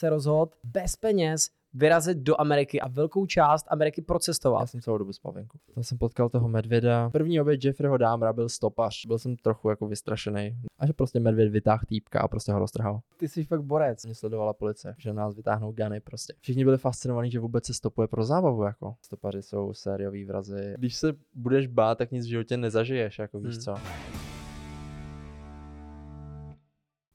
se 0.00 0.10
rozhodl 0.10 0.52
bez 0.64 0.96
peněz 0.96 1.48
vyrazit 1.74 2.18
do 2.18 2.40
Ameriky 2.40 2.80
a 2.80 2.88
velkou 2.88 3.26
část 3.26 3.66
Ameriky 3.68 4.02
procestovat. 4.02 4.60
Já 4.60 4.66
jsem 4.66 4.80
celou 4.80 4.98
dobu 4.98 5.12
spal 5.12 5.32
venku. 5.32 5.58
Tam 5.74 5.84
jsem 5.84 5.98
potkal 5.98 6.28
toho 6.28 6.48
medvěda. 6.48 7.10
První 7.10 7.40
oběd 7.40 7.64
Jeffreyho 7.64 7.96
Dámra 7.96 8.32
byl 8.32 8.48
stopař. 8.48 9.06
Byl 9.06 9.18
jsem 9.18 9.36
trochu 9.36 9.70
jako 9.70 9.88
vystrašený. 9.88 10.56
A 10.78 10.86
že 10.86 10.92
prostě 10.92 11.20
medvěd 11.20 11.52
vytáhl 11.52 11.82
týpka 11.88 12.20
a 12.20 12.28
prostě 12.28 12.52
ho 12.52 12.58
roztrhal. 12.58 13.00
Ty 13.16 13.28
jsi 13.28 13.44
fakt 13.44 13.62
borec. 13.62 14.04
Mě 14.04 14.14
sledovala 14.14 14.52
policie, 14.52 14.94
že 14.98 15.12
nás 15.12 15.36
vytáhnou 15.36 15.72
gany 15.72 16.00
prostě. 16.00 16.34
Všichni 16.40 16.64
byli 16.64 16.78
fascinovaní, 16.78 17.30
že 17.30 17.40
vůbec 17.40 17.66
se 17.66 17.74
stopuje 17.74 18.08
pro 18.08 18.24
zábavu 18.24 18.62
jako. 18.62 18.94
Stopaři 19.02 19.42
jsou 19.42 19.72
sériový 19.74 20.24
vrazy. 20.24 20.74
Když 20.78 20.96
se 20.96 21.12
budeš 21.34 21.66
bát, 21.66 21.98
tak 21.98 22.10
nic 22.10 22.26
v 22.26 22.28
životě 22.28 22.56
nezažiješ, 22.56 23.18
jako 23.18 23.40
víš 23.40 23.54
Hmm. 23.54 23.62
co. 23.62 23.74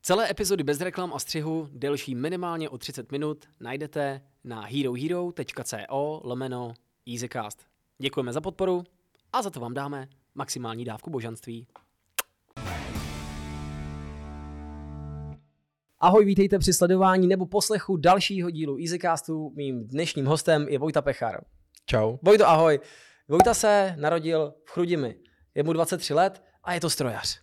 Celé 0.04 0.32
epizody 0.32 0.64
bez 0.64 0.82
reklam 0.82 1.14
a 1.14 1.20
střihu, 1.20 1.70
delší 1.72 2.16
minimálně 2.16 2.70
o 2.70 2.78
30 2.78 3.12
minut, 3.12 3.46
najdete 3.60 4.22
na 4.44 4.62
herohero.co 4.62 6.22
lomeno 6.24 6.74
easycast. 7.14 7.66
Děkujeme 7.98 8.34
za 8.34 8.42
podporu 8.42 8.84
a 9.34 9.42
za 9.42 9.50
to 9.50 9.60
vám 9.60 9.74
dáme 9.74 10.08
maximální 10.36 10.86
dávku 10.86 11.10
božanství. 11.10 11.68
Ahoj, 16.00 16.26
vítejte 16.26 16.60
při 16.60 16.74
sledování 16.74 17.28
nebo 17.28 17.46
poslechu 17.46 17.98
dalšího 17.98 18.50
dílu 18.50 18.78
Easycastu. 18.78 19.52
Mým 19.56 19.88
dnešním 19.88 20.26
hostem 20.26 20.68
je 20.70 20.80
Vojta 20.80 21.02
Pechar. 21.02 21.44
Čau. 21.86 22.18
Vojto, 22.22 22.48
ahoj. 22.48 22.80
Vojta 23.28 23.54
se 23.54 23.96
narodil 24.00 24.54
v 24.66 24.72
Chrudimi. 24.72 25.16
Je 25.56 25.64
mu 25.64 25.74
23 25.74 26.14
let 26.14 26.44
a 26.64 26.74
je 26.74 26.82
to 26.82 26.90
strojař. 26.90 27.42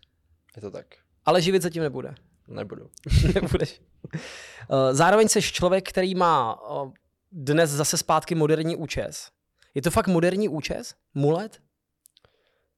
Je 0.56 0.62
to 0.62 0.70
tak. 0.70 0.86
Ale 1.24 1.42
živit 1.42 1.62
se 1.62 1.70
tím 1.70 1.82
nebude. 1.82 2.14
Nebudu. 2.48 2.90
Nebudeš. 3.34 3.80
Eh, 4.14 4.94
Zároveň 4.94 5.28
jsi 5.28 5.42
člověk, 5.42 5.88
který 5.88 6.14
má 6.14 6.60
eh, 6.70 6.90
dnes 7.32 7.70
zase 7.70 7.96
zpátky 7.96 8.34
moderní 8.34 8.76
účes. 8.76 9.30
Je 9.74 9.82
to 9.82 9.90
fakt 9.90 10.06
moderní 10.06 10.48
účes? 10.48 10.94
Mulet? 11.14 11.58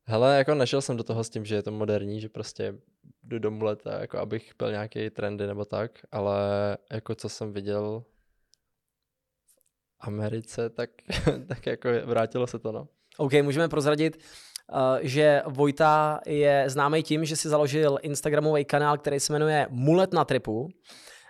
Hele, 0.04 0.38
jako 0.38 0.54
nešel 0.54 0.82
jsem 0.82 0.96
do 0.96 1.04
toho 1.04 1.24
s 1.24 1.30
tím, 1.30 1.44
že 1.44 1.54
je 1.54 1.62
to 1.62 1.70
moderní, 1.70 2.20
že 2.20 2.28
prostě 2.28 2.74
jdu 3.22 3.38
do 3.38 3.50
muleta, 3.50 4.00
jako 4.00 4.18
abych 4.18 4.52
byl 4.58 4.70
nějaký 4.70 5.10
trendy 5.10 5.46
nebo 5.46 5.64
tak, 5.64 5.98
ale 6.12 6.36
jako 6.92 7.14
co 7.14 7.28
jsem 7.28 7.52
viděl 7.52 8.04
v 9.46 9.96
Americe, 10.00 10.70
tak, 10.70 10.90
tak 11.48 11.66
jako 11.66 11.88
vrátilo 12.04 12.46
se 12.46 12.58
to, 12.58 12.72
no. 12.72 12.88
OK, 13.16 13.32
můžeme 13.42 13.68
prozradit, 13.68 14.18
že 15.00 15.42
Vojta 15.46 16.20
je 16.26 16.64
známý 16.66 17.02
tím, 17.02 17.24
že 17.24 17.36
si 17.36 17.48
založil 17.48 17.98
Instagramový 18.02 18.64
kanál, 18.64 18.98
který 18.98 19.20
se 19.20 19.32
jmenuje 19.32 19.66
Mulet 19.70 20.12
na 20.12 20.24
tripu. 20.24 20.68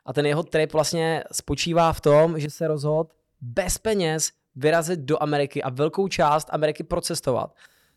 A 0.07 0.13
ten 0.13 0.27
jeho 0.27 0.43
trip 0.43 0.73
vlastně 0.73 1.25
spočívá 1.33 1.93
v 1.93 2.01
tom, 2.01 2.41
že 2.41 2.51
se 2.51 2.69
rozhodl 2.69 3.11
bez 3.41 3.79
peněz 3.79 4.31
vyrazit 4.57 5.01
do 5.01 5.23
Ameriky 5.23 5.63
a 5.63 5.71
velkou 5.71 6.09
část 6.09 6.49
Ameriky 6.51 6.83
procestovat. 6.83 7.55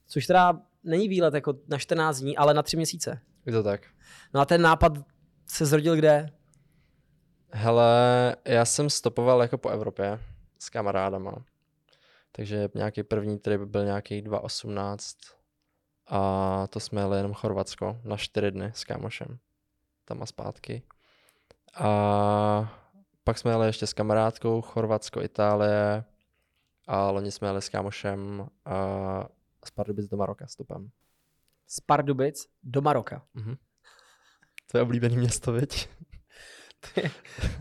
Což 0.08 0.28
teda 0.28 0.60
není 0.84 1.08
výlet 1.08 1.34
jako 1.34 1.54
na 1.68 1.78
14 1.78 2.20
dní, 2.20 2.38
ale 2.38 2.54
na 2.54 2.64
3 2.64 2.78
měsíce. 2.78 3.20
Je 3.46 3.54
to 3.54 3.64
tak. 3.64 3.82
No 4.34 4.42
a 4.42 4.46
ten 4.46 4.62
nápad 4.62 4.94
se 5.46 5.66
zrodil 5.66 5.96
kde? 5.96 6.30
Hele, 7.52 8.36
já 8.46 8.66
jsem 8.66 8.90
stopoval 8.90 9.42
jako 9.42 9.58
po 9.58 9.70
Evropě 9.70 10.20
s 10.60 10.70
kamarádama. 10.70 11.46
Takže 12.36 12.70
nějaký 12.76 13.04
první 13.04 13.40
trip 13.40 13.62
byl 13.62 13.86
nějaký 13.86 14.24
2.18 14.24 14.98
a 16.08 16.68
to 16.68 16.80
jsme 16.80 17.02
jeli 17.02 17.18
jenom 17.18 17.34
Chorvatsko 17.34 18.02
na 18.04 18.18
4 18.18 18.52
dny 18.52 18.72
s 18.74 18.84
kámošem. 18.84 19.40
Tam 20.06 20.24
a 20.24 20.26
zpátky. 20.26 20.84
A 21.76 22.80
pak 23.24 23.38
jsme 23.38 23.52
jeli 23.52 23.68
ještě 23.68 23.88
s 23.88 23.94
kamarádkou 23.94 24.62
Chorvatsko, 24.62 25.22
Itálie 25.22 26.04
a 26.88 27.12
loni 27.12 27.32
jsme 27.32 27.48
jeli 27.48 27.62
s 27.62 27.70
kámošem 27.70 28.48
a 28.66 28.76
z 29.66 29.72
Pardubic 29.72 30.08
do 30.08 30.18
Maroka 30.18 30.48
stopem. 30.48 30.90
Z 31.68 31.80
Pardubic 31.80 32.48
do 32.64 32.82
Maroka. 32.82 33.26
Mhm. 33.34 33.56
To 34.72 34.78
je 34.78 34.82
oblíbený 34.82 35.18
město, 35.18 35.52
viď? 35.52 35.90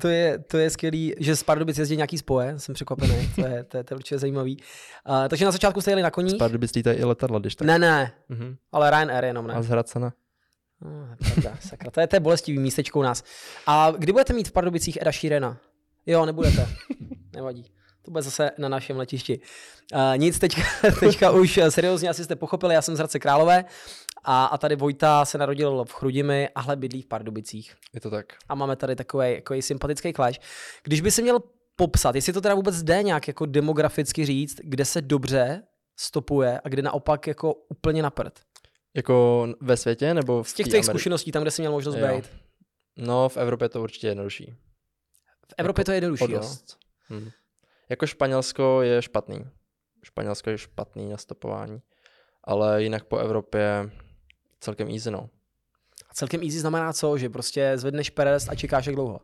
To 0.01 0.09
je, 0.09 0.39
to 0.39 0.59
je 0.59 0.71
skvělý, 0.71 1.15
že 1.21 1.37
z 1.37 1.43
Pardubic 1.43 1.79
jezdí 1.79 1.97
nějaký 1.97 2.19
spoje, 2.19 2.59
jsem 2.59 2.75
překvapený, 2.75 3.31
to 3.35 3.47
je, 3.47 3.65
to 3.65 3.77
je, 3.77 3.85
to 3.85 3.95
je 3.95 3.97
určitě 3.97 4.19
zajímavý. 4.19 4.57
Uh, 5.09 5.29
takže 5.29 5.45
na 5.45 5.51
začátku 5.51 5.81
jste 5.81 5.91
jeli 5.91 6.03
na 6.03 6.09
Z 6.11 6.13
koních? 6.13 6.35
Pardubic 6.39 6.75
lítají 6.75 6.99
i 6.99 7.05
letadla, 7.05 7.39
když 7.39 7.55
tak. 7.57 7.67
Ne, 7.67 7.79
ne, 7.79 8.13
Mhm. 8.29 8.57
ale 8.73 8.91
Ryanair 8.91 9.25
jenom 9.25 9.47
ne. 9.47 9.55
A 9.55 9.63
z 9.63 9.69
Hradcana. 9.69 10.13
No, 10.81 11.09
pravda, 11.19 11.57
sakra, 11.61 11.91
to 11.91 12.01
je, 12.01 12.07
to 12.07 12.17
je 12.17 12.21
bolestivý 12.21 12.59
místečko 12.59 12.99
u 12.99 13.03
nás. 13.03 13.25
A 13.67 13.91
kdy 13.99 14.13
budete 14.13 14.33
mít 14.33 14.49
v 14.49 14.53
Pardubicích 14.53 14.99
Eda 15.01 15.13
Sheerana? 15.13 15.59
Jo, 16.07 16.27
nebudete. 16.27 16.69
Nevadí. 17.35 17.65
To 18.05 18.11
bude 18.11 18.23
zase 18.23 18.51
na 18.59 18.69
našem 18.69 18.97
letišti. 18.97 19.41
Uh, 19.95 19.99
nic, 20.17 20.39
teďka, 20.39 20.63
teďka 21.01 21.31
už 21.31 21.61
seriózně 21.69 22.09
asi 22.09 22.25
jste 22.25 22.37
pochopili, 22.37 22.75
já 22.75 22.83
jsem 22.83 22.95
z 22.97 22.99
Hradce 22.99 23.19
Králové 23.19 23.65
a, 24.25 24.45
a 24.45 24.59
tady 24.59 24.77
Vojta 24.77 25.25
se 25.25 25.39
narodil 25.39 25.85
v 25.85 25.93
Chrudimi, 25.93 26.49
ale 26.55 26.77
bydlí 26.77 27.03
v 27.03 27.07
Pardubicích. 27.07 27.75
Je 27.95 28.01
to 28.01 28.11
tak. 28.11 28.27
A 28.49 28.55
máme 28.55 28.77
tady 28.77 28.97
takový 28.97 29.35
jako 29.35 29.55
sympatický 29.61 30.13
clash. 30.13 30.41
Když 30.83 31.01
by 31.01 31.11
si 31.11 31.23
měl 31.23 31.41
popsat, 31.77 32.15
jestli 32.15 32.33
to 32.33 32.41
teda 32.41 32.55
vůbec 32.55 32.83
jde 32.83 33.03
nějak 33.03 33.29
jako 33.29 33.47
demograficky 33.47 34.27
říct, 34.27 34.57
kde 34.65 34.85
se 34.85 35.03
dobře 35.03 35.63
stopuje 35.97 36.61
a 36.65 36.69
kde 36.69 36.83
naopak 36.83 37.27
jako 37.27 37.55
úplně 37.55 38.03
na 38.03 38.11
prd. 38.11 38.41
Jako 38.95 39.47
ve 39.61 39.77
světě 39.77 40.15
nebo 40.15 40.43
v 40.43 40.49
Z 40.49 40.55
těch 40.55 40.67
tvých 40.67 40.83
Ameri- 40.83 40.91
zkušeností, 40.91 41.33
tam, 41.33 41.43
kde 41.43 41.51
jsi 41.51 41.63
měl 41.63 41.73
možnost 41.73 41.97
Jo. 41.97 42.17
být. 42.17 42.31
No, 42.97 43.29
v 43.29 43.37
Evropě 43.37 43.65
je 43.65 43.69
to 43.69 43.83
určitě 43.83 44.07
jednodušší. 44.07 44.55
V 45.49 45.55
Evropě 45.59 45.85
to 45.85 45.91
je 45.91 45.97
jednodušší, 45.97 46.33
jo? 46.33 46.39
dost. 46.39 46.79
Hm. 47.11 47.31
Jako 47.89 48.07
Španělsko 48.07 48.83
je 48.83 49.03
špatný. 49.03 49.45
Španělsko 50.05 50.51
je 50.51 50.59
špatný 50.59 51.09
na 51.09 51.17
stopování. 51.17 51.83
Ale 52.45 52.83
jinak 52.83 53.05
po 53.05 53.19
Evropě 53.19 53.91
celkem 54.63 54.89
easy, 54.89 55.11
no. 55.11 55.29
A 56.11 56.15
celkem 56.15 56.43
easy 56.43 56.61
znamená 56.61 56.93
co? 56.93 57.19
Že 57.19 57.29
prostě 57.29 57.73
zvedneš 57.75 58.11
perest 58.11 58.49
a 58.49 58.55
čekáš 58.55 58.87
jak 58.87 58.95
dlouho. 58.95 59.21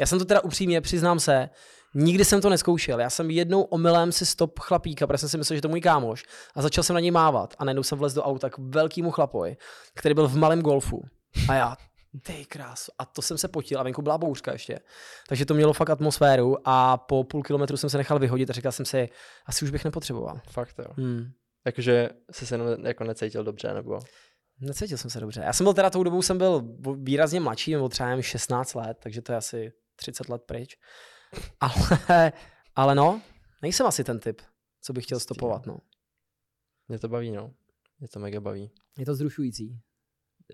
Já 0.00 0.06
jsem 0.06 0.18
to 0.18 0.24
teda 0.24 0.40
upřímně, 0.40 0.80
přiznám 0.80 1.20
se, 1.20 1.50
nikdy 1.94 2.24
jsem 2.24 2.40
to 2.40 2.50
neskoušel. 2.50 3.00
Já 3.00 3.10
jsem 3.10 3.30
jednou 3.30 3.62
omylem 3.62 4.12
si 4.12 4.26
stop 4.26 4.58
chlapíka, 4.58 5.06
protože 5.06 5.18
jsem 5.18 5.28
si 5.28 5.38
myslel, 5.38 5.56
že 5.56 5.62
to 5.62 5.68
můj 5.68 5.80
kámoš. 5.80 6.24
A 6.54 6.62
začal 6.62 6.84
jsem 6.84 6.94
na 6.94 7.00
něj 7.00 7.10
mávat. 7.10 7.54
A 7.58 7.64
najednou 7.64 7.82
jsem 7.82 7.98
vlez 7.98 8.14
do 8.14 8.22
auta 8.22 8.50
k 8.50 8.58
velkému 8.58 9.10
chlapoj, 9.10 9.56
který 9.94 10.14
byl 10.14 10.28
v 10.28 10.36
malém 10.36 10.62
golfu. 10.62 11.02
A 11.48 11.54
já, 11.54 11.76
ty 12.22 12.44
krásu. 12.44 12.92
A 12.98 13.04
to 13.04 13.22
jsem 13.22 13.38
se 13.38 13.48
potil 13.48 13.80
a 13.80 13.82
venku 13.82 14.02
byla 14.02 14.18
bouřka 14.18 14.52
ještě. 14.52 14.80
Takže 15.28 15.46
to 15.46 15.54
mělo 15.54 15.72
fakt 15.72 15.90
atmosféru 15.90 16.56
a 16.64 16.96
po 16.96 17.24
půl 17.24 17.42
kilometru 17.42 17.76
jsem 17.76 17.90
se 17.90 17.98
nechal 17.98 18.18
vyhodit 18.18 18.50
a 18.50 18.52
říkal 18.52 18.72
jsem 18.72 18.86
si, 18.86 19.08
asi 19.46 19.64
už 19.64 19.70
bych 19.70 19.84
nepotřeboval. 19.84 20.40
Fakt 20.50 20.74
jo. 20.78 20.94
Hmm. 20.96 21.30
Jakože 21.66 22.10
jsi 22.30 22.46
se 22.46 22.54
jenom 22.54 22.86
jako 22.86 23.04
necítil 23.04 23.44
dobře, 23.44 23.74
nebo? 23.74 23.98
Necítil 24.60 24.98
jsem 24.98 25.10
se 25.10 25.20
dobře. 25.20 25.40
Já 25.44 25.52
jsem 25.52 25.64
byl 25.64 25.74
teda 25.74 25.90
tou 25.90 26.02
dobou 26.02 26.22
jsem 26.22 26.38
byl 26.38 26.62
výrazně 26.96 27.40
mladší, 27.40 27.72
nebo 27.72 27.88
třeba 27.88 28.08
jen 28.08 28.22
16 28.22 28.74
let, 28.74 28.98
takže 29.02 29.22
to 29.22 29.32
je 29.32 29.38
asi 29.38 29.72
30 29.96 30.28
let 30.28 30.42
pryč. 30.46 30.76
Ale, 31.60 32.32
ale 32.76 32.94
no, 32.94 33.22
nejsem 33.62 33.86
asi 33.86 34.04
ten 34.04 34.18
typ, 34.20 34.42
co 34.82 34.92
bych 34.92 35.04
chtěl 35.04 35.16
Jistý, 35.16 35.24
stopovat. 35.24 35.66
No. 35.66 35.78
Mě 36.88 36.98
to 36.98 37.08
baví, 37.08 37.30
no. 37.30 37.50
Mě 38.00 38.08
to 38.08 38.18
mega 38.20 38.40
baví. 38.40 38.70
Je 38.98 39.06
to 39.06 39.14
zrušující. 39.14 39.80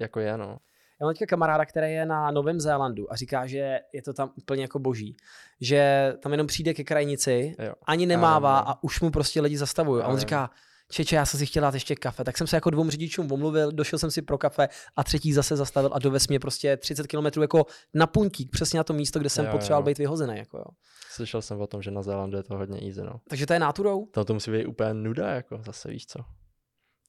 Jako 0.01 0.21
je, 0.21 0.37
no. 0.39 0.59
Já 1.01 1.07
mám 1.07 1.15
teďka 1.15 1.27
kamaráda, 1.27 1.65
který 1.65 1.93
je 1.93 2.07
na 2.07 2.31
Novém 2.31 2.61
Zélandu 2.61 3.13
a 3.13 3.17
říká, 3.17 3.47
že 3.47 3.81
je 3.93 4.03
to 4.03 4.13
tam 4.13 4.33
úplně 4.37 4.63
jako 4.63 4.79
boží. 4.79 5.17
Že 5.61 6.13
tam 6.23 6.33
jenom 6.33 6.47
přijde 6.47 6.75
ke 6.75 6.85
krajnici, 6.85 7.57
Jo. 7.59 7.75
ani 7.87 8.07
nemává 8.07 8.59
Ano. 8.59 8.69
a 8.69 8.83
už 8.83 9.01
mu 9.01 9.11
prostě 9.11 9.41
lidi 9.41 9.59
zastavují. 9.59 10.03
A 10.03 10.09
on 10.09 10.19
říká, 10.19 10.51
Čeče, 10.89 11.17
já 11.17 11.27
jsem 11.27 11.39
si 11.41 11.47
chtěl 11.47 11.61
dát 11.61 11.75
ještě 11.75 11.97
kafe. 11.97 12.25
Tak 12.25 12.39
jsem 12.39 12.47
se 12.47 12.57
jako 12.57 12.71
dvou 12.71 12.91
řidičům 12.91 13.33
omluvil, 13.33 13.73
došel 13.73 13.99
jsem 13.99 14.11
si 14.11 14.23
pro 14.23 14.39
kafe 14.39 14.69
a 14.97 15.05
třetí 15.05 15.33
zase 15.33 15.57
zastavil 15.57 15.91
a 15.93 15.99
dovez 15.99 16.29
mě 16.29 16.41
prostě 16.41 16.77
30 16.77 17.07
km 17.07 17.41
jako 17.41 17.67
na 17.95 18.07
puntík, 18.07 18.51
přesně 18.51 18.77
na 18.77 18.85
to 18.85 18.93
místo, 18.93 19.19
kde 19.19 19.29
jsem 19.29 19.45
Jo, 19.45 19.53
potřeboval 19.53 19.83
jo. 19.83 19.87
být 19.87 19.99
vyhozený. 19.99 20.39
Jako 20.39 20.59
jo. 20.59 20.65
Slyšel 21.11 21.43
jsem 21.43 21.61
o 21.61 21.67
tom, 21.67 21.83
že 21.83 21.91
na 21.91 22.03
Zélandu 22.03 22.37
je 22.37 22.43
to 22.43 22.57
hodně 22.57 22.81
easy, 22.87 23.03
no. 23.03 23.21
Takže 23.29 23.47
to 23.47 23.53
je 23.53 23.59
náturou? 23.59 24.07
Tam 24.07 24.25
to 24.25 24.35
musí 24.35 24.51
být 24.51 24.67
úplně 24.67 24.95
nuda, 24.95 25.31
jako 25.31 25.63
zase 25.67 25.89
víš 25.91 26.07
co. 26.07 26.19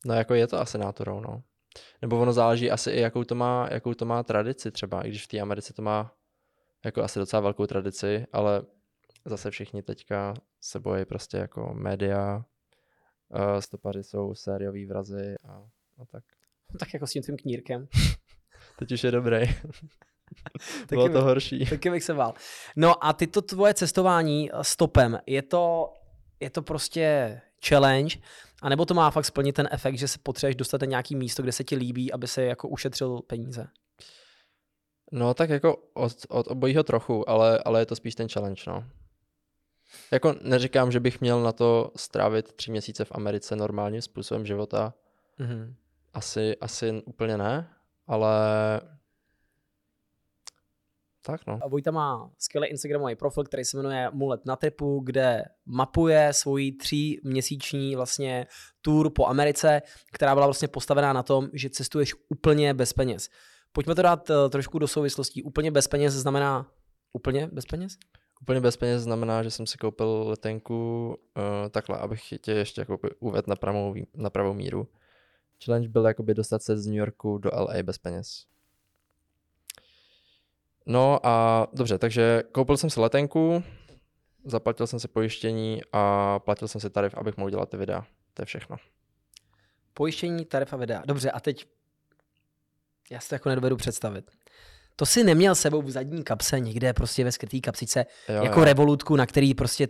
No 0.05 0.13
jako 0.13 0.33
je 0.33 0.47
to 0.47 0.59
asi 0.59 0.77
náturou, 0.77 1.19
no. 1.19 1.41
Nebo 2.01 2.19
ono 2.19 2.33
záleží 2.33 2.71
asi 2.71 2.91
i 2.91 2.99
jakou 2.99 3.23
to 3.23 3.35
má, 3.35 3.67
jakou 3.71 3.93
to 3.93 4.05
má 4.05 4.23
tradici 4.23 4.71
třeba, 4.71 5.01
i 5.01 5.09
když 5.09 5.23
v 5.23 5.27
té 5.27 5.39
Americe 5.39 5.73
to 5.73 5.81
má 5.81 6.11
jako 6.85 7.03
asi 7.03 7.19
docela 7.19 7.39
velkou 7.39 7.65
tradici, 7.65 8.25
ale 8.33 8.61
zase 9.25 9.51
všichni 9.51 9.83
teďka 9.83 10.33
se 10.61 10.79
bojí 10.79 11.05
prostě 11.05 11.37
jako 11.37 11.73
média, 11.73 12.45
uh, 13.29 13.57
stopaři 13.59 14.03
jsou 14.03 14.35
sériový 14.35 14.85
vrazy 14.85 15.35
a, 15.47 15.51
a 16.01 16.05
tak. 16.11 16.23
Tak 16.79 16.93
jako 16.93 17.07
s 17.07 17.11
tím 17.11 17.23
tvým 17.23 17.37
knírkem. 17.37 17.87
Teď 18.79 18.91
už 18.91 19.03
je 19.03 19.11
dobrý. 19.11 19.37
Taky 20.81 20.85
Bylo 20.89 21.07
to 21.07 21.13
bych- 21.13 21.23
horší. 21.23 21.65
Taky 21.65 21.89
bych 21.89 22.03
se 22.03 22.13
bál. 22.13 22.33
No 22.75 23.05
a 23.05 23.13
ty 23.13 23.27
to 23.27 23.41
tvoje 23.41 23.73
cestování 23.73 24.51
eh, 24.51 24.63
stopem, 24.63 25.19
je 25.25 25.41
to, 25.41 25.93
je 26.39 26.49
to 26.49 26.61
prostě 26.61 27.41
challenge, 27.67 28.17
a 28.61 28.69
nebo 28.69 28.85
to 28.85 28.93
má 28.93 29.11
fakt 29.11 29.25
splnit 29.25 29.53
ten 29.53 29.67
efekt, 29.71 29.97
že 29.97 30.07
se 30.07 30.19
potřebuješ 30.23 30.55
dostat 30.55 30.81
na 30.81 30.87
nějaký 30.87 31.15
místo, 31.15 31.43
kde 31.43 31.51
se 31.51 31.63
ti 31.63 31.75
líbí, 31.75 32.11
aby 32.13 32.27
se 32.27 32.43
jako 32.43 32.67
ušetřil 32.67 33.19
peníze. 33.27 33.67
No 35.11 35.33
tak 35.33 35.49
jako 35.49 35.75
od, 35.93 36.13
od 36.29 36.47
obojího 36.47 36.83
trochu, 36.83 37.29
ale, 37.29 37.59
ale 37.65 37.81
je 37.81 37.85
to 37.85 37.95
spíš 37.95 38.15
ten 38.15 38.29
challenge, 38.29 38.61
no. 38.67 38.83
Jako 40.11 40.35
neříkám, 40.41 40.91
že 40.91 40.99
bych 40.99 41.21
měl 41.21 41.43
na 41.43 41.51
to 41.51 41.91
strávit 41.95 42.53
tři 42.53 42.71
měsíce 42.71 43.05
v 43.05 43.11
Americe 43.11 43.55
normálním 43.55 44.01
způsobem 44.01 44.45
života. 44.45 44.93
Mhm. 45.37 45.75
Asi, 46.13 46.57
asi 46.61 47.01
úplně 47.05 47.37
ne, 47.37 47.69
ale 48.07 48.31
tak 51.27 51.47
no. 51.47 51.59
A 51.61 51.67
Vojta 51.67 51.91
má 51.91 52.31
skvělý 52.37 52.67
Instagramový 52.67 53.15
profil, 53.15 53.43
který 53.43 53.65
se 53.65 53.77
jmenuje 53.77 54.09
Mulet 54.13 54.45
na 54.45 54.55
tripu, 54.55 54.99
kde 54.99 55.43
mapuje 55.65 56.33
svoji 56.33 56.71
tří 56.71 57.21
měsíční 57.23 57.95
vlastně 57.95 58.47
tour 58.81 59.09
po 59.09 59.27
Americe, 59.27 59.81
která 60.11 60.35
byla 60.35 60.47
vlastně 60.47 60.67
postavená 60.67 61.13
na 61.13 61.23
tom, 61.23 61.49
že 61.53 61.69
cestuješ 61.69 62.13
úplně 62.29 62.73
bez 62.73 62.93
peněz. 62.93 63.29
Pojďme 63.71 63.95
to 63.95 64.01
dát 64.01 64.29
eh, 64.29 64.49
trošku 64.49 64.79
do 64.79 64.87
souvislostí. 64.87 65.43
Úplně 65.43 65.71
bez 65.71 65.87
peněz 65.87 66.13
znamená 66.13 66.71
úplně 67.13 67.47
bez 67.47 67.65
peněz? 67.65 67.97
Úplně 68.41 68.61
bez 68.61 68.77
peněz 68.77 69.01
znamená, 69.01 69.43
že 69.43 69.51
jsem 69.51 69.67
si 69.67 69.77
koupil 69.77 70.23
letenku 70.27 71.07
uh, 71.37 71.69
takhle, 71.69 71.97
abych 71.97 72.33
tě 72.41 72.51
ještě 72.51 72.81
jako 72.81 72.99
uvedl 73.19 73.49
na 73.49 73.55
pravou, 73.55 73.95
na 74.13 74.29
pravou 74.29 74.53
míru. 74.53 74.87
Challenge 75.65 75.89
byl 75.89 76.05
jakoby 76.05 76.33
dostat 76.33 76.63
se 76.63 76.77
z 76.77 76.87
New 76.87 76.95
Yorku 76.95 77.37
do 77.37 77.49
LA 77.53 77.83
bez 77.83 77.97
peněz. 77.97 78.45
No 80.85 81.25
a 81.25 81.67
dobře, 81.73 81.97
takže 81.97 82.43
koupil 82.51 82.77
jsem 82.77 82.89
si 82.89 82.99
letenku, 82.99 83.63
zaplatil 84.45 84.87
jsem 84.87 84.99
si 84.99 85.07
pojištění 85.07 85.81
a 85.93 86.39
platil 86.39 86.67
jsem 86.67 86.81
si 86.81 86.89
tarif, 86.89 87.13
abych 87.15 87.37
mohl 87.37 87.49
dělat 87.49 87.69
ty 87.69 87.77
videa. 87.77 88.05
To 88.33 88.41
je 88.41 88.45
všechno. 88.45 88.77
Pojištění, 89.93 90.45
tarif 90.45 90.73
a 90.73 90.77
videa. 90.77 91.03
Dobře, 91.05 91.31
a 91.31 91.39
teď 91.39 91.67
já 93.11 93.19
si 93.19 93.29
to 93.29 93.35
jako 93.35 93.49
nedovedu 93.49 93.75
představit. 93.75 94.31
To 94.99 95.05
si 95.05 95.23
neměl 95.23 95.55
sebou 95.55 95.81
v 95.81 95.91
zadní 95.91 96.23
kapse 96.23 96.59
někde 96.59 96.93
prostě 96.93 97.23
ve 97.23 97.31
skrytý 97.31 97.61
kapsice, 97.61 98.05
Jo, 98.29 98.43
jako 98.43 98.59
jo. 98.59 98.65
revolutku, 98.65 99.15
na 99.15 99.25
který 99.25 99.53
prostě 99.53 99.87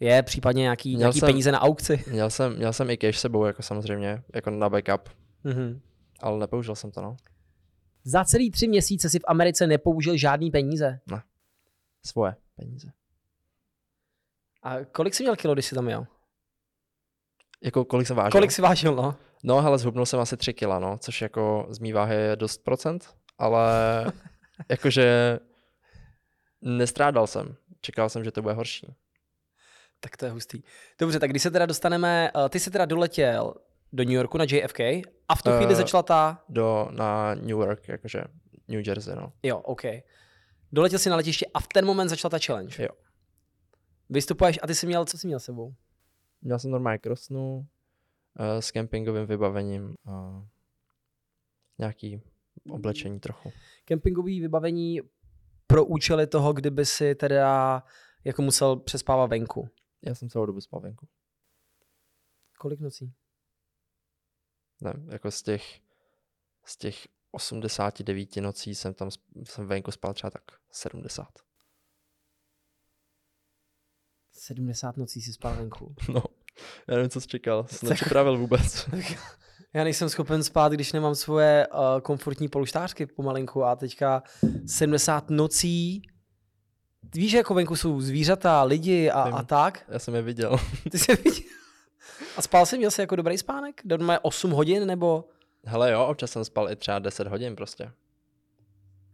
je 0.00 0.22
případně 0.22 0.60
nějaký, 0.62 0.88
Měl 0.88 0.98
nějaký 0.98 1.20
jsem- 1.20 1.26
peníze 1.26 1.52
na 1.52 1.60
aukci. 1.60 2.04
Měl 2.10 2.30
jsem, 2.30 2.56
měl 2.56 2.72
jsem 2.72 2.90
i 2.90 2.96
cash 2.96 3.18
sebou, 3.18 3.44
jako 3.44 3.62
samozřejmě, 3.62 4.22
jako 4.34 4.50
na 4.50 4.68
backup, 4.68 5.08
Mhm. 5.44 5.80
ale 6.20 6.38
nepoužil 6.38 6.74
jsem 6.74 6.90
to, 6.90 7.02
no. 7.02 7.16
Za 8.04 8.24
celý 8.24 8.50
tři 8.50 8.68
měsíce 8.68 9.10
si 9.10 9.18
v 9.18 9.22
Americe 9.26 9.66
nepoužil 9.66 10.16
žádný 10.16 10.50
peníze. 10.50 11.00
Svoje 12.06 12.34
peníze. 12.56 12.92
A 14.62 14.84
kolik 14.84 15.14
jsi 15.14 15.22
měl 15.22 15.36
kilo, 15.36 15.54
když 15.54 15.66
jsi 15.66 15.74
tam 15.74 15.88
jel? 15.88 16.06
Jako 17.62 17.84
kolik 17.84 18.06
jsem 18.06 18.16
vážil? 18.16 18.30
Kolik 18.30 18.52
jsi 18.52 18.62
vážil, 18.62 18.94
no? 18.94 19.14
No, 19.44 19.60
hele, 19.62 19.78
zhubnul 19.78 20.06
jsem 20.06 20.20
asi 20.20 20.36
3 20.36 20.54
kila, 20.54 20.78
no, 20.78 20.98
což 20.98 21.22
jako 21.22 21.66
z 21.70 21.78
mý 21.78 21.92
váhy 21.92 22.14
je 22.16 22.36
dost 22.36 22.64
procent, 22.64 23.14
ale 23.40 23.66
jakože 24.68 25.38
nestrádal 26.60 27.26
jsem. 27.26 27.56
Čekal 27.80 28.08
jsem, 28.08 28.24
že 28.24 28.30
to 28.30 28.42
bude 28.42 28.54
horší. 28.54 28.94
Tak 30.00 30.16
to 30.16 30.24
je 30.24 30.30
hustý. 30.30 30.62
Dobře, 30.98 31.18
tak 31.18 31.30
když 31.30 31.42
se 31.42 31.50
teda 31.50 31.66
dostaneme, 31.66 32.30
uh, 32.34 32.48
ty 32.48 32.60
jsi 32.60 32.70
teda 32.70 32.84
doletěl 32.84 33.54
do 33.92 34.04
New 34.04 34.12
Yorku 34.12 34.38
na 34.38 34.44
JFK 34.44 34.80
a 35.28 35.34
v 35.36 35.42
tu 35.42 35.50
chvíli 35.50 35.72
Eh. 35.72 35.76
začala 35.76 36.02
ta, 36.02 36.44
Do, 36.48 36.88
na 36.90 37.34
New 37.34 37.48
York, 37.48 37.88
jakože 37.88 38.24
New 38.68 38.88
Jersey, 38.88 39.16
no. 39.16 39.32
jo, 39.42 39.58
OK. 39.58 39.82
Doletěl 40.72 40.98
jsi 40.98 41.10
na 41.10 41.16
letiště 41.16 41.46
a 41.54 41.60
v 41.60 41.66
ten 41.66 41.86
moment 41.86 42.08
začala 42.08 42.30
ta 42.30 42.38
challenge. 42.46 42.82
Jo. 42.82 42.88
Vystupuješ 44.10 44.58
a 44.62 44.66
ty 44.66 44.74
jsi 44.74 44.86
měl, 44.86 45.04
co 45.04 45.18
jsi 45.18 45.26
měl 45.26 45.40
s 45.40 45.44
sebou? 45.44 45.74
Měl 46.42 46.58
jsem 46.58 46.70
normálně 46.70 46.98
krosnu 46.98 47.56
uh, 47.56 47.64
s 48.60 48.70
kempingovým 48.70 49.26
vybavením 49.26 49.94
a 50.06 50.42
nějaký 51.78 52.22
oblečení 52.70 53.20
trochu. 53.20 53.52
Kempingový 53.84 54.40
vybavení 54.40 55.00
pro 55.66 55.84
účely 55.84 56.26
toho, 56.26 56.52
kdyby 56.52 56.86
si 56.86 57.14
teda 57.14 57.82
jako 58.24 58.42
musel 58.42 58.76
přespávat 58.76 59.30
venku. 59.30 59.68
Já 60.02 60.14
jsem 60.14 60.28
celou 60.28 60.46
dobu 60.46 60.60
spal 60.60 60.80
venku. 60.80 61.08
Kolik 62.58 62.80
nocí? 62.80 63.12
Ne, 64.80 64.94
jako 65.08 65.30
z 65.30 65.42
těch, 65.42 65.80
z 66.64 66.76
těch 66.76 67.08
89 67.30 68.36
nocí 68.36 68.74
jsem 68.74 68.94
tam 68.94 69.10
jsem 69.44 69.66
venku 69.66 69.90
spal 69.90 70.14
třeba 70.14 70.30
tak 70.30 70.42
70. 70.70 71.28
70 74.32 74.96
nocí 74.96 75.22
si 75.22 75.32
spal 75.32 75.56
venku. 75.56 75.94
No, 76.14 76.22
já 76.88 76.94
nevím, 76.94 77.10
co 77.10 77.20
jsi 77.20 77.28
čekal. 77.28 77.66
Jsem 77.66 77.88
nepřipravil 77.88 78.38
vůbec. 78.38 78.88
Já 79.74 79.84
nejsem 79.84 80.08
schopen 80.08 80.42
spát, 80.42 80.72
když 80.72 80.92
nemám 80.92 81.14
svoje 81.14 81.66
uh, 81.66 82.00
komfortní 82.00 82.48
polštářky 82.48 83.06
pomalinku 83.06 83.64
a 83.64 83.76
teďka 83.76 84.22
70 84.66 85.30
nocí. 85.30 86.02
Víš, 87.14 87.30
že 87.30 87.36
jako 87.36 87.54
venku 87.54 87.76
jsou 87.76 88.00
zvířata, 88.00 88.62
lidi 88.62 89.10
a, 89.10 89.24
Vím. 89.24 89.34
a 89.34 89.42
tak? 89.42 89.84
Já 89.88 89.98
jsem 89.98 90.14
je 90.14 90.22
viděl. 90.22 90.58
Ty 90.90 90.98
jsi 90.98 91.16
viděl? 91.16 91.42
A 92.36 92.42
spal 92.42 92.66
jsi, 92.66 92.78
měl 92.78 92.90
jsi 92.90 93.00
jako 93.00 93.16
dobrý 93.16 93.38
spánek? 93.38 93.80
Doma 93.84 94.24
8 94.24 94.50
hodin 94.50 94.86
nebo? 94.86 95.24
Hele 95.64 95.92
jo, 95.92 96.06
občas 96.06 96.30
jsem 96.30 96.44
spal 96.44 96.70
i 96.70 96.76
třeba 96.76 96.98
10 96.98 97.26
hodin 97.26 97.56
prostě. 97.56 97.92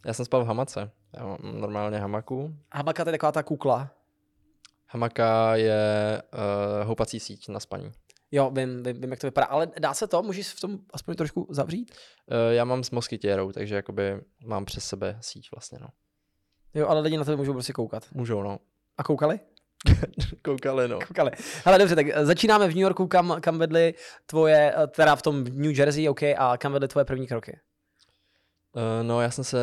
Já 0.06 0.12
jsem 0.12 0.24
spal 0.24 0.44
v 0.44 0.46
hamace. 0.46 0.90
Já 1.16 1.24
mám 1.26 1.38
normálně 1.42 1.98
hamaku. 1.98 2.54
Hamaka 2.72 3.04
to 3.04 3.10
je 3.10 3.12
taková 3.12 3.32
ta 3.32 3.42
kukla. 3.42 3.90
Hamaka 4.86 5.56
je 5.56 6.22
uh, 6.32 6.86
houpací 6.88 7.20
síť 7.20 7.48
na 7.48 7.60
spaní. 7.60 7.92
Jo, 8.30 8.50
vím, 8.50 8.82
vím, 8.82 9.00
vím, 9.00 9.10
jak 9.10 9.20
to 9.20 9.26
vypadá. 9.26 9.46
Ale 9.46 9.68
dá 9.78 9.94
se 9.94 10.06
to? 10.06 10.22
Můžeš 10.22 10.48
v 10.48 10.60
tom 10.60 10.78
aspoň 10.92 11.14
trošku 11.14 11.46
zavřít? 11.50 11.90
Uh, 12.26 12.54
já 12.54 12.64
mám 12.64 12.84
s 12.84 12.90
moskytěrou, 12.90 13.52
takže 13.52 13.74
jakoby 13.74 14.20
mám 14.46 14.64
přes 14.64 14.84
sebe 14.84 15.18
síť 15.20 15.48
vlastně, 15.54 15.78
no. 15.80 15.88
Jo, 16.74 16.88
ale 16.88 17.00
lidi 17.00 17.16
na 17.16 17.24
to 17.24 17.36
můžou 17.36 17.52
prostě 17.52 17.72
koukat. 17.72 18.06
Můžou, 18.12 18.42
no. 18.42 18.58
A 18.98 19.04
koukali? 19.04 19.40
Koukali, 20.42 20.88
no. 20.88 20.98
Koukali. 21.08 21.30
Hele, 21.64 21.78
dobře, 21.78 21.94
tak 21.94 22.06
eh, 22.08 22.26
začínáme 22.26 22.66
v 22.66 22.74
New 22.74 22.82
Yorku, 22.82 23.06
kam, 23.06 23.36
kam 23.40 23.58
vedly 23.58 23.94
tvoje, 24.26 24.74
eh, 24.76 24.86
teda 24.86 25.16
v 25.16 25.22
tom 25.22 25.44
New 25.44 25.78
Jersey, 25.78 26.08
OK, 26.08 26.22
a 26.22 26.56
kam 26.58 26.72
vedly 26.72 26.88
tvoje 26.88 27.04
první 27.04 27.26
kroky? 27.26 27.60
Uh, 28.72 28.82
no, 29.06 29.20
já 29.20 29.30
jsem 29.30 29.44
se 29.44 29.58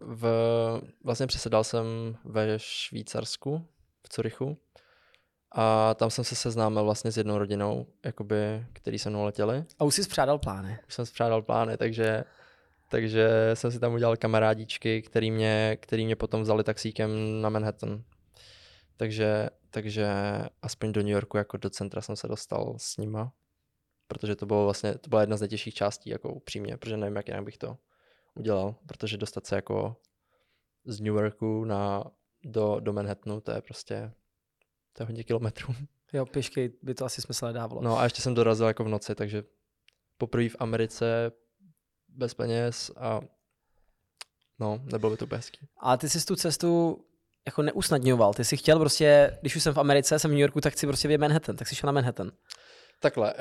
v, 0.00 0.26
vlastně 1.04 1.26
přesedal 1.26 1.64
jsem 1.64 1.86
ve 2.24 2.58
Švýcarsku, 2.58 3.66
v 4.02 4.08
Curychu. 4.08 4.58
A 5.56 5.94
tam 5.94 6.10
jsem 6.10 6.24
se 6.24 6.34
seznámil 6.34 6.84
vlastně 6.84 7.12
s 7.12 7.16
jednou 7.16 7.38
rodinou, 7.38 7.86
jakoby, 8.04 8.66
který 8.72 8.98
se 8.98 9.10
mnou 9.10 9.24
letěli. 9.24 9.64
A 9.78 9.84
už 9.84 9.94
jsi 9.94 10.04
spřádal 10.04 10.38
plány. 10.38 10.78
Už 10.86 10.94
jsem 10.94 11.06
spřádal 11.06 11.42
plány, 11.42 11.76
takže, 11.76 12.24
takže 12.90 13.50
jsem 13.54 13.72
si 13.72 13.78
tam 13.78 13.94
udělal 13.94 14.16
kamarádičky, 14.16 15.02
který 15.02 15.30
mě, 15.30 15.78
který 15.80 16.04
mě 16.04 16.16
potom 16.16 16.42
vzali 16.42 16.64
taxíkem 16.64 17.40
na 17.40 17.48
Manhattan. 17.48 18.02
Takže, 18.96 19.50
takže 19.70 20.08
aspoň 20.62 20.92
do 20.92 21.00
New 21.00 21.10
Yorku 21.10 21.36
jako 21.36 21.56
do 21.56 21.70
centra 21.70 22.00
jsem 22.00 22.16
se 22.16 22.28
dostal 22.28 22.74
s 22.78 22.96
nima, 22.96 23.32
protože 24.08 24.36
to 24.36 24.46
bylo 24.46 24.64
vlastně, 24.64 24.94
to 24.94 25.08
byla 25.08 25.20
jedna 25.20 25.36
z 25.36 25.40
nejtěžších 25.40 25.74
částí, 25.74 26.10
jako 26.10 26.32
upřímně, 26.32 26.76
protože 26.76 26.96
nevím, 26.96 27.16
jak 27.16 27.28
jinak 27.28 27.44
bych 27.44 27.58
to 27.58 27.76
udělal, 28.34 28.74
protože 28.86 29.16
dostat 29.16 29.46
se 29.46 29.56
jako 29.56 29.96
z 30.84 31.00
New 31.00 31.14
Yorku 31.14 31.64
na, 31.64 32.04
do, 32.44 32.80
do 32.80 32.92
Manhattanu, 32.92 33.40
to 33.40 33.50
je 33.50 33.62
prostě, 33.62 34.12
to 34.96 35.02
je 35.02 35.06
hodně 35.06 35.24
kilometrů. 35.24 35.74
Jo, 36.12 36.26
pěšky 36.26 36.72
by 36.82 36.94
to 36.94 37.04
asi 37.04 37.22
smysl 37.22 37.46
nedávalo. 37.46 37.82
No 37.82 37.98
a 37.98 38.04
ještě 38.04 38.22
jsem 38.22 38.34
dorazil 38.34 38.66
jako 38.66 38.84
v 38.84 38.88
noci, 38.88 39.14
takže 39.14 39.44
poprvé 40.18 40.48
v 40.48 40.56
Americe 40.58 41.32
bez 42.08 42.34
peněz 42.34 42.90
a 42.96 43.20
no, 44.58 44.80
nebylo 44.84 45.10
by 45.10 45.16
to 45.16 45.24
úplně 45.24 45.36
hezký. 45.36 45.68
A 45.80 45.96
ty 45.96 46.08
jsi 46.08 46.26
tu 46.26 46.36
cestu 46.36 47.04
jako 47.46 47.62
neusnadňoval. 47.62 48.34
Ty 48.34 48.44
jsi 48.44 48.56
chtěl 48.56 48.78
prostě, 48.78 49.38
když 49.40 49.56
už 49.56 49.62
jsem 49.62 49.74
v 49.74 49.78
Americe, 49.78 50.18
jsem 50.18 50.30
v 50.30 50.34
New 50.34 50.40
Yorku, 50.40 50.60
tak 50.60 50.72
chci 50.72 50.86
prostě 50.86 51.08
vědět 51.08 51.20
Manhattan, 51.20 51.56
tak 51.56 51.68
jsi 51.68 51.74
šel 51.74 51.86
na 51.86 51.92
Manhattan. 51.92 52.32
Takhle, 53.00 53.34
uh, 53.34 53.40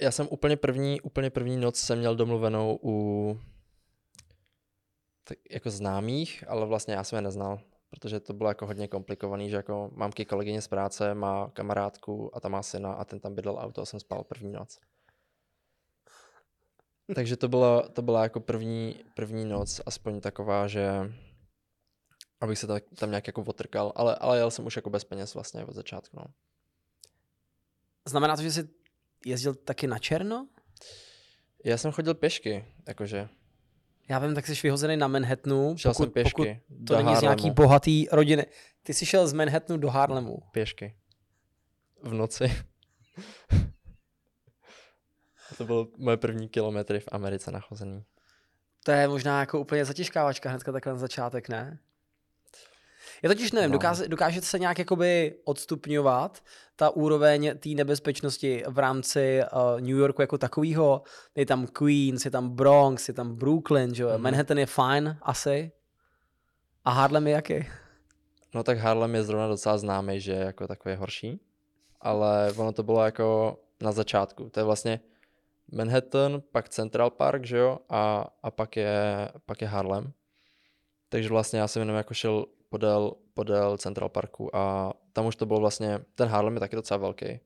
já 0.00 0.10
jsem 0.10 0.28
úplně 0.30 0.56
první, 0.56 1.00
úplně 1.00 1.30
první 1.30 1.56
noc 1.56 1.78
jsem 1.78 1.98
měl 1.98 2.16
domluvenou 2.16 2.78
u 2.82 3.40
tak 5.24 5.38
jako 5.50 5.70
známých, 5.70 6.44
ale 6.48 6.66
vlastně 6.66 6.94
já 6.94 7.04
jsem 7.04 7.16
je 7.16 7.22
neznal, 7.22 7.60
protože 7.92 8.20
to 8.20 8.32
bylo 8.32 8.50
jako 8.50 8.66
hodně 8.66 8.88
komplikovaný, 8.88 9.50
že 9.50 9.56
jako 9.56 9.90
mámky 9.94 10.24
kolegyně 10.24 10.62
z 10.62 10.68
práce, 10.68 11.14
má 11.14 11.50
kamarádku 11.50 12.36
a 12.36 12.40
ta 12.40 12.48
má 12.48 12.62
syna 12.62 12.92
a 12.92 13.04
ten 13.04 13.20
tam 13.20 13.34
bydlel 13.34 13.58
a 13.58 13.66
u 13.66 13.72
toho 13.72 13.86
jsem 13.86 14.00
spal 14.00 14.24
první 14.24 14.52
noc. 14.52 14.80
Takže 17.14 17.36
to 17.36 17.48
byla, 17.48 17.88
to 17.88 18.02
byla 18.02 18.22
jako 18.22 18.40
první, 18.40 19.04
první 19.16 19.44
noc, 19.44 19.80
aspoň 19.86 20.20
taková, 20.20 20.68
že 20.68 21.12
abych 22.40 22.58
se 22.58 22.66
tak, 22.66 22.84
tam 22.96 23.10
nějak 23.10 23.26
jako 23.26 23.42
otrkal, 23.42 23.92
ale, 23.94 24.16
ale 24.16 24.38
jel 24.38 24.50
jsem 24.50 24.66
už 24.66 24.76
jako 24.76 24.90
bez 24.90 25.04
peněz 25.04 25.34
vlastně 25.34 25.64
od 25.64 25.74
začátku, 25.74 26.16
no. 26.16 26.24
Znamená 28.08 28.36
to, 28.36 28.42
že 28.42 28.52
jsi 28.52 28.68
jezdil 29.26 29.54
taky 29.54 29.86
na 29.86 29.98
černo? 29.98 30.48
Já 31.64 31.78
jsem 31.78 31.92
chodil 31.92 32.14
pěšky, 32.14 32.64
jakože. 32.88 33.28
Já 34.08 34.18
vím, 34.18 34.34
tak 34.34 34.46
jsi 34.46 34.54
vyhozený 34.62 34.96
na 34.96 35.08
Manhattanu, 35.08 35.76
Šel 35.76 35.92
pokud, 35.92 36.02
jsem 36.02 36.12
pěšky 36.12 36.60
pokud 36.68 36.84
to 36.86 36.96
není 36.96 37.16
z 37.16 37.20
nějaký 37.20 37.50
bohatý 37.50 38.06
rodiny. 38.12 38.46
Ty 38.82 38.94
jsi 38.94 39.06
šel 39.06 39.28
z 39.28 39.32
Manhattanu 39.32 39.80
do 39.80 39.90
Harlemu. 39.90 40.38
Pěšky. 40.52 40.96
V 42.02 42.14
noci. 42.14 42.52
to 45.58 45.64
byl 45.64 45.88
moje 45.98 46.16
první 46.16 46.48
kilometry 46.48 47.00
v 47.00 47.08
Americe 47.12 47.50
nachozený. 47.50 48.04
To 48.84 48.92
je 48.92 49.08
možná 49.08 49.40
jako 49.40 49.60
úplně 49.60 49.84
zatěžkávačka 49.84 50.50
hnedka 50.50 50.72
takhle 50.72 50.92
na 50.92 50.98
začátek, 50.98 51.48
ne? 51.48 51.78
Já 53.22 53.28
totiž 53.28 53.52
nevím, 53.52 53.70
No. 53.70 53.72
dokáže, 53.72 54.08
dokážete 54.08 54.46
se 54.46 54.58
nějak 54.58 54.78
jakoby 54.78 55.34
odstupňovat 55.44 56.42
ta 56.76 56.90
úroveň 56.90 57.58
té 57.58 57.68
nebezpečnosti 57.68 58.64
v 58.68 58.78
rámci 58.78 59.40
uh, 59.52 59.80
New 59.80 59.96
Yorku 59.96 60.22
jako 60.22 60.38
takového. 60.38 61.02
Je 61.34 61.46
tam 61.46 61.66
Queens, 61.66 62.24
je 62.24 62.30
tam 62.30 62.50
Bronx, 62.50 63.08
je 63.08 63.14
tam 63.14 63.34
Brooklyn, 63.34 63.94
že 63.94 64.02
jo? 64.02 64.08
Mhm. 64.08 64.22
Manhattan 64.22 64.58
je 64.58 64.66
fajn 64.66 65.16
asi. 65.22 65.72
A 66.84 66.90
Harlem 66.90 67.26
je 67.26 67.32
jaký? 67.32 67.66
No 68.54 68.62
tak 68.62 68.78
Harlem 68.78 69.14
je 69.14 69.22
zrovna 69.22 69.48
docela 69.48 69.78
známý, 69.78 70.20
že 70.20 70.32
je 70.32 70.38
jako 70.44 70.66
takový 70.66 70.94
horší, 70.94 71.40
ale 72.00 72.52
ono 72.56 72.72
to 72.72 72.82
bylo 72.82 73.04
jako 73.04 73.58
na 73.82 73.92
začátku. 73.92 74.50
To 74.50 74.60
je 74.60 74.64
vlastně 74.64 75.00
Manhattan, 75.72 76.42
pak 76.52 76.68
Central 76.68 77.10
Park, 77.10 77.44
že 77.44 77.56
jo, 77.56 77.78
a, 77.88 78.26
a 78.42 78.50
pak, 78.50 78.76
je, 78.76 79.28
pak 79.46 79.62
je 79.62 79.68
Harlem. 79.68 80.12
Takže 81.12 81.28
vlastně 81.28 81.58
já 81.58 81.68
jsem 81.68 81.80
jenom 81.80 81.96
jako 81.96 82.14
šel 82.14 82.46
podél, 82.68 83.12
podél 83.34 83.78
Central 83.78 84.08
Parku 84.08 84.56
a 84.56 84.92
tam 85.12 85.26
už 85.26 85.36
to 85.36 85.46
bylo 85.46 85.60
vlastně, 85.60 85.98
ten 86.14 86.28
Harlem 86.28 86.54
je 86.54 86.60
taky 86.60 86.76
docela 86.76 86.98
velký. 86.98 87.40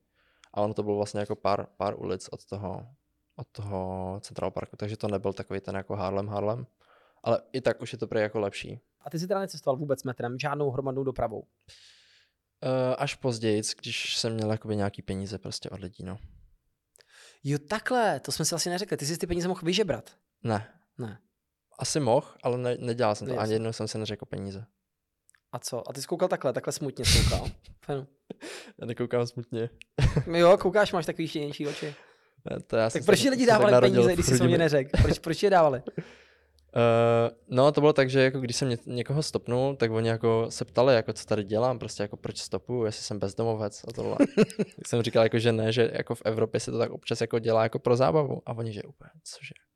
A 0.53 0.61
ono 0.61 0.73
to 0.73 0.83
bylo 0.83 0.95
vlastně 0.95 1.19
jako 1.19 1.35
pár, 1.35 1.67
pár 1.77 1.99
ulic 1.99 2.29
od 2.31 2.45
toho, 2.45 2.87
od 3.35 3.47
toho 3.51 4.19
Central 4.21 4.51
Parku, 4.51 4.75
takže 4.77 4.97
to 4.97 5.07
nebyl 5.07 5.33
takový 5.33 5.59
ten 5.59 5.75
jako 5.75 5.95
Harlem 5.95 6.27
Harlem. 6.27 6.67
Ale 7.23 7.41
i 7.53 7.61
tak 7.61 7.81
už 7.81 7.93
je 7.93 7.97
to 7.97 8.07
prý 8.07 8.19
jako 8.19 8.39
lepší. 8.39 8.79
A 9.01 9.09
ty 9.09 9.19
jsi 9.19 9.27
teda 9.27 9.39
necestoval 9.39 9.77
vůbec 9.77 10.03
metrem, 10.03 10.39
žádnou 10.39 10.71
hromadnou 10.71 11.03
dopravou. 11.03 11.39
Uh, 11.39 11.47
až 12.97 13.15
později, 13.15 13.61
když 13.81 14.17
jsem 14.17 14.33
měl 14.33 14.51
jakoby 14.51 14.75
nějaký 14.75 15.01
peníze 15.01 15.37
prostě 15.37 15.69
od 15.69 15.79
lidí, 15.79 16.03
no. 16.03 16.17
Jo, 17.43 17.57
takhle, 17.69 18.19
to 18.19 18.31
jsme 18.31 18.45
si 18.45 18.55
asi 18.55 18.69
neřekli. 18.69 18.97
Ty 18.97 19.05
jsi 19.05 19.17
ty 19.17 19.27
peníze 19.27 19.47
mohl 19.47 19.61
vyžebrat. 19.63 20.11
Ne. 20.43 20.73
Ne. 20.97 21.19
Asi 21.77 21.99
mohl, 21.99 22.27
ale 22.43 22.57
ne, 22.57 22.77
nedělal 22.79 23.15
jsem 23.15 23.27
to. 23.27 23.33
Jasně. 23.33 23.43
Ani 23.43 23.53
jednou 23.53 23.73
jsem 23.73 23.87
si 23.87 23.97
neřekl 23.97 24.25
peníze. 24.25 24.65
A 25.51 25.59
co? 25.59 25.89
A 25.89 25.93
ty 25.93 26.01
jsi 26.01 26.07
koukal 26.07 26.27
takhle, 26.29 26.53
takhle 26.53 26.73
smutně 26.73 27.05
koukal. 27.23 27.47
Já 28.81 28.85
nekoukám 28.85 29.27
smutně. 29.27 29.69
jo, 30.33 30.57
koukáš, 30.57 30.93
máš 30.93 31.05
takový 31.05 31.27
štěnější 31.27 31.67
oči. 31.67 31.95
Ne, 32.51 32.59
To 32.59 32.75
já 32.75 32.89
Tak 32.89 33.05
proč 33.05 33.19
se- 33.19 33.23
ti 33.23 33.29
lidi 33.29 33.45
dávali 33.45 33.81
peníze, 33.81 34.13
když 34.13 34.25
jsi 34.25 34.43
mě 34.43 34.57
neřekl? 34.57 34.89
Proč, 35.01 35.19
proč 35.19 35.43
je 35.43 35.49
dávali? 35.49 35.81
Uh, 35.97 36.03
no 37.47 37.71
to 37.71 37.81
bylo 37.81 37.93
tak, 37.93 38.09
že 38.09 38.21
jako 38.21 38.39
když 38.39 38.55
jsem 38.55 38.69
ně, 38.69 38.77
někoho 38.85 39.23
stopnul, 39.23 39.75
tak 39.75 39.91
oni 39.91 40.09
jako 40.09 40.45
se 40.49 40.65
ptali, 40.65 40.95
jako 40.95 41.13
co 41.13 41.25
tady 41.25 41.43
dělám, 41.43 41.79
prostě 41.79 42.03
jako 42.03 42.17
proč 42.17 42.37
stopuju, 42.37 42.85
jestli 42.85 43.03
jsem 43.03 43.19
bezdomovec 43.19 43.81
a 43.87 43.93
tohle. 43.93 44.15
tak 44.75 44.87
jsem 44.87 45.01
říkal 45.01 45.23
jako, 45.23 45.39
že 45.39 45.51
ne, 45.51 45.71
že 45.71 45.91
jako 45.93 46.15
v 46.15 46.21
Evropě 46.25 46.59
se 46.59 46.71
to 46.71 46.77
tak 46.77 46.91
občas 46.91 47.21
jako 47.21 47.39
dělá 47.39 47.63
jako 47.63 47.79
pro 47.79 47.95
zábavu. 47.95 48.41
A 48.45 48.53
oni, 48.53 48.73
že 48.73 48.81
úplně, 48.83 49.09
cože. 49.23 49.66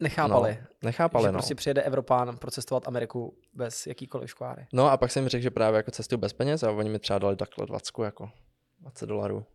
Nechápali. 0.00 0.58
No, 0.60 0.66
nechápali, 0.82 1.22
že 1.22 1.32
no. 1.32 1.32
prostě 1.32 1.54
přijede 1.54 1.82
Evropán 1.82 2.36
procestovat 2.36 2.88
Ameriku 2.88 3.36
bez 3.52 3.86
jakýkoliv 3.86 4.30
škváry. 4.30 4.66
No 4.72 4.90
a 4.90 4.96
pak 4.96 5.10
jsem 5.10 5.24
mi 5.24 5.30
řekl, 5.30 5.42
že 5.42 5.50
právě 5.50 5.76
jako 5.76 5.90
cestuju 5.90 6.18
bez 6.18 6.32
peněz 6.32 6.62
a 6.62 6.70
oni 6.70 6.90
mi 6.90 6.98
třeba 6.98 7.18
dali 7.18 7.36
takhle 7.36 7.66
20 7.66 7.92
jako 8.04 8.30
20 8.80 9.06
dolarů. 9.06 9.46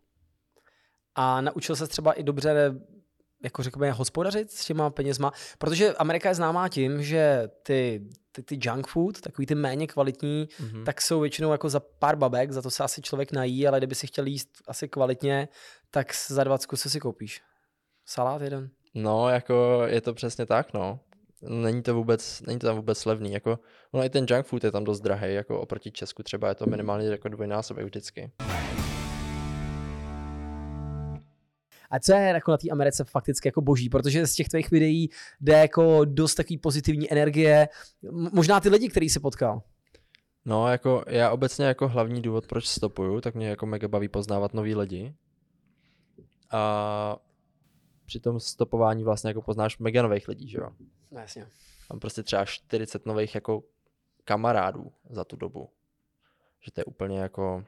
A 1.14 1.40
naučil 1.40 1.76
se 1.76 1.86
třeba 1.86 2.12
i 2.12 2.22
dobře 2.22 2.74
jako 3.44 3.62
řekněme, 3.62 3.92
hospodařit 3.92 4.50
s 4.50 4.64
těma 4.66 4.90
penězma, 4.90 5.32
protože 5.58 5.92
Amerika 5.94 6.28
je 6.28 6.34
známá 6.34 6.68
tím, 6.68 7.02
že 7.02 7.48
ty, 7.62 8.08
ty, 8.32 8.42
ty 8.42 8.58
junk 8.60 8.86
food, 8.86 9.20
takový 9.20 9.46
ty 9.46 9.54
méně 9.54 9.86
kvalitní, 9.86 10.48
Mhm. 10.60 10.84
tak 10.84 11.00
jsou 11.02 11.20
většinou 11.20 11.52
jako 11.52 11.68
za 11.68 11.80
pár 11.80 12.16
babek, 12.16 12.52
za 12.52 12.62
to 12.62 12.70
se 12.70 12.84
asi 12.84 13.02
člověk 13.02 13.32
nají, 13.32 13.68
ale 13.68 13.80
kdyby 13.80 13.94
si 13.94 14.06
chtěl 14.06 14.26
jíst 14.26 14.48
asi 14.68 14.88
kvalitně, 14.88 15.48
tak 15.90 16.14
za 16.28 16.44
20 16.44 16.76
co 16.76 16.90
si 16.90 17.00
koupíš? 17.00 17.42
Salát 18.06 18.42
jeden? 18.42 18.70
No, 18.94 19.28
jako 19.28 19.82
je 19.86 20.00
to 20.00 20.14
přesně 20.14 20.46
tak, 20.46 20.74
no. 20.74 21.00
Není 21.42 21.82
to 21.82 21.94
vůbec, 21.94 22.42
není 22.46 22.58
to 22.58 22.66
tam 22.66 22.76
vůbec 22.76 23.04
levný, 23.04 23.32
jako, 23.32 23.58
no 23.92 24.04
i 24.04 24.10
ten 24.10 24.26
junk 24.28 24.46
food 24.46 24.64
je 24.64 24.70
tam 24.70 24.84
dost 24.84 25.00
drahý, 25.00 25.34
jako 25.34 25.60
oproti 25.60 25.90
Česku 25.90 26.22
třeba 26.22 26.48
je 26.48 26.54
to 26.54 26.66
minimálně 26.66 27.08
jako 27.08 27.28
dvojnásobek 27.28 27.84
vždycky. 27.84 28.32
A 31.90 31.98
co 31.98 32.12
je 32.12 32.20
jako 32.20 32.50
na 32.50 32.56
té 32.56 32.70
Americe 32.70 33.04
fakticky 33.04 33.48
jako 33.48 33.60
boží, 33.60 33.88
protože 33.88 34.26
z 34.26 34.34
těch 34.34 34.48
tvých 34.48 34.70
videí 34.70 35.10
jde 35.40 35.52
jako 35.52 36.04
dost 36.04 36.34
takový 36.34 36.58
pozitivní 36.58 37.12
energie, 37.12 37.68
možná 38.32 38.60
ty 38.60 38.68
lidi, 38.68 38.88
který 38.88 39.10
jsi 39.10 39.20
potkal. 39.20 39.62
No, 40.44 40.68
jako 40.68 41.04
já 41.06 41.30
obecně 41.30 41.64
jako 41.64 41.88
hlavní 41.88 42.22
důvod, 42.22 42.46
proč 42.46 42.66
stopuju, 42.66 43.20
tak 43.20 43.34
mě 43.34 43.48
jako 43.48 43.66
mega 43.66 43.88
baví 43.88 44.08
poznávat 44.08 44.54
nový 44.54 44.74
lidi. 44.74 45.14
A 46.50 47.16
při 48.10 48.20
tom 48.20 48.40
stopování 48.40 49.04
vlastně 49.04 49.30
jako 49.30 49.42
poznáš 49.42 49.78
mega 49.78 50.02
nových 50.02 50.28
lidí, 50.28 50.48
že 50.48 50.58
jo. 50.58 50.70
No, 51.10 51.20
jasně. 51.20 51.46
Mám 51.92 52.00
prostě 52.00 52.22
třeba 52.22 52.44
40 52.44 53.06
nových 53.06 53.34
jako 53.34 53.62
kamarádů 54.24 54.92
za 55.10 55.24
tu 55.24 55.36
dobu. 55.36 55.70
Že 56.60 56.72
to 56.72 56.80
je 56.80 56.84
úplně 56.84 57.18
jako... 57.18 57.64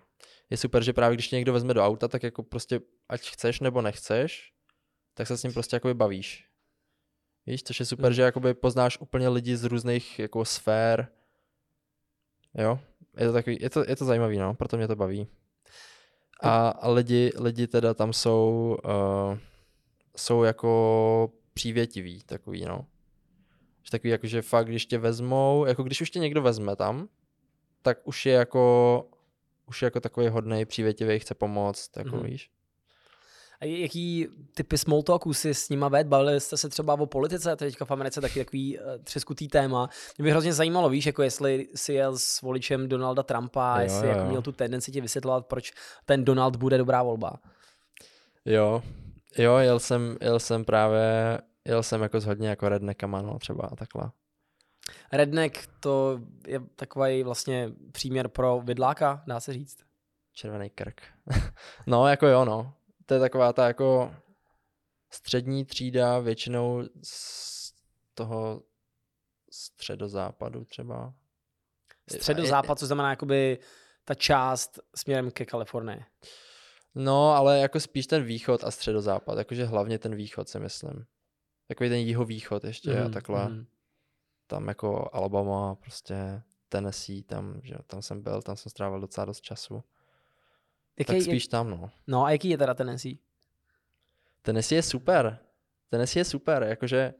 Je 0.50 0.56
super, 0.56 0.82
že 0.82 0.92
právě 0.92 1.16
když 1.16 1.28
tě 1.28 1.36
někdo 1.36 1.52
vezme 1.52 1.74
do 1.74 1.84
auta, 1.84 2.08
tak 2.08 2.22
jako 2.22 2.42
prostě 2.42 2.80
ať 3.08 3.30
chceš 3.30 3.60
nebo 3.60 3.82
nechceš, 3.82 4.52
tak 5.14 5.26
se 5.26 5.36
s 5.38 5.42
ním 5.42 5.52
prostě 5.52 5.76
jakoby 5.76 5.94
bavíš. 5.94 6.48
Víš, 7.46 7.62
což 7.62 7.80
je 7.80 7.86
super, 7.86 8.10
Mm. 8.10 8.14
že 8.14 8.22
jakoby 8.22 8.54
poznáš 8.54 9.00
úplně 9.00 9.28
lidi 9.28 9.56
z 9.56 9.64
různých 9.64 10.18
jako 10.18 10.44
sfér. 10.44 11.08
Jo, 12.54 12.78
je 13.16 13.26
to 13.26 13.32
takový, 13.32 13.58
je 13.60 13.70
to, 13.70 13.84
je 13.88 13.96
to 13.96 14.04
zajímavý, 14.04 14.38
no, 14.38 14.54
proto 14.54 14.76
mě 14.76 14.88
to 14.88 14.96
baví. 14.96 15.26
A, 16.40 16.68
a 16.68 16.88
lidi, 16.90 17.32
lidi 17.38 17.66
teda 17.66 17.94
tam 17.94 18.12
jsou, 18.12 18.76
uh, 18.84 19.38
jsou 20.16 20.42
jako 20.42 21.32
přívětiví, 21.54 22.22
takový, 22.26 22.64
no. 22.64 22.86
Že 23.82 23.90
takový 23.90 24.10
jako, 24.10 24.26
že 24.26 24.42
fakt, 24.42 24.66
když 24.66 24.86
tě 24.86 24.98
vezmou, 24.98 25.64
jako 25.66 25.82
když 25.82 26.00
už 26.00 26.10
tě 26.10 26.18
někdo 26.18 26.42
vezme 26.42 26.76
tam, 26.76 27.08
tak 27.82 27.98
už 28.04 28.26
je 28.26 28.32
jako, 28.32 29.04
už 29.66 29.82
je 29.82 29.86
jako 29.86 30.00
takový 30.00 30.28
hodnej, 30.28 30.64
přívětivý, 30.66 31.18
chce 31.18 31.34
pomoct, 31.34 31.96
jako 31.96 32.16
Mhm. 32.16 32.26
víš. 32.26 32.50
A 33.60 33.64
jaký 33.64 34.26
typy 34.54 34.78
small 34.78 35.02
talků 35.02 35.34
si 35.34 35.54
s 35.54 35.68
nima 35.68 35.88
ved? 35.88 36.06
Bavili 36.06 36.40
jste 36.40 36.56
se 36.56 36.68
třeba 36.68 36.94
o 36.94 37.06
politice, 37.06 37.56
teďka 37.56 37.84
v 37.84 37.90
Americe 37.90 38.20
taky 38.20 38.44
takový 38.44 38.78
uh, 38.78 38.84
třeskutý 39.04 39.48
téma. 39.48 39.88
Mě 40.18 40.22
by 40.24 40.30
hrozně 40.30 40.52
zajímalo, 40.52 40.88
víš, 40.90 41.06
jako 41.06 41.22
jestli 41.22 41.68
si 41.74 41.92
jel 41.92 42.18
s 42.18 42.40
voličem 42.40 42.88
Donalda 42.88 43.22
Trumpa, 43.22 43.76
Jo, 43.76 43.82
jestli 43.82 44.06
jo, 44.08 44.12
jako 44.14 44.28
měl 44.28 44.42
tu 44.42 44.52
tendenci 44.52 44.92
ti 44.92 45.00
vysvětlovat, 45.00 45.46
proč 45.46 45.72
ten 46.04 46.24
Donald 46.24 46.56
bude 46.56 46.78
dobrá 46.78 47.02
volba. 47.02 47.32
Jo, 48.44 48.82
jo, 49.38 49.56
jel 49.56 49.78
jsem, 49.78 50.16
jel 50.20 50.40
jsem 50.40 50.64
právě, 50.64 51.38
jel 51.64 51.82
jsem 51.82 52.02
jako 52.02 52.20
s 52.20 52.24
hodně 52.24 52.48
jako 52.48 52.68
redneckama, 52.68 53.22
no, 53.22 53.38
třeba 53.38 53.68
a 53.72 53.76
takhle. 53.76 54.10
Redneck 55.12 55.66
to 55.80 56.20
je 56.46 56.60
takový 56.76 57.22
vlastně 57.22 57.70
příměr 57.92 58.28
pro 58.28 58.60
vidláka, 58.64 59.22
dá 59.26 59.40
se 59.40 59.52
říct. 59.52 59.78
Červený 60.32 60.70
krk. 60.70 61.02
no, 61.86 62.08
jako 62.08 62.26
jo, 62.26 62.44
no. 62.44 62.74
To 63.06 63.14
je 63.14 63.20
taková 63.20 63.52
ta 63.52 63.66
jako 63.66 64.14
střední 65.10 65.64
třída, 65.64 66.18
většinou 66.18 66.82
z 67.02 67.72
toho 68.14 68.62
středozápadu 69.52 70.64
třeba. 70.64 71.14
Středozápad, 72.10 72.78
co 72.78 72.86
znamená 72.86 73.10
jakoby 73.10 73.58
ta 74.04 74.14
část 74.14 74.78
směrem 74.96 75.30
ke 75.30 75.44
Kalifornii. 75.44 76.04
No, 76.94 77.30
ale 77.30 77.58
jako 77.58 77.80
spíš 77.80 78.06
ten 78.06 78.24
východ 78.24 78.64
a 78.64 78.70
středozápad, 78.70 79.38
jakože 79.38 79.64
hlavně 79.64 79.98
ten 79.98 80.14
východ 80.14 80.48
si 80.48 80.58
myslím. 80.58 81.06
Takový 81.68 81.88
ten 81.90 81.98
jihovýchod 81.98 82.64
ještě 82.64 82.90
mm, 82.90 82.98
a 82.98 83.02
Mhm, 83.02 83.12
takhle. 83.12 83.48
mhm. 83.48 83.66
Tam 84.46 84.68
jako 84.68 85.10
Alabama, 85.12 85.74
prostě 85.74 86.42
Tennessee, 86.68 87.22
tam, 87.22 87.60
že 87.62 87.74
tam 87.86 88.02
jsem 88.02 88.22
byl, 88.22 88.42
tam 88.42 88.56
jsem 88.56 88.70
strávil 88.70 89.00
docela 89.00 89.24
dost 89.24 89.40
času. 89.40 89.84
Jaký, 90.98 91.12
tak 91.12 91.22
spíš 91.22 91.46
tam, 91.48 91.70
no. 91.70 91.90
no 92.06 92.24
a 92.24 92.30
jaký 92.30 92.48
je 92.48 92.58
teda 92.58 92.74
Tennessee? 92.74 93.18
Tennessee 94.42 94.78
je 94.78 94.82
super. 94.82 95.38
Tennessee 95.88 96.20
je 96.20 96.24
super, 96.24 96.62
jakože 96.62 97.14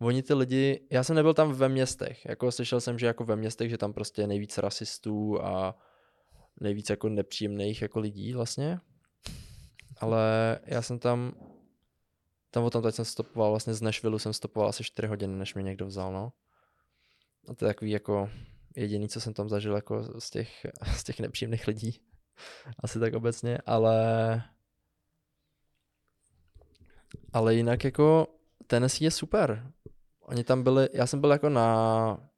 oni 0.00 0.22
ty 0.22 0.34
lidi, 0.34 0.86
já 0.90 1.04
jsem 1.04 1.16
nebyl 1.16 1.34
tam 1.34 1.52
ve 1.52 1.68
městech, 1.68 2.24
jako 2.24 2.52
slyšel 2.52 2.80
jsem, 2.80 2.98
že 2.98 3.06
jako 3.06 3.24
ve 3.24 3.36
městech, 3.36 3.70
že 3.70 3.78
tam 3.78 3.92
prostě 3.92 4.22
je 4.22 4.26
nejvíc 4.26 4.58
rasistů 4.58 5.42
a 5.44 5.78
nejvíc 6.60 6.90
jako 6.90 7.08
nepříjemných 7.08 7.82
jako 7.82 8.00
lidí 8.00 8.32
vlastně. 8.34 8.80
Ale 9.96 10.58
já 10.64 10.82
jsem 10.82 10.98
tam, 10.98 11.32
tam 12.50 12.64
o 12.64 12.70
tom 12.70 12.82
teď 12.82 12.94
jsem 12.94 13.04
stopoval, 13.04 13.50
vlastně 13.50 13.74
z 13.74 13.82
Nashville 13.82 14.18
jsem 14.18 14.32
stopoval 14.32 14.68
asi 14.68 14.84
4 14.84 15.08
hodiny, 15.08 15.36
než 15.36 15.54
mě 15.54 15.62
někdo 15.62 15.86
vzal, 15.86 16.12
no. 16.12 16.32
A 17.48 17.54
to 17.54 17.64
je 17.64 17.74
takový 17.74 17.90
jako 17.90 18.30
jediný, 18.76 19.08
co 19.08 19.20
jsem 19.20 19.34
tam 19.34 19.48
zažil 19.48 19.74
jako 19.74 20.20
z 20.20 20.30
těch, 20.30 20.66
z 20.96 21.04
těch 21.04 21.20
nepříjemných 21.20 21.66
lidí. 21.66 22.00
Asi 22.78 23.00
tak 23.00 23.14
obecně, 23.14 23.58
ale 23.66 24.42
ale 27.32 27.54
jinak 27.54 27.84
jako 27.84 28.26
Tennessee 28.66 29.06
je 29.06 29.10
super. 29.10 29.72
Oni 30.20 30.44
tam 30.44 30.62
byli, 30.62 30.88
já 30.92 31.06
jsem 31.06 31.20
byl 31.20 31.30
jako 31.30 31.48
na 31.48 32.30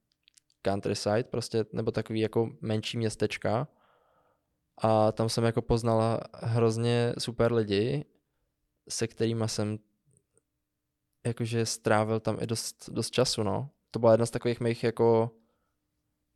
countryside, 0.66 1.24
prostě, 1.24 1.64
nebo 1.72 1.90
takový 1.90 2.20
jako 2.20 2.50
menší 2.60 2.98
městečka 2.98 3.68
a 4.78 5.12
tam 5.12 5.28
jsem 5.28 5.44
jako 5.44 5.62
poznala 5.62 6.20
hrozně 6.34 7.14
super 7.18 7.52
lidi, 7.52 8.04
se 8.88 9.06
kterými 9.06 9.44
jsem 9.48 9.78
jakože 11.26 11.66
strávil 11.66 12.20
tam 12.20 12.36
i 12.40 12.46
dost, 12.46 12.90
dost 12.90 13.10
času, 13.10 13.42
no. 13.42 13.70
To 13.90 13.98
byla 13.98 14.12
jedna 14.12 14.26
z 14.26 14.30
takových 14.30 14.60
mých 14.60 14.84
jako 14.84 15.30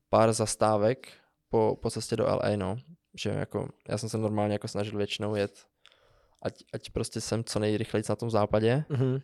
pár 0.09 0.33
zastávek 0.33 1.13
po, 1.49 1.79
po 1.83 1.91
cestě 1.91 2.17
do 2.17 2.25
LA, 2.25 2.57
no. 2.57 2.77
Že 3.15 3.31
jako, 3.31 3.69
já 3.89 3.99
jsem 3.99 4.09
se 4.09 4.19
normálně 4.19 4.53
jako 4.53 4.69
snažil 4.69 4.99
většinou 4.99 5.35
jet, 5.35 5.67
ať, 6.43 6.65
ať 6.73 6.91
prostě 6.91 7.21
jsem 7.21 7.45
co 7.45 7.59
nejrychleji 7.59 8.05
na 8.09 8.17
tom 8.17 8.31
západě, 8.31 8.85
Mhm. 8.89 9.19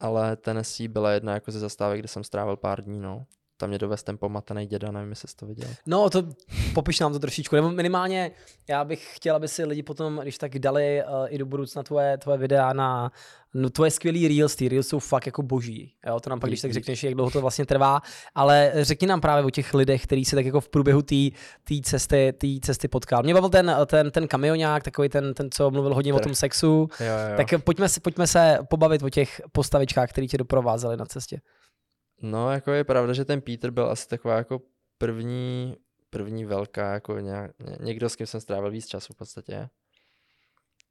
ale 0.00 0.36
Tennessee 0.36 0.88
byla 0.88 1.12
jedna 1.12 1.34
jako 1.34 1.50
ze 1.50 1.58
zastávek, 1.58 1.98
kde 1.98 2.08
jsem 2.08 2.24
strávil 2.24 2.56
pár 2.56 2.84
dní, 2.84 2.98
no. 3.00 3.26
Tam 3.60 3.68
mě 3.68 3.78
dovez 3.78 4.02
ten 4.02 4.18
pomatený 4.18 4.66
děda, 4.66 4.90
nevím, 4.90 5.10
jestli 5.10 5.28
jsi 5.28 5.36
to 5.36 5.46
viděl. 5.46 5.68
No, 5.86 6.10
to 6.10 6.22
popiš 6.74 7.00
nám 7.00 7.12
to 7.12 7.18
trošičku. 7.18 7.56
Nebo 7.56 7.70
minimálně 7.70 8.30
já 8.68 8.84
bych 8.84 9.16
chtěl, 9.16 9.36
aby 9.36 9.48
si 9.48 9.64
lidi 9.64 9.82
potom, 9.82 10.18
když 10.22 10.38
tak 10.38 10.58
dali 10.58 11.02
uh, 11.02 11.26
i 11.28 11.38
do 11.38 11.46
budoucna 11.46 11.82
tvoje, 11.82 12.18
tvoje 12.18 12.38
videa 12.38 12.72
na 12.72 13.12
no, 13.54 13.70
tvoje 13.70 13.90
skvělý 13.90 14.28
reels. 14.28 14.56
Ty 14.56 14.68
reels 14.68 14.88
jsou 14.88 14.98
fakt 14.98 15.26
jako 15.26 15.42
boží. 15.42 15.94
Jo, 16.06 16.20
to 16.20 16.30
nám 16.30 16.40
pak, 16.40 16.50
když 16.50 16.60
tak 16.60 16.72
řekneš, 16.72 17.04
jak 17.04 17.14
dlouho 17.14 17.30
to 17.30 17.40
vlastně 17.40 17.66
trvá. 17.66 18.02
Ale 18.34 18.72
řekni 18.74 19.06
nám 19.06 19.20
právě 19.20 19.44
o 19.44 19.50
těch 19.50 19.74
lidech, 19.74 20.02
který 20.02 20.24
se 20.24 20.36
tak 20.36 20.44
jako 20.44 20.60
v 20.60 20.68
průběhu 20.68 21.02
té 21.02 21.74
cesty, 21.82 22.32
tý 22.38 22.60
cesty 22.60 22.88
potkal. 22.88 23.22
Mě 23.22 23.34
bavil 23.34 23.48
ten, 23.48 23.76
ten, 23.86 24.10
ten 24.10 24.28
kamionák, 24.28 24.82
takový 24.82 25.08
ten, 25.08 25.34
ten, 25.34 25.50
co 25.50 25.70
mluvil 25.70 25.94
hodně 25.94 26.14
o 26.14 26.20
tom 26.20 26.34
sexu. 26.34 26.88
Jo, 27.00 27.06
jo. 27.06 27.36
Tak 27.36 27.62
pojďme 27.64 27.88
se, 27.88 28.00
pojďme 28.00 28.26
se 28.26 28.58
pobavit 28.68 29.02
o 29.02 29.10
těch 29.10 29.40
postavičkách, 29.52 30.08
které 30.08 30.26
tě 30.26 30.38
doprovázely 30.38 30.96
na 30.96 31.06
cestě. 31.06 31.40
No, 32.22 32.52
jako 32.52 32.70
je 32.70 32.84
pravda, 32.84 33.12
že 33.12 33.24
ten 33.24 33.40
Peter 33.40 33.70
byl 33.70 33.90
asi 33.90 34.08
taková 34.08 34.36
jako 34.36 34.60
první, 34.98 35.76
první 36.10 36.44
velká, 36.44 36.92
jako 36.92 37.18
nějak, 37.18 37.58
ně- 37.58 37.76
někdo, 37.80 38.08
s 38.08 38.16
kým 38.16 38.26
jsem 38.26 38.40
strávil 38.40 38.70
víc 38.70 38.86
času 38.86 39.12
v 39.12 39.16
podstatě. 39.16 39.68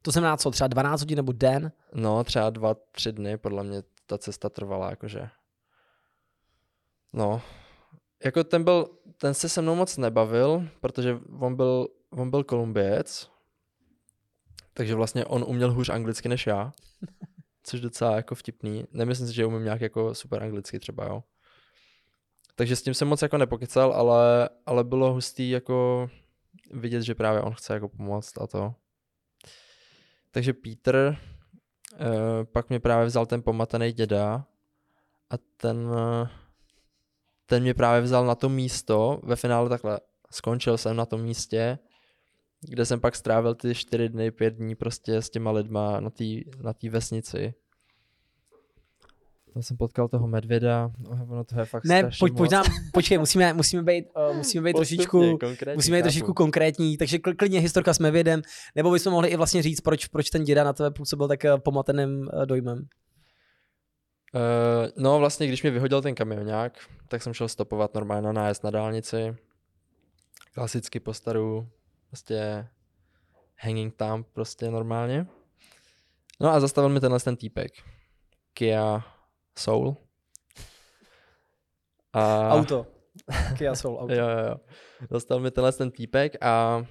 To 0.01 0.11
znamená 0.11 0.37
co, 0.37 0.51
třeba 0.51 0.67
12 0.67 1.01
hodin 1.01 1.15
nebo 1.15 1.31
den? 1.31 1.71
No, 1.93 2.23
třeba 2.23 2.49
dva, 2.49 2.73
tři 2.91 3.11
dny, 3.11 3.37
podle 3.37 3.63
mě 3.63 3.83
ta 4.05 4.17
cesta 4.17 4.49
trvala, 4.49 4.89
jakože. 4.89 5.29
No, 7.13 7.41
jako 8.23 8.43
ten 8.43 8.63
byl, 8.63 8.89
ten 9.17 9.33
se 9.33 9.49
se 9.49 9.61
mnou 9.61 9.75
moc 9.75 9.97
nebavil, 9.97 10.67
protože 10.79 11.19
on 11.39 11.55
byl, 11.55 11.87
on 12.09 12.29
byl 12.29 12.43
Kolumbiec, 12.43 13.31
takže 14.73 14.95
vlastně 14.95 15.25
on 15.25 15.43
uměl 15.47 15.73
hůř 15.73 15.89
anglicky 15.89 16.29
než 16.29 16.47
já, 16.47 16.71
což 17.63 17.79
docela 17.81 18.15
jako 18.15 18.35
vtipný. 18.35 18.85
Nemyslím 18.91 19.27
si, 19.27 19.33
že 19.33 19.45
umím 19.45 19.63
nějak 19.63 19.81
jako 19.81 20.15
super 20.15 20.43
anglicky 20.43 20.79
třeba, 20.79 21.05
jo. 21.05 21.23
Takže 22.55 22.75
s 22.75 22.81
tím 22.81 22.93
jsem 22.93 23.07
moc 23.07 23.21
jako 23.21 23.37
nepokecal, 23.37 23.93
ale, 23.93 24.49
ale 24.65 24.83
bylo 24.83 25.13
hustý 25.13 25.49
jako 25.49 26.09
vidět, 26.71 27.01
že 27.01 27.15
právě 27.15 27.41
on 27.41 27.53
chce 27.53 27.73
jako 27.73 27.89
pomoct 27.89 28.37
a 28.37 28.47
to. 28.47 28.75
Takže 30.31 30.53
Peter 30.53 31.17
uh, 31.93 32.43
pak 32.43 32.69
mě 32.69 32.79
právě 32.79 33.05
vzal 33.05 33.25
ten 33.25 33.41
pomatený 33.41 33.91
děda 33.91 34.45
a 35.29 35.37
ten, 35.57 35.89
ten 37.45 37.63
mě 37.63 37.73
právě 37.73 38.01
vzal 38.01 38.25
na 38.25 38.35
to 38.35 38.49
místo, 38.49 39.19
ve 39.23 39.35
finále 39.35 39.69
takhle 39.69 39.99
skončil 40.31 40.77
jsem 40.77 40.95
na 40.95 41.05
tom 41.05 41.21
místě, 41.21 41.79
kde 42.61 42.85
jsem 42.85 42.99
pak 42.99 43.15
strávil 43.15 43.55
ty 43.55 43.75
čtyři 43.75 44.09
dny, 44.09 44.31
pět 44.31 44.53
dní 44.53 44.75
prostě 44.75 45.21
s 45.21 45.29
těma 45.29 45.51
lidma 45.51 45.99
na 45.99 46.09
té 46.09 46.23
na 46.61 46.73
tý 46.73 46.89
vesnici. 46.89 47.53
Tam 49.53 49.63
jsem 49.63 49.77
potkal 49.77 50.07
toho 50.07 50.27
medvěda, 50.27 50.91
no, 50.99 51.27
ono 51.29 51.43
to 51.43 51.59
je 51.59 51.65
fakt 51.65 51.85
Ne, 51.85 52.09
pojď, 52.19 52.37
pojď 52.37 52.51
nám, 52.51 52.65
počkej, 52.93 53.17
musíme, 53.17 53.53
musíme 53.53 53.83
být, 53.83 54.05
uh, 54.29 54.37
musíme 54.37 54.63
být 54.63 54.73
Postupně, 54.73 54.97
trošičku, 54.97 55.39
musíme 55.75 55.97
být 55.97 56.03
trošičku 56.03 56.33
konkrétní, 56.33 56.97
takže 56.97 57.17
kl- 57.17 57.35
klidně 57.35 57.59
historka 57.59 57.93
s 57.93 57.99
Medvědem, 57.99 58.41
nebo 58.75 58.91
bychom 58.91 59.13
mohli 59.13 59.29
i 59.29 59.35
vlastně 59.35 59.61
říct, 59.61 59.81
proč, 59.81 60.07
proč 60.07 60.29
ten 60.29 60.43
děda 60.43 60.63
na 60.63 60.73
tebe 60.73 60.91
působil 60.91 61.27
tak 61.27 61.45
eh, 61.45 61.57
pomateným 61.57 62.29
eh, 62.33 62.45
dojmem. 62.45 62.77
Uh, 62.77 62.83
no 65.03 65.19
vlastně, 65.19 65.47
když 65.47 65.61
mě 65.61 65.71
vyhodil 65.71 66.01
ten 66.01 66.15
kamionák, 66.15 66.79
tak 67.07 67.23
jsem 67.23 67.33
šel 67.33 67.47
stopovat 67.47 67.93
normálně 67.93 68.21
na 68.21 68.31
nájezd 68.31 68.63
na 68.63 68.69
dálnici. 68.69 69.35
Klasicky 70.53 70.99
po 70.99 71.13
staru, 71.13 71.67
prostě 72.09 72.67
hanging 73.59 73.95
tam 73.95 74.23
prostě 74.23 74.71
normálně. 74.71 75.27
No 76.39 76.49
a 76.49 76.59
zastavil 76.59 76.89
mi 76.89 76.99
tenhle 76.99 77.19
ten 77.19 77.37
týpek. 77.37 77.71
Kia 78.53 79.03
Soul. 79.57 79.97
A... 82.13 82.49
Auto. 82.49 82.87
Kia 83.57 83.75
Soul, 83.75 83.97
auto. 83.97 84.13
Jo, 84.13 84.29
jo, 84.29 84.37
jo. 84.47 84.59
Zastavil 85.09 85.43
mi 85.43 85.51
tenhle 85.51 85.71
ten 85.71 85.91
týpek 85.91 86.43
a 86.43 86.85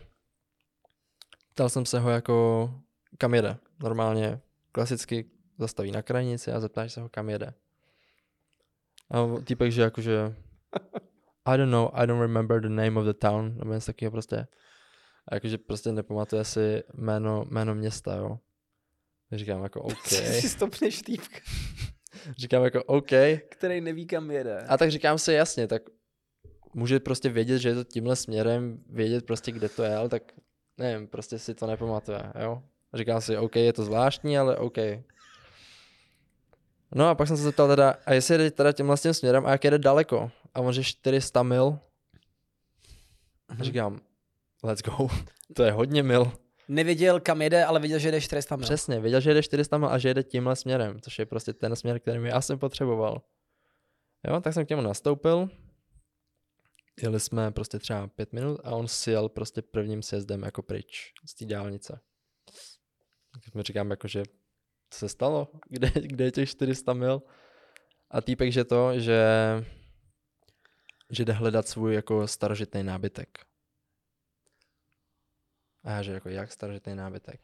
ptal 1.55 1.69
jsem 1.69 1.87
se 1.87 2.01
ho 2.01 2.11
jako, 2.11 2.71
kam 3.19 3.35
jede. 3.35 3.57
Normálně, 3.83 4.41
klasicky 4.73 5.31
zastaví 5.59 5.91
na 5.91 6.03
krajnici 6.03 6.53
a 6.53 6.61
zeptáš 6.61 6.93
se 6.93 7.01
ho, 7.01 7.09
kam 7.09 7.29
jede. 7.29 7.55
A 9.11 9.41
týpek, 9.45 9.73
že 9.73 9.83
jakože, 9.83 10.37
I 11.45 11.57
don't 11.57 11.71
know, 11.71 11.91
I 11.95 12.07
don't 12.07 12.21
remember 12.21 12.61
the 12.61 12.69
name 12.69 13.01
of 13.01 13.07
the 13.07 13.15
town, 13.15 13.59
nebo 13.59 13.73
něco 13.73 13.87
takového 13.87 14.11
prostě. 14.11 14.47
A 15.29 15.35
jakože 15.35 15.59
prostě 15.59 15.93
nepamatuje 15.93 16.45
si 16.45 16.83
jméno, 16.95 17.45
jméno 17.51 17.75
města, 17.75 18.15
jo. 18.15 18.39
Říkám 19.33 19.63
jako 19.63 19.81
OK. 19.83 20.07
si 20.07 20.49
stopneš 20.49 21.03
týpka, 21.03 21.39
Říkám 22.39 22.65
jako 22.65 22.85
OK. 22.85 23.11
který 23.49 23.81
neví, 23.81 24.07
kam 24.07 24.31
jede. 24.31 24.59
A 24.69 24.77
tak 24.77 24.91
říkám 24.91 25.19
si 25.19 25.33
jasně, 25.33 25.67
tak 25.67 25.83
může 26.75 27.01
prostě 27.01 27.29
vědět, 27.29 27.59
že 27.59 27.69
je 27.69 27.75
to 27.75 27.85
tímhle 27.85 28.17
směrem, 28.17 28.83
vědět 28.91 29.27
prostě, 29.27 29.53
kde 29.53 29.69
to 29.69 29.83
je, 29.83 29.97
ale 29.97 30.09
tak 30.09 30.23
nevím, 30.79 31.09
prostě 31.09 31.39
si 31.39 31.55
to 31.55 31.67
nepamatuje, 31.67 32.33
jo. 32.41 32.63
Říkám 32.95 33.21
si, 33.21 33.37
OK, 33.37 33.57
je 33.57 33.73
to 33.73 33.85
zvláštní, 33.85 34.39
ale 34.39 34.57
OK. 34.57 34.77
No 36.95 37.09
a 37.09 37.15
pak 37.15 37.29
jsem 37.29 37.37
se 37.37 37.43
zeptal 37.43 37.69
teda, 37.69 37.95
a 38.07 38.13
jestli 38.13 38.35
jede 38.35 38.51
teda 38.51 38.73
tímhle 38.73 38.97
s 38.97 39.03
tím 39.03 39.15
směrem 39.15 39.47
a 39.47 39.51
jak 39.51 39.65
jede 39.65 39.79
daleko? 39.79 40.31
A 40.55 40.61
on 40.61 40.73
že 40.73 40.85
400 40.85 41.43
mil. 41.43 41.79
A 43.49 43.65
říkám, 43.65 44.01
let's 44.63 44.83
go, 44.83 45.09
to 45.55 45.63
je 45.63 45.73
hodně 45.73 46.03
mil. 46.03 46.33
Nevěděl, 46.69 47.21
kam 47.21 47.43
jede, 47.43 47.65
ale 47.65 47.81
věděl, 47.81 47.99
že 47.99 48.09
jede 48.09 48.21
400 48.21 48.57
mil. 48.57 48.65
Přesně, 48.65 49.01
věděl, 49.01 49.21
že 49.21 49.31
jede 49.31 49.43
400 49.43 49.79
mil 49.79 49.89
a 49.89 49.99
že 49.99 50.09
jede 50.09 50.23
tímhle 50.23 50.57
směrem, 50.57 51.01
což 51.01 51.19
je 51.19 51.27
prostě 51.27 51.53
ten 51.53 51.77
směr, 51.77 52.01
který 52.01 52.25
já 52.25 52.41
jsem 52.41 52.59
potřeboval. 52.59 53.23
Jo, 54.29 54.41
tak 54.41 54.55
jsem 54.55 54.67
k 54.67 54.71
němu 54.71 54.83
nastoupil. 54.83 55.49
Jeli 57.03 57.21
jsme 57.21 57.51
prostě 57.51 57.79
třeba 57.79 58.07
pět 58.07 58.33
minut 58.33 58.61
a 58.65 58.71
on 58.71 58.89
si 58.89 59.11
jel 59.11 59.29
prostě 59.29 59.63
prvním 59.63 60.03
sjezdem 60.03 60.43
jako 60.43 60.63
pryč 60.63 61.13
z 61.27 61.35
té 61.35 61.45
dálnice. 61.45 62.01
Tak 63.45 63.55
mi 63.55 63.63
říkám 63.63 63.91
jako, 63.91 64.09
že 64.09 64.23
co 64.91 64.99
se 64.99 65.09
stalo? 65.09 65.49
Kde, 65.69 65.91
kde 65.95 66.25
je 66.25 66.31
těch 66.31 66.51
400 66.51 66.93
mil? 66.93 67.23
A 68.11 68.21
týpek, 68.21 68.53
že 68.53 68.65
to, 68.65 69.01
že 69.01 69.25
že 71.11 71.25
jde 71.25 71.33
hledat 71.33 71.69
svůj 71.69 71.95
jako 71.95 72.27
starožitný 72.27 72.83
nábytek. 72.83 73.48
A 75.89 75.91
já, 75.91 76.03
že 76.03 76.13
jako 76.13 76.29
jak 76.29 76.53
starožitný 76.53 76.95
nábytek? 76.95 77.41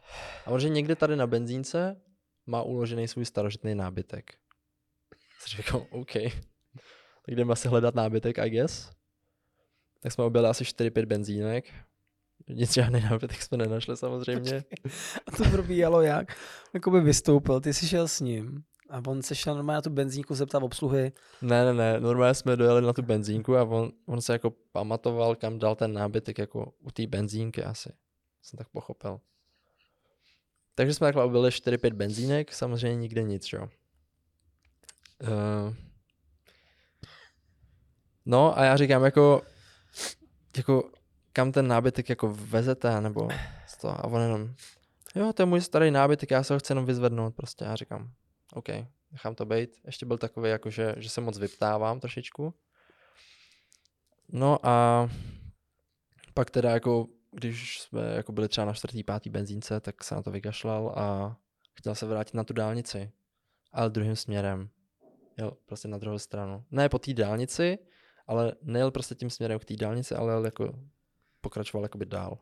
A 0.47 0.51
on, 0.51 0.61
že 0.61 0.69
někde 0.69 0.97
tady 0.97 1.17
na 1.17 1.27
benzínce 1.27 2.01
má 2.47 2.63
uložený 2.63 3.09
svůj 3.09 3.25
starožitný 3.25 3.75
nábytek. 3.75 4.35
Jsem 5.39 5.57
říkal, 5.57 5.87
OK. 5.91 6.13
Tak 7.27 7.35
jdeme 7.37 7.53
asi 7.53 7.69
hledat 7.69 7.95
nábytek, 7.95 8.39
I 8.39 8.51
guess. 8.51 8.91
Tak 10.01 10.13
jsme 10.13 10.25
objeli 10.25 10.49
asi 10.49 10.65
4-5 10.65 11.07
benzínek. 11.07 11.65
Nic 12.49 12.73
žádný 12.73 13.01
nábytek 13.01 13.43
jsme 13.43 13.59
nenašli 13.59 13.97
samozřejmě. 13.97 14.65
A 15.27 15.31
to 15.37 15.45
probíhalo 15.51 16.03
jak? 16.03 16.37
Jakoby 16.75 17.01
vystoupil, 17.01 17.61
ty 17.61 17.75
jsi 17.75 17.89
šel 17.89 18.09
s 18.09 18.21
ním 18.21 18.65
a 18.91 19.03
on 19.07 19.23
se 19.23 19.35
šel 19.35 19.55
normálně 19.55 19.77
na 19.77 19.83
tu 19.83 19.91
benzínku 19.91 20.35
zeptat 20.35 20.63
obsluhy. 20.63 21.13
Ne, 21.43 21.65
ne, 21.65 21.75
ne, 21.75 22.01
normálně 22.01 22.35
jsme 22.35 22.57
dojeli 22.57 22.83
na 22.83 22.93
tu 22.93 23.03
benzínku 23.03 23.57
a 23.57 23.63
on, 23.63 23.93
on 24.07 24.21
se 24.21 24.33
jako 24.33 24.51
pamatoval, 24.73 25.37
kam 25.37 25.59
dal 25.59 25.77
ten 25.77 25.93
nábytek 25.93 26.39
jako 26.39 26.73
u 26.81 26.91
té 26.91 27.07
benzínky 27.07 27.65
asi. 27.65 27.93
Jsem 28.45 28.57
tak 28.57 28.69
pochopil. 28.69 29.21
Takže 30.75 30.95
jsme 30.95 31.07
takhle 31.07 31.25
objeli 31.25 31.51
4-5 31.51 31.93
benzínek, 31.93 32.53
samozřejmě 32.53 32.97
nikde 32.97 33.23
nic, 33.23 33.53
jo. 33.53 33.69
Uh, 35.23 35.75
no 38.27 38.59
a 38.59 38.65
já 38.65 38.77
říkám 38.77 39.05
jako, 39.05 39.43
jako 40.57 40.91
kam 41.33 41.53
ten 41.53 41.69
nábytek 41.69 42.09
jako 42.09 42.29
vezete, 42.29 43.01
nebo 43.01 43.29
to, 43.81 43.89
a 43.89 44.05
on 44.05 44.23
jenom, 44.23 44.55
jo, 45.15 45.33
to 45.33 45.43
je 45.43 45.47
můj 45.47 45.61
starý 45.61 45.91
nábytek, 45.91 46.31
já 46.31 46.43
se 46.43 46.55
ho 46.55 46.59
chci 46.59 46.73
jenom 46.73 46.87
vyzvednout 46.87 47.35
prostě. 47.35 47.65
Já 47.65 47.77
říkám, 47.77 48.13
OK, 48.53 48.69
nechám 49.13 49.35
to 49.35 49.45
být. 49.45 49.71
Ještě 49.85 50.07
byl 50.07 50.19
takový, 50.19 50.51
jako 50.51 50.71
že, 50.71 50.95
že 50.97 51.09
se 51.09 51.21
moc 51.21 51.39
vyptávám 51.39 52.01
trošičku. 52.01 52.55
No 54.29 54.67
a 54.67 55.09
pak 56.35 56.51
teda 56.51 56.71
jako, 56.71 57.09
když 57.35 57.81
jsme 57.81 58.15
jako 58.15 58.33
byli 58.33 58.49
třeba 58.49 58.65
na 58.65 58.73
čtvrtý, 58.73 59.03
pátý 59.03 59.31
benzínce, 59.31 59.81
tak 59.81 60.05
se 60.05 60.15
na 60.15 60.23
to 60.23 60.31
vykašlal 60.31 60.95
a 60.97 61.37
chtěl 61.75 61.95
se 61.95 62.07
vrátit 62.07 62.35
na 62.35 62.45
tu 62.45 62.53
dálnici, 62.53 63.11
ale 63.73 63.91
druhým 63.91 64.17
směrem. 64.17 64.69
Jel 65.37 65.57
prostě 65.67 65.89
na 65.89 65.99
druhou 65.99 66.19
stranu. 66.19 66.65
Ne 66.71 66.89
po 66.89 66.99
té 66.99 67.15
dálnici, 67.15 67.79
ale 68.27 68.53
nejel 68.63 68.91
prostě 68.91 69.15
tím 69.15 69.31
směrem 69.31 69.59
k 69.59 69.65
té 69.65 69.77
dálnici, 69.77 70.15
ale 70.15 70.33
jel 70.33 70.45
jako 70.45 70.75
pokračoval 71.41 71.85
jakoby 71.85 72.07
dál. 72.07 72.39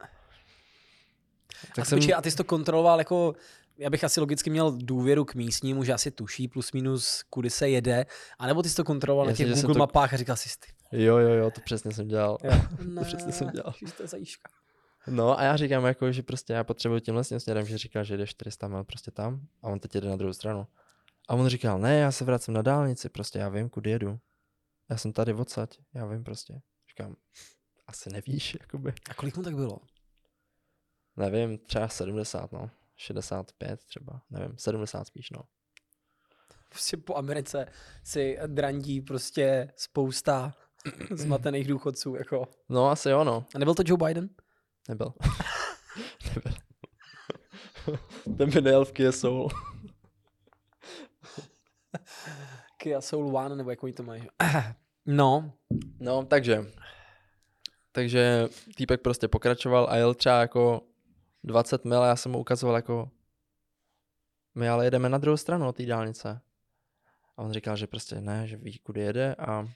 Tak 1.75 1.79
a, 1.79 1.85
jsem... 1.85 1.99
Počkej, 1.99 2.15
a 2.15 2.23
ty 2.23 2.31
jsi 2.31 2.37
to 2.37 2.45
kontroloval 2.45 2.99
jako, 2.99 3.35
já 3.79 3.91
bych 3.91 4.05
asi 4.05 4.21
logicky 4.21 4.51
měl 4.51 4.73
důvěru 4.77 5.25
k 5.25 5.35
místnímu, 5.35 5.85
že 5.85 5.93
asi 5.93 6.11
tuší 6.11 6.49
plus 6.49 6.73
minus, 6.73 7.23
kudy 7.31 7.51
se 7.51 7.69
jede, 7.69 8.07
anebo 8.39 8.63
ty 8.63 8.69
jsi 8.69 8.77
to 8.77 8.85
kontroloval 8.85 9.29
Jasně, 9.29 9.47
na 9.47 9.53
těch 9.55 9.63
Google 9.63 9.75
to... 9.75 9.79
mapách 9.79 10.15
a 10.15 10.17
říkal 10.17 10.37
jsi 10.37 10.49
ty. 10.59 11.03
Jo, 11.03 11.19
jo, 11.19 11.31
jo, 11.31 11.51
to 11.51 11.61
přesně 11.61 11.93
jsem 11.93 12.09
dělal. 12.09 12.39
Jo. 12.45 12.53
to 12.99 13.05
přesně 13.05 13.33
jsem 13.33 13.49
dělal. 13.49 13.75
to 13.97 14.03
je 14.03 14.09
zajíška. 14.09 14.51
No 15.07 15.39
a 15.39 15.43
já 15.43 15.57
říkám 15.57 15.85
jako, 15.85 16.13
že 16.13 16.23
prostě 16.23 16.53
já 16.53 16.65
potřebuji 16.65 17.01
tímhle 17.01 17.25
směrem, 17.25 17.67
že 17.67 17.79
říká, 17.79 18.03
že 18.03 18.17
jdeš 18.17 18.31
400 18.31 18.69
mil 18.69 18.85
prostě 18.85 19.11
tam 19.11 19.47
a 19.63 19.69
on 19.69 19.81
teď 19.81 19.95
jede 19.95 20.09
na 20.09 20.17
druhou 20.17 20.33
stranu. 20.33 20.67
A 21.29 21.35
on 21.35 21.49
říkal, 21.49 21.79
ne, 21.79 21.99
já 21.99 22.13
se 22.13 22.25
vracím 22.25 22.55
na 22.55 22.63
dálnici, 22.63 23.09
prostě 23.09 23.39
já 23.39 23.49
vím, 23.49 23.69
kudy 23.69 23.91
jedu. 23.91 24.21
Já 24.91 24.97
jsem 24.97 25.13
tady 25.13 25.35
odsaď, 25.35 25.79
já 25.95 26.07
vím 26.07 26.25
prostě. 26.25 26.61
Říkám, 26.89 27.17
asi 27.87 28.11
nevíš, 28.11 28.57
jakoby. 28.61 28.93
A 29.11 29.15
kolik 29.15 29.37
mu 29.37 29.43
tak 29.43 29.55
bylo? 29.55 29.79
Nevím, 31.17 31.59
třeba 31.59 31.89
70, 31.89 32.53
no. 32.53 32.71
65 32.97 33.85
třeba, 33.85 34.23
nevím, 34.31 34.59
70 34.59 35.07
spíš, 35.07 35.31
no. 35.31 35.43
Prostě 36.69 36.97
po 36.97 37.17
Americe 37.17 37.67
si 38.05 38.39
drandí 38.47 39.01
prostě 39.01 39.73
spousta 39.77 40.55
zmatených 41.11 41.69
důchodců, 41.69 42.15
jako. 42.15 42.49
No, 42.69 42.91
asi 42.91 43.11
jo, 43.11 43.25
no. 43.25 43.45
A 43.55 43.59
nebyl 43.59 43.75
to 43.75 43.83
Joe 43.87 44.07
Biden? 44.07 44.29
Nebyl. 44.89 45.13
nebyl. 46.35 46.53
Ten 48.39 48.51
by 48.51 48.61
nejel 48.61 48.85
v 48.85 48.93
Kia 48.93 49.13
Soul. 49.13 49.49
Kia 52.77 53.01
Soul 53.01 53.37
One, 53.37 53.57
nebo 53.57 53.71
jak 53.71 53.83
oni 53.83 53.93
to 53.93 54.03
mají. 54.03 54.29
No. 55.07 55.53
No, 56.01 56.25
takže. 56.25 56.65
Takže 57.93 58.49
týpek 58.77 59.01
prostě 59.01 59.29
pokračoval 59.29 59.87
a 59.91 59.97
jel 59.97 60.15
třeba 60.15 60.41
jako 60.41 60.81
20 61.45 61.85
mil 61.85 62.03
a 62.03 62.07
já 62.07 62.17
jsem 62.17 62.33
mu 62.33 62.39
ukazoval 62.39 62.77
jako 62.77 63.11
my 64.55 64.69
ale 64.69 64.87
jedeme 64.87 65.09
na 65.09 65.19
druhou 65.19 65.37
stranu 65.37 65.69
od 65.69 65.77
té 65.77 65.87
dálnice. 65.87 66.41
A 67.37 67.43
on 67.43 67.53
říkal, 67.53 67.77
že 67.77 67.87
prostě 67.87 68.21
ne, 68.21 68.49
že 68.49 68.57
ví, 68.57 68.79
kudy 68.79 69.01
jede 69.01 69.35
a 69.35 69.69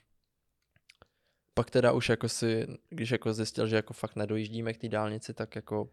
pak 1.56 1.70
teda 1.70 1.92
už 1.92 2.08
jako 2.08 2.28
si, 2.28 2.66
když 2.88 3.10
jako 3.10 3.32
zjistil, 3.32 3.66
že 3.66 3.76
jako 3.76 3.92
fakt 3.92 4.16
nedojíždíme 4.16 4.72
k 4.72 4.78
té 4.78 4.88
dálnici, 4.88 5.34
tak 5.34 5.56
jako 5.56 5.88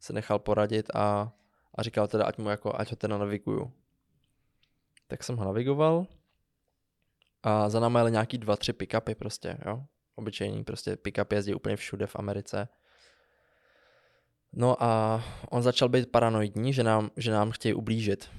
se 0.00 0.12
nechal 0.12 0.38
poradit 0.38 0.90
a, 0.94 1.32
a 1.74 1.82
říkal 1.82 2.08
teda, 2.08 2.24
ať 2.24 2.38
mu 2.38 2.48
jako, 2.48 2.80
ať 2.80 2.90
ho 2.90 2.96
teda 2.96 3.18
naviguju. 3.18 3.72
Tak 5.06 5.24
jsem 5.24 5.36
ho 5.36 5.44
navigoval 5.44 6.06
a 7.42 7.68
za 7.68 7.80
náma 7.80 7.98
jeli 7.98 8.10
nějaký 8.10 8.38
dva, 8.38 8.56
tři 8.56 8.72
pick-upy 8.72 9.14
prostě, 9.14 9.58
jo. 9.66 9.84
Obyčejný 10.14 10.64
prostě 10.64 10.96
pick-up 10.96 11.32
jezdí 11.32 11.54
úplně 11.54 11.76
všude 11.76 12.06
v 12.06 12.16
Americe. 12.16 12.68
No 14.52 14.82
a 14.82 15.22
on 15.50 15.62
začal 15.62 15.88
být 15.88 16.10
paranoidní, 16.10 16.72
že 16.72 16.82
nám, 16.82 17.10
že 17.16 17.32
nám 17.32 17.50
chtějí 17.50 17.74
ublížit. 17.74 18.30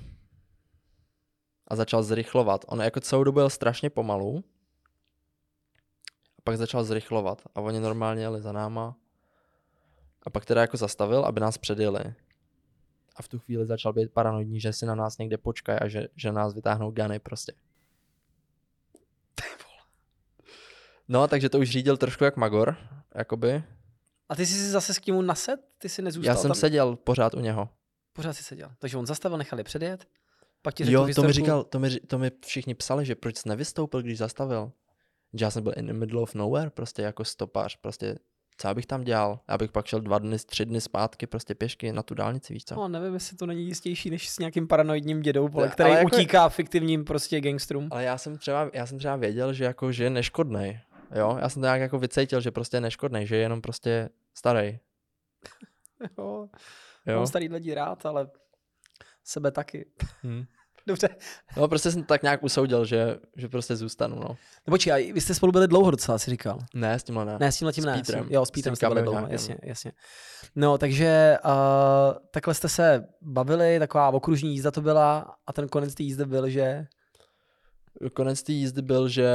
A 1.67 1.75
začal 1.75 2.04
zrychlovat. 2.04 2.65
On 2.67 2.82
jako 2.82 2.99
celou 2.99 3.23
dobu 3.23 3.39
jel 3.39 3.49
strašně 3.49 3.89
pomalu. 3.89 4.43
Pak 6.45 6.58
začal 6.58 6.84
zrychlovat. 6.84 7.41
A 7.55 7.62
oni 7.62 7.79
normálně 7.79 8.21
jeli 8.21 8.41
za 8.41 8.51
náma. 8.51 8.95
A 10.23 10.29
pak 10.29 10.45
teda 10.45 10.62
jako 10.62 10.77
zastavil, 10.77 11.25
aby 11.25 11.39
nás 11.39 11.58
předjeli. 11.58 11.99
A 13.15 13.21
v 13.21 13.27
tu 13.27 13.39
chvíli 13.39 13.65
začal 13.65 13.93
být 13.93 14.12
paranoidní, 14.13 14.60
že 14.60 14.73
si 14.73 14.86
na 14.86 14.95
nás 14.95 15.17
někde 15.17 15.38
počkají 15.38 15.79
a 15.79 15.88
že, 15.88 16.08
že 16.15 16.31
nás 16.31 16.53
vytáhnou 16.53 16.91
gany 16.91 17.19
prostě. 17.19 17.53
No, 21.08 21.27
takže 21.27 21.49
to 21.49 21.60
už 21.60 21.69
řídil 21.69 21.97
trošku 21.97 22.23
jak 22.23 22.38
Magor, 22.38 22.77
jakoby. 23.15 23.63
A 24.29 24.36
ty 24.36 24.45
jsi 24.45 24.53
si 24.53 24.69
zase 24.69 24.93
s 24.93 24.99
kým 24.99 25.25
nased? 25.25 25.60
Ty 25.77 25.89
jsi 25.89 26.01
nezůstal 26.01 26.36
Já 26.36 26.36
jsem 26.41 26.49
tam? 26.49 26.55
seděl 26.55 26.95
pořád 26.95 27.34
u 27.34 27.39
něho. 27.39 27.69
Pořád 28.13 28.34
si 28.34 28.43
seděl. 28.43 28.71
Takže 28.79 28.97
on 28.97 29.05
zastavil, 29.05 29.38
nechali 29.38 29.63
předjet. 29.63 30.08
Pak 30.62 30.73
ti 30.73 30.86
řekl 30.86 30.93
jo, 30.93 31.08
to 31.15 31.23
mi 31.23 31.34
říkal, 31.34 31.63
to 31.63 31.79
mi, 31.79 31.99
to 31.99 32.17
mi 32.17 32.31
všichni 32.45 32.75
psali, 32.75 33.05
že 33.05 33.15
proč 33.15 33.38
jsi 33.38 33.49
nevystoupil, 33.49 34.01
když 34.01 34.17
zastavil. 34.17 34.71
Že 35.36 35.45
já 35.45 35.52
jsem 35.52 35.63
byl 35.63 35.74
in 35.78 35.88
the 35.88 35.93
middle 35.93 36.21
of 36.21 36.36
nowhere, 36.36 36.69
prostě 36.69 37.02
jako 37.02 37.26
stopář, 37.26 37.76
prostě 37.76 38.15
co 38.58 38.74
bych 38.74 38.86
tam 38.86 39.04
dělal? 39.04 39.39
Já 39.48 39.58
bych 39.58 39.71
pak 39.71 39.86
šel 39.86 40.00
dva 40.00 40.19
dny, 40.19 40.38
tři 40.39 40.65
dny 40.65 40.82
zpátky 40.82 41.28
prostě 41.28 41.56
pěšky 41.56 41.93
na 41.93 42.04
tu 42.04 42.13
dálnici, 42.15 42.54
víš 42.54 42.65
co? 42.65 42.76
No, 42.76 42.88
nevím, 42.88 43.13
jestli 43.13 43.38
to 43.38 43.45
není 43.45 43.65
jistější 43.65 44.10
než 44.10 44.30
s 44.30 44.39
nějakým 44.39 44.67
paranoidním 44.67 45.21
dědou, 45.21 45.50
pole, 45.50 45.69
který 45.69 45.91
jako 45.91 46.06
utíká 46.06 46.50
fiktivním 46.50 47.06
prostě 47.06 47.41
gangstrům. 47.41 47.88
Ale 47.91 48.04
já 48.04 48.17
jsem 48.17 48.38
třeba, 48.38 48.69
já 48.74 48.86
jsem 48.86 48.98
třeba 48.98 49.15
věděl, 49.15 49.54
že 49.54 49.63
jako, 49.63 49.91
že 49.91 50.04
je 50.04 50.10
neškodnej. 50.10 50.80
Jo, 51.15 51.38
já 51.41 51.50
jsem 51.50 51.62
to 51.62 51.65
nějak 51.65 51.82
jako 51.82 52.00
vycítil, 52.00 52.41
že 52.41 52.52
prostě 52.52 52.78
je 52.78 52.82
neškodnej, 52.82 53.28
že 53.28 53.36
je 53.36 53.41
jenom 53.41 53.62
prostě 53.62 54.10
starý. 54.34 54.80
jo, 56.17 56.50
jo. 57.06 57.15
Mám 57.15 57.28
starý 57.28 57.50
lidi 57.50 57.74
rád, 57.74 58.06
ale 58.06 58.28
sebe 59.24 59.52
taky. 59.52 59.86
Hmm. 60.21 60.45
Dobře. 60.88 61.10
No 61.58 61.67
prostě 61.67 61.91
jsem 61.91 62.04
tak 62.04 62.24
nějak 62.24 62.43
usoudil, 62.43 62.86
že, 62.86 63.17
že 63.36 63.50
prostě 63.50 63.76
zůstanu, 63.76 64.15
no. 64.15 64.38
Nebo 64.67 64.78
či, 64.78 65.13
vy 65.13 65.21
jste 65.21 65.34
spolu 65.34 65.52
byli 65.52 65.67
dlouho 65.67 65.91
docela, 65.91 66.17
si 66.17 66.32
říkal. 66.32 66.60
Ne, 66.74 67.00
s 67.00 67.04
tímhle 67.04 67.26
ne. 67.26 67.38
Ne, 67.39 67.52
s 67.52 67.58
tímhle 67.58 67.74
tím 67.74 67.84
s 67.84 67.86
ne. 67.86 67.93
Petrem. 67.93 68.28
Jo, 68.30 68.45
s 68.45 68.52
Petrem 68.52 68.76
jste 68.76 68.88
byli 68.88 69.02
dlouho, 69.02 69.28
jasně, 69.30 69.58
jasně. 69.63 69.91
No, 70.56 70.78
takže 70.78 71.38
uh, 71.45 71.52
takhle 72.32 72.54
jste 72.54 72.69
se 72.69 73.08
bavili, 73.21 73.80
taková 73.80 74.10
okružní 74.10 74.52
jízda 74.52 74.71
to 74.71 74.82
byla 74.82 75.36
a 75.48 75.54
ten 75.54 75.67
konec 75.67 75.93
té 75.93 76.04
jízdy 76.04 76.26
byl, 76.26 76.50
že... 76.50 76.88
Konec 78.13 78.43
té 78.43 78.52
jízdy 78.52 78.82
byl, 78.82 79.08
že 79.08 79.30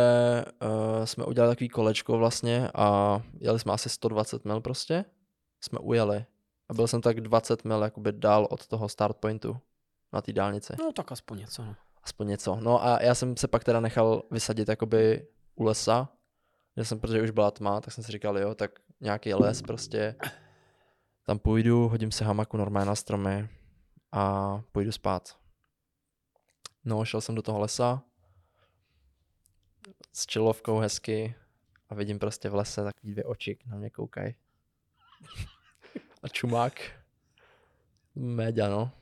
uh, 0.63 1.05
jsme 1.05 1.25
udělali 1.25 1.53
takový 1.53 1.69
kolečko 1.69 2.19
vlastně 2.19 2.71
a 2.75 3.21
jeli 3.41 3.59
jsme 3.59 3.73
asi 3.73 3.89
120 3.89 4.45
mil 4.45 4.61
prostě. 4.61 5.05
Jsme 5.61 5.79
ujeli. 5.79 6.25
A 6.69 6.75
byl 6.75 6.87
jsem 6.87 7.01
tak 7.01 7.21
20 7.21 7.65
mil 7.65 7.83
jakoby 7.83 8.13
dál 8.13 8.47
od 8.51 8.67
toho 8.67 8.89
start 8.89 9.17
pointu 9.17 9.57
na 10.13 10.23
té 10.23 10.33
dálnici. 10.33 10.73
No 10.79 10.93
tak 10.93 11.13
aspoň 11.13 11.39
něco. 11.39 11.65
No. 11.65 11.77
Aspoň 12.03 12.29
něco. 12.29 12.59
No 12.61 12.85
a 12.85 13.03
já 13.03 13.15
jsem 13.15 13.37
se 13.37 13.49
pak 13.49 13.65
teda 13.65 13.81
nechal 13.81 14.23
vysadit 14.31 14.69
jakoby 14.69 15.27
u 15.55 15.65
lesa, 15.65 16.09
že 16.77 16.85
jsem, 16.85 17.01
protože 17.01 17.23
už 17.23 17.31
byla 17.31 17.51
tma, 17.51 17.81
tak 17.81 17.95
jsem 17.95 18.05
si 18.05 18.13
říkal, 18.13 18.39
jo, 18.39 18.55
tak 18.55 18.71
nějaký 19.01 19.35
les 19.35 19.63
prostě. 19.63 20.15
Tam 21.27 21.39
půjdu, 21.39 21.89
hodím 21.89 22.13
se 22.13 22.25
hamaku 22.25 22.57
normálně 22.57 22.87
na 22.87 22.95
stromy 22.95 23.49
a 24.13 24.57
půjdu 24.73 24.93
spát. 24.93 25.39
No, 26.85 27.05
šel 27.05 27.21
jsem 27.21 27.35
do 27.35 27.43
toho 27.43 27.59
lesa 27.59 28.03
s 30.13 30.27
čilovkou 30.27 30.79
hezky 30.79 31.35
a 31.89 31.95
vidím 31.95 32.19
prostě 32.19 32.49
v 32.49 32.55
lese 32.55 32.85
takový 32.85 33.13
dvě 33.13 33.25
oči 33.25 33.59
na 33.67 33.77
mě 33.77 33.91
koukají. 33.91 34.35
a 36.23 36.29
čumák. 36.29 36.91
Méďa, 38.15 38.69
no. 38.69 38.93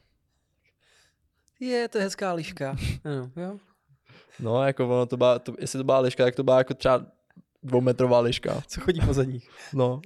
Je, 1.61 1.89
to 1.89 1.99
je 1.99 2.05
hezká 2.05 2.33
liška. 2.33 2.77
ano, 3.05 3.31
jo. 3.37 3.59
No, 4.41 4.63
jako 4.63 4.85
ono 4.85 5.07
to 5.07 5.17
byla, 5.17 5.39
to, 5.39 5.55
jestli 5.59 5.79
to 5.79 5.85
byla 5.85 5.99
liška, 5.99 6.25
tak 6.25 6.35
to 6.35 6.43
byla 6.43 6.59
jako 6.59 6.75
třeba 6.75 7.07
dvoumetrová 7.63 8.21
liška. 8.21 8.63
Co 8.67 8.81
chodí 8.81 9.01
po 9.07 9.13
zadních. 9.13 9.51
No. 9.75 10.01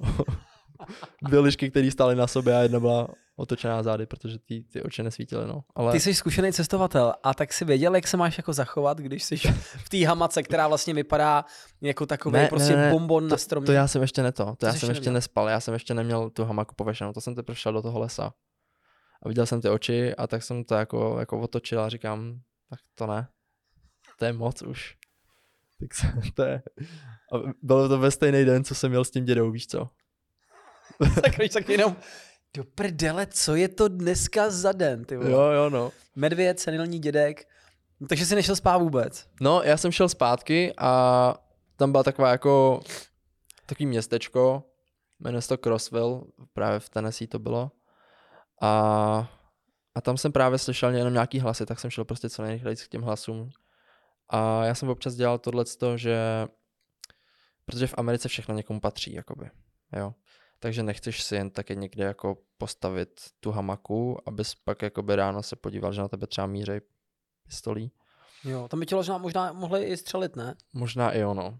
Dvě 1.22 1.40
lišky, 1.40 1.70
které 1.70 1.90
stály 1.90 2.16
na 2.16 2.26
sobě 2.26 2.56
a 2.56 2.58
jedna 2.58 2.80
byla 2.80 3.08
otočená 3.36 3.82
zády, 3.82 4.06
protože 4.06 4.38
ty, 4.38 4.64
ty 4.72 4.82
oči 4.82 5.02
nesvítily. 5.02 5.46
No. 5.46 5.64
Ale... 5.74 5.92
Ty 5.92 6.00
jsi 6.00 6.14
zkušený 6.14 6.52
cestovatel 6.52 7.14
a 7.22 7.34
tak 7.34 7.52
si 7.52 7.64
věděl, 7.64 7.94
jak 7.94 8.08
se 8.08 8.16
máš 8.16 8.38
jako 8.38 8.52
zachovat, 8.52 8.98
když 8.98 9.22
jsi 9.22 9.36
v 9.84 9.88
té 9.88 10.06
hamace, 10.06 10.42
která 10.42 10.68
vlastně 10.68 10.94
vypadá 10.94 11.44
jako 11.80 12.06
takový 12.06 12.32
ne, 12.32 12.48
prostě 12.48 12.76
ne, 12.76 12.82
ne, 12.82 12.90
bonbon 12.90 13.28
to, 13.28 13.28
na 13.28 13.36
stromě. 13.36 13.66
To 13.66 13.72
já 13.72 13.88
jsem 13.88 14.02
ještě 14.02 14.22
ne 14.22 14.32
to, 14.32 14.44
to, 14.44 14.56
to 14.56 14.66
já 14.66 14.72
jsem 14.72 14.88
ještě 14.88 15.00
neměl. 15.00 15.14
nespal, 15.14 15.48
já 15.48 15.60
jsem 15.60 15.74
ještě 15.74 15.94
neměl 15.94 16.30
tu 16.30 16.44
hamaku 16.44 16.74
povešenou, 16.74 17.12
to 17.12 17.20
jsem 17.20 17.34
teprve 17.34 17.56
šel 17.56 17.72
do 17.72 17.82
toho 17.82 17.98
lesa 17.98 18.32
a 19.22 19.28
viděl 19.28 19.46
jsem 19.46 19.60
ty 19.60 19.68
oči 19.68 20.14
a 20.14 20.26
tak 20.26 20.42
jsem 20.42 20.64
to 20.64 20.74
jako, 20.74 21.16
jako 21.18 21.40
otočil 21.40 21.80
a 21.80 21.88
říkám, 21.88 22.40
tak 22.70 22.78
to 22.94 23.06
ne, 23.06 23.28
to 24.18 24.24
je 24.24 24.32
moc 24.32 24.62
už. 24.62 24.96
Tak 25.80 25.94
se, 25.94 26.12
to 26.34 26.42
je, 26.42 26.62
a 27.32 27.36
bylo 27.62 27.88
to 27.88 27.98
ve 27.98 28.10
stejný 28.10 28.44
den, 28.44 28.64
co 28.64 28.74
jsem 28.74 28.90
měl 28.90 29.04
s 29.04 29.10
tím 29.10 29.24
dědou, 29.24 29.50
víš 29.50 29.66
co? 29.66 29.88
tak 31.22 31.38
víš, 31.38 31.50
tak 31.50 31.68
jenom, 31.68 31.96
do 32.54 32.64
prdele, 32.64 33.26
co 33.26 33.54
je 33.54 33.68
to 33.68 33.88
dneska 33.88 34.50
za 34.50 34.72
den, 34.72 35.04
ty 35.04 35.16
vole? 35.16 35.30
Jo, 35.30 35.40
jo, 35.40 35.70
no. 35.70 35.92
Medvěd, 36.16 36.60
senilní 36.60 36.98
dědek, 36.98 37.48
takže 38.08 38.26
jsi 38.26 38.34
nešel 38.34 38.56
spát 38.56 38.78
vůbec? 38.78 39.26
No, 39.40 39.62
já 39.62 39.76
jsem 39.76 39.92
šel 39.92 40.08
zpátky 40.08 40.72
a 40.78 41.34
tam 41.76 41.92
byla 41.92 42.02
taková 42.02 42.30
jako 42.30 42.80
takový 43.66 43.86
městečko, 43.86 44.64
jmenuje 45.20 45.42
se 45.42 45.48
to 45.48 45.58
Crossville, 45.58 46.20
právě 46.52 46.80
v 46.80 46.88
Tennessee 46.90 47.28
to 47.28 47.38
bylo. 47.38 47.70
A, 48.62 49.30
a 49.94 50.00
tam 50.00 50.16
jsem 50.16 50.32
právě 50.32 50.58
slyšel 50.58 50.94
jenom 50.94 51.12
nějaký 51.12 51.40
hlasy, 51.40 51.66
tak 51.66 51.80
jsem 51.80 51.90
šel 51.90 52.04
prostě 52.04 52.30
co 52.30 52.42
nejrychleji 52.42 52.76
k 52.76 52.88
těm 52.88 53.02
hlasům. 53.02 53.50
A 54.28 54.64
já 54.64 54.74
jsem 54.74 54.88
občas 54.88 55.14
dělal 55.14 55.38
tohle, 55.38 55.64
že 55.96 56.46
protože 57.64 57.86
v 57.86 57.94
Americe 57.96 58.28
všechno 58.28 58.54
někomu 58.54 58.80
patří, 58.80 59.14
jakoby, 59.14 59.50
jo. 59.96 60.14
Takže 60.58 60.82
nechceš 60.82 61.22
si 61.22 61.34
jen 61.34 61.50
také 61.50 61.74
někde 61.74 62.04
jako 62.04 62.38
postavit 62.58 63.20
tu 63.40 63.50
hamaku, 63.50 64.28
abys 64.28 64.54
pak 64.54 64.82
jakoby 64.82 65.16
ráno 65.16 65.42
se 65.42 65.56
podíval, 65.56 65.92
že 65.92 66.00
na 66.00 66.08
tebe 66.08 66.26
třeba 66.26 66.46
mířej 66.46 66.80
pistolí. 67.46 67.92
Jo, 68.44 68.68
tam 68.68 68.80
by 68.80 68.86
tě 68.86 68.94
možná, 68.94 69.18
možná 69.18 69.52
mohli 69.52 69.84
i 69.84 69.96
střelit, 69.96 70.36
ne? 70.36 70.54
Možná 70.72 71.12
i 71.12 71.24
ono. 71.24 71.58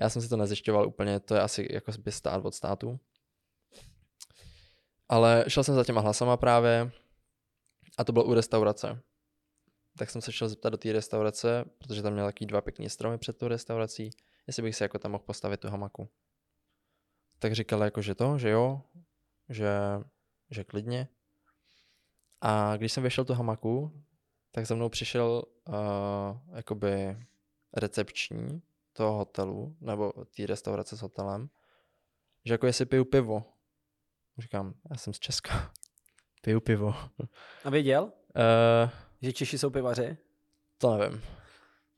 Já 0.00 0.08
jsem 0.08 0.22
si 0.22 0.28
to 0.28 0.36
nezjišťoval 0.36 0.86
úplně, 0.88 1.20
to 1.20 1.34
je 1.34 1.40
asi 1.40 1.68
jako 1.70 1.92
by 1.98 2.12
stát 2.12 2.44
od 2.44 2.54
státu. 2.54 3.00
Ale 5.12 5.44
šel 5.48 5.64
jsem 5.64 5.74
za 5.74 5.84
těma 5.84 6.00
hlasama 6.00 6.36
právě 6.36 6.92
a 7.98 8.04
to 8.04 8.12
bylo 8.12 8.24
u 8.24 8.34
restaurace. 8.34 9.02
Tak 9.98 10.10
jsem 10.10 10.22
se 10.22 10.32
šel 10.32 10.48
zeptat 10.48 10.70
do 10.70 10.76
té 10.76 10.92
restaurace, 10.92 11.64
protože 11.78 12.02
tam 12.02 12.12
měl 12.12 12.26
takový 12.26 12.46
dva 12.46 12.60
pěkný 12.60 12.90
stromy 12.90 13.18
před 13.18 13.38
tou 13.38 13.48
restaurací, 13.48 14.10
jestli 14.46 14.62
bych 14.62 14.76
si 14.76 14.82
jako 14.82 14.98
tam 14.98 15.12
mohl 15.12 15.24
postavit 15.24 15.60
tu 15.60 15.68
hamaku. 15.68 16.08
Tak 17.38 17.52
říkal 17.52 17.82
jako, 17.82 18.02
že 18.02 18.14
to, 18.14 18.38
že 18.38 18.50
jo, 18.50 18.82
že, 19.48 19.70
že 20.50 20.64
klidně. 20.64 21.08
A 22.40 22.76
když 22.76 22.92
jsem 22.92 23.02
vyšel 23.02 23.24
tu 23.24 23.34
hamaku, 23.34 24.04
tak 24.50 24.66
za 24.66 24.74
mnou 24.74 24.88
přišel 24.88 25.42
uh, 25.68 25.74
jakoby 26.56 27.16
recepční 27.72 28.62
toho 28.92 29.12
hotelu, 29.12 29.76
nebo 29.80 30.12
té 30.12 30.46
restaurace 30.46 30.96
s 30.96 31.02
hotelem, 31.02 31.50
že 32.44 32.54
jako 32.54 32.66
jestli 32.66 32.86
piju 32.86 33.04
pivo. 33.04 33.52
Říkám, 34.38 34.74
já 34.90 34.96
jsem 34.96 35.12
z 35.12 35.18
Česka. 35.18 35.70
Piju 36.42 36.60
pivo. 36.60 36.94
A 37.64 37.70
věděl, 37.70 38.12
Uh, 38.84 38.90
že 39.22 39.32
Češi 39.32 39.58
jsou 39.58 39.70
pivaři? 39.70 40.16
to 40.78 40.96
nevím. 40.98 41.22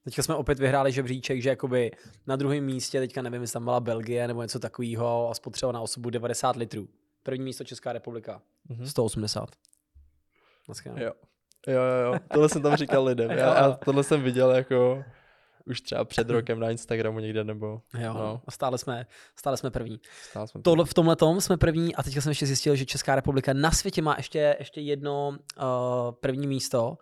Teďka 0.04 0.22
jsme 0.22 0.34
opět 0.34 0.58
vyhráli 0.58 0.92
žebříček, 0.92 1.42
že 1.42 1.48
jakoby 1.48 1.90
na 2.26 2.36
druhém 2.36 2.64
místě, 2.64 3.00
teďka 3.00 3.22
nevím, 3.22 3.40
jestli 3.42 3.52
tam 3.52 3.64
byla 3.64 3.80
Belgie 3.80 4.28
nebo 4.28 4.42
něco 4.42 4.58
takového 4.58 5.30
a 5.30 5.34
spotřeba 5.34 5.72
na 5.72 5.80
osobu 5.80 6.10
90 6.10 6.56
litrů. 6.56 6.88
První 7.22 7.44
místo 7.44 7.64
Česká 7.64 7.92
republika. 7.92 8.42
Mhm. 8.68 8.86
180. 8.86 9.48
Dneska, 10.66 10.92
no. 10.92 11.02
Jo. 11.02 11.12
Jo, 11.66 11.80
jo, 11.82 12.12
jo. 12.12 12.18
Tohle 12.32 12.48
jsem 12.48 12.62
tam 12.62 12.76
říkal 12.76 13.04
lidem. 13.04 13.30
Já, 13.38 13.54
já 13.54 13.72
tohle 13.72 14.04
jsem 14.04 14.22
viděl 14.22 14.50
jako 14.50 15.04
už 15.66 15.80
třeba 15.80 16.04
před 16.04 16.30
rokem 16.30 16.60
na 16.60 16.70
Instagramu 16.70 17.18
někde, 17.18 17.44
nebo 17.44 17.82
jo. 17.98 18.14
no. 18.14 18.42
A 18.46 18.50
stále 18.50 18.78
jsme, 18.78 19.06
stále 19.38 19.56
jsme 19.56 19.70
první. 19.70 20.00
stál 20.22 20.46
jsem 20.46 20.62
Tohle, 20.62 20.84
v 20.84 20.94
tomhle 20.94 21.16
tom 21.16 21.40
jsme 21.40 21.56
první 21.56 21.94
a 21.94 22.02
teďka 22.02 22.20
jsem 22.20 22.30
ještě 22.30 22.46
zjistil, 22.46 22.76
že 22.76 22.86
Česká 22.86 23.14
republika 23.14 23.52
na 23.52 23.70
světě 23.70 24.02
má 24.02 24.14
ještě, 24.16 24.56
ještě 24.58 24.80
jedno 24.80 25.28
uh, 25.28 25.64
první 26.20 26.46
místo 26.46 26.98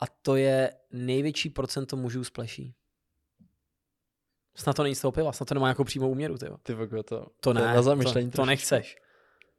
a 0.00 0.04
to 0.22 0.36
je 0.36 0.70
největší 0.92 1.50
procento 1.50 1.96
mužů 1.96 2.24
z 2.24 2.30
pleší. 2.30 2.74
Snad 4.56 4.76
to 4.76 4.82
není 4.82 4.94
z 4.94 5.00
toho 5.00 5.12
piva, 5.12 5.32
snad 5.32 5.48
to 5.48 5.54
nemá 5.54 5.68
jako 5.68 5.84
přímou 5.84 6.10
úměru, 6.10 6.38
ty. 6.38 6.46
Ty 6.62 6.74
vogo, 6.74 7.02
to, 7.02 7.26
To 7.40 7.52
ne, 7.52 7.60
na 7.60 7.82
zamyšlení 7.82 8.30
to, 8.30 8.36
to 8.36 8.46
nechceš. 8.46 8.96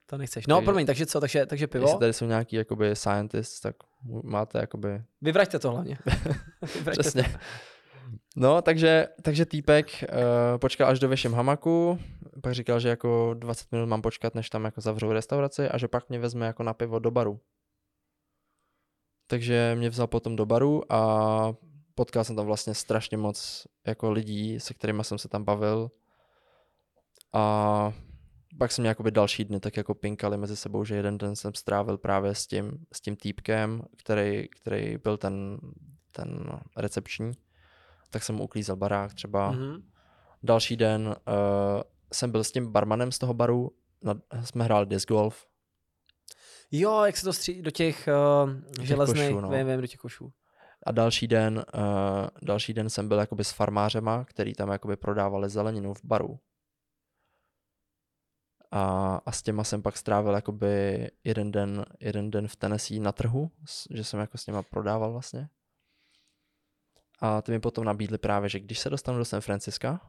To 0.06 0.18
nechceš. 0.18 0.48
No, 0.48 0.56
Takže- 0.56 0.66
promiň, 0.66 0.86
takže 0.86 1.06
co, 1.06 1.20
takže, 1.20 1.46
takže 1.46 1.68
pivo? 1.68 1.86
Jestli 1.86 2.00
tady 2.00 2.14
jsou 2.14 2.26
nějaký 2.26 2.56
jakoby 2.56 2.96
scientists, 2.96 3.60
tak 3.60 3.76
máte 4.24 4.60
jakoby 4.60 5.04
Vyvraťte 5.22 5.60
to 5.60 5.72
hlavně. 5.72 5.98
Vyvraťte 6.76 7.02
Přesně. 7.02 7.24
To. 7.24 7.30
No, 8.36 8.62
takže, 8.62 9.08
takže 9.22 9.46
týpek 9.46 10.04
uh, 10.04 10.58
počkal 10.58 10.90
až 10.90 11.00
do 11.00 11.08
věšem 11.08 11.34
hamaku, 11.34 12.00
pak 12.42 12.54
říkal, 12.54 12.80
že 12.80 12.90
jako 12.90 13.34
20 13.34 13.72
minut 13.72 13.86
mám 13.86 14.02
počkat, 14.02 14.36
než 14.36 14.50
tam 14.50 14.66
jako 14.66 14.82
zavřou 14.82 15.12
restauraci 15.12 15.70
a 15.70 15.78
že 15.78 15.88
pak 15.88 16.10
mě 16.10 16.20
vezme 16.20 16.46
jako 16.46 16.64
na 16.64 16.74
pivo 16.74 17.00
do 17.00 17.12
baru. 17.12 17.40
Takže 19.28 19.76
mě 19.76 19.90
vzal 19.90 20.08
potom 20.08 20.36
do 20.36 20.46
baru 20.46 20.94
a 20.94 21.54
potkal 21.96 22.24
jsem 22.24 22.36
tam 22.36 22.46
vlastně 22.46 22.74
strašně 22.74 23.18
moc 23.18 23.68
jako 23.88 24.12
lidí, 24.12 24.60
se 24.60 24.74
kterými 24.74 25.04
jsem 25.04 25.18
se 25.18 25.28
tam 25.28 25.44
bavil. 25.44 25.92
A 27.34 27.94
pak 28.58 28.72
jsem 28.72 28.84
měl 28.84 28.90
jakoby 28.90 29.12
další 29.12 29.46
dny 29.46 29.60
tak 29.60 29.78
jako 29.78 29.94
pinkali 29.94 30.38
mezi 30.38 30.56
sebou, 30.56 30.86
že 30.86 30.96
jeden 30.96 31.18
den 31.18 31.36
jsem 31.36 31.54
strávil 31.54 31.98
právě 31.98 32.36
s 32.36 32.48
tím, 32.48 32.86
s 32.94 33.02
tím 33.02 33.16
týpkem, 33.16 33.84
který, 33.98 34.48
který 34.48 34.98
byl 34.98 35.18
ten, 35.18 35.58
ten 36.12 36.60
recepční 36.78 37.32
tak 38.14 38.24
jsem 38.24 38.36
mu 38.36 38.44
uklízel 38.44 38.76
barák 38.76 39.14
třeba. 39.14 39.52
Mm-hmm. 39.52 39.72
Mhm. 39.72 39.90
Další 40.44 40.76
den 40.76 41.08
uh, 41.08 41.14
jsem 42.14 42.32
byl 42.32 42.44
s 42.44 42.52
tím 42.52 42.72
barmanem 42.72 43.12
z 43.12 43.20
toho 43.20 43.34
baru, 43.34 43.72
na, 44.04 44.16
jsme 44.44 44.64
hráli 44.64 44.86
disc 44.86 45.08
golf 45.08 45.46
Jo, 46.76 47.04
jak 47.06 47.18
se 47.18 47.24
to 47.24 47.34
stří 47.34 47.62
do 47.62 47.72
těch 47.72 48.10
uh, 48.46 48.84
železných, 48.86 49.30
košů, 49.30 49.40
no. 49.40 49.50
vím, 49.50 49.68
vím, 49.68 49.82
do 49.82 49.88
těch 49.88 50.00
košů. 50.00 50.34
a 50.86 50.92
další 50.92 51.28
den, 51.28 51.66
uh, 51.76 52.28
další 52.42 52.74
den 52.74 52.90
jsem 52.90 53.08
byl 53.08 53.20
jakoby 53.20 53.44
s 53.44 53.52
farmářema, 53.52 54.26
který 54.26 54.54
tam 54.54 54.70
jakoby 54.70 54.96
prodávali 54.96 55.50
zeleninu 55.50 55.94
v 55.94 56.02
baru. 56.04 56.40
A, 58.72 59.16
a 59.26 59.32
s 59.32 59.42
těma 59.42 59.64
jsem 59.64 59.82
pak 59.82 59.98
strávil 59.98 60.34
jakoby 60.34 61.08
jeden 61.24 61.52
den, 61.52 61.86
jeden 62.00 62.32
den 62.32 62.48
v 62.48 62.56
Tennessee 62.56 63.00
na 63.00 63.12
trhu, 63.12 63.52
že 63.90 64.04
jsem 64.04 64.20
jako 64.20 64.38
s 64.38 64.48
něma 64.48 64.64
prodával 64.64 65.12
vlastně. 65.12 65.50
A 67.24 67.42
ty 67.42 67.52
mi 67.52 67.60
potom 67.60 67.84
nabídli 67.84 68.18
právě, 68.18 68.50
že 68.50 68.60
když 68.60 68.80
se 68.80 68.90
dostanu 68.90 69.18
do 69.18 69.26
San 69.26 69.42
Franciska, 69.42 70.02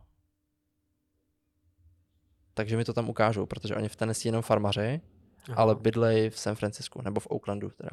takže 2.55 2.77
mi 2.77 2.85
to 2.85 2.93
tam 2.93 3.09
ukážou, 3.09 3.47
protože 3.47 3.77
oni 3.77 3.89
v 3.89 3.97
Tennessee 3.97 4.29
jenom 4.29 4.43
farmaři, 4.43 5.01
Aha. 5.49 5.57
ale 5.57 5.75
bydlej 5.75 6.31
v 6.31 6.39
San 6.39 6.55
Francisku, 6.55 7.03
nebo 7.03 7.21
v 7.21 7.27
Oaklandu 7.31 7.71
teda. 7.71 7.91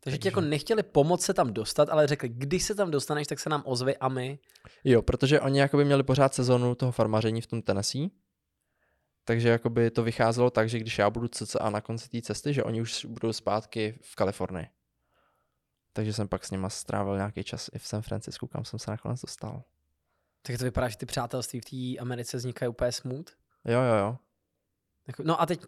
Takže 0.00 0.18
ti 0.18 0.28
jako 0.28 0.40
nechtěli 0.40 0.82
pomoct 0.82 1.24
se 1.24 1.34
tam 1.34 1.52
dostat, 1.52 1.88
ale 1.88 2.06
řekli, 2.06 2.28
když 2.28 2.62
se 2.62 2.74
tam 2.74 2.90
dostaneš, 2.90 3.26
tak 3.26 3.40
se 3.40 3.48
nám 3.48 3.62
ozvi 3.66 3.96
a 3.96 4.08
my. 4.08 4.38
Jo, 4.84 5.02
protože 5.02 5.40
oni 5.40 5.60
jakoby 5.60 5.84
měli 5.84 6.02
pořád 6.02 6.34
sezonu 6.34 6.74
toho 6.74 6.92
farmaření 6.92 7.40
v 7.40 7.46
tom 7.46 7.62
Tennessee, 7.62 8.08
takže 9.24 9.48
jakoby 9.48 9.90
to 9.90 10.02
vycházelo 10.02 10.50
tak, 10.50 10.68
že 10.68 10.78
když 10.78 10.98
já 10.98 11.10
budu 11.10 11.28
cca 11.28 11.70
na 11.70 11.80
konci 11.80 12.08
té 12.08 12.22
cesty, 12.22 12.54
že 12.54 12.64
oni 12.64 12.80
už 12.80 13.04
budou 13.04 13.32
zpátky 13.32 13.98
v 14.02 14.16
Kalifornii. 14.16 14.66
Takže 16.00 16.12
jsem 16.12 16.28
pak 16.28 16.44
s 16.44 16.50
nima 16.50 16.68
strávil 16.70 17.16
nějaký 17.16 17.44
čas 17.44 17.70
i 17.72 17.78
v 17.78 17.86
San 17.86 18.02
Francisku, 18.02 18.46
kam 18.46 18.64
jsem 18.64 18.78
se 18.78 18.90
nakonec 18.90 19.20
dostal. 19.20 19.62
Tak 20.42 20.58
to 20.58 20.64
vypadá, 20.64 20.88
že 20.88 20.96
ty 20.96 21.06
přátelství 21.06 21.60
v 21.60 21.64
té 21.64 22.00
Americe 22.02 22.36
vznikají 22.36 22.68
úplně 22.68 22.92
smooth. 22.92 23.28
Jo, 23.64 23.80
jo, 23.80 23.94
jo. 23.94 24.16
Jako, 25.06 25.22
no 25.22 25.40
a 25.40 25.46
teď, 25.46 25.60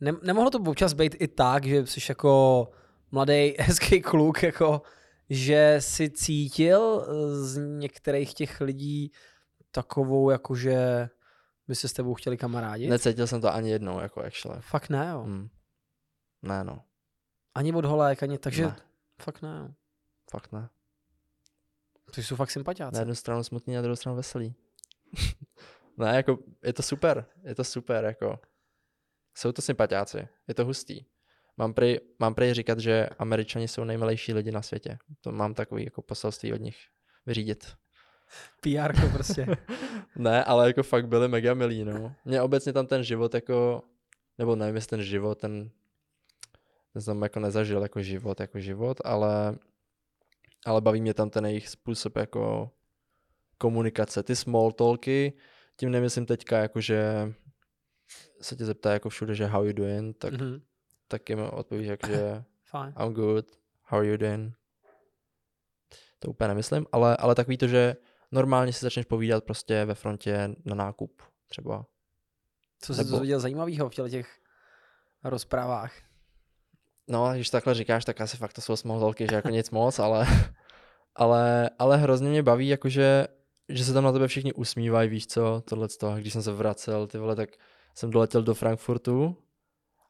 ne, 0.00 0.12
nemohlo 0.22 0.50
to 0.50 0.58
občas 0.58 0.92
být 0.92 1.16
i 1.18 1.28
tak, 1.28 1.66
že 1.66 1.86
jsi 1.86 2.00
jako 2.08 2.68
mladý 3.10 3.54
hezký 3.58 4.02
kluk, 4.02 4.42
jako, 4.42 4.82
že 5.30 5.76
si 5.78 6.10
cítil 6.10 7.06
eh, 7.08 7.34
z 7.44 7.58
některých 7.58 8.34
těch 8.34 8.60
lidí 8.60 9.12
takovou, 9.70 10.30
jako 10.30 10.54
že 10.54 11.08
by 11.68 11.74
se 11.74 11.88
s 11.88 11.92
tebou 11.92 12.14
chtěli 12.14 12.36
kamarádit? 12.36 12.90
Necítil 12.90 13.26
jsem 13.26 13.40
to 13.40 13.54
ani 13.54 13.70
jednou, 13.70 14.00
jako 14.00 14.20
actually. 14.20 14.60
Fakt 14.60 14.88
ne, 14.88 15.08
jo. 15.12 15.22
Hmm. 15.22 15.48
Ne, 16.42 16.64
no. 16.64 16.84
Ani 17.54 17.72
od 17.72 17.84
holek, 17.84 18.22
ani, 18.22 18.38
takže 18.38 18.66
Ne. 18.66 18.87
Fakt 19.22 19.42
ne, 19.42 19.58
jo. 19.58 19.74
Fakt 20.30 20.52
ne. 20.52 20.70
To 22.14 22.20
jsou 22.20 22.36
fakt 22.36 22.50
sympatiáci. 22.50 22.94
Na 22.94 23.00
jednu 23.00 23.14
stranu 23.14 23.44
smutný, 23.44 23.74
na 23.74 23.82
druhou 23.82 23.96
stranu 23.96 24.16
veselý. 24.16 24.54
ne, 25.96 26.16
jako, 26.16 26.38
je 26.64 26.72
to 26.72 26.82
super, 26.82 27.26
je 27.42 27.54
to 27.54 27.64
super, 27.64 28.04
jako. 28.04 28.38
Jsou 29.34 29.52
to 29.52 29.62
sympatiáci, 29.62 30.28
je 30.48 30.54
to 30.54 30.64
hustý. 30.64 31.04
Mám 31.56 31.74
prej, 31.74 32.00
mám 32.18 32.34
prej 32.34 32.54
říkat, 32.54 32.78
že 32.78 33.08
američani 33.18 33.68
jsou 33.68 33.84
nejmilejší 33.84 34.34
lidi 34.34 34.50
na 34.50 34.62
světě. 34.62 34.98
To 35.20 35.32
mám 35.32 35.54
takový 35.54 35.84
jako 35.84 36.02
poselství 36.02 36.52
od 36.52 36.60
nich 36.60 36.76
vyřídit. 37.26 37.66
PR 38.60 39.10
prostě. 39.12 39.46
ne, 40.16 40.44
ale 40.44 40.66
jako 40.66 40.82
fakt 40.82 41.08
byli 41.08 41.28
mega 41.28 41.54
milí, 41.54 41.84
no. 41.84 42.14
Mě 42.24 42.42
obecně 42.42 42.72
tam 42.72 42.86
ten 42.86 43.04
život 43.04 43.34
jako, 43.34 43.82
nebo 44.38 44.56
nevím, 44.56 44.74
jestli 44.74 44.88
ten 44.88 45.02
život, 45.02 45.38
ten, 45.38 45.70
ten 46.98 47.02
jsem 47.02 47.22
jako 47.22 47.40
nezažil 47.40 47.82
jako 47.82 48.02
život, 48.02 48.40
jako 48.40 48.58
život, 48.58 49.00
ale, 49.04 49.58
ale 50.66 50.80
baví 50.80 51.00
mě 51.00 51.14
tam 51.14 51.30
ten 51.30 51.46
jejich 51.46 51.68
způsob 51.68 52.16
jako 52.16 52.70
komunikace. 53.58 54.22
Ty 54.22 54.36
small 54.36 54.72
talky, 54.72 55.32
tím 55.76 55.90
nemyslím 55.90 56.26
teďka 56.26 56.58
jako, 56.58 56.80
že 56.80 57.32
se 58.40 58.56
tě 58.56 58.64
zeptá 58.64 58.92
jako 58.92 59.08
všude, 59.08 59.34
že 59.34 59.46
how 59.46 59.64
you 59.64 59.72
doing, 59.72 60.18
tak, 60.18 60.32
mm. 60.32 60.46
Mhm, 60.46 60.60
tak 61.08 61.30
jim 61.30 61.38
odpovíš 61.40 61.86
jako, 61.86 62.06
že 62.06 62.44
Fajn. 62.70 62.94
I'm 63.02 63.14
good, 63.14 63.46
how 63.82 63.98
are 63.98 64.08
you 64.08 64.16
doing? 64.16 64.54
To 66.18 66.30
úplně 66.30 66.48
nemyslím, 66.48 66.86
ale, 66.92 67.16
ale 67.16 67.34
takový 67.34 67.58
to, 67.58 67.66
že 67.66 67.96
normálně 68.32 68.72
si 68.72 68.84
začneš 68.84 69.06
povídat 69.06 69.44
prostě 69.44 69.84
ve 69.84 69.94
frontě 69.94 70.48
na 70.64 70.74
nákup 70.74 71.22
třeba. 71.48 71.86
Co 72.80 72.94
jsi 72.94 72.98
Nebo- 72.98 73.10
dozvěděl 73.10 73.40
zajímavého 73.40 73.90
v 73.90 73.94
těch 74.10 74.38
rozprávách? 75.24 76.07
No, 77.08 77.32
když 77.34 77.50
takhle 77.50 77.74
říkáš, 77.74 78.04
tak 78.04 78.20
asi 78.20 78.36
fakt 78.36 78.52
to 78.52 78.60
jsou 78.60 78.76
small 78.76 79.00
talky, 79.00 79.26
že 79.30 79.34
jako 79.34 79.48
nic 79.48 79.70
moc, 79.70 79.98
ale, 79.98 80.26
ale, 81.14 81.70
ale 81.78 81.96
hrozně 81.96 82.28
mě 82.28 82.42
baví, 82.42 82.68
jakože, 82.68 83.26
že 83.68 83.84
se 83.84 83.92
tam 83.92 84.04
na 84.04 84.12
tebe 84.12 84.28
všichni 84.28 84.52
usmívají, 84.52 85.08
víš 85.08 85.26
co, 85.26 85.62
tohle 85.68 85.88
z 85.88 85.96
toho. 85.96 86.16
Když 86.16 86.32
jsem 86.32 86.42
se 86.42 86.52
vracel, 86.52 87.06
ty 87.06 87.18
vole, 87.18 87.36
tak 87.36 87.50
jsem 87.94 88.10
doletěl 88.10 88.42
do 88.42 88.54
Frankfurtu 88.54 89.36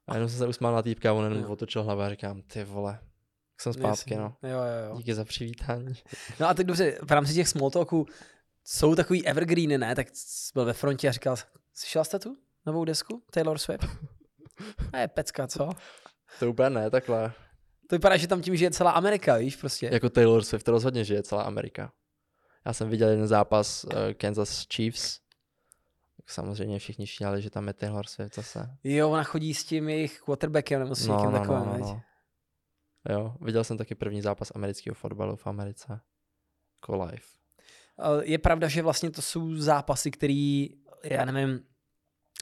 a 0.07 0.15
jenom 0.15 0.29
jsem 0.29 0.39
se 0.39 0.47
usmál 0.47 0.73
na 0.75 0.83
týpka 0.83 1.11
a 1.11 1.13
on 1.13 1.33
jenom 1.33 1.51
otočil 1.51 1.83
hlavu 1.83 2.01
a 2.01 2.11
říkám, 2.11 2.43
ty 2.43 2.65
vole, 2.65 2.93
tak 2.93 3.61
jsem 3.61 3.73
zpátky, 3.73 3.89
Jasně. 3.89 4.17
no. 4.17 4.37
Jo, 4.43 4.59
jo, 4.59 4.89
jo. 4.91 4.97
Díky 4.97 5.15
za 5.15 5.25
přivítání. 5.25 5.95
No 6.41 6.49
a 6.49 6.55
teď 6.55 6.67
dobře, 6.67 6.99
v 7.03 7.11
rámci 7.11 7.35
těch 7.35 7.49
small 7.49 7.71
talků 7.71 8.07
jsou 8.65 8.95
takový 8.95 9.27
evergreeny, 9.27 9.79
ne? 9.79 9.95
Tak 9.95 10.07
byl 10.55 10.65
ve 10.65 10.73
frontě 10.73 11.09
a 11.09 11.13
říkal, 11.13 11.37
slyšel 11.75 12.05
jste 12.05 12.19
tu 12.19 12.37
novou 12.67 12.85
desku 12.85 13.23
Taylor 13.31 13.59
Swift? 13.59 13.89
A 14.93 14.99
je 14.99 15.09
pecka, 15.09 15.47
co? 15.47 15.71
To 16.39 16.51
úplně 16.51 16.71
ne, 16.71 16.91
takhle. 16.91 17.33
To 17.89 17.97
vypadá, 17.97 18.17
že 18.17 18.29
tam 18.29 18.43
tím 18.43 18.57
žije 18.57 18.71
celá 18.71 18.91
Amerika, 18.91 19.37
víš, 19.37 19.57
prostě. 19.57 19.91
Jako 19.93 20.11
Taylor 20.11 20.43
Swift 20.45 20.69
rozhodně 20.69 21.05
žije 21.05 21.23
celá 21.23 21.43
Amerika. 21.43 21.93
Já 22.67 22.73
jsem 22.73 22.89
viděl 22.91 23.09
jeden 23.09 23.27
zápas 23.27 23.85
uh, 23.85 23.93
Kansas 24.17 24.67
Chiefs, 24.75 25.21
samozřejmě 26.27 26.79
všichni 26.79 27.07
šíleli, 27.07 27.43
že 27.43 27.51
tam 27.51 27.67
je 27.69 27.75
Taylor 27.75 28.07
Swift 28.07 28.35
zase. 28.35 28.77
Jo, 28.85 29.11
ona 29.11 29.25
chodí 29.25 29.55
s 29.55 29.65
tím 29.65 29.89
jejich 29.89 30.21
quarterbackem 30.21 30.81
nebo 30.81 30.95
s 30.95 31.07
No, 31.07 31.15
někým 31.17 31.33
no, 31.33 31.39
takovým, 31.39 31.65
no, 31.65 31.79
no, 31.79 31.79
no. 31.79 32.03
Jo, 33.11 33.35
viděl 33.41 33.65
jsem 33.65 33.79
taky 33.79 33.95
první 33.95 34.23
zápas 34.23 34.53
amerického 34.55 34.95
fotbalu 34.95 35.37
v 35.37 35.47
Americe. 35.47 36.01
Jako 36.77 37.05
live. 37.05 37.23
Eh, 38.01 38.25
Je 38.25 38.39
pravda, 38.39 38.69
že 38.69 38.83
vlastně 38.83 39.11
to 39.11 39.23
jsou 39.23 39.57
zápasy, 39.57 40.11
které, 40.11 40.67
já 41.05 41.25
nevím, 41.25 41.61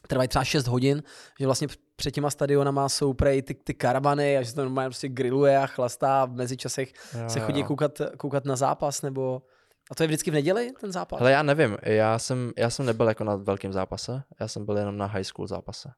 trvají 0.09 0.29
třeba 0.29 0.45
6 0.45 0.67
hodin, 0.67 1.03
že 1.41 1.47
vlastně 1.47 1.69
před 1.97 2.11
těma 2.11 2.31
stadionama 2.31 2.89
jsou 2.89 3.15
prej 3.15 3.43
ty, 3.43 3.55
ty 3.55 3.75
karavany 3.75 4.39
a 4.39 4.43
že 4.43 4.49
se 4.49 4.55
to 4.55 4.63
normálně 4.63 4.89
prostě 4.89 5.09
grilluje 5.09 5.59
a 5.59 5.67
chlastá 5.67 6.23
a 6.23 6.25
v 6.25 6.33
mezičasech 6.33 6.93
Jo, 7.23 7.29
se 7.31 7.41
chodí 7.41 7.61
jo. 7.61 7.67
koukat, 7.67 8.01
koukat 8.17 8.45
na 8.45 8.57
zápas, 8.57 9.03
nebo... 9.03 9.43
A 9.91 9.95
to 9.95 10.03
je 10.03 10.07
vždycky 10.07 10.31
v 10.31 10.35
neděli, 10.35 10.73
ten 10.81 10.93
zápas? 10.93 11.21
Ale 11.21 11.33
já 11.33 11.43
nevím, 11.43 11.77
já 11.83 12.19
jsem, 12.19 12.53
já 12.57 12.71
jsem 12.71 12.87
nebyl 12.87 13.09
jako 13.09 13.25
na 13.25 13.37
velkém 13.37 13.73
zápase, 13.73 14.23
já 14.41 14.49
jsem 14.49 14.65
byl 14.65 14.77
jenom 14.77 14.97
na 14.97 15.07
high 15.07 15.25
school 15.25 15.47
zápase. 15.47 15.93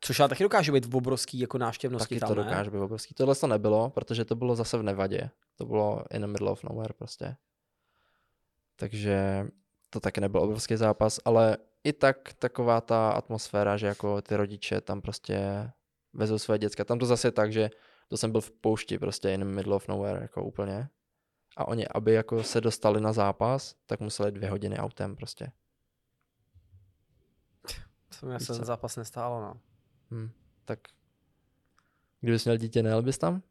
Což 0.00 0.20
ale 0.20 0.28
taky 0.28 0.42
dokáže 0.42 0.72
být 0.72 0.86
v 0.86 0.96
obrovský 0.96 1.38
jako 1.38 1.58
návštěvnosti 1.58 2.14
Taky 2.14 2.20
tam, 2.20 2.28
to 2.28 2.34
ne? 2.34 2.44
dokáže 2.44 2.70
být 2.70 2.78
obrovský. 2.78 3.14
Tohle 3.14 3.34
to 3.34 3.46
nebylo, 3.46 3.90
protože 3.90 4.24
to 4.24 4.34
bylo 4.34 4.56
zase 4.56 4.78
v 4.78 4.82
Nevadě. 4.82 5.30
To 5.54 5.64
bylo 5.66 6.04
in 6.10 6.20
the 6.20 6.26
middle 6.26 6.50
of 6.50 6.64
nowhere 6.64 6.94
prostě. 6.98 7.36
Takže 8.76 9.46
to 9.90 10.00
taky 10.00 10.20
nebyl 10.20 10.40
obrovský 10.40 10.76
zápas, 10.76 11.20
ale 11.24 11.56
i 11.86 11.92
tak 11.92 12.32
taková 12.32 12.80
ta 12.80 13.10
atmosféra, 13.10 13.76
že 13.76 13.86
jako 13.86 14.22
ty 14.22 14.36
rodiče 14.36 14.80
tam 14.80 15.00
prostě 15.00 15.70
vezou 16.12 16.38
své 16.38 16.58
děcka. 16.58 16.84
Tam 16.84 16.98
to 16.98 17.06
zase 17.06 17.28
je 17.28 17.32
tak, 17.32 17.52
že 17.52 17.70
to 18.08 18.16
jsem 18.16 18.32
byl 18.32 18.40
v 18.40 18.50
poušti 18.50 18.98
prostě 18.98 19.30
in 19.30 19.40
the 19.40 19.46
middle 19.46 19.76
of 19.76 19.88
nowhere 19.88 20.22
jako 20.22 20.44
úplně. 20.44 20.88
A 21.56 21.68
oni, 21.68 21.88
aby 21.88 22.12
jako 22.12 22.42
se 22.42 22.60
dostali 22.60 23.00
na 23.00 23.12
zápas, 23.12 23.74
tak 23.86 24.00
museli 24.00 24.32
dvě 24.32 24.50
hodiny 24.50 24.78
autem 24.78 25.16
prostě. 25.16 25.52
To 28.20 28.26
mě 28.26 28.40
se 28.40 28.52
ten 28.52 28.64
zápas 28.64 28.96
nestálo, 28.96 29.40
no. 29.40 29.60
Hm. 30.10 30.30
Tak 30.64 30.78
kdybys 32.20 32.44
měl 32.44 32.56
dítě, 32.56 32.82
nejel 32.82 33.02
bys 33.02 33.18
tam? 33.18 33.42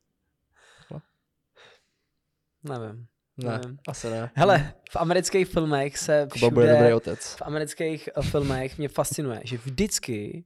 Nevím. 2.63 3.07
Ne, 3.37 3.51
Nevím. 3.51 3.77
asi 3.87 4.09
ne. 4.09 4.31
Hele, 4.35 4.73
v 4.91 4.95
amerických 4.95 5.47
filmech 5.47 5.97
se 5.97 6.27
Kuba 6.33 6.49
bude 6.49 6.65
dobrý 6.65 6.77
všude, 6.77 6.95
otec. 6.95 7.35
v 7.35 7.41
amerických 7.41 8.09
eh, 8.15 8.21
filmech 8.21 8.77
mě 8.77 8.87
fascinuje, 8.89 9.41
že 9.43 9.57
vždycky 9.57 10.45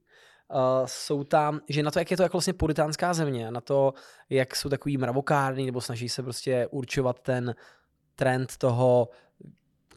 uh, 0.54 0.58
jsou 0.86 1.24
tam, 1.24 1.60
že 1.68 1.82
na 1.82 1.90
to, 1.90 1.98
jak 1.98 2.10
je 2.10 2.16
to 2.16 2.22
jako 2.22 2.36
vlastně 2.36 2.52
puritánská 2.52 3.14
země, 3.14 3.50
na 3.50 3.60
to, 3.60 3.94
jak 4.30 4.56
jsou 4.56 4.68
takový 4.68 4.98
mravokární, 4.98 5.66
nebo 5.66 5.80
snaží 5.80 6.08
se 6.08 6.22
prostě 6.22 6.66
určovat 6.70 7.20
ten 7.20 7.54
trend 8.14 8.56
toho, 8.56 9.08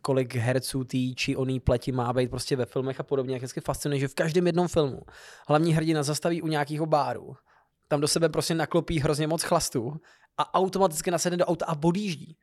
kolik 0.02 0.36
herců 0.36 0.84
tý 0.84 1.16
či 1.16 1.36
oný 1.36 1.60
pleti 1.60 1.92
má 1.92 2.14
být 2.14 2.30
prostě 2.30 2.56
ve 2.56 2.66
filmech 2.66 3.00
a 3.00 3.04
podobně, 3.04 3.36
jak 3.36 3.42
vždycky 3.42 3.62
fascinuje, 3.62 4.00
že 4.00 4.08
v 4.08 4.16
každém 4.16 4.48
jednom 4.48 4.68
filmu 4.68 5.02
hlavní 5.48 5.74
hrdina 5.74 6.04
zastaví 6.04 6.42
u 6.42 6.48
nějakého 6.48 6.86
báru, 6.86 7.36
tam 7.88 8.02
do 8.02 8.08
sebe 8.08 8.30
prostě 8.30 8.56
naklopí 8.56 9.00
hrozně 9.00 9.28
moc 9.28 9.44
chlastu 9.44 10.02
a 10.38 10.54
automaticky 10.54 11.12
nasedne 11.12 11.38
do 11.38 11.46
auta 11.46 11.66
a 11.66 11.78
odjíždí. 11.84 12.38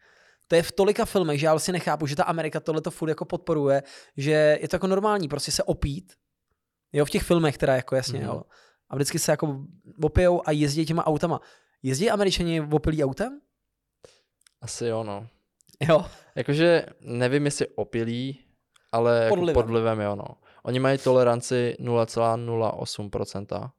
To 0.50 0.56
je 0.56 0.62
v 0.62 0.72
tolika 0.72 1.04
filmech, 1.04 1.40
že 1.40 1.46
já 1.46 1.52
vlastně 1.52 1.72
nechápu, 1.72 2.06
že 2.06 2.16
ta 2.16 2.24
Amerika 2.24 2.60
tohle 2.60 2.80
to 2.80 2.90
furt 2.90 3.08
jako 3.08 3.24
podporuje, 3.24 3.82
že 4.16 4.58
je 4.60 4.68
to 4.68 4.76
jako 4.76 4.86
normální, 4.86 5.28
prostě 5.28 5.52
se 5.52 5.62
opít, 5.62 6.12
jo, 6.92 7.04
v 7.04 7.10
těch 7.10 7.22
filmech 7.22 7.58
teda 7.58 7.76
jako 7.76 7.96
jasně, 7.96 8.18
Mhm. 8.20 8.28
mm. 8.28 8.34
jo. 8.34 8.42
A 8.88 8.94
vždycky 8.96 9.18
se 9.18 9.32
jako 9.32 9.64
opijou 10.02 10.42
a 10.48 10.50
jezdí 10.50 10.86
těma 10.86 11.06
autama. 11.06 11.40
Jezdí 11.82 12.10
američani 12.10 12.60
opilí 12.60 13.04
autem? 13.04 13.40
Asi 14.60 14.86
jo, 14.86 15.04
no. 15.04 15.26
Jo. 15.88 16.04
Jakože 16.34 16.86
nevím, 17.00 17.44
jestli 17.44 17.66
opilí, 17.68 18.44
ale 18.92 19.16
jako 19.24 19.34
Pod 19.34 19.40
vlivem. 19.40 19.54
pod 19.54 19.66
vlivem 19.66 20.00
jo, 20.00 20.16
no. 20.16 20.24
Oni 20.62 20.78
mají 20.80 20.98
toleranci 20.98 21.76
0,08%, 21.80 23.70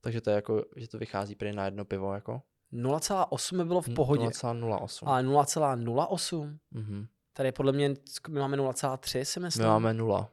takže 0.00 0.20
to 0.20 0.30
je 0.30 0.36
jako, 0.36 0.64
že 0.76 0.88
to 0.88 0.98
vychází 0.98 1.34
prý 1.34 1.52
na 1.52 1.64
jedno 1.64 1.84
pivo, 1.84 2.14
jako. 2.14 2.42
0,8 2.72 3.56
by 3.56 3.64
bylo 3.64 3.80
v 3.80 3.94
pohodě, 3.94 4.26
0,08. 4.26 5.08
ale 5.08 5.22
0,08? 5.22 6.58
Mhm. 6.70 7.06
Tady 7.32 7.52
podle 7.52 7.72
mě 7.72 7.88
my 8.28 8.40
máme 8.40 8.56
0,3 8.56 9.22
si 9.22 9.40
myslím. 9.40 9.64
My 9.64 9.68
máme 9.68 9.94
nula. 9.94 10.30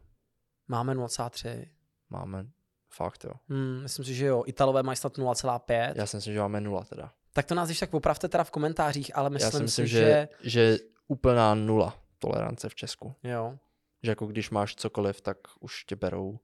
máme 0.68 0.96
0,3. 0.96 1.68
Máme 2.10 2.48
fakt, 2.90 3.24
jo. 3.24 3.32
Hmm, 3.50 3.82
myslím 3.82 4.06
si, 4.06 4.14
že 4.16 4.26
jo. 4.26 4.44
Italové 4.48 4.84
mají 4.84 4.96
snad 4.96 5.18
0,5. 5.18 5.94
Já 5.96 6.06
si 6.06 6.18
myslím, 6.18 6.34
že 6.34 6.40
máme 6.40 6.62
nula 6.62 6.84
teda. 6.84 7.12
Tak 7.34 7.46
to 7.46 7.56
nás 7.56 7.68
když 7.68 7.80
tak 7.80 7.94
opravte 7.94 8.28
teda 8.28 8.44
v 8.44 8.52
komentářích, 8.52 9.18
ale 9.18 9.30
myslím, 9.30 9.48
Já 9.48 9.52
si 9.52 9.64
myslím, 9.64 9.86
si, 9.86 9.92
že, 9.92 10.28
že... 10.42 10.50
že 10.50 10.78
úplná 11.08 11.56
nula 11.56 11.98
tolerance 12.20 12.70
v 12.70 12.76
Česku. 12.76 13.16
jo. 13.24 13.58
Že 14.04 14.12
jako 14.12 14.26
když 14.26 14.50
máš 14.50 14.76
cokoliv, 14.76 15.22
tak 15.22 15.38
už 15.60 15.84
tě 15.86 15.96
berou 15.96 16.40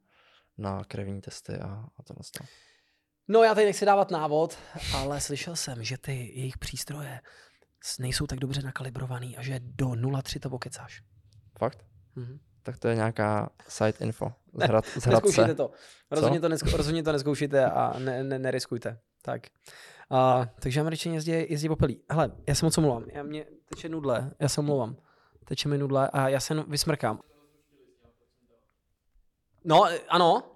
na 0.58 0.84
krevní 0.84 1.21
testy 1.21 1.54
a, 1.56 1.86
a 1.97 2.04
tohle. 2.04 2.21
to. 2.38 2.43
No 3.28 3.44
já 3.44 3.56
tady 3.56 3.66
nechci 3.66 3.86
dávat 3.86 4.12
návod, 4.12 4.58
ale 4.96 5.22
slyšel 5.22 5.56
jsem, 5.56 5.84
že 5.84 5.98
ty 5.98 6.12
jejich 6.12 6.58
přístroje 6.58 7.20
nejsou 8.00 8.28
tak 8.28 8.40
dobře 8.40 8.62
nakalibrovaný 8.62 9.38
a 9.38 9.42
že 9.42 9.60
do 9.60 9.88
0,3 9.88 10.40
to 10.40 10.50
pokecáš. 10.50 11.02
Fakt? 11.60 11.86
Mhm. 12.16 12.40
Tak 12.64 12.78
to 12.78 12.88
je 12.88 12.96
nějaká 12.96 13.50
site 13.68 14.04
info. 14.06 14.32
Z, 14.54 14.58
Ne, 14.58 14.66
hrad, 14.66 14.86
z 14.86 15.06
Neskoušejte 15.06 15.42
Hradce. 15.44 15.56
to. 15.56 15.72
Rozhodně 16.12 16.40
to, 16.40 16.50
nesko, 16.50 16.78
rozhodně 16.78 17.04
to 17.04 17.12
neskoušejte 17.12 17.66
a 17.66 18.00
ne, 18.00 18.24
ne, 18.24 18.40
neriskujte. 18.40 19.00
Tak. 19.22 19.42
A, 20.10 20.48
takže 20.60 20.82
američani 20.82 21.16
jezdí, 21.16 21.32
jezdí 21.32 21.68
popelí. 21.68 22.02
Hele, 22.10 22.32
já 22.48 22.56
se 22.56 22.66
moc 22.66 22.78
omlouvám. 22.78 23.06
Já 23.14 23.24
mě 23.24 23.46
teče 23.70 23.90
nudle, 23.90 24.32
já 24.40 24.50
se 24.50 24.62
omlouvám. 24.62 24.96
Teče 25.46 25.70
mi 25.70 25.78
nudle 25.78 26.10
a 26.14 26.30
já 26.30 26.40
se 26.40 26.54
vysmrkám. 26.68 27.20
No, 29.66 29.86
ano. 30.10 30.51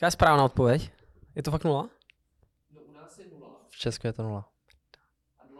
Jaká 0.00 0.06
je 0.06 0.10
správná 0.10 0.44
odpověď? 0.44 0.92
Je 1.34 1.42
to 1.42 1.50
fakt 1.50 1.64
nula? 1.64 1.90
No 2.70 2.80
u 2.80 2.92
nás 2.92 3.18
je 3.18 3.26
nula. 3.28 3.60
V 3.68 3.78
Česku 3.78 4.06
je 4.06 4.12
to 4.12 4.22
nula. 4.22 4.48
A 5.38 5.46
0,08% 5.46 5.52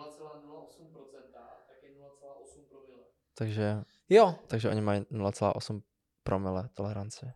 tak 1.69 1.83
je 1.83 1.91
0,8 1.91 2.65
promile. 2.69 3.05
Takže, 3.35 3.85
Jo, 4.09 4.35
takže 4.47 4.69
oni 4.71 4.81
mají 4.81 5.01
0,8 5.01 5.83
promile 6.23 6.69
toleranci. 6.75 7.27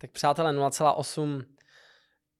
tak 0.00 0.10
přátelé 0.10 0.52
0,8 0.52 1.44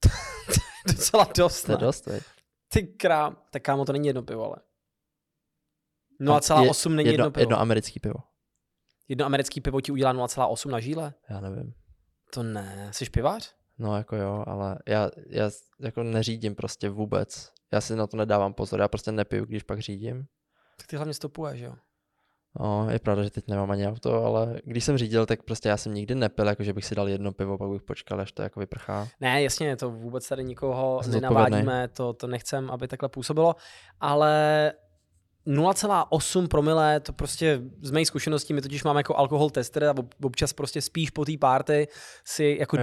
to 0.01 0.09
je 0.53 0.95
docela 0.95 1.27
dost. 1.37 1.63
To 1.63 1.73
je 1.73 1.77
ne? 1.77 1.81
dost, 1.81 2.07
veď? 2.07 2.23
Ty 2.69 2.83
krám. 2.83 3.37
Tak 3.51 3.63
kámo, 3.63 3.85
to 3.85 3.93
není 3.93 4.07
jedno 4.07 4.23
pivo, 4.23 4.45
ale. 4.45 4.57
0,8 6.21 6.95
není 6.95 7.09
jedno, 7.09 7.25
jedno, 7.25 7.31
pivo. 7.31 7.43
jedno 7.43 7.61
americký 7.61 8.01
pivo. 8.01 8.19
jedno 9.09 9.25
americký 9.27 9.61
pivo 9.61 9.81
ti 9.81 9.93
udělá 9.93 10.15
0,8 10.15 10.71
na 10.71 10.81
žíle? 10.81 11.15
Já 11.31 11.41
nevím. 11.41 11.75
To 12.35 12.43
ne. 12.43 12.91
Jsi 12.93 13.11
pivář? 13.11 13.55
No 13.79 13.97
jako 13.97 14.17
jo, 14.17 14.45
ale 14.47 14.79
já, 14.87 15.11
já 15.27 15.51
jako 15.81 16.03
neřídím 16.03 16.55
prostě 16.55 16.89
vůbec. 16.89 17.53
Já 17.73 17.81
si 17.81 17.97
na 17.97 18.07
to 18.07 18.17
nedávám 18.17 18.55
pozor, 18.55 18.81
já 18.81 18.89
prostě 18.89 19.13
nepiju, 19.13 19.45
když 19.45 19.63
pak 19.63 19.81
řídím. 19.81 20.27
Tak 20.77 20.87
ty 20.87 20.97
hlavně 20.97 21.15
stopuješ, 21.15 21.61
jo? 21.61 21.75
No, 22.61 22.91
je 22.91 22.99
pravda, 22.99 23.23
že 23.23 23.31
teď 23.31 23.49
nemám 23.49 23.71
ani 23.71 23.89
auto, 23.89 24.25
ale 24.25 24.61
když 24.65 24.85
jsem 24.85 24.99
řídil, 24.99 25.27
tak 25.27 25.43
prostě 25.43 25.69
já 25.69 25.77
jsem 25.77 25.95
nikdy 25.95 26.15
nepil, 26.15 26.47
jako 26.47 26.63
že 26.63 26.73
bych 26.73 26.85
si 26.85 26.95
dal 26.95 27.09
jedno 27.09 27.33
pivo, 27.33 27.59
pak 27.59 27.71
bych 27.71 27.83
počkal, 27.83 28.21
až 28.21 28.33
to 28.33 28.43
jako 28.43 28.61
vyprchá. 28.61 29.09
Ne, 29.21 29.43
jasně, 29.43 29.77
to 29.77 29.91
vůbec 29.91 30.29
tady 30.29 30.45
nikoho 30.45 31.01
nenavádíme, 31.11 31.89
to, 31.89 32.13
to 32.13 32.27
nechcem, 32.27 32.71
aby 32.71 32.89
takhle 32.89 33.09
působilo, 33.09 33.57
ale 34.01 34.73
0,8 35.47 36.49
promile, 36.49 37.01
to 37.01 37.13
prostě 37.13 37.61
z 37.81 37.91
mé 37.91 38.05
zkušeností, 38.05 38.55
my 38.55 38.63
totiž 38.63 38.85
máme 38.85 39.01
jako 39.01 39.17
alkohol 39.17 39.51
tester 39.51 39.85
a 39.85 39.91
ob- 39.91 40.15
občas 40.25 40.53
prostě 40.53 40.83
spíš 40.83 41.11
po 41.11 41.25
té 41.25 41.33
party 41.41 41.89
si 42.25 42.57
jako 42.61 42.77
jo. 42.77 42.83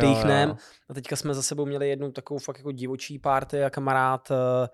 A 0.90 0.94
teďka 0.94 1.16
jsme 1.16 1.34
za 1.34 1.44
sebou 1.44 1.66
měli 1.66 1.90
jednu 1.90 2.12
takovou 2.12 2.40
fakt 2.40 2.58
jako 2.58 2.72
divočí 2.72 3.20
party 3.20 3.64
a 3.64 3.70
kamarád, 3.70 4.32
eh, 4.32 4.68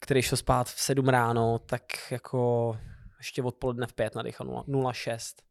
který 0.00 0.22
šel 0.22 0.38
spát 0.38 0.68
v 0.68 0.80
7 0.80 1.08
ráno, 1.08 1.58
tak 1.58 1.82
jako 2.10 2.76
ještě 3.18 3.42
odpoledne 3.42 3.86
v 3.86 3.92
5 3.92 4.14
nadechal 4.14 4.46
0,6. 4.46 5.42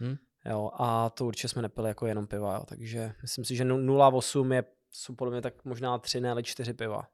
Hm? 0.00 0.16
Jo, 0.46 0.70
a 0.78 1.10
to 1.10 1.26
určitě 1.26 1.48
jsme 1.48 1.62
nepili 1.62 1.88
jako 1.88 2.06
jenom 2.06 2.26
piva, 2.26 2.54
jo, 2.54 2.64
takže 2.68 3.12
myslím 3.22 3.44
si, 3.44 3.56
že 3.56 3.64
0,8 3.64 4.52
je, 4.52 4.64
jsou 4.90 5.14
podle 5.14 5.32
mě 5.32 5.42
tak 5.42 5.64
možná 5.64 5.98
3 5.98 6.20
ne, 6.20 6.30
ale 6.30 6.42
4 6.42 6.74
piva. 6.74 7.08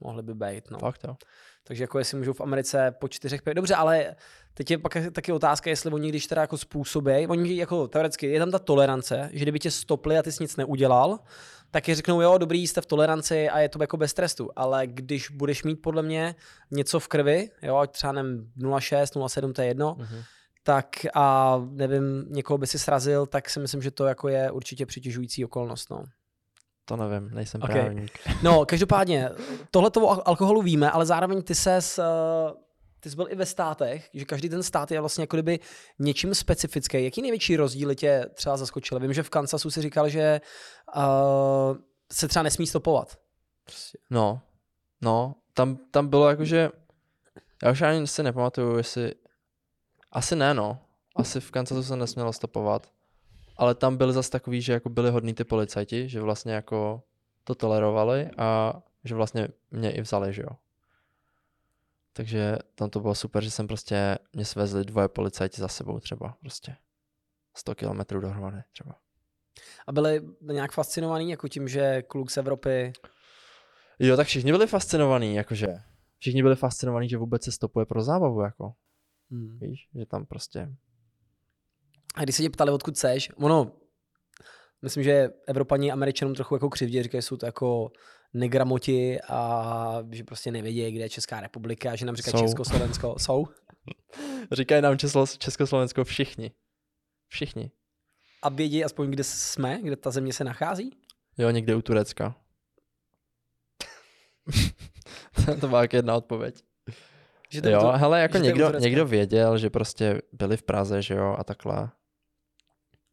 Mohly 0.00 0.22
by 0.22 0.34
být, 0.34 0.70
no. 0.70 0.78
Fakt 0.78 1.00
jo. 1.08 1.16
Takže 1.64 1.84
jako 1.84 1.98
jestli 1.98 2.18
můžou 2.18 2.32
v 2.32 2.40
Americe 2.40 2.94
po 3.00 3.08
čtyřech 3.08 3.42
pivech. 3.42 3.54
Dobře, 3.54 3.74
ale 3.74 4.16
teď 4.54 4.70
je 4.70 4.78
pak 4.78 4.96
taky 5.12 5.32
otázka, 5.32 5.70
jestli 5.70 5.90
oni 5.90 6.08
když 6.08 6.26
teda 6.26 6.40
jako 6.40 6.58
způsobí, 6.58 7.26
oni 7.26 7.56
jako 7.56 7.88
teoreticky, 7.88 8.26
je 8.26 8.38
tam 8.38 8.50
ta 8.50 8.58
tolerance, 8.58 9.30
že 9.32 9.42
kdyby 9.44 9.58
tě 9.58 9.70
stopli 9.70 10.18
a 10.18 10.22
ty 10.22 10.32
jsi 10.32 10.42
nic 10.42 10.56
neudělal, 10.56 11.18
tak 11.70 11.88
je 11.88 11.94
řeknou, 11.94 12.20
jo, 12.20 12.38
dobrý, 12.38 12.66
jste 12.66 12.80
v 12.80 12.86
toleranci 12.86 13.48
a 13.48 13.58
je 13.58 13.68
to 13.68 13.82
jako 13.82 13.96
bez 13.96 14.14
trestu. 14.14 14.50
Ale 14.56 14.86
když 14.86 15.30
budeš 15.30 15.64
mít 15.64 15.76
podle 15.76 16.02
mě 16.02 16.34
něco 16.70 17.00
v 17.00 17.08
krvi, 17.08 17.50
jo, 17.62 17.76
ať 17.76 17.90
třeba 17.90 18.12
nevím, 18.12 18.52
0,6, 18.58 19.02
0,7, 19.20 19.52
to 19.52 19.62
je 19.62 19.68
jedno, 19.68 19.96
Mhm. 19.98 20.22
tak 20.62 20.86
a 21.14 21.56
nevím, 21.70 22.24
někoho 22.28 22.58
by 22.58 22.66
si 22.66 22.78
srazil, 22.78 23.26
tak 23.26 23.50
si 23.50 23.60
myslím, 23.60 23.82
že 23.82 23.90
to 23.90 24.04
jako 24.04 24.28
je 24.28 24.50
určitě 24.50 24.86
přitěžující 24.86 25.44
okolnost. 25.44 25.90
No. 25.90 26.04
To 26.88 26.96
nevím, 26.96 27.30
nejsem 27.34 27.62
Ok. 27.62 27.70
právník. 27.70 28.18
No, 28.42 28.66
každopádně, 28.66 29.30
tohle 29.70 29.90
o 30.00 30.28
alkoholu 30.28 30.62
víme, 30.62 30.90
ale 30.90 31.06
zároveň 31.06 31.42
ty 31.42 31.54
ses, 31.54 31.98
eh, 31.98 32.04
ty 33.00 33.10
jsi 33.10 33.16
byl 33.16 33.26
i 33.30 33.34
ve 33.34 33.46
státech, 33.46 34.10
že 34.14 34.24
každý 34.24 34.48
ten 34.48 34.62
stát 34.62 34.90
je 34.90 35.00
vlastně 35.00 35.22
jako 35.22 35.36
kdyby 35.36 35.60
něčím 35.98 36.34
specifický. 36.34 37.04
Jaký 37.04 37.22
největší 37.22 37.56
rozdíly 37.56 37.96
tě 37.96 38.26
třeba 38.34 38.56
zaskočily? 38.56 39.00
Vím, 39.00 39.12
že 39.12 39.22
v 39.22 39.30
Kansasu 39.30 39.70
si 39.70 39.82
říkal, 39.82 40.08
že 40.08 40.40
uh, 40.96 41.02
se 42.12 42.28
třeba 42.28 42.42
nesmí 42.42 42.66
stopovat. 42.66 43.18
Prostě. 43.64 43.98
No, 44.10 44.40
no, 45.00 45.34
tam, 45.54 45.76
tam 45.90 46.08
bylo 46.08 46.28
jakože, 46.28 46.70
já 47.62 47.70
už 47.70 47.82
ani 47.82 48.06
si 48.06 48.22
nepamatuju, 48.22 48.76
jestli, 48.76 49.12
asi 50.12 50.36
ne, 50.36 50.54
no. 50.54 50.78
Asi 51.16 51.40
v 51.40 51.50
Kansasu 51.50 51.82
se 51.82 51.96
nesmělo 51.96 52.32
stopovat. 52.32 52.90
Ale 53.56 53.74
tam 53.74 53.96
byli 53.96 54.12
zase 54.12 54.30
takový, 54.30 54.62
že 54.62 54.72
jako 54.72 54.88
byli 54.88 55.10
hodní 55.10 55.34
ty 55.34 55.44
policajti, 55.44 56.08
že 56.08 56.20
vlastně 56.20 56.52
jako 56.52 57.02
to 57.44 57.54
tolerovali 57.54 58.30
a 58.38 58.74
že 59.04 59.14
vlastně 59.14 59.48
mě 59.70 59.90
i 59.92 60.00
vzali, 60.00 60.32
že 60.32 60.42
jo. 60.42 60.50
Takže 62.12 62.56
tam 62.74 62.90
to 62.90 63.00
bylo 63.00 63.14
super, 63.14 63.44
že 63.44 63.50
jsem 63.50 63.66
prostě, 63.66 64.18
mě 64.32 64.44
svezli 64.44 64.84
dvoje 64.84 65.08
policajti 65.08 65.60
za 65.60 65.68
sebou 65.68 66.00
třeba, 66.00 66.36
prostě. 66.40 66.76
100 67.54 67.74
kilometrů 67.74 68.20
dohromady 68.20 68.62
třeba. 68.72 68.94
A 69.86 69.92
byli 69.92 70.20
nějak 70.40 70.72
fascinovaný 70.72 71.30
jako 71.30 71.48
tím, 71.48 71.68
že 71.68 72.02
kluk 72.02 72.30
z 72.30 72.36
Evropy... 72.36 72.92
Jo, 73.98 74.16
tak 74.16 74.26
všichni 74.26 74.52
byli 74.52 74.66
fascinovaní, 74.66 75.34
jakože. 75.34 75.66
Všichni 76.18 76.42
byli 76.42 76.56
fascinovaní, 76.56 77.08
že 77.08 77.16
vůbec 77.16 77.44
se 77.44 77.52
stopuje 77.52 77.86
pro 77.86 78.02
zábavu, 78.02 78.40
jako. 78.40 78.72
Hmm. 79.30 79.58
Víš, 79.58 79.88
že 79.94 80.06
tam 80.06 80.26
prostě... 80.26 80.68
A 82.16 82.22
když 82.22 82.36
se 82.36 82.42
tě 82.42 82.50
ptali, 82.50 82.70
odkud 82.70 82.98
seš, 82.98 83.30
ono, 83.36 83.72
myslím, 84.82 85.02
že 85.02 85.30
Evropani 85.46 85.92
Američanům 85.92 86.34
trochu 86.34 86.54
jako 86.54 86.70
křivdě, 86.70 87.02
říkají, 87.02 87.22
že 87.22 87.26
jsou 87.26 87.36
to 87.36 87.46
jako 87.46 87.90
negramoti 88.34 89.20
a 89.28 89.98
že 90.10 90.24
prostě 90.24 90.50
nevědí, 90.50 90.90
kde 90.90 91.04
je 91.04 91.08
Česká 91.08 91.40
republika, 91.40 91.96
že 91.96 92.06
nám 92.06 92.16
říká 92.16 92.30
Jsou. 92.30 92.38
Československo. 92.38 93.14
Jsou. 93.18 93.46
Říkají 94.52 94.82
nám 94.82 94.98
Česko, 94.98 95.26
Československo 95.38 96.04
všichni. 96.04 96.52
Všichni. 97.28 97.70
A 98.42 98.48
vědí 98.48 98.84
aspoň, 98.84 99.10
kde 99.10 99.24
jsme, 99.24 99.78
kde 99.82 99.96
ta 99.96 100.10
země 100.10 100.32
se 100.32 100.44
nachází? 100.44 100.90
Jo, 101.38 101.50
někde 101.50 101.74
u 101.74 101.82
Turecka. 101.82 102.34
to, 105.60 105.68
byla 105.68 105.82
jedna 105.92 106.16
odpověď. 106.16 106.62
Že 107.50 107.62
to, 107.62 107.68
Jo, 107.68 107.80
to, 107.80 107.92
hele, 107.92 108.20
jako 108.20 108.38
někdo, 108.38 108.78
někdo 108.78 109.06
věděl, 109.06 109.58
že 109.58 109.70
prostě 109.70 110.22
byli 110.32 110.56
v 110.56 110.62
Praze, 110.62 111.02
že 111.02 111.14
jo, 111.14 111.36
a 111.38 111.44
takhle. 111.44 111.90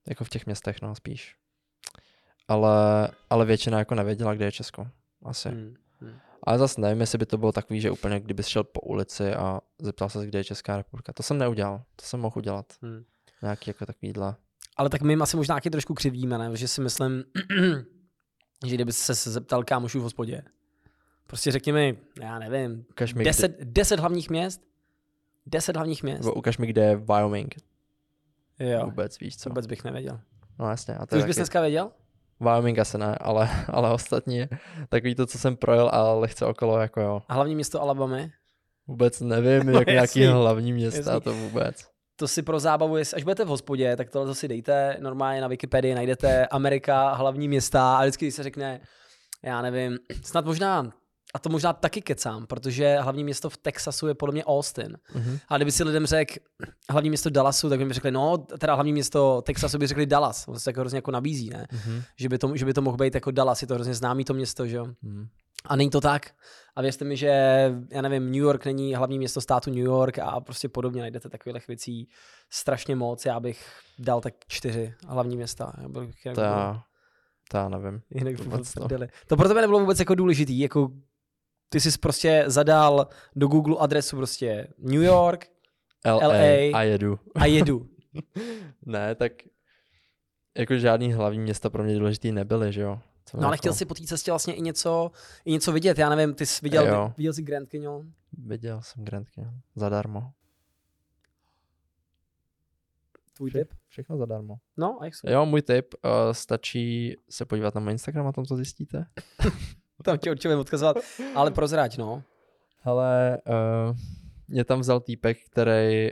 Jako 0.08 0.24
v 0.24 0.30
těch 0.30 0.46
městech, 0.46 0.82
no, 0.82 0.96
spíš. 0.96 1.36
Ale, 2.48 3.10
ale 3.30 3.46
většina 3.46 3.80
jako 3.80 3.96
nevěděla, 3.96 4.34
kde 4.34 4.46
je 4.46 4.52
Česko. 4.52 4.88
Asi. 5.26 5.50
Hmm. 5.50 5.76
Hmm. 6.02 6.14
Ale 6.44 6.58
zase 6.58 6.82
nevím, 6.82 7.02
jestli 7.02 7.18
by 7.18 7.26
to 7.26 7.38
bylo 7.38 7.52
takový, 7.52 7.82
že 7.82 7.92
úplně 7.92 8.20
kdybys 8.20 8.48
šel 8.48 8.64
po 8.64 8.80
ulici 8.80 9.34
a 9.34 9.62
zeptal 9.80 10.10
se, 10.10 10.26
kde 10.28 10.40
je 10.40 10.44
Česká 10.44 10.78
republika. 10.78 11.14
To 11.14 11.24
jsem 11.24 11.38
neudělal. 11.38 11.84
To 11.96 12.06
jsem 12.06 12.20
mohl 12.20 12.34
udělat. 12.38 12.66
Hmm. 12.82 13.04
Nějaký 13.42 13.70
jako 13.70 13.86
takovýhle. 13.86 14.36
Ale 14.78 14.90
tak 14.90 15.02
my 15.02 15.14
jim 15.14 15.22
asi 15.22 15.38
možná 15.38 15.56
taky 15.56 15.70
trošku 15.70 15.94
křivíme, 15.94 16.38
ne? 16.38 16.58
Že 16.58 16.68
si 16.68 16.82
myslím, 16.82 17.24
že 18.66 18.76
kdyby 18.76 18.94
se 18.94 19.14
zeptal 19.14 19.64
kámošů 19.64 20.00
v 20.00 20.04
hospodě, 20.04 20.44
prostě 21.28 21.52
řekni 21.52 21.72
mi, 21.72 21.98
já 22.22 22.40
nevím, 22.40 22.86
Ukaž 22.90 23.14
mi, 23.14 23.24
deset, 23.24 23.58
deset 23.64 24.00
hlavních 24.00 24.30
měst, 24.30 24.62
deset 25.46 25.76
hlavních 25.76 26.04
měst. 26.04 26.30
ukaž 26.36 26.58
mi, 26.58 26.68
kde 26.68 26.84
je 26.84 26.96
Wyoming. 26.96 27.56
Jo, 28.60 28.86
Vůbec, 28.86 29.20
víš 29.20 29.38
co. 29.38 29.50
vůbec 29.50 29.68
bych 29.68 29.84
nevěděl. 29.84 30.20
No 30.60 30.70
jasně. 30.70 30.96
A 30.96 31.00
to 31.06 31.16
Ty 31.16 31.18
už 31.18 31.24
bys 31.26 31.36
dneska 31.36 31.62
věděl? 31.62 31.92
Wyoming 32.40 32.80
asi 32.80 32.98
ne, 32.98 33.16
ale, 33.22 33.50
ale 33.68 33.92
ostatní 33.94 34.48
takový 34.90 35.16
to, 35.16 35.26
co 35.26 35.38
jsem 35.38 35.56
projel 35.58 35.90
a 35.94 36.14
lehce 36.14 36.46
okolo, 36.46 36.80
jako 36.80 37.02
jo. 37.02 37.22
A 37.30 37.34
hlavní 37.34 37.56
město 37.56 37.82
Alabamy? 37.82 38.32
Vůbec 38.88 39.22
nevím, 39.22 39.66
No 39.74 39.80
jako 39.80 39.92
nějaký 39.92 40.26
hlavní 40.26 40.74
města, 40.74 41.12
jasný. 41.12 41.22
to 41.22 41.34
vůbec. 41.34 41.88
To 42.16 42.28
si 42.28 42.42
pro 42.42 42.60
zábavu, 42.60 42.96
až 42.96 43.24
budete 43.24 43.46
v 43.46 43.48
hospodě, 43.48 43.96
tak 43.96 44.10
tohle 44.10 44.36
si 44.36 44.48
dejte 44.48 44.98
normálně 45.00 45.42
na 45.42 45.48
Wikipedii, 45.48 45.96
najdete 45.96 46.48
Amerika, 46.48 47.14
hlavní 47.14 47.48
města 47.48 47.98
a 47.98 48.02
vždycky, 48.02 48.26
když 48.26 48.36
se 48.36 48.44
řekne, 48.44 48.80
já 49.44 49.62
nevím, 49.62 49.98
snad 50.24 50.46
možná, 50.46 50.94
a 51.34 51.40
to 51.40 51.50
možná 51.50 51.74
taky 51.74 52.02
kecám, 52.02 52.48
protože 52.48 52.98
hlavní 53.02 53.24
město 53.24 53.50
v 53.50 53.58
Texasu 53.58 54.08
je 54.08 54.14
podle 54.14 54.34
mě 54.34 54.46
Austin. 54.46 54.98
Mhm. 55.16 55.38
A 55.50 55.56
kdyby 55.58 55.72
si 55.72 55.84
lidem 55.84 56.06
řekl 56.06 56.34
hlavní 56.90 57.10
město 57.10 57.30
Dallasu, 57.30 57.70
tak 57.70 57.80
by 57.80 57.86
mi 57.86 57.94
řekli, 57.94 58.12
no, 58.12 58.38
teda 58.38 58.74
hlavní 58.74 58.94
město 58.94 59.42
Texasu 59.42 59.78
by 59.78 59.88
řekli 59.88 60.06
Dallas. 60.06 60.48
On 60.48 60.60
se 60.60 60.70
jako 60.70 60.80
hrozně 60.80 60.98
jako 60.98 61.12
nabízí, 61.12 61.50
ne? 61.50 61.68
Mhm. 61.72 62.02
Že 62.20 62.30
by, 62.30 62.38
to, 62.38 62.56
že 62.56 62.66
by 62.66 62.74
to 62.74 62.82
mohl 62.82 62.98
být 62.98 63.16
jako 63.16 63.32
Dallas, 63.32 63.62
je 63.62 63.68
to 63.68 63.74
hrozně 63.74 63.94
známý 63.94 64.26
to 64.26 64.34
město, 64.34 64.68
že 64.68 64.78
jo? 64.78 64.86
Mhm. 65.02 65.28
A 65.66 65.76
není 65.76 65.90
to 65.90 66.02
tak. 66.02 66.32
A 66.76 66.82
věřte 66.82 67.06
mi, 67.06 67.18
že, 67.18 67.28
já 67.92 68.02
nevím, 68.02 68.26
New 68.26 68.42
York 68.42 68.66
není 68.66 68.96
hlavní 68.96 69.18
město 69.18 69.42
státu 69.42 69.70
New 69.70 69.80
York 69.86 70.20
a 70.20 70.40
prostě 70.40 70.70
podobně 70.70 71.02
najdete 71.02 71.30
takových 71.30 71.68
věcí 71.68 72.08
strašně 72.50 72.96
moc. 72.96 73.26
Já 73.26 73.40
bych 73.40 73.66
dal 74.00 74.22
tak 74.22 74.34
čtyři 74.48 74.94
hlavní 75.08 75.36
města. 75.38 75.74
Já 75.82 75.88
bych 75.90 76.16
To 76.36 76.42
já, 76.42 76.84
to 77.52 77.58
já 77.58 77.70
nevím. 77.70 78.02
jinak 78.10 78.40
vůbec 78.40 78.74
to. 78.74 78.80
prdeli. 78.80 79.08
To 79.28 79.38
pro 79.38 79.48
tebe 79.48 79.62
nebylo 79.62 79.80
vůbec 79.80 80.00
jako 80.00 80.16
důležitý, 80.16 80.60
jako 80.60 80.90
ty 81.74 81.80
jsi 81.80 81.98
prostě 82.00 82.44
zadal 82.48 83.08
do 83.36 83.48
Google 83.48 83.76
adresu 83.80 84.16
prostě 84.16 84.68
New 84.78 85.02
York 85.02 85.48
LA, 86.06 86.28
LA. 86.28 86.78
a 86.78 86.84
jedu. 86.84 87.20
a 87.36 87.46
jedu. 87.46 87.90
ne, 88.86 89.16
tak 89.16 89.32
jako 90.58 90.76
žádný 90.78 91.14
hlavní 91.14 91.40
města 91.40 91.70
pro 91.70 91.84
mě 91.84 91.96
důležitý 92.00 92.32
nebyly, 92.32 92.74
že 92.74 92.82
jo. 92.82 93.00
Co 93.26 93.38
No 93.38 93.48
ale 93.48 93.54
jako 93.54 93.62
chtěl 93.62 93.74
jsi 93.74 93.86
po 93.86 93.94
té 93.94 94.04
cestě 94.04 94.32
vlastně 94.32 94.54
i 94.54 94.62
něco, 94.62 95.12
i 95.46 95.52
něco 95.52 95.72
vidět. 95.72 95.98
Já 95.98 96.10
nevím, 96.16 96.36
ty 96.36 96.46
jsi 96.46 96.60
viděl, 96.64 96.88
Jo. 96.88 97.14
viděl 97.18 97.34
jsi 97.34 97.42
Grand 97.42 97.70
Canyon? 97.70 98.12
Viděl 98.38 98.82
jsem 98.82 99.06
Grand 99.06 99.28
Canyon. 99.30 99.54
Zadarmo. 99.76 100.32
Tvůj 103.36 103.50
Vše, 103.50 103.60
tip? 103.60 103.74
všechno 103.88 104.18
zadarmo. 104.18 104.56
No, 104.78 105.02
a 105.02 105.06
jak 105.06 105.16
jsou? 105.16 105.30
Jo, 105.30 105.46
můj 105.46 105.62
tip, 105.62 105.94
uh, 106.06 106.12
stačí 106.32 107.16
se 107.30 107.46
podívat 107.46 107.76
na 107.76 107.82
můj 107.82 107.92
Instagram 107.92 108.28
a 108.28 108.32
tam 108.32 108.46
to 108.46 108.56
zjistíte. 108.56 109.06
Tam 110.04 110.18
tě 110.18 110.32
určitě 110.32 110.56
odkazovat, 110.56 110.98
ale 111.36 111.52
prozrať, 111.52 111.98
no. 111.98 112.24
Hele, 112.80 113.38
uh, 113.90 113.96
mě 114.48 114.66
tam 114.66 114.80
vzal 114.80 115.00
týpek, 115.00 115.38
který, 115.46 116.10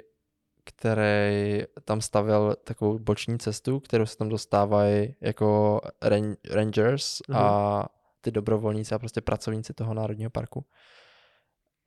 který 0.64 1.64
tam 1.86 2.02
stavil 2.02 2.56
takovou 2.64 3.00
boční 3.00 3.40
cestu, 3.40 3.80
kterou 3.80 4.06
se 4.06 4.18
tam 4.18 4.30
dostávají 4.30 5.16
jako 5.22 5.82
ran, 6.02 6.36
rangers 6.50 7.20
Mhm. 7.30 7.38
a 7.40 7.86
ty 8.22 8.32
dobrovolníci 8.32 8.96
a 8.96 9.00
prostě 9.00 9.22
pracovníci 9.22 9.74
toho 9.74 9.94
národního 9.94 10.30
parku. 10.32 10.66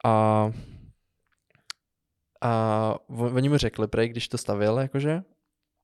A, 0.05 0.51
a 2.41 2.95
on- 3.09 3.37
oni 3.37 3.49
mu 3.49 3.57
řekli, 3.57 3.89
prej, 3.89 4.09
když 4.09 4.29
to 4.29 4.39
stavil, 4.39 4.79
jakože, 4.79 5.23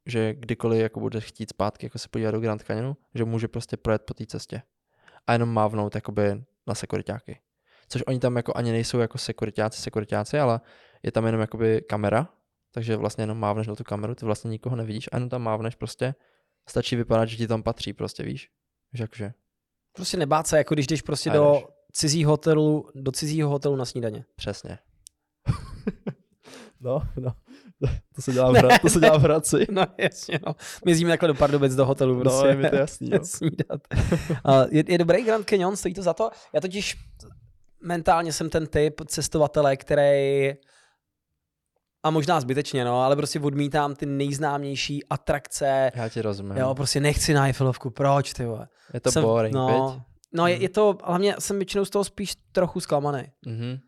že 0.06 0.34
kdykoliv 0.34 0.80
jako 0.82 1.00
bude 1.00 1.20
chtít 1.20 1.50
zpátky 1.50 1.86
jako 1.86 1.98
se 1.98 2.08
podívat 2.08 2.30
do 2.30 2.40
Grand 2.40 2.62
Canyonu, 2.62 2.96
že 3.14 3.24
může 3.24 3.48
prostě 3.48 3.76
projet 3.76 4.02
po 4.02 4.14
té 4.14 4.26
cestě. 4.26 4.62
A 5.26 5.32
jenom 5.32 5.48
mávnout 5.48 5.94
jakoby 5.94 6.44
na 6.66 6.74
sekuritáky. 6.74 7.40
Což 7.88 8.02
oni 8.06 8.18
tam 8.18 8.36
jako 8.36 8.52
ani 8.56 8.72
nejsou 8.72 8.98
jako 8.98 9.18
sekuritáci, 9.18 9.82
sekuritáci, 9.82 10.38
ale 10.38 10.60
je 11.02 11.12
tam 11.12 11.26
jenom 11.26 11.40
jakoby 11.40 11.82
kamera, 11.82 12.28
takže 12.72 12.96
vlastně 12.96 13.22
jenom 13.22 13.38
mávneš 13.38 13.66
na 13.66 13.74
tu 13.74 13.84
kameru, 13.84 14.14
ty 14.14 14.24
vlastně 14.24 14.48
nikoho 14.48 14.76
nevidíš 14.76 15.08
a 15.12 15.16
jenom 15.16 15.28
tam 15.28 15.42
mávneš 15.42 15.74
prostě, 15.74 16.14
stačí 16.68 16.96
vypadat, 16.96 17.28
že 17.28 17.36
ti 17.36 17.48
tam 17.48 17.62
patří 17.62 17.92
prostě, 17.92 18.22
víš? 18.22 18.48
Že 18.94 19.04
jakože, 19.04 19.32
Prostě 19.92 20.16
nebát 20.16 20.46
se, 20.46 20.58
jako 20.58 20.74
když 20.74 20.86
jdeš 20.86 21.02
prostě 21.02 21.30
do 21.30 21.62
cizího 21.92 22.30
hotelu, 22.30 22.90
do 22.94 23.12
cizího 23.12 23.48
hotelu 23.48 23.76
na 23.76 23.84
snídaně. 23.84 24.24
přesně. 24.36 24.78
no, 26.80 27.02
no, 27.16 27.32
to 28.14 28.22
se 28.22 28.32
dělá 28.32 28.52
v, 28.52 28.54
Hra- 28.54 28.78
to 28.80 28.88
se 28.88 29.00
dělá 29.00 29.18
v 29.18 29.22
Hradci. 29.22 29.66
No 29.70 29.84
jasně, 29.98 30.40
no. 30.46 30.54
My 30.84 30.90
jezdíme 30.90 31.10
takhle 31.10 31.26
do 31.28 31.34
Pardubic 31.34 31.74
do 31.74 31.86
hotelu. 31.86 32.20
Prostě. 32.20 32.42
No, 32.42 32.46
je 32.48 32.56
mi 32.56 32.70
to 32.70 32.76
jasný, 32.76 33.10
jo. 33.12 33.18
snídat. 33.24 33.80
A 34.44 34.62
je, 34.70 34.84
je 34.88 34.98
dobrý 34.98 35.22
Grand 35.22 35.48
Canyon, 35.48 35.76
stojí 35.76 35.94
to 35.94 36.02
za 36.02 36.14
to? 36.14 36.30
Já 36.52 36.60
totiž 36.60 36.96
mentálně 37.82 38.32
jsem 38.32 38.50
ten 38.50 38.66
typ 38.66 39.00
cestovatele, 39.06 39.76
který 39.76 40.52
a 42.02 42.10
možná 42.10 42.40
zbytečně, 42.40 42.84
no, 42.84 43.02
ale 43.02 43.16
prostě 43.16 43.40
odmítám 43.40 43.94
ty 43.94 44.06
nejznámější 44.06 45.04
atrakce. 45.10 45.92
Já 45.94 46.08
ti 46.08 46.22
rozumím. 46.22 46.56
Jo, 46.56 46.74
prostě 46.74 47.00
nechci 47.00 47.34
na 47.34 47.46
Eiffelovku, 47.46 47.90
proč, 47.90 48.32
ty 48.32 48.44
vole? 48.44 48.68
je 48.94 49.00
to 49.00 49.12
jsem, 49.12 49.22
boring, 49.22 49.54
no, 49.54 50.02
no 50.34 50.46
je, 50.46 50.54
Mhm. 50.54 50.62
je, 50.62 50.68
to, 50.68 50.98
hlavně 51.04 51.34
jsem 51.38 51.56
většinou 51.56 51.84
z 51.84 51.90
toho 51.90 52.04
spíš 52.04 52.34
trochu 52.52 52.80
zklamaný. 52.80 53.22
Mhm. 53.46 53.78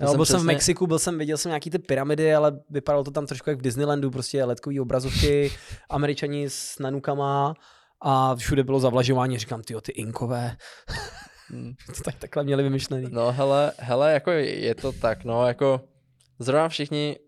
To 0.00 0.04
Jo, 0.06 0.14
byl 0.14 0.24
jsem 0.24 0.34
v 0.36 0.38
přesně- 0.38 0.46
Mexiku, 0.52 0.86
byl 0.86 0.98
jsem, 0.98 1.18
viděl 1.18 1.36
jsem 1.38 1.50
nějaký 1.50 1.70
ty 1.70 1.78
pyramidy, 1.78 2.34
ale 2.34 2.60
vypadalo 2.70 3.04
to 3.04 3.10
tam 3.10 3.26
trošku 3.26 3.50
jak 3.50 3.58
v 3.58 3.62
Disneylandu, 3.62 4.10
prostě 4.10 4.44
letkový 4.44 4.80
obrazovky, 4.80 5.52
američani 5.90 6.50
s 6.50 6.78
nanukama 6.78 7.54
a 8.00 8.34
všude 8.34 8.64
bylo 8.64 8.80
zavlažování. 8.80 9.38
Říkám, 9.38 9.62
ty 9.62 9.74
ty 9.82 9.92
inkové, 9.92 10.56
Mm. 11.50 11.72
to 11.96 12.02
tak 12.04 12.14
takhle 12.18 12.44
měli 12.44 12.62
vymyšlený. 12.62 13.06
No 13.10 13.32
hele, 13.32 13.72
hele, 13.78 14.12
jako 14.12 14.30
je 14.30 14.74
to 14.74 14.92
tak, 14.92 15.24
no, 15.24 15.46
jako 15.46 15.80
zrovna 16.38 16.68
všichni, 16.68 17.18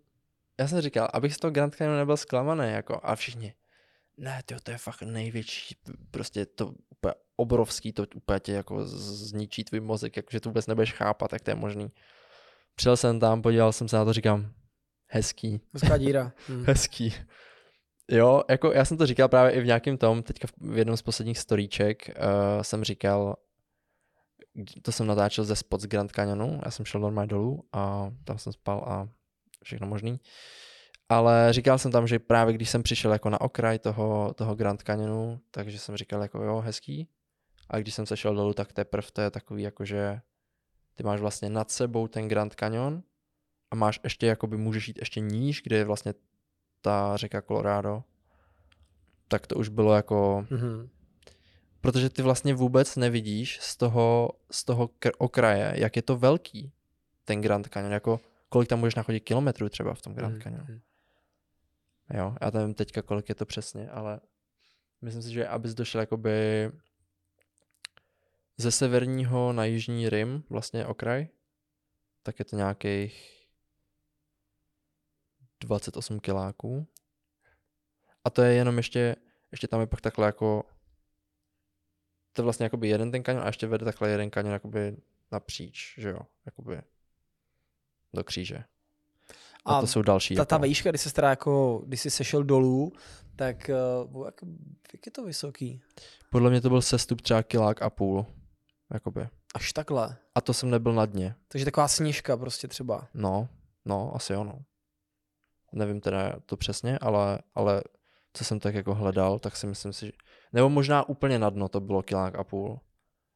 já 0.60 0.68
jsem 0.68 0.80
říkal, 0.80 1.08
abych 1.12 1.34
z 1.34 1.38
toho 1.38 1.50
Grand 1.50 1.74
Canyonu 1.74 1.98
nebyl 1.98 2.16
zklamaný, 2.16 2.72
jako, 2.72 3.00
a 3.02 3.16
všichni, 3.16 3.54
ne, 4.16 4.40
tyjo, 4.46 4.60
to 4.62 4.70
je 4.70 4.78
fakt 4.78 5.02
největší, 5.02 5.76
prostě 6.10 6.46
to 6.46 6.66
úplně 6.90 7.14
obrovský, 7.36 7.92
to 7.92 8.04
úplně 8.14 8.40
tě 8.40 8.52
jako 8.52 8.84
zničí 8.84 9.64
tvůj 9.64 9.80
mozek, 9.80 10.16
jakože 10.16 10.40
to 10.40 10.48
vůbec 10.48 10.66
nebudeš 10.66 10.92
chápat, 10.92 11.32
jak 11.32 11.42
to 11.42 11.50
je 11.50 11.54
možný. 11.54 11.88
Přijel 12.78 12.96
jsem 12.96 13.20
tam, 13.20 13.42
podíval 13.42 13.72
jsem 13.72 13.88
se 13.88 13.96
na 13.96 14.04
to, 14.04 14.12
říkám, 14.12 14.52
hezký, 15.06 15.60
Hezká 15.72 15.96
díra. 15.98 16.32
Hm. 16.48 16.64
hezký. 16.66 17.14
Jo, 18.10 18.42
jako 18.50 18.72
já 18.72 18.84
jsem 18.84 18.96
to 18.96 19.06
říkal 19.06 19.28
právě 19.28 19.52
i 19.52 19.60
v 19.60 19.66
nějakém 19.66 19.98
tom, 19.98 20.22
teďka 20.22 20.48
v- 20.60 20.78
jednom 20.78 20.96
z 20.96 21.02
posledních 21.02 21.38
storíček 21.38 22.08
uh, 22.08 22.62
jsem 22.62 22.84
říkal, 22.84 23.36
to 24.82 24.92
jsem 24.92 25.06
natáčel 25.06 25.44
ze 25.44 25.56
spot 25.56 25.80
z 25.80 25.86
Grand 25.86 26.12
Canyonu, 26.12 26.60
já 26.64 26.70
jsem 26.70 26.84
šel 26.84 27.00
normálně 27.00 27.28
dolů 27.28 27.64
a 27.72 28.10
tam 28.24 28.38
jsem 28.38 28.52
spal 28.52 28.84
a 28.86 29.08
všechno 29.64 29.86
možný. 29.86 30.20
Ale 31.08 31.52
říkal 31.52 31.78
jsem 31.78 31.92
tam, 31.92 32.06
že 32.06 32.18
právě 32.18 32.54
když 32.54 32.70
jsem 32.70 32.82
přišel 32.82 33.12
jako 33.12 33.30
na 33.30 33.40
okraj 33.40 33.78
toho, 33.78 34.34
toho 34.34 34.54
Grand 34.54 34.82
Canyonu, 34.82 35.40
takže 35.50 35.78
jsem 35.78 35.96
říkal 35.96 36.22
jako 36.22 36.42
jo, 36.42 36.60
hezký. 36.60 37.08
A 37.70 37.78
když 37.78 37.94
jsem 37.94 38.06
se 38.06 38.16
šel 38.16 38.34
dolů, 38.34 38.54
tak 38.54 38.72
teprve 38.72 39.08
to 39.12 39.20
je 39.20 39.30
takový 39.30 39.62
jako, 39.62 39.84
že 39.84 40.20
ty 40.98 41.04
máš 41.04 41.20
vlastně 41.20 41.50
nad 41.50 41.70
sebou 41.70 42.08
ten 42.08 42.28
Grand 42.28 42.54
Canyon 42.54 43.02
a 43.70 43.76
máš 43.76 44.00
ještě, 44.04 44.26
jakoby 44.26 44.56
můžeš 44.56 44.88
jít 44.88 44.98
ještě 44.98 45.20
níž, 45.20 45.62
kde 45.62 45.76
je 45.76 45.84
vlastně 45.84 46.14
ta 46.80 47.16
řeka 47.16 47.42
Colorado. 47.42 48.04
Tak 49.28 49.46
to 49.46 49.54
už 49.56 49.68
bylo 49.68 49.94
jako, 49.94 50.46
Mhm. 50.50 50.88
protože 51.80 52.10
ty 52.10 52.22
vlastně 52.22 52.54
vůbec 52.54 52.96
nevidíš 52.96 53.58
z 53.60 53.76
toho, 53.76 54.30
z 54.50 54.64
toho 54.64 54.86
kr- 54.86 55.12
okraje, 55.18 55.72
jak 55.76 55.96
je 55.96 56.02
to 56.02 56.16
velký, 56.16 56.72
ten 57.24 57.40
Grand 57.40 57.68
Canyon, 57.68 57.92
jako 57.92 58.20
kolik 58.48 58.68
tam 58.68 58.78
můžeš 58.78 58.94
nachodit 58.94 59.24
kilometrů 59.24 59.68
třeba 59.68 59.94
v 59.94 60.02
tom 60.02 60.14
Grand 60.14 60.32
Mhm. 60.34 60.42
Canyonu. 60.42 60.64
Mhm. 60.68 60.80
Jo, 62.14 62.34
já 62.40 62.50
nevím 62.54 62.74
teďka, 62.74 63.02
kolik 63.02 63.28
je 63.28 63.34
to 63.34 63.46
přesně, 63.46 63.90
ale 63.90 64.20
myslím 65.02 65.22
si, 65.22 65.32
že 65.32 65.48
abys 65.48 65.74
došel 65.74 66.00
jakoby 66.00 66.70
ze 68.58 68.70
severního 68.70 69.52
na 69.52 69.64
jižní 69.64 70.08
Rim, 70.08 70.44
vlastně 70.50 70.86
okraj, 70.86 71.28
tak 72.22 72.38
je 72.38 72.44
to 72.44 72.56
nějakých 72.56 73.46
28 75.60 76.20
kiláků. 76.20 76.86
A 78.24 78.30
to 78.30 78.42
je 78.42 78.54
jenom 78.54 78.76
ještě, 78.76 79.16
ještě 79.52 79.68
tam 79.68 79.80
je 79.80 79.86
pak 79.86 80.00
takhle 80.00 80.26
jako, 80.26 80.64
to 82.32 82.42
je 82.42 82.44
vlastně 82.44 82.64
jakoby 82.64 82.88
jeden 82.88 83.10
ten 83.10 83.22
kanion 83.22 83.44
a 83.44 83.46
ještě 83.46 83.66
vede 83.66 83.84
takhle 83.84 84.08
jeden 84.08 84.30
kanion 84.30 84.52
jakoby 84.52 84.96
napříč, 85.32 85.94
že 85.98 86.08
jo, 86.08 86.20
jakoby 86.46 86.82
do 88.14 88.24
kříže. 88.24 88.64
A, 89.64 89.76
A 89.76 89.80
to 89.80 89.86
jsou 89.86 90.02
další. 90.02 90.34
Ta, 90.34 90.44
ta 90.44 90.56
jako. 90.56 90.64
výška, 90.64 90.90
když 90.90 91.00
jsi 91.00 91.12
teda 91.12 91.30
jako, 91.30 91.82
když 91.86 92.00
jsi 92.00 92.10
sešel 92.10 92.44
dolů, 92.44 92.92
tak 93.36 93.70
uh, 94.14 94.24
jak, 94.24 94.34
jak 94.92 95.06
je 95.06 95.12
to 95.12 95.24
vysoký? 95.24 95.80
Podle 96.30 96.50
mě 96.50 96.60
to 96.60 96.68
byl 96.68 96.82
sestup 96.82 97.20
třeba 97.20 97.42
kilák 97.42 97.82
a 97.82 97.90
půl. 97.90 98.26
Jakoby. 98.92 99.28
Až 99.54 99.72
takhle. 99.72 100.16
A 100.34 100.40
to 100.40 100.54
jsem 100.54 100.70
nebyl 100.70 100.92
na 100.92 101.06
dně. 101.06 101.34
Takže 101.48 101.64
taková 101.64 101.88
sněžka 101.88 102.36
prostě 102.36 102.68
třeba. 102.68 103.08
No, 103.14 103.48
no, 103.84 104.12
asi 104.14 104.36
ono. 104.36 104.58
Nevím 105.72 106.00
teda 106.00 106.32
to 106.46 106.56
přesně, 106.56 106.98
ale, 106.98 107.38
ale 107.54 107.82
co 108.32 108.44
jsem 108.44 108.60
tak 108.60 108.74
jako 108.74 108.94
hledal, 108.94 109.38
tak 109.38 109.56
si 109.56 109.66
myslím 109.66 109.92
si, 109.92 110.06
že... 110.06 110.12
Nebo 110.52 110.68
možná 110.68 111.08
úplně 111.08 111.38
na 111.38 111.50
dno 111.50 111.68
to 111.68 111.80
bylo 111.80 112.02
kilák 112.02 112.34
a 112.34 112.44
půl. 112.44 112.80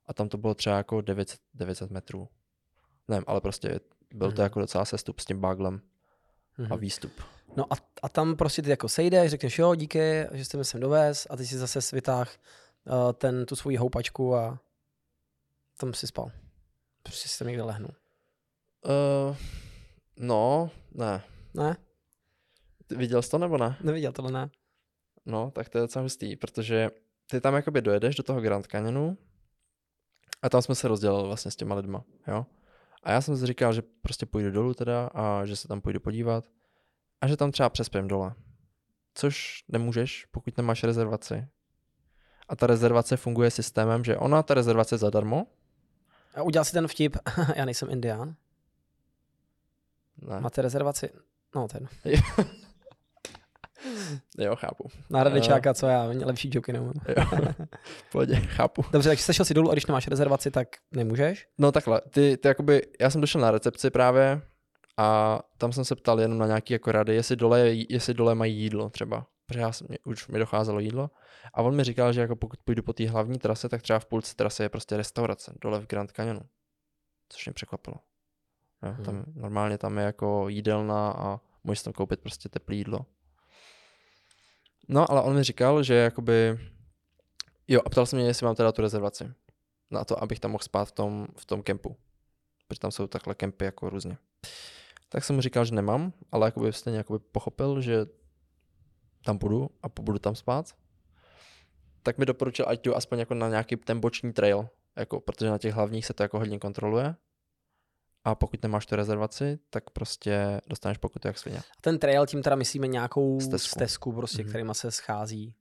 A 0.07 0.14
tam 0.14 0.28
to 0.28 0.38
bylo 0.38 0.55
třeba 0.55 0.76
jako 0.76 1.00
900, 1.00 1.40
900 1.55 1.90
metrů. 1.90 2.28
Nevím, 3.09 3.24
ale 3.26 3.40
prostě 3.40 3.80
byl 4.14 4.28
to 4.32 4.34
Mhm. 4.34 4.42
jako 4.42 4.61
docela 4.61 4.84
sestup 4.84 5.20
s 5.20 5.24
tím 5.24 5.40
baglem 5.40 5.80
a 6.59 6.62
Mhm. 6.62 6.78
výstup. 6.78 7.12
No 7.57 7.72
a, 7.72 7.76
a 8.03 8.09
tam 8.09 8.36
prostě 8.36 8.62
ty 8.62 8.70
jako 8.70 8.88
sejdeš, 8.88 9.30
řekneš 9.30 9.59
jo, 9.59 9.74
díky, 9.74 10.26
že 10.32 10.44
jste 10.44 10.59
mi 10.59 10.64
sem 10.64 10.80
dovez 10.80 11.26
a 11.30 11.36
ty 11.36 11.46
si 11.46 11.59
zase 11.59 11.82
svytáh 11.82 12.36
uh, 12.86 13.12
ten, 13.12 13.46
tu 13.46 13.57
svoji 13.57 13.76
houpačku 13.76 14.36
a 14.36 14.59
tam 15.76 15.94
si 15.94 16.06
spal. 16.06 16.30
Prostě 17.02 17.28
si 17.28 17.38
tam 17.38 17.48
někde 17.48 17.62
lehnul. 17.62 17.90
Uh, 18.84 19.36
no, 20.16 20.70
ne. 20.94 21.24
Ne? 21.54 21.76
Ty 22.86 22.94
viděl 22.94 23.22
jsi 23.22 23.30
to 23.30 23.38
nebo 23.38 23.58
ne? 23.58 23.76
Neviděl 23.80 24.12
tohle, 24.12 24.32
ne? 24.32 24.50
No, 25.26 25.50
tak 25.50 25.68
to 25.68 25.78
je 25.78 25.82
docela 25.82 26.02
hustý, 26.02 26.36
protože 26.36 26.90
ty 27.30 27.40
tam 27.40 27.54
jakoby 27.54 27.82
dojedeš 27.82 28.14
do 28.16 28.22
toho 28.22 28.40
Grand 28.40 28.66
Canyonu 28.66 29.18
a 30.42 30.48
tam 30.48 30.62
jsme 30.62 30.74
se 30.74 30.88
rozdělili 30.88 31.26
vlastně 31.26 31.50
s 31.50 31.56
těma 31.56 31.74
lidma, 31.74 32.04
jo. 32.28 32.46
A 33.02 33.12
já 33.12 33.20
jsem 33.20 33.36
si 33.36 33.46
říkal, 33.46 33.72
že 33.72 33.82
prostě 34.02 34.26
půjdu 34.26 34.50
dolů 34.50 34.74
teda 34.74 35.06
a 35.06 35.46
že 35.46 35.56
se 35.56 35.68
tam 35.68 35.80
půjdu 35.80 36.00
podívat 36.00 36.44
a 37.20 37.28
že 37.28 37.36
tam 37.36 37.52
třeba 37.52 37.68
přespím 37.68 38.08
dole. 38.08 38.34
Což 39.14 39.64
nemůžeš, 39.68 40.26
pokud 40.30 40.56
nemáš 40.56 40.84
rezervaci. 40.84 41.48
A 42.48 42.56
ta 42.56 42.66
rezervace 42.66 43.16
funguje 43.16 43.50
systémem, 43.50 44.04
že 44.04 44.16
ona, 44.16 44.42
ta 44.42 44.54
rezervace 44.54 44.94
je 44.94 44.98
zadarmo. 44.98 45.46
A 46.35 46.43
udělal 46.43 46.64
si 46.64 46.72
ten 46.72 46.89
vtip, 46.89 47.16
já 47.57 47.64
nejsem 47.64 47.91
indián, 47.91 48.35
Ne. 50.22 50.41
máte 50.41 50.62
rezervaci? 50.62 51.11
No 51.55 51.68
ten. 51.68 51.89
Jo, 54.39 54.57
chápu. 54.57 54.89
Na 55.11 55.20
Hradečáka, 55.20 55.74
co 55.74 55.87
já, 55.87 56.03
lepší 56.05 56.51
joky 56.53 56.72
neumím. 56.72 56.93
Jo. 57.09 57.24
Pohodě, 58.12 58.35
chápu. 58.37 58.85
Dobře, 58.93 59.09
takže 59.09 59.22
sešel 59.24 59.45
si 59.45 59.55
dolů 59.55 59.70
a 59.70 59.72
když 59.72 59.87
nemáš 59.87 60.09
rezervaci, 60.09 60.51
tak 60.51 60.68
nemůžeš. 60.93 61.49
No 61.59 61.72
takhle, 61.72 62.01
ty, 62.11 62.37
ty 62.37 62.49
jakoby, 62.49 62.83
já 63.01 63.11
jsem 63.11 63.20
došel 63.20 63.41
na 63.41 63.51
recepci 63.51 63.91
právě 63.91 64.43
a 64.97 65.39
tam 65.59 65.72
jsem 65.72 65.85
se 65.85 65.97
ptal 65.97 66.20
jenom 66.20 66.39
na 66.39 66.47
nějaký 66.47 66.72
jako 66.72 66.93
rady, 66.93 67.14
jestli 67.14 67.37
dole, 67.37 67.61
jestli 67.89 68.14
dole 68.14 68.35
mají 68.35 68.57
jídlo 68.57 68.91
třeba. 68.91 69.26
Protože 69.47 69.61
já 69.61 69.72
jsem, 69.72 69.86
už 70.05 70.28
mi 70.28 70.38
docházelo 70.38 70.80
jídlo. 70.80 71.11
A 71.55 71.62
on 71.62 71.76
mi 71.76 71.84
říkal, 71.84 72.12
že 72.12 72.20
jako 72.20 72.36
pokud 72.36 72.61
půjdu 72.62 72.82
po 72.82 72.93
té 72.93 73.09
hlavní 73.09 73.38
trase, 73.38 73.68
tak 73.68 73.82
třeba 73.82 73.99
v 73.99 74.07
půlce 74.07 74.34
trasy 74.34 74.62
je 74.62 74.68
prostě 74.68 74.97
restaurace 74.97 75.55
dole 75.61 75.80
v 75.80 75.86
Grand 75.86 76.11
Canyonu. 76.11 76.40
Což 77.28 77.47
mě 77.47 77.53
překvapilo. 77.53 77.97
Jo, 78.82 78.93
Hmm. 78.93 79.05
tam, 79.05 79.24
normálně 79.34 79.78
tam 79.78 79.99
je 79.99 80.05
jako 80.05 80.49
jídelna 80.49 81.11
a 81.11 81.40
můžeš 81.64 81.82
tam 81.82 81.93
koupit 81.93 82.20
prostě 82.20 82.49
teplé 82.49 82.74
jídlo. 82.74 83.07
No, 84.88 85.11
ale 85.11 85.22
on 85.22 85.34
mi 85.34 85.45
říkal, 85.45 85.82
že 85.82 85.95
jakoby... 85.95 86.59
Jo, 87.68 87.80
a 87.84 87.90
ptal 87.90 88.07
se 88.07 88.16
mě, 88.16 88.26
jestli 88.26 88.47
mám 88.47 88.55
teda 88.55 88.72
tu 88.72 88.82
rezervaci. 88.82 89.32
Na 89.90 90.05
to, 90.05 90.22
abych 90.22 90.40
tam 90.40 90.51
mohl 90.51 90.64
spát 90.64 90.84
v 90.84 90.93
tom, 90.93 91.26
v 91.36 91.47
tom 91.47 91.62
kempu. 91.62 91.97
Protože 92.68 92.80
tam 92.80 92.90
jsou 92.90 93.07
takhle 93.07 93.34
kempy 93.34 93.64
jako 93.64 93.90
různě. 93.90 94.18
Tak 95.09 95.24
jsem 95.24 95.36
mu 95.36 95.43
říkal, 95.43 95.64
že 95.64 95.74
nemám, 95.74 96.12
ale 96.32 96.47
jakoby 96.47 96.72
stejně 96.72 96.99
jakoby 96.99 97.18
pochopil, 97.18 97.80
že 97.80 98.07
tam 99.24 99.38
půjdu 99.38 99.70
a 99.82 99.88
budu 99.88 100.18
tam 100.18 100.34
spát. 100.34 100.74
Tak 102.02 102.18
mi 102.18 102.26
doporučil, 102.26 102.64
ať 102.68 102.84
jdu 102.84 102.96
aspoň 102.96 103.18
jako 103.18 103.34
na 103.34 103.48
nějaký 103.48 103.76
ten 103.76 104.00
boční 104.00 104.32
trail, 104.32 104.68
jako, 104.96 105.20
protože 105.20 105.50
na 105.50 105.58
těch 105.58 105.74
hlavních 105.74 106.06
se 106.06 106.12
to 106.14 106.22
jako 106.22 106.38
hodně 106.38 106.58
kontroluje. 106.58 107.14
A 108.24 108.34
pokud 108.34 108.62
nemáš 108.62 108.86
tu 108.86 108.96
rezervaci, 108.96 109.58
tak 109.70 109.90
prostě 109.90 110.60
dostaneš 110.66 110.98
pokutu 110.98 111.28
jak 111.28 111.38
svině. 111.38 111.58
A 111.58 111.62
ten 111.80 111.98
trail, 111.98 112.26
tím 112.26 112.42
teda 112.42 112.56
myslíme 112.56 112.86
nějakou 112.86 113.40
Stezku. 113.40 113.68
stezku, 113.68 114.12
prostě, 114.12 114.42
Mhm. 114.42 114.48
kterýma 114.48 114.74
se 114.74 114.90
schází. 114.90 115.54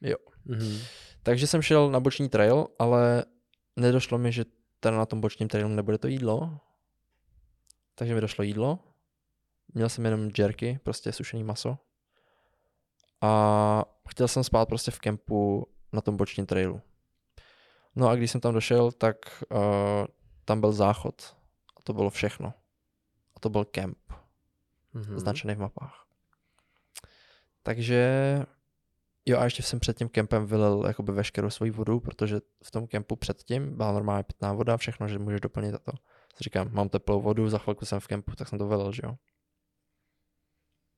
Jo. 0.00 0.16
Mhm. 0.44 0.78
Takže 1.22 1.46
jsem 1.46 1.62
šel 1.62 1.90
na 1.90 2.00
boční 2.00 2.28
trail, 2.28 2.66
ale 2.78 3.24
nedošlo 3.76 4.18
mi, 4.18 4.32
že 4.32 4.44
teda 4.80 4.96
na 4.96 5.06
tom 5.06 5.20
bočním 5.20 5.48
trailu 5.48 5.68
nebude 5.70 5.98
to 5.98 6.06
jídlo. 6.08 6.58
Takže 7.94 8.14
mi 8.14 8.20
došlo 8.20 8.44
jídlo. 8.44 8.78
Měl 9.74 9.88
jsem 9.88 10.04
jenom 10.04 10.30
jerky, 10.38 10.80
prostě 10.82 11.12
sušený 11.12 11.44
maso. 11.44 11.78
A 13.20 13.84
chtěl 14.08 14.28
jsem 14.28 14.44
spát 14.44 14.68
prostě 14.68 14.90
v 14.90 14.98
kempu 14.98 15.66
na 15.92 16.00
tom 16.00 16.16
bočním 16.16 16.46
trailu. 16.46 16.80
No 17.96 18.08
a 18.08 18.14
když 18.14 18.30
jsem 18.30 18.40
tam 18.40 18.54
došel, 18.54 18.92
tak 18.92 19.16
uh, 19.50 19.60
tam 20.44 20.60
byl 20.60 20.72
záchod. 20.72 21.36
A 21.76 21.82
to 21.82 21.92
bylo 21.92 22.10
všechno. 22.10 22.54
A 23.36 23.40
to 23.40 23.48
byl 23.48 23.64
kemp 23.64 23.98
Mhm. 24.94 25.16
označený 25.16 25.54
v 25.54 25.58
mapách. 25.58 26.06
Takže 27.62 28.10
jo 29.26 29.38
a 29.38 29.44
ještě 29.44 29.62
jsem 29.62 29.80
před 29.80 29.96
tím 29.98 30.08
kempem 30.08 30.46
vylil 30.46 30.84
jakoby 30.86 31.12
veškerou 31.12 31.50
svoji 31.50 31.70
vodu, 31.70 32.00
protože 32.00 32.40
v 32.64 32.70
tom 32.70 32.86
kempu 32.86 33.16
předtím 33.16 33.76
byla 33.76 33.92
normálně 33.92 34.22
pitná 34.22 34.52
voda, 34.52 34.76
všechno, 34.76 35.08
že 35.08 35.18
můžeš 35.18 35.40
doplnit 35.40 35.74
a 35.74 35.78
to. 35.78 35.92
Si 36.36 36.44
říkám, 36.44 36.68
mám 36.72 36.88
teplou 36.88 37.20
vodu, 37.20 37.48
za 37.48 37.58
chvilku 37.58 37.84
jsem 37.86 38.00
v 38.00 38.06
kempu, 38.06 38.32
tak 38.36 38.48
jsem 38.48 38.58
to 38.58 38.68
vylil, 38.68 38.92
že 38.92 39.02
jo. 39.04 39.16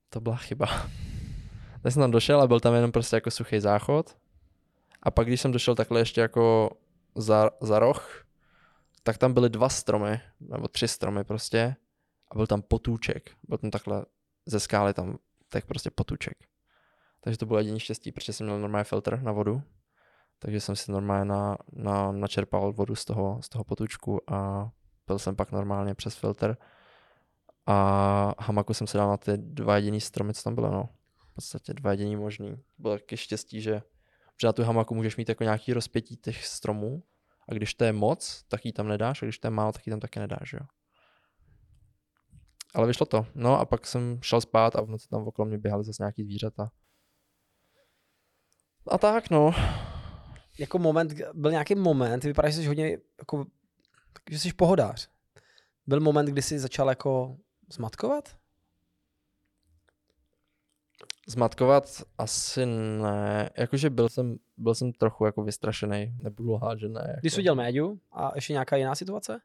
To 0.08 0.20
byla 0.20 0.36
chyba. 0.36 0.66
Tak 1.82 1.92
jsem 1.92 2.00
tam 2.00 2.10
došel 2.10 2.40
a 2.40 2.46
byl 2.46 2.60
tam 2.60 2.74
jenom 2.74 2.92
prostě 2.92 3.16
jako 3.16 3.30
suchý 3.30 3.60
záchod. 3.60 4.16
A 5.02 5.10
pak 5.10 5.26
když 5.26 5.40
jsem 5.40 5.52
došel 5.52 5.74
takhle 5.74 6.00
ještě 6.00 6.20
jako 6.20 6.70
za, 7.14 7.50
za 7.60 7.78
roh, 7.78 8.24
tak 9.02 9.18
tam 9.18 9.34
byly 9.34 9.50
dva 9.50 9.68
stromy, 9.68 10.20
nebo 10.40 10.68
tři 10.68 10.88
stromy 10.88 11.24
prostě. 11.24 11.76
A 12.30 12.34
byl 12.34 12.46
tam 12.46 12.62
potůček. 12.62 13.30
Byl 13.48 13.58
tam 13.58 13.70
takhle 13.70 14.04
ze 14.46 14.60
skály 14.60 14.94
tam 14.94 15.18
tak 15.48 15.66
prostě 15.66 15.90
potůček. 15.90 16.34
Takže 17.20 17.38
to 17.38 17.46
bylo 17.46 17.58
jediný 17.58 17.80
štěstí, 17.80 18.12
protože 18.12 18.32
jsem 18.32 18.46
měl 18.46 18.58
normálně 18.58 18.84
filtr 18.84 19.20
na 19.22 19.32
vodu. 19.32 19.62
Takže 20.38 20.60
jsem 20.60 20.76
si 20.76 20.92
normálně 20.92 21.24
na, 21.24 21.56
na, 21.72 22.12
načerpal 22.12 22.72
vodu 22.72 22.94
z 22.94 23.04
toho, 23.04 23.38
z 23.42 23.48
toho 23.48 23.64
potůčku 23.64 24.32
a 24.32 24.70
pil 25.04 25.18
jsem 25.18 25.36
pak 25.36 25.52
normálně 25.52 25.94
přes 25.94 26.16
filtr. 26.16 26.56
A 27.66 28.34
hamaku 28.38 28.74
jsem 28.74 28.86
se 28.86 28.98
dal 28.98 29.08
na 29.08 29.16
ty 29.16 29.32
dva 29.36 29.76
jediný 29.76 30.00
stromy, 30.00 30.34
co 30.34 30.42
tam 30.42 30.54
bylo, 30.54 30.70
no. 30.70 30.88
V 31.32 31.34
podstatě 31.34 31.74
dva 31.74 31.90
jediný 31.90 32.16
možný. 32.16 32.56
Bylo 32.78 32.98
taky 32.98 33.16
štěstí, 33.16 33.60
že, 33.60 33.82
že 34.40 34.46
na 34.46 34.52
tu 34.52 34.62
hamaku 34.62 34.94
můžeš 34.94 35.16
mít 35.16 35.28
jako 35.28 35.44
nějaký 35.44 35.72
rozpětí 35.72 36.16
těch 36.16 36.46
stromů 36.46 37.02
a 37.48 37.54
když 37.54 37.74
to 37.74 37.84
je 37.84 37.92
moc, 37.92 38.42
tak 38.48 38.64
ji 38.64 38.72
tam 38.72 38.88
nedáš 38.88 39.22
a 39.22 39.26
když 39.26 39.38
to 39.38 39.46
je 39.46 39.50
málo, 39.50 39.72
tak 39.72 39.86
ji 39.86 39.90
tam 39.90 40.00
taky 40.00 40.20
nedáš, 40.20 40.52
jo. 40.52 40.60
Ale 42.74 42.86
vyšlo 42.86 43.06
to. 43.06 43.26
No 43.34 43.60
a 43.60 43.64
pak 43.64 43.86
jsem 43.86 44.18
šel 44.22 44.40
spát 44.40 44.76
a 44.76 44.80
v 44.80 44.88
noci 44.88 45.08
tam 45.08 45.28
okolo 45.28 45.46
mě 45.46 45.58
běhaly 45.58 45.84
zase 45.84 46.02
nějaký 46.02 46.24
zvířata. 46.24 46.70
A 48.88 48.98
tak 48.98 49.30
no. 49.30 49.54
Jako 50.58 50.78
moment, 50.78 51.12
byl 51.32 51.50
nějaký 51.50 51.74
moment, 51.74 52.20
ty 52.20 52.28
vypadáš, 52.28 52.54
že 52.54 52.60
jsi 52.60 52.66
hodně, 52.66 52.98
jako, 53.18 53.46
že 54.30 54.38
jsi 54.38 54.52
pohodář. 54.52 55.10
Byl 55.86 56.00
moment, 56.00 56.26
kdy 56.26 56.42
jsi 56.42 56.58
začal 56.58 56.88
jako 56.88 57.36
zmatkovat? 57.72 58.41
Zmatkovat 61.28 62.02
asi 62.18 62.66
ne. 62.66 63.50
Jakože 63.56 63.90
byl 63.90 64.08
jsem, 64.08 64.36
byl 64.56 64.74
jsem 64.74 64.92
trochu 64.92 65.26
jako 65.26 65.42
vystrašený. 65.42 66.14
Nebudu 66.22 66.52
lhát, 66.52 66.78
že 66.78 66.88
ne. 66.88 67.04
Jako. 67.06 67.20
Když 67.20 67.32
jsi 67.32 67.40
viděl 67.40 67.54
médiu 67.54 68.00
a 68.12 68.32
ještě 68.34 68.52
nějaká 68.52 68.76
jiná 68.76 68.94
situace? 68.94 69.40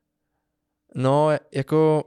No, 0.95 1.29
jako 1.51 2.03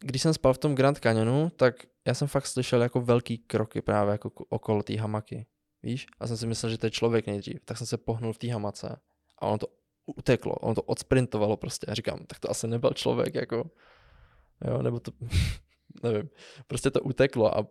když 0.00 0.22
jsem 0.22 0.34
spal 0.34 0.54
v 0.54 0.58
tom 0.58 0.74
Grand 0.74 0.98
Canyonu, 0.98 1.50
tak 1.50 1.74
já 2.06 2.14
jsem 2.14 2.28
fakt 2.28 2.46
slyšel 2.46 2.82
jako 2.82 3.00
velký 3.00 3.38
kroky 3.38 3.82
právě 3.82 4.12
jako 4.12 4.30
okolo 4.48 4.82
té 4.82 4.96
hamaky. 4.96 5.46
Víš? 5.82 6.06
A 6.20 6.26
jsem 6.26 6.36
si 6.36 6.46
myslel, 6.46 6.70
že 6.70 6.78
to 6.78 6.86
je 6.86 6.90
člověk 6.90 7.26
nejdřív. 7.26 7.64
Tak 7.64 7.78
jsem 7.78 7.86
se 7.86 7.96
pohnul 7.96 8.32
v 8.32 8.38
té 8.38 8.52
hamace 8.52 9.00
a 9.38 9.46
ono 9.46 9.58
to 9.58 9.66
uteklo, 10.06 10.54
ono 10.54 10.74
to 10.74 10.82
odsprintovalo 10.82 11.56
prostě. 11.56 11.86
A 11.86 11.94
říkám, 11.94 12.26
tak 12.26 12.38
to 12.38 12.50
asi 12.50 12.68
nebyl 12.68 12.90
člověk, 12.90 13.34
jako. 13.34 13.70
Jo, 14.64 14.82
nebo 14.82 15.00
to, 15.00 15.12
nevím. 16.02 16.30
Prostě 16.66 16.90
to 16.90 17.00
uteklo 17.00 17.58
a 17.58 17.66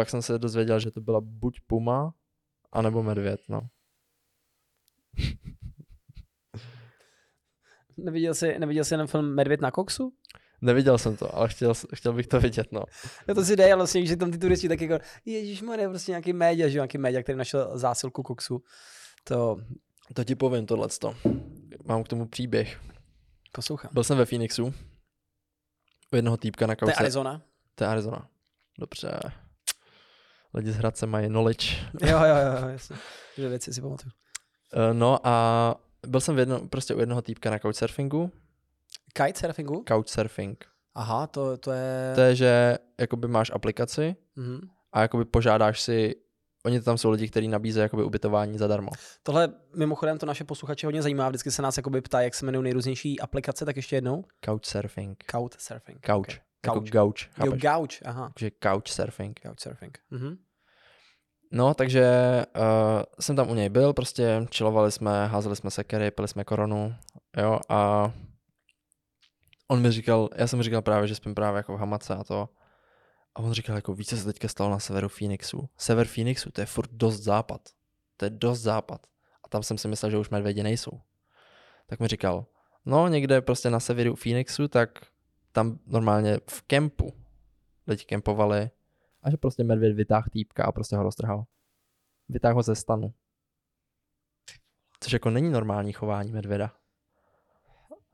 pak 0.00 0.10
jsem 0.10 0.22
se 0.22 0.38
dozvěděl, 0.38 0.80
že 0.80 0.90
to 0.90 1.00
byla 1.00 1.20
buď 1.20 1.60
puma, 1.66 2.14
anebo 2.72 3.02
medvěd, 3.02 3.40
no. 3.48 3.60
Neviděl 7.96 8.34
jsi, 8.34 8.58
neviděl 8.58 8.84
jsi 8.84 8.94
jenom 8.94 9.06
film 9.06 9.34
Medvěd 9.34 9.60
na 9.60 9.70
koksu? 9.70 10.12
Neviděl 10.60 10.98
jsem 10.98 11.16
to, 11.16 11.34
ale 11.34 11.48
chtěl, 11.48 11.74
chtěl 11.94 12.12
bych 12.12 12.26
to 12.26 12.40
vidět, 12.40 12.72
no. 12.72 12.82
No 13.28 13.34
to 13.34 13.44
si 13.44 13.56
dej, 13.56 13.72
ale 13.72 13.76
vlastně, 13.76 14.06
že 14.06 14.16
tam 14.16 14.30
ty 14.30 14.38
turisti 14.38 14.68
tak 14.68 14.80
jako, 14.80 15.04
Ježíš 15.24 15.62
prostě 15.88 16.12
nějaký 16.12 16.32
média, 16.32 16.68
že 16.68 16.74
nějaký 16.78 16.98
média, 16.98 17.22
který 17.22 17.38
našel 17.38 17.78
zásilku 17.78 18.22
koksu. 18.22 18.62
To 19.24 19.56
To 20.14 20.24
ti 20.24 20.34
povím, 20.34 20.66
tohleto. 20.66 21.16
Mám 21.84 22.04
k 22.04 22.08
tomu 22.08 22.28
příběh. 22.28 22.80
poslouchám. 23.52 23.90
Byl 23.94 24.04
jsem 24.04 24.18
ve 24.18 24.26
Phoenixu. 24.26 24.74
U 26.12 26.16
jednoho 26.16 26.36
týpka 26.36 26.66
na 26.66 26.74
To 26.74 26.84
je 26.84 26.92
kauce. 26.92 27.00
Arizona. 27.00 27.42
To 27.74 27.84
je 27.84 27.88
Arizona. 27.88 28.28
Dobře. 28.78 29.10
Lidi 30.54 30.72
z 30.72 30.76
Hradce 30.76 31.06
mají 31.06 31.28
knowledge. 31.28 31.66
Jo, 32.02 32.18
jo, 32.18 32.36
jo, 32.62 32.68
jasně. 32.68 32.96
Že 33.36 33.48
věci 33.48 33.72
si 33.74 33.80
pamatuju. 33.80 34.12
Eh, 34.74 34.94
No 34.94 35.18
a 35.26 35.74
byl 36.06 36.20
jsem 36.20 36.34
v 36.34 36.38
jedno, 36.38 36.68
prostě 36.68 36.94
u 36.94 37.00
jednoho 37.00 37.22
týpka 37.22 37.50
na 37.50 37.58
couchsurfingu. 37.58 38.30
Kitesurfingu? 39.12 39.84
Couchsurfing. 39.88 40.64
Aha, 40.94 41.26
to, 41.26 41.56
to 41.56 41.72
je... 41.72 42.12
To 42.14 42.20
je, 42.20 42.34
že 42.36 42.78
jakoby 43.00 43.28
máš 43.28 43.50
aplikaci 43.54 44.16
Mhm. 44.36 44.60
a 44.92 45.02
jakoby 45.02 45.24
požádáš 45.24 45.80
si, 45.80 46.14
oni 46.66 46.80
tam 46.80 46.98
jsou 46.98 47.10
lidi, 47.10 47.28
kteří 47.28 47.48
nabízejí 47.48 47.82
jakoby 47.82 48.02
ubytování 48.04 48.58
zadarmo. 48.58 48.90
Tohle 49.22 49.48
mimochodem 49.76 50.18
to 50.18 50.26
naše 50.26 50.44
posluchače 50.44 50.86
hodně 50.86 51.02
zajímá. 51.02 51.28
Vždycky 51.28 51.50
se 51.50 51.62
nás 51.62 51.76
jakoby 51.76 52.00
ptá, 52.00 52.20
jak 52.20 52.34
se 52.34 52.44
jmenují 52.44 52.64
nejrůznější 52.64 53.20
aplikace, 53.20 53.64
tak 53.64 53.76
ještě 53.76 53.96
jednou. 53.96 54.24
Couchsurfing. 54.44 55.24
Couchsurfing. 55.30 56.06
Couch. 56.06 56.18
Okay. 56.18 56.36
Jako 56.66 56.78
Couch. 56.80 56.90
gauč, 56.90 57.28
Jo, 57.44 57.52
gauch, 57.56 58.02
aha. 58.04 58.30
Takže 58.34 58.50
couchsurfing. 58.62 59.40
Couchsurfing. 59.40 59.98
Mhm. 60.10 60.36
No, 61.52 61.74
takže 61.74 62.06
uh, 62.56 63.02
jsem 63.20 63.36
tam 63.36 63.50
u 63.50 63.54
něj 63.54 63.68
byl, 63.68 63.92
prostě 63.92 64.46
chillovali 64.54 64.92
jsme, 64.92 65.26
házeli 65.26 65.56
jsme 65.56 65.70
sekery, 65.70 66.10
pili 66.10 66.28
jsme 66.28 66.44
koronu, 66.44 66.94
jo, 67.36 67.58
a 67.68 68.12
on 69.68 69.82
mi 69.82 69.90
říkal, 69.92 70.28
já 70.36 70.46
jsem 70.46 70.56
mu 70.58 70.62
říkal 70.62 70.82
právě, 70.82 71.08
že 71.08 71.14
spím 71.14 71.34
právě 71.34 71.56
jako 71.56 71.76
v 71.76 71.80
hamace 71.80 72.14
a 72.14 72.24
to. 72.24 72.48
A 73.34 73.40
on 73.40 73.52
říkal, 73.52 73.76
jako 73.76 73.94
víš, 73.94 74.06
co 74.08 74.16
se 74.16 74.24
teďka 74.24 74.48
stalo 74.48 74.70
na 74.70 74.78
severu 74.78 75.08
Phoenixu. 75.08 75.68
Sever 75.76 76.06
Phoenixu, 76.06 76.50
to 76.50 76.60
je 76.60 76.66
furt 76.66 76.90
dost 76.92 77.20
západ. 77.20 77.60
To 78.16 78.24
je 78.26 78.30
dost 78.30 78.60
západ. 78.60 79.06
A 79.44 79.48
tam 79.48 79.62
jsem 79.62 79.78
si 79.78 79.88
myslel, 79.88 80.10
že 80.10 80.18
už 80.18 80.30
medvědi 80.30 80.62
nejsou. 80.62 81.00
Tak 81.86 82.00
mi 82.00 82.08
říkal, 82.08 82.46
no 82.86 83.08
někde 83.08 83.40
prostě 83.40 83.70
na 83.70 83.80
severu 83.80 84.16
Phoenixu, 84.16 84.68
tak 84.68 84.88
tam 85.52 85.78
normálně 85.86 86.38
v 86.50 86.62
kempu 86.62 87.12
lidi 87.86 88.04
kempovali 88.04 88.70
a 89.22 89.30
že 89.30 89.36
prostě 89.36 89.64
medvěd 89.64 89.96
vytáhl 89.96 90.26
týpka 90.32 90.64
a 90.64 90.72
prostě 90.72 90.96
ho 90.96 91.02
roztrhal. 91.02 91.44
Vytáhl 92.28 92.54
ho 92.54 92.62
ze 92.62 92.74
stanu. 92.74 93.14
Což 95.00 95.12
jako 95.12 95.30
není 95.30 95.50
normální 95.50 95.92
chování 95.92 96.32
medvěda. 96.32 96.72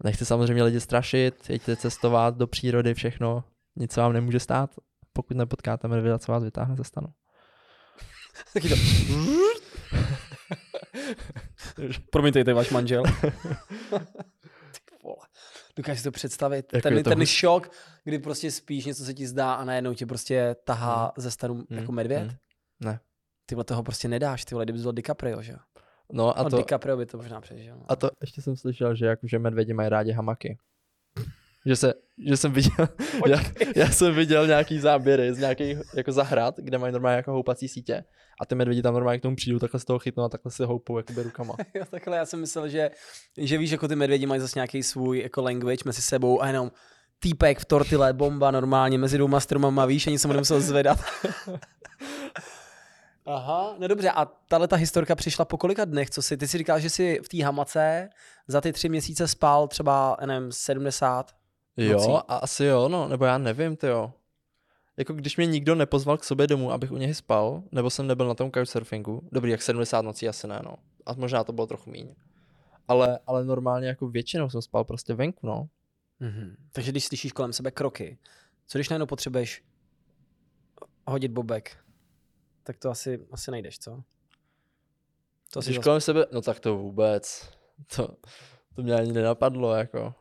Nechci 0.05 0.27
samozřejmě 0.27 0.63
lidi 0.63 0.81
strašit, 0.81 1.51
jeďte 1.51 1.77
cestovat 1.77 2.37
do 2.37 2.47
přírody, 2.47 2.95
všechno. 2.95 3.45
Nic 3.77 3.93
se 3.93 4.01
vám 4.01 4.13
nemůže 4.13 4.41
stát, 4.41 4.75
pokud 5.13 5.37
nepotkáte 5.37 5.89
medvěda, 5.89 6.19
co 6.19 6.33
vás 6.33 6.45
vytáhne 6.45 6.77
ze 6.77 6.85
stanu. 6.85 7.09
Taky 8.53 8.69
to. 8.69 8.75
Promiňte, 12.11 12.45
to 12.45 12.51
je 12.51 12.55
váš 12.55 12.71
manžel. 12.71 13.03
Dokážeš 15.77 16.01
si 16.01 16.05
to 16.05 16.11
představit? 16.11 16.73
Jako 16.73 16.89
ten, 16.89 17.03
to 17.03 17.11
ten 17.11 17.27
šok, 17.27 17.71
kdy 18.05 18.19
prostě 18.19 18.51
spíš, 18.51 18.85
něco 18.85 19.05
se 19.05 19.15
ti 19.15 19.27
zdá 19.27 19.55
a 19.55 19.65
najednou 19.65 19.95
tě 19.95 20.07
prostě 20.07 20.57
tahá 20.65 21.13
ze 21.17 21.31
stanu 21.31 21.55
Hmm, 21.55 21.67
jako 21.71 21.93
medvěd. 21.93 22.23
hmm. 22.23 22.37
Ne. 22.81 23.01
Ty 23.47 23.55
vole 23.55 23.65
toho 23.65 23.83
prostě 23.83 24.09
nedáš, 24.09 24.45
ty 24.45 24.55
vole, 24.55 24.65
kdyby 24.65 24.79
byl 24.79 24.93
DiCaprio, 24.93 25.43
že 25.43 25.53
jo? 25.53 25.59
No 26.13 26.39
a 26.39 26.43
No, 26.43 26.51
to, 26.51 26.57
DiCaprio 26.57 26.97
by 26.97 27.07
to 27.07 27.17
možná 27.17 27.41
přežil. 27.41 27.77
no. 27.77 27.85
a 27.89 27.97
to 27.97 28.11
ještě 28.21 28.43
jsem 28.43 28.57
slyšel, 28.57 28.95
že 28.95 29.07
jakože 29.07 29.39
medvědi 29.39 29.73
mají 29.75 29.89
rádi 29.89 30.13
hamaky. 30.13 30.59
Že, 31.67 31.77
se, 31.77 31.95
že 32.29 32.37
jsem 32.37 32.53
viděl, 32.53 32.89
já, 33.29 33.39
já, 33.77 33.89
jsem 33.91 34.15
viděl 34.15 34.47
nějaký 34.47 34.79
záběry 34.79 35.35
z 35.35 35.39
nějakých 35.39 35.79
jako 35.97 36.13
zahrad, 36.13 36.57
kde 36.59 36.79
mají 36.79 36.93
normálně 36.93 37.17
jako 37.17 37.33
houpací 37.33 37.69
sítě 37.69 38.05
a 38.41 38.47
ty 38.47 38.55
medvědi 38.55 38.83
tam 38.83 38.95
normálně 38.95 39.19
k 39.19 39.23
tomu 39.23 39.37
přijdou, 39.37 39.59
takhle 39.59 39.81
z 39.81 39.85
toho 39.85 39.99
chytnou 39.99 40.25
a 40.25 40.29
takhle 40.29 40.53
se 40.53 40.67
houpou 40.67 40.97
jakoby 40.97 41.23
rukama. 41.23 41.55
Jo, 41.75 41.85
takhle 41.91 42.17
já 42.17 42.27
jsem 42.27 42.41
myslel, 42.41 42.69
že, 42.69 42.91
že 43.37 43.59
víš, 43.59 43.71
jako 43.71 43.89
ty 43.89 43.97
medvědi 43.97 44.27
mají 44.27 44.41
zase 44.41 44.59
nějaký 44.59 44.83
svůj 44.83 45.19
jako 45.21 45.43
language 45.43 45.83
mezi 45.85 46.03
sebou 46.03 46.43
a 46.43 46.47
jenom 46.47 46.71
týpek 47.19 47.59
v 47.59 47.65
tortile, 47.65 48.13
bomba 48.13 48.51
normálně 48.51 48.99
mezi 48.99 49.17
dvouma 49.19 49.41
stromama, 49.41 49.87
víš, 49.87 50.07
ani 50.07 50.19
se 50.19 50.29
mu 50.29 50.35
nemusel 50.35 50.61
zvedat. 50.61 50.99
Aha, 53.27 53.75
no 53.79 53.89
dobře, 53.89 54.11
a 54.11 54.25
tahle 54.49 54.69
ta 54.69 54.77
historka 54.77 55.15
přišla 55.15 55.45
po 55.45 55.57
kolika 55.59 55.85
dnech, 55.85 56.11
co 56.11 56.23
si, 56.23 56.37
ty 56.37 56.49
si 56.49 56.59
říkal, 56.59 56.81
že 56.81 56.91
jsi 56.91 57.21
v 57.25 57.29
té 57.29 57.45
hamace 57.45 58.09
za 58.49 58.61
ty 58.61 58.73
tři 58.73 58.89
měsíce 58.89 59.29
spal 59.29 59.69
třeba, 59.69 60.17
nevím, 60.27 60.53
70, 60.53 61.33
Jo, 61.77 61.93
Nocí. 61.93 62.11
a 62.29 62.35
asi 62.37 62.65
jo, 62.65 62.89
no, 62.89 63.09
nebo 63.09 63.25
já 63.25 63.39
nevím, 63.39 63.77
ty 63.77 63.87
jo. 63.87 64.13
Jako 64.97 65.13
když 65.13 65.37
mě 65.37 65.47
nikdo 65.47 65.75
nepozval 65.75 66.19
k 66.19 66.25
sobě 66.25 66.47
domů, 66.47 66.73
abych 66.73 66.93
u 66.93 66.97
něj 66.97 67.15
spal, 67.15 67.63
nebo 67.73 67.91
jsem 67.91 68.07
nebyl 68.07 68.29
na 68.29 68.35
tom 68.35 68.53
couchsurfingu, 68.53 69.29
dobrý, 69.33 69.51
jak 69.51 69.63
70 69.63 70.03
nocí 70.03 70.29
asi 70.29 70.47
ne, 70.47 70.61
no. 70.65 70.77
A 71.07 71.13
možná 71.13 71.45
to 71.45 71.53
bylo 71.53 71.67
trochu 71.67 71.91
míň. 71.91 72.15
Ale, 72.89 73.19
ale 73.27 73.45
normálně 73.45 73.89
jako 73.89 74.09
většinou 74.09 74.51
jsem 74.51 74.63
spal 74.63 74.85
prostě 74.85 75.15
venku, 75.15 75.47
no. 75.47 75.69
Mhm. 76.21 76.57
Takže 76.73 76.91
když 76.91 77.05
slyšíš 77.05 77.33
kolem 77.33 77.53
sebe 77.53 77.71
kroky, 77.71 78.19
co 78.67 78.79
když 78.79 78.89
najednou 78.89 79.07
potřebuješ 79.07 79.65
hodit 81.07 81.33
bobek, 81.33 81.77
tak 82.63 82.79
to 82.79 82.91
asi, 82.91 83.27
asi 83.33 83.51
nejdeš, 83.51 83.79
co? 83.79 84.03
To 85.53 85.61
Když 85.61 85.79
kolem 85.79 86.01
sebe, 86.01 86.27
no 86.33 86.43
tak 86.43 86.61
to 86.61 86.77
vůbec, 86.77 87.51
to, 87.97 88.17
to 88.75 88.83
mě 88.83 88.95
ani 88.95 89.13
nenapadlo, 89.13 89.75
jako, 89.75 90.15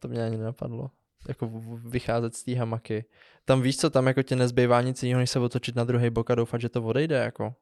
to 0.00 0.08
mě 0.08 0.24
ani 0.24 0.36
nenapadlo, 0.36 0.90
jako 1.28 1.50
vycházet 1.84 2.36
z 2.36 2.44
té 2.44 2.54
hamaky. 2.54 3.04
Tam 3.48 3.62
víš 3.62 3.76
co, 3.76 3.90
tam 3.90 4.06
jako 4.06 4.22
tě 4.22 4.36
nezbývá 4.36 4.82
nic 4.82 5.02
jiného, 5.02 5.20
než 5.20 5.30
se 5.30 5.38
otočit 5.38 5.76
na 5.76 5.84
druhý 5.84 6.10
bok 6.10 6.30
a 6.30 6.34
doufat, 6.34 6.60
že 6.60 6.68
to 6.68 6.82
odejde, 6.82 7.16
jako. 7.16 7.54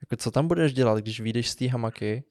Jako 0.00 0.16
co 0.16 0.30
tam 0.30 0.48
budeš 0.48 0.72
dělat, 0.72 0.98
když 0.98 1.20
vyjdeš 1.20 1.50
z 1.50 1.56
té 1.56 1.68
hamaky, 1.68 2.24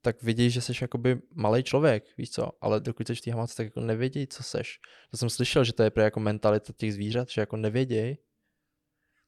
tak 0.00 0.22
vidíš, 0.22 0.52
že 0.52 0.60
jsi 0.60 0.72
jakoby 0.80 1.20
malý 1.34 1.62
člověk, 1.62 2.04
víš 2.18 2.30
co, 2.30 2.50
ale 2.60 2.80
dokud 2.80 3.06
jsi 3.06 3.14
v 3.14 3.20
té 3.20 3.30
hamace, 3.30 3.56
tak 3.56 3.66
jako 3.66 3.80
nevědějí, 3.80 4.26
co 4.26 4.42
seš. 4.42 4.80
To 5.10 5.16
jsem 5.16 5.30
slyšel, 5.30 5.64
že 5.64 5.72
to 5.72 5.82
je 5.82 5.90
prý 5.90 6.02
jako 6.02 6.20
mentalita 6.20 6.72
těch 6.76 6.94
zvířat, 6.94 7.28
že 7.28 7.40
jako 7.40 7.56
nevědějí, 7.56 8.18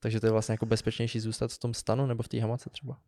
takže 0.00 0.20
to 0.20 0.26
je 0.26 0.32
vlastně 0.32 0.52
jako 0.52 0.66
bezpečnější 0.66 1.20
zůstat 1.20 1.52
v 1.52 1.58
tom 1.58 1.74
stanu 1.74 2.06
nebo 2.06 2.22
v 2.22 2.28
té 2.28 2.40
hamace 2.40 2.70
třeba. 2.70 3.00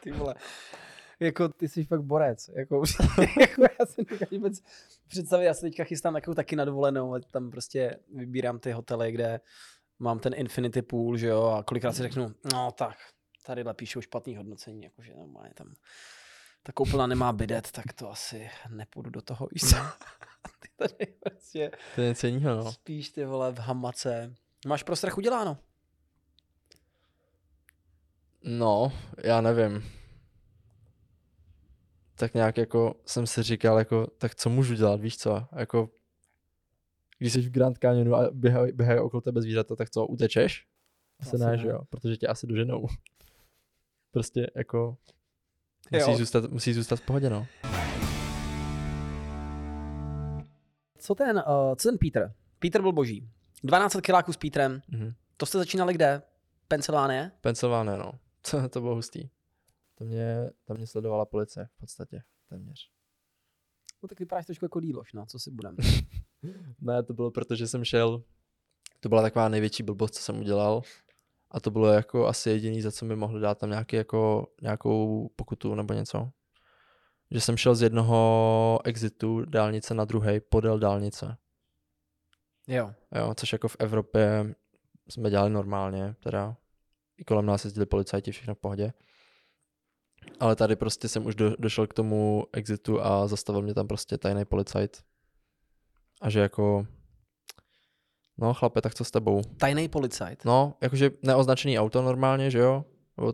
Ty 0.00 0.10
vole. 0.10 0.34
Jako 1.22 1.48
ty 1.48 1.68
jsi 1.68 1.84
fakt 1.84 2.02
borec. 2.02 2.50
Jako, 2.54 2.82
jako 3.40 3.62
já 3.80 3.86
si 3.86 4.06
vůbec 4.30 4.62
představit, 5.08 5.44
já 5.44 5.54
se 5.54 5.60
teďka 5.60 5.84
chystám 5.84 6.14
takovou 6.14 6.34
taky 6.34 6.56
na 6.56 6.64
dovolenou, 6.64 7.18
tam 7.30 7.50
prostě 7.50 7.98
vybírám 8.14 8.58
ty 8.58 8.72
hotely, 8.72 9.12
kde 9.12 9.40
mám 9.98 10.18
ten 10.18 10.32
infinity 10.36 10.82
pool, 10.82 11.16
že 11.16 11.26
jo, 11.26 11.44
a 11.44 11.62
kolikrát 11.62 11.92
si 11.92 12.02
řeknu, 12.02 12.34
no 12.52 12.72
tak, 12.72 12.96
tady 13.46 13.64
píšou 13.72 14.00
špatný 14.00 14.36
hodnocení, 14.36 14.82
jakože 14.82 15.14
normálně 15.14 15.54
tam 15.54 15.74
ta 16.62 16.72
koupelna 16.72 17.06
nemá 17.06 17.32
bidet, 17.32 17.70
tak 17.70 17.92
to 17.92 18.10
asi 18.10 18.50
nepůjdu 18.68 19.10
do 19.10 19.22
toho, 19.22 19.48
víš 19.52 19.62
co? 19.62 19.76
Ty 20.60 20.68
tady 20.76 21.06
prostě 21.06 21.70
To 21.94 22.00
je 22.00 22.08
něco 22.08 22.26
jiného, 22.26 22.56
no. 22.56 22.72
spíš 22.72 23.10
ty 23.10 23.24
vole 23.24 23.52
v 23.52 23.58
hamace. 23.58 24.34
Máš 24.66 24.82
pro 24.82 24.96
strach 24.96 25.18
uděláno. 25.18 25.58
No, 28.44 28.92
já 29.24 29.40
nevím. 29.40 30.01
Tak 32.22 32.34
nějak 32.34 32.56
jako 32.56 32.94
jsem 33.06 33.26
si 33.26 33.42
říkal, 33.42 33.78
jako, 33.78 34.06
tak 34.18 34.34
co 34.34 34.50
můžu 34.50 34.74
dělat, 34.74 35.00
víš 35.00 35.18
co, 35.18 35.46
jako, 35.52 35.90
když 37.18 37.32
jsi 37.32 37.40
v 37.40 37.50
Grand 37.50 37.78
Canyonu 37.78 38.14
a 38.14 38.30
běhají, 38.32 38.72
běhají 38.72 38.98
okolo 38.98 39.20
tebe 39.20 39.42
zvířata, 39.42 39.76
tak 39.76 39.90
co, 39.90 40.06
utečeš? 40.06 40.66
Asi 41.20 41.36
Asi 41.36 41.44
ne, 41.44 41.50
ne. 41.50 41.58
že 41.58 41.68
jo, 41.68 41.80
protože 41.90 42.16
tě 42.16 42.26
asi 42.26 42.46
doženou. 42.46 42.86
Prostě 44.10 44.50
jako, 44.54 44.96
musíš 45.92 46.16
zůstat, 46.16 46.50
musíš 46.50 46.74
zůstat 46.74 46.96
v 46.96 47.06
pohodě, 47.06 47.30
no. 47.30 47.46
Co 50.98 51.14
ten, 51.14 51.36
uh, 51.36 51.74
co 51.76 51.88
ten 51.88 51.98
Peter? 51.98 52.34
Peter 52.58 52.82
byl 52.82 52.92
boží. 52.92 53.28
12 53.64 53.96
kiláků 54.00 54.32
s 54.32 54.36
Petrem. 54.36 54.80
Mhm. 54.88 55.12
To 55.36 55.46
jste 55.46 55.58
začínali 55.58 55.94
kde? 55.94 56.22
Pensylvánie? 56.68 57.30
Pensylvánie, 57.40 57.98
no. 57.98 58.12
To, 58.50 58.68
to 58.68 58.80
bylo 58.80 58.94
hustý. 58.94 59.28
To 60.02 60.06
mě, 60.06 60.50
tam 60.64 60.76
mě 60.76 60.86
sledovala 60.86 61.24
policie 61.24 61.66
v 61.66 61.76
podstatě, 61.80 62.22
téměř. 62.48 62.90
No 64.02 64.08
tak 64.08 64.20
vypadáš 64.20 64.46
trošku 64.46 64.64
jako 64.64 64.80
díloš, 64.80 65.12
no, 65.12 65.26
co 65.26 65.38
si 65.38 65.50
budem. 65.50 65.76
Ne, 66.80 67.02
to 67.02 67.14
bylo 67.14 67.30
proto, 67.30 67.56
že 67.56 67.68
jsem 67.68 67.84
šel, 67.84 68.22
to 69.00 69.08
byla 69.08 69.22
taková 69.22 69.48
největší 69.48 69.82
blbost, 69.82 70.14
co 70.14 70.22
jsem 70.22 70.40
udělal. 70.40 70.82
A 71.50 71.60
to 71.60 71.70
bylo 71.70 71.86
jako 71.86 72.26
asi 72.26 72.50
jediný, 72.50 72.82
za 72.82 72.92
co 72.92 73.04
mi 73.04 73.16
mohli 73.16 73.40
dát 73.40 73.58
tam 73.58 73.70
nějaký 73.70 73.96
jako, 73.96 74.46
nějakou 74.62 75.28
pokutu 75.36 75.74
nebo 75.74 75.94
něco. 75.94 76.30
Že 77.30 77.40
jsem 77.40 77.56
šel 77.56 77.74
z 77.74 77.82
jednoho 77.82 78.78
exitu 78.84 79.44
dálnice 79.44 79.94
na 79.94 80.04
druhý 80.04 80.40
podél 80.40 80.78
dálnice. 80.78 81.36
jo. 82.66 82.94
Jo, 83.14 83.34
což 83.34 83.52
jako 83.52 83.68
v 83.68 83.76
Evropě 83.78 84.54
jsme 85.08 85.30
dělali 85.30 85.50
normálně, 85.50 86.14
teda 86.20 86.56
i 87.18 87.24
kolem 87.24 87.46
nás 87.46 87.64
jezdili 87.64 87.86
policajti, 87.86 88.32
všechno 88.32 88.54
v 88.54 88.58
pohodě. 88.58 88.92
Ale 90.40 90.56
tady 90.56 90.76
prostě 90.76 91.08
jsem 91.08 91.26
už 91.26 91.34
do, 91.34 91.56
došel 91.58 91.86
k 91.86 91.94
tomu 91.94 92.46
exitu 92.52 93.02
a 93.04 93.26
zastavil 93.28 93.62
mě 93.62 93.74
tam 93.74 93.88
prostě 93.88 94.18
tajný 94.18 94.44
policajt. 94.44 95.02
A 96.20 96.30
že 96.30 96.40
jako, 96.40 96.86
no 98.38 98.54
chlape, 98.54 98.80
tak 98.80 98.94
co 98.94 99.04
s 99.04 99.10
tebou? 99.10 99.42
Tajný 99.42 99.88
policajt. 99.88 100.44
No, 100.44 100.74
jakože 100.80 101.10
neoznačený 101.22 101.78
auto 101.78 102.02
normálně, 102.02 102.50
že 102.50 102.58
jo? 102.58 102.84
Nebo, 103.16 103.32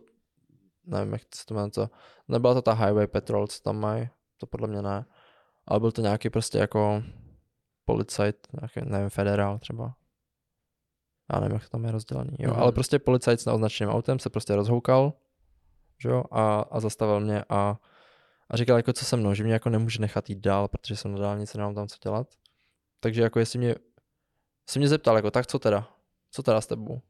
nevím, 0.85 1.13
jak 1.13 1.23
se 1.35 1.47
to 1.47 1.55
jmenuje, 1.55 1.71
co. 1.71 1.89
Nebyla 2.29 2.55
to 2.55 2.63
ta 2.63 2.73
highway 2.73 3.07
patrol, 3.07 3.47
co 3.47 3.63
tam 3.63 3.77
mají, 3.81 4.09
to 4.37 4.47
podle 4.47 4.69
mě 4.69 4.83
ne. 4.83 5.05
Ale 5.67 5.81
byl 5.81 5.93
to 5.93 6.01
nějaký 6.01 6.31
prostě 6.31 6.59
jako 6.59 7.03
policajt, 7.85 8.49
nějaký, 8.61 8.91
nevím, 8.91 9.09
federál 9.11 9.59
třeba. 9.59 9.95
Já 11.33 11.41
nevím, 11.41 11.55
jak 11.55 11.63
to 11.65 11.69
tam 11.71 11.85
je 11.85 11.91
rozdělený. 11.93 12.37
Jo, 12.39 12.51
Mhm. 12.51 12.63
ale 12.63 12.73
prostě 12.73 12.99
policajt 12.99 13.41
s 13.41 13.45
neoznačeným 13.47 13.95
autem 13.95 14.19
se 14.19 14.31
prostě 14.31 14.57
rozhoukal, 14.57 15.13
že 15.99 16.09
jo, 16.09 16.25
a, 16.31 16.61
a 16.61 16.81
zastavil 16.81 17.21
mě 17.21 17.45
a, 17.49 17.79
a 18.49 18.57
říkal 18.57 18.77
jako 18.77 18.93
co 18.93 19.05
se 19.05 19.17
mnou, 19.17 19.35
že 19.35 19.45
mě 19.45 19.53
jako 19.53 19.71
nemůže 19.71 20.01
nechat 20.01 20.31
jít 20.31 20.39
dál, 20.39 20.69
protože 20.69 20.97
jsem 20.97 21.13
na 21.13 21.19
dálnici, 21.19 21.59
nemám 21.59 21.75
tam 21.75 21.89
co 21.89 21.97
dělat. 22.03 22.29
Takže 23.01 23.23
jako 23.23 23.39
jestli 23.39 23.59
mě, 23.59 23.75
se 24.71 24.79
mě 24.79 24.89
zeptal 24.89 25.17
jako 25.17 25.31
tak 25.31 25.47
co 25.47 25.59
teda, 25.59 25.89
co 26.31 26.43
teda 26.43 26.61
s 26.61 26.67
tebou? 26.67 27.01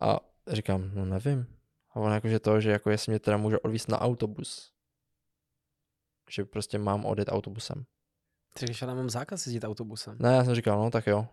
A 0.00 0.20
říkám, 0.46 0.90
no 0.94 1.04
nevím. 1.04 1.46
A 1.90 1.96
on 1.96 2.12
jakože 2.12 2.38
to, 2.40 2.60
že 2.60 2.70
jako 2.70 2.90
jestli 2.90 3.12
mě 3.12 3.18
teda 3.18 3.36
může 3.36 3.58
odvízt 3.58 3.88
na 3.88 4.00
autobus. 4.00 4.72
Že 6.30 6.44
prostě 6.44 6.78
mám 6.78 7.04
odjet 7.04 7.28
autobusem. 7.28 7.86
Ty 8.54 8.66
říkáš, 8.66 8.82
já 8.82 8.94
mám 8.94 9.10
zákaz 9.10 9.46
jezdit 9.46 9.64
autobusem. 9.64 10.16
Ne, 10.20 10.34
já 10.34 10.44
jsem 10.44 10.54
říkal, 10.54 10.78
no 10.78 10.90
tak 10.90 11.06
jo. 11.06 11.26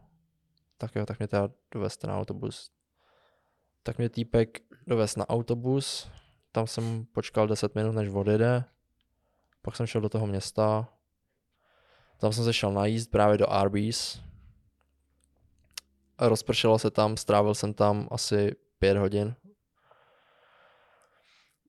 Tak 0.77 0.95
jo, 0.95 1.05
tak 1.05 1.19
mě 1.19 1.27
teda 1.27 1.49
dovezte 1.71 2.07
na 2.07 2.17
autobus. 2.17 2.71
Tak 3.85 3.97
mě 3.97 4.09
týpek 4.09 4.61
dovez 4.87 5.15
na 5.15 5.29
autobus, 5.29 6.11
tam 6.51 6.67
jsem 6.67 7.05
počkal 7.05 7.47
10 7.47 7.75
minut, 7.75 7.91
než 7.91 8.09
odjede. 8.09 8.63
Pak 9.61 9.75
jsem 9.75 9.85
šel 9.85 10.01
do 10.01 10.09
toho 10.09 10.27
města. 10.27 10.89
Tam 12.17 12.33
jsem 12.33 12.43
se 12.43 12.53
šel 12.53 12.71
najíst 12.71 13.11
právě 13.11 13.37
do 13.37 13.49
Arby's. 13.49 14.21
Rozpršelo 16.19 16.79
se 16.79 16.91
tam, 16.91 17.17
strávil 17.17 17.55
jsem 17.55 17.73
tam 17.73 18.07
asi 18.11 18.55
5 18.79 18.97
hodin. 18.97 19.35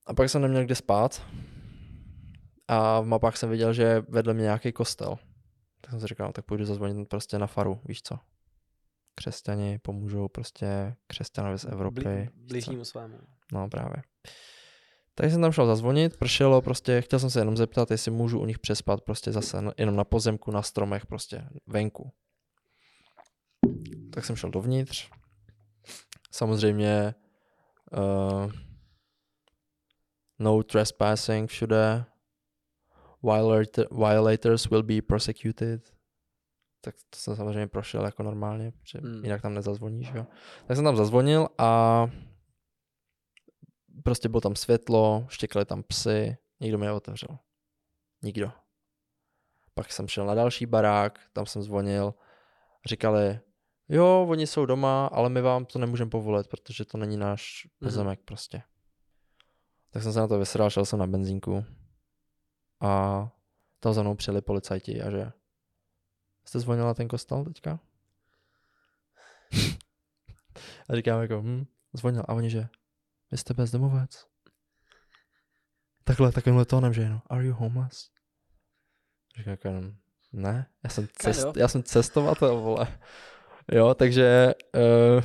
A 0.06 0.14
pak 0.14 0.30
jsem 0.30 0.42
neměl 0.42 0.64
kde 0.64 0.74
spát. 0.74 1.22
A 2.68 3.00
v 3.00 3.06
mapách 3.06 3.36
jsem 3.36 3.50
viděl, 3.50 3.72
že 3.72 4.02
vedle 4.08 4.34
mě 4.34 4.42
nějaký 4.42 4.72
kostel. 4.72 5.18
Tak 5.80 5.90
jsem 5.90 6.00
si 6.00 6.06
říkal, 6.06 6.26
no, 6.26 6.32
tak 6.32 6.44
půjdu 6.44 6.64
zazvonit 6.64 7.08
prostě 7.08 7.38
na 7.38 7.46
faru, 7.46 7.80
víš 7.84 8.02
co. 8.02 8.18
Křesťani 9.16 9.78
pomůžou 9.78 10.28
prostě 10.28 10.96
křesťanovi 11.06 11.58
z 11.58 11.64
Evropy. 11.64 12.00
Bli- 12.00 12.28
bližnímu 12.34 12.84
svému. 12.84 13.18
No 13.52 13.68
právě. 13.68 14.02
Tak 15.14 15.30
jsem 15.30 15.40
tam 15.40 15.52
šel 15.52 15.66
zazvonit, 15.66 16.16
pršelo 16.16 16.62
prostě, 16.62 17.00
chtěl 17.00 17.18
jsem 17.18 17.30
se 17.30 17.40
jenom 17.40 17.56
zeptat, 17.56 17.90
jestli 17.90 18.10
můžu 18.10 18.40
u 18.40 18.46
nich 18.46 18.58
přespat 18.58 19.00
prostě 19.00 19.32
zase 19.32 19.58
jenom 19.78 19.96
na 19.96 20.04
pozemku, 20.04 20.50
na 20.50 20.62
stromech 20.62 21.06
prostě, 21.06 21.48
venku. 21.66 22.12
Tak 24.12 24.24
jsem 24.24 24.36
šel 24.36 24.50
dovnitř. 24.50 25.10
Samozřejmě 26.30 27.14
uh, 27.92 28.52
no 30.38 30.62
trespassing 30.62 31.50
všude. 31.50 32.04
Violator, 33.22 33.86
violators 33.90 34.70
will 34.70 34.82
be 34.82 35.02
prosecuted. 35.02 35.95
Tak 36.86 36.94
to 37.10 37.18
jsem 37.18 37.36
samozřejmě 37.36 37.66
prošel 37.66 38.04
jako 38.04 38.22
normálně, 38.22 38.72
protože 38.72 38.98
Hmm. 38.98 39.24
jinak 39.24 39.42
tam 39.42 39.54
nezazvoníš, 39.54 40.10
jo. 40.14 40.26
Tak 40.66 40.76
jsem 40.76 40.84
tam 40.84 40.96
zazvonil 40.96 41.48
a 41.58 42.06
prostě 44.04 44.28
bylo 44.28 44.40
tam 44.40 44.56
světlo, 44.56 45.26
štěkali 45.28 45.64
tam 45.64 45.82
psy, 45.82 46.36
nikdo 46.60 46.78
mi 46.78 46.86
neotevřel. 46.86 47.38
Nikdo. 48.22 48.52
Pak 49.74 49.92
jsem 49.92 50.08
šel 50.08 50.26
na 50.26 50.34
další 50.34 50.66
barák, 50.66 51.18
tam 51.32 51.46
jsem 51.46 51.62
zvonil, 51.62 52.14
říkali, 52.86 53.40
jo, 53.88 54.26
oni 54.28 54.46
jsou 54.46 54.66
doma, 54.66 55.06
ale 55.06 55.28
my 55.28 55.40
vám 55.42 55.64
to 55.64 55.78
nemůžeme 55.78 56.10
povolit, 56.10 56.46
protože 56.46 56.84
to 56.84 56.98
není 56.98 57.16
náš 57.16 57.66
Mhm. 57.80 57.88
pozemek 57.88 58.20
prostě. 58.24 58.62
Tak 59.90 60.02
jsem 60.02 60.12
se 60.12 60.18
na 60.20 60.28
to 60.28 60.38
vysral, 60.38 60.70
šel 60.70 60.84
jsem 60.84 60.98
na 60.98 61.06
benzínku 61.06 61.64
a 62.80 63.22
tam 63.80 63.92
za 63.94 64.02
mnou 64.02 64.14
přijeli 64.14 64.42
policajti 64.42 65.02
a 65.02 65.10
že 65.10 65.32
jste 66.48 66.60
zvonila 66.60 66.94
ten 66.94 67.08
kostel 67.08 67.44
teďka? 67.44 67.80
a 70.88 70.96
říkám 70.96 71.22
jako, 71.22 71.42
hm, 71.42 71.66
zvonil 71.92 72.22
a 72.28 72.34
oni, 72.34 72.50
že 72.50 72.68
vy 73.30 73.38
jste 73.38 73.54
bezdomovec. 73.54 74.26
Takhle, 76.04 76.32
takovýmhle 76.32 76.64
tónem, 76.64 76.92
že 76.92 77.02
jenom, 77.02 77.20
are 77.26 77.44
you 77.44 77.54
homeless? 77.54 78.10
Říkám 79.38 79.50
jako 79.50 79.68
jenom, 79.68 79.92
ne, 80.32 80.66
já 80.84 80.90
jsem, 80.90 81.08
cest, 81.12 81.56
já 81.56 81.68
jsem 81.68 81.82
cestovatel, 81.82 82.60
vole. 82.60 82.98
Jo, 83.72 83.94
takže 83.94 84.54
uh, 84.74 85.24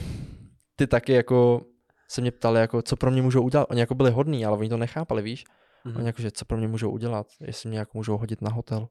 ty 0.75 0.87
taky 0.87 1.13
jako 1.13 1.65
se 2.07 2.21
mě 2.21 2.31
ptali, 2.31 2.59
jako, 2.59 2.81
co 2.81 2.95
pro 2.95 3.11
mě 3.11 3.21
můžou 3.21 3.43
udělat. 3.43 3.67
Oni 3.69 3.79
jako 3.79 3.95
byli 3.95 4.11
hodní, 4.11 4.45
ale 4.45 4.57
oni 4.57 4.69
to 4.69 4.77
nechápali, 4.77 5.21
víš? 5.21 5.45
Mhm. 5.85 5.97
Oni 5.97 6.05
jako, 6.05 6.21
že 6.21 6.31
co 6.31 6.45
pro 6.45 6.57
mě 6.57 6.67
můžou 6.67 6.91
udělat, 6.91 7.27
jestli 7.41 7.69
mě 7.69 7.79
jako 7.79 7.97
můžou 7.97 8.17
hodit 8.17 8.41
na 8.41 8.51
hotel. 8.51 8.87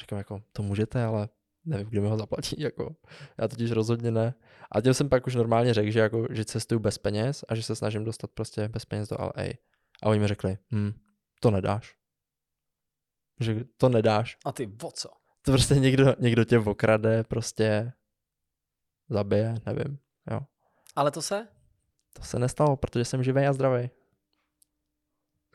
Říkám 0.00 0.18
jako, 0.18 0.42
to 0.52 0.62
můžete, 0.62 1.04
ale 1.04 1.28
nevím, 1.68 1.86
kdo 1.86 2.02
mi 2.02 2.08
ho 2.08 2.18
zaplatí, 2.18 2.56
jako. 2.62 2.96
Já 3.38 3.48
totiž 3.48 3.70
rozhodně 3.70 4.10
ne. 4.10 4.34
A 4.72 4.80
těm 4.80 4.94
jsem 4.94 5.08
pak 5.08 5.26
už 5.26 5.34
normálně 5.34 5.74
řekl, 5.74 5.90
že, 5.90 6.00
jako, 6.00 6.26
že 6.30 6.44
cestuju 6.44 6.80
bez 6.80 6.98
peněz 6.98 7.44
a 7.48 7.54
že 7.54 7.62
se 7.62 7.76
snažím 7.76 8.04
dostat 8.04 8.30
prostě 8.30 8.68
bez 8.68 8.84
peněz 8.84 9.08
do 9.08 9.16
LA. 9.20 9.44
A 10.02 10.08
oni 10.08 10.20
mi 10.20 10.28
řekli, 10.28 10.58
hm, 10.72 10.92
to 11.40 11.50
nedáš. 11.50 11.96
Že 13.40 13.64
to 13.76 13.88
nedáš. 13.88 14.38
A 14.44 14.52
ty, 14.52 14.72
o 14.82 14.90
co? 14.90 15.08
To 15.42 15.52
prostě 15.52 15.74
někdo, 15.74 16.14
někdo 16.18 16.44
tě 16.44 16.58
okrade, 16.58 17.24
prostě 17.24 17.92
zabije, 19.08 19.54
nevím. 19.66 19.98
Jo. 20.30 20.40
Ale 20.96 21.10
to 21.10 21.22
se? 21.22 21.48
To 22.12 22.22
se 22.22 22.38
nestalo, 22.38 22.76
protože 22.76 23.04
jsem 23.04 23.22
živý 23.22 23.46
a 23.46 23.52
zdravý. 23.52 23.90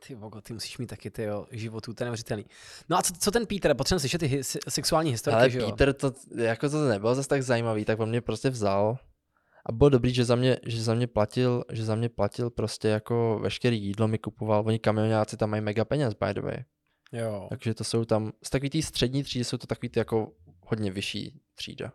Ty 0.08 0.16
vogo, 0.16 0.42
ty 0.42 0.54
musíš 0.54 0.78
mít 0.78 0.88
taky 0.88 1.12
ty 1.12 1.28
životů, 1.52 1.94
to 1.94 2.04
je 2.04 2.06
neuvěřitelný. 2.06 2.46
No 2.90 2.98
a 2.98 3.02
co, 3.02 3.14
co 3.20 3.32
ten 3.32 3.46
Peter? 3.46 3.74
Potřebujeme 3.76 4.00
slyšet 4.00 4.18
ty 4.18 4.42
sexuální 4.70 5.12
historky, 5.12 5.36
Ale 5.36 5.50
že 5.50 5.60
jo? 5.60 5.72
Peter 5.72 5.94
to, 5.94 6.14
jako 6.36 6.70
to 6.70 6.88
nebylo 6.88 7.16
zase 7.16 7.30
tak 7.30 7.44
zajímavý, 7.44 7.86
tak 7.86 8.00
on 8.00 8.10
mě 8.10 8.22
prostě 8.22 8.50
vzal 8.50 8.98
a 9.66 9.72
bylo 9.72 9.90
dobrý, 9.90 10.14
že 10.14 10.26
za 10.26 10.36
mě, 10.36 10.60
že 10.66 10.84
za 10.84 10.94
mě 10.94 11.08
platil, 11.08 11.64
že 11.72 11.86
za 11.86 11.96
mě 11.96 12.10
platil 12.10 12.50
prostě 12.50 12.88
jako 12.88 13.40
veškerý 13.42 13.84
jídlo 13.84 14.08
mi 14.08 14.18
kupoval, 14.18 14.64
oni 14.66 14.80
kamionáci 14.80 15.38
tam 15.38 15.50
mají 15.50 15.62
mega 15.62 15.86
peněz, 15.86 16.14
by 16.14 16.34
the 16.34 16.42
way. 16.42 16.58
Jo. 17.12 17.48
Takže 17.50 17.74
to 17.74 17.84
jsou 17.84 18.06
tam, 18.06 18.32
z 18.44 18.50
takový 18.50 18.70
té 18.70 18.82
střední 18.82 19.24
třídy 19.24 19.46
jsou 19.46 19.58
to 19.58 19.68
takový 19.68 19.90
ty 19.90 20.00
jako 20.00 20.32
hodně 20.68 20.92
vyšší 20.92 21.42
třída. 21.56 21.94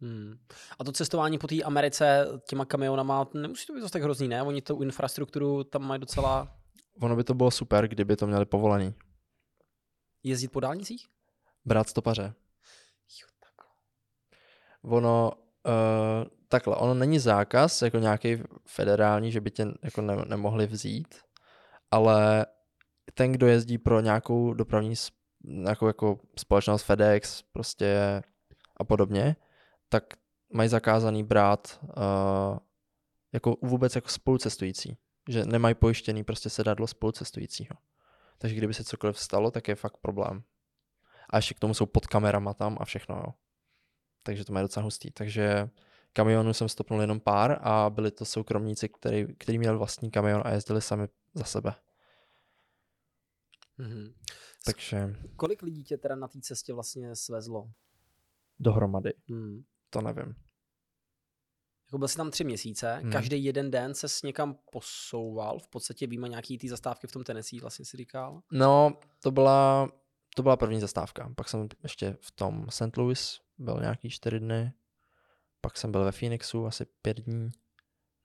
Hmm. 0.00 0.34
A 0.78 0.84
to 0.84 0.92
cestování 0.92 1.38
po 1.38 1.46
té 1.46 1.62
Americe 1.62 2.26
těma 2.48 2.64
kamionama, 2.64 3.28
nemusí 3.34 3.66
to 3.66 3.72
být 3.72 3.80
zase 3.80 3.92
tak 3.92 4.02
hrozný, 4.02 4.28
ne? 4.28 4.42
Oni 4.42 4.62
tu 4.62 4.82
infrastrukturu 4.82 5.64
tam 5.64 5.82
mají 5.82 6.00
docela 6.00 6.59
Ono 7.00 7.16
by 7.16 7.24
to 7.24 7.34
bylo 7.34 7.50
super, 7.50 7.88
kdyby 7.88 8.16
to 8.16 8.26
měli 8.26 8.46
povolený. 8.46 8.94
jezdit 10.22 10.48
po 10.48 10.60
dálnicích? 10.60 11.08
Brát 11.64 11.88
stopaře. 11.88 12.34
Jo, 13.20 13.28
takhle. 13.40 13.74
Ono, 14.82 15.32
uh, 15.66 16.28
takhle, 16.48 16.76
ono 16.76 16.94
není 16.94 17.18
zákaz, 17.18 17.82
jako 17.82 17.98
nějaký 17.98 18.38
federální, 18.66 19.32
že 19.32 19.40
by 19.40 19.50
tě 19.50 19.66
jako 19.82 20.00
ne, 20.00 20.16
nemohli 20.28 20.66
vzít, 20.66 21.14
ale 21.90 22.46
ten, 23.14 23.32
kdo 23.32 23.46
jezdí 23.46 23.78
pro 23.78 24.00
nějakou 24.00 24.54
dopravní 24.54 24.94
nějakou 25.44 25.86
jako 25.86 26.20
společnost 26.38 26.82
FedEx 26.82 27.42
prostě 27.42 28.22
a 28.76 28.84
podobně, 28.84 29.36
tak 29.88 30.04
mají 30.52 30.68
zakázaný 30.68 31.24
brát 31.24 31.80
uh, 31.82 32.58
jako 33.32 33.56
vůbec 33.62 33.94
jako 33.94 34.08
spolucestující. 34.08 34.96
Že 35.30 35.44
nemají 35.44 35.74
pojištěný 35.74 36.24
prostě 36.24 36.50
sedadlo 36.50 36.86
spolucestujícího. 36.86 37.74
Takže 38.38 38.56
kdyby 38.56 38.74
se 38.74 38.84
cokoliv 38.84 39.18
stalo, 39.18 39.50
tak 39.50 39.68
je 39.68 39.74
fakt 39.74 39.96
problém. 39.96 40.42
A 41.30 41.36
ještě 41.36 41.54
k 41.54 41.60
tomu 41.60 41.74
jsou 41.74 41.86
pod 41.86 42.06
kamerama 42.06 42.54
tam 42.54 42.76
a 42.80 42.84
všechno, 42.84 43.16
jo. 43.16 43.34
Takže 44.22 44.44
to 44.44 44.52
má 44.52 44.62
docela 44.62 44.84
hustý. 44.84 45.10
Takže 45.10 45.70
kamionů 46.12 46.52
jsem 46.54 46.68
stopnul 46.68 47.00
jenom 47.00 47.20
pár 47.20 47.58
a 47.62 47.90
byli 47.90 48.10
to 48.10 48.24
soukromníci, 48.24 48.88
který, 48.88 49.36
který 49.36 49.58
měl 49.58 49.78
vlastní 49.78 50.10
kamion 50.10 50.42
a 50.44 50.50
jezdili 50.50 50.82
sami 50.82 51.08
za 51.34 51.44
sebe. 51.44 51.74
Mhm. 53.78 54.14
Takže 54.64 55.16
Kolik 55.36 55.62
lidí 55.62 55.84
tě 55.84 55.98
teda 55.98 56.16
na 56.16 56.28
té 56.28 56.40
cestě 56.40 56.72
vlastně 56.72 57.16
svezlo? 57.16 57.70
dohromady, 58.58 59.12
Hmm. 59.28 59.62
to 59.90 60.00
nevím. 60.00 60.34
Jako 61.90 61.98
byl 61.98 62.08
jsi 62.08 62.16
tam 62.16 62.30
tři 62.30 62.44
měsíce, 62.44 62.94
Hmm. 63.02 63.12
každý 63.12 63.44
jeden 63.44 63.70
den 63.70 63.94
se 63.94 64.06
někam 64.24 64.56
posouval, 64.72 65.58
v 65.58 65.68
podstatě 65.68 66.06
výjima 66.06 66.26
nějaký 66.28 66.58
ty 66.58 66.68
zastávky 66.68 67.06
v 67.06 67.12
tom 67.12 67.24
Tennessee, 67.24 67.60
vlastně 67.60 67.84
si 67.84 67.96
říkal. 67.96 68.42
No, 68.52 68.92
to 69.22 69.30
byla, 69.30 69.88
to 70.36 70.42
byla 70.42 70.56
první 70.56 70.80
zastávka. 70.80 71.32
Pak 71.36 71.48
jsem 71.48 71.68
ještě 71.82 72.16
v 72.20 72.30
tom 72.30 72.66
St. 72.68 72.96
Louis 72.96 73.40
byl 73.58 73.78
nějaký 73.80 74.10
čtyři 74.10 74.40
dny. 74.40 74.72
Pak 75.60 75.76
jsem 75.76 75.92
byl 75.92 76.04
ve 76.04 76.12
Phoenixu 76.12 76.66
asi 76.66 76.84
pět 77.02 77.20
dní. 77.20 77.50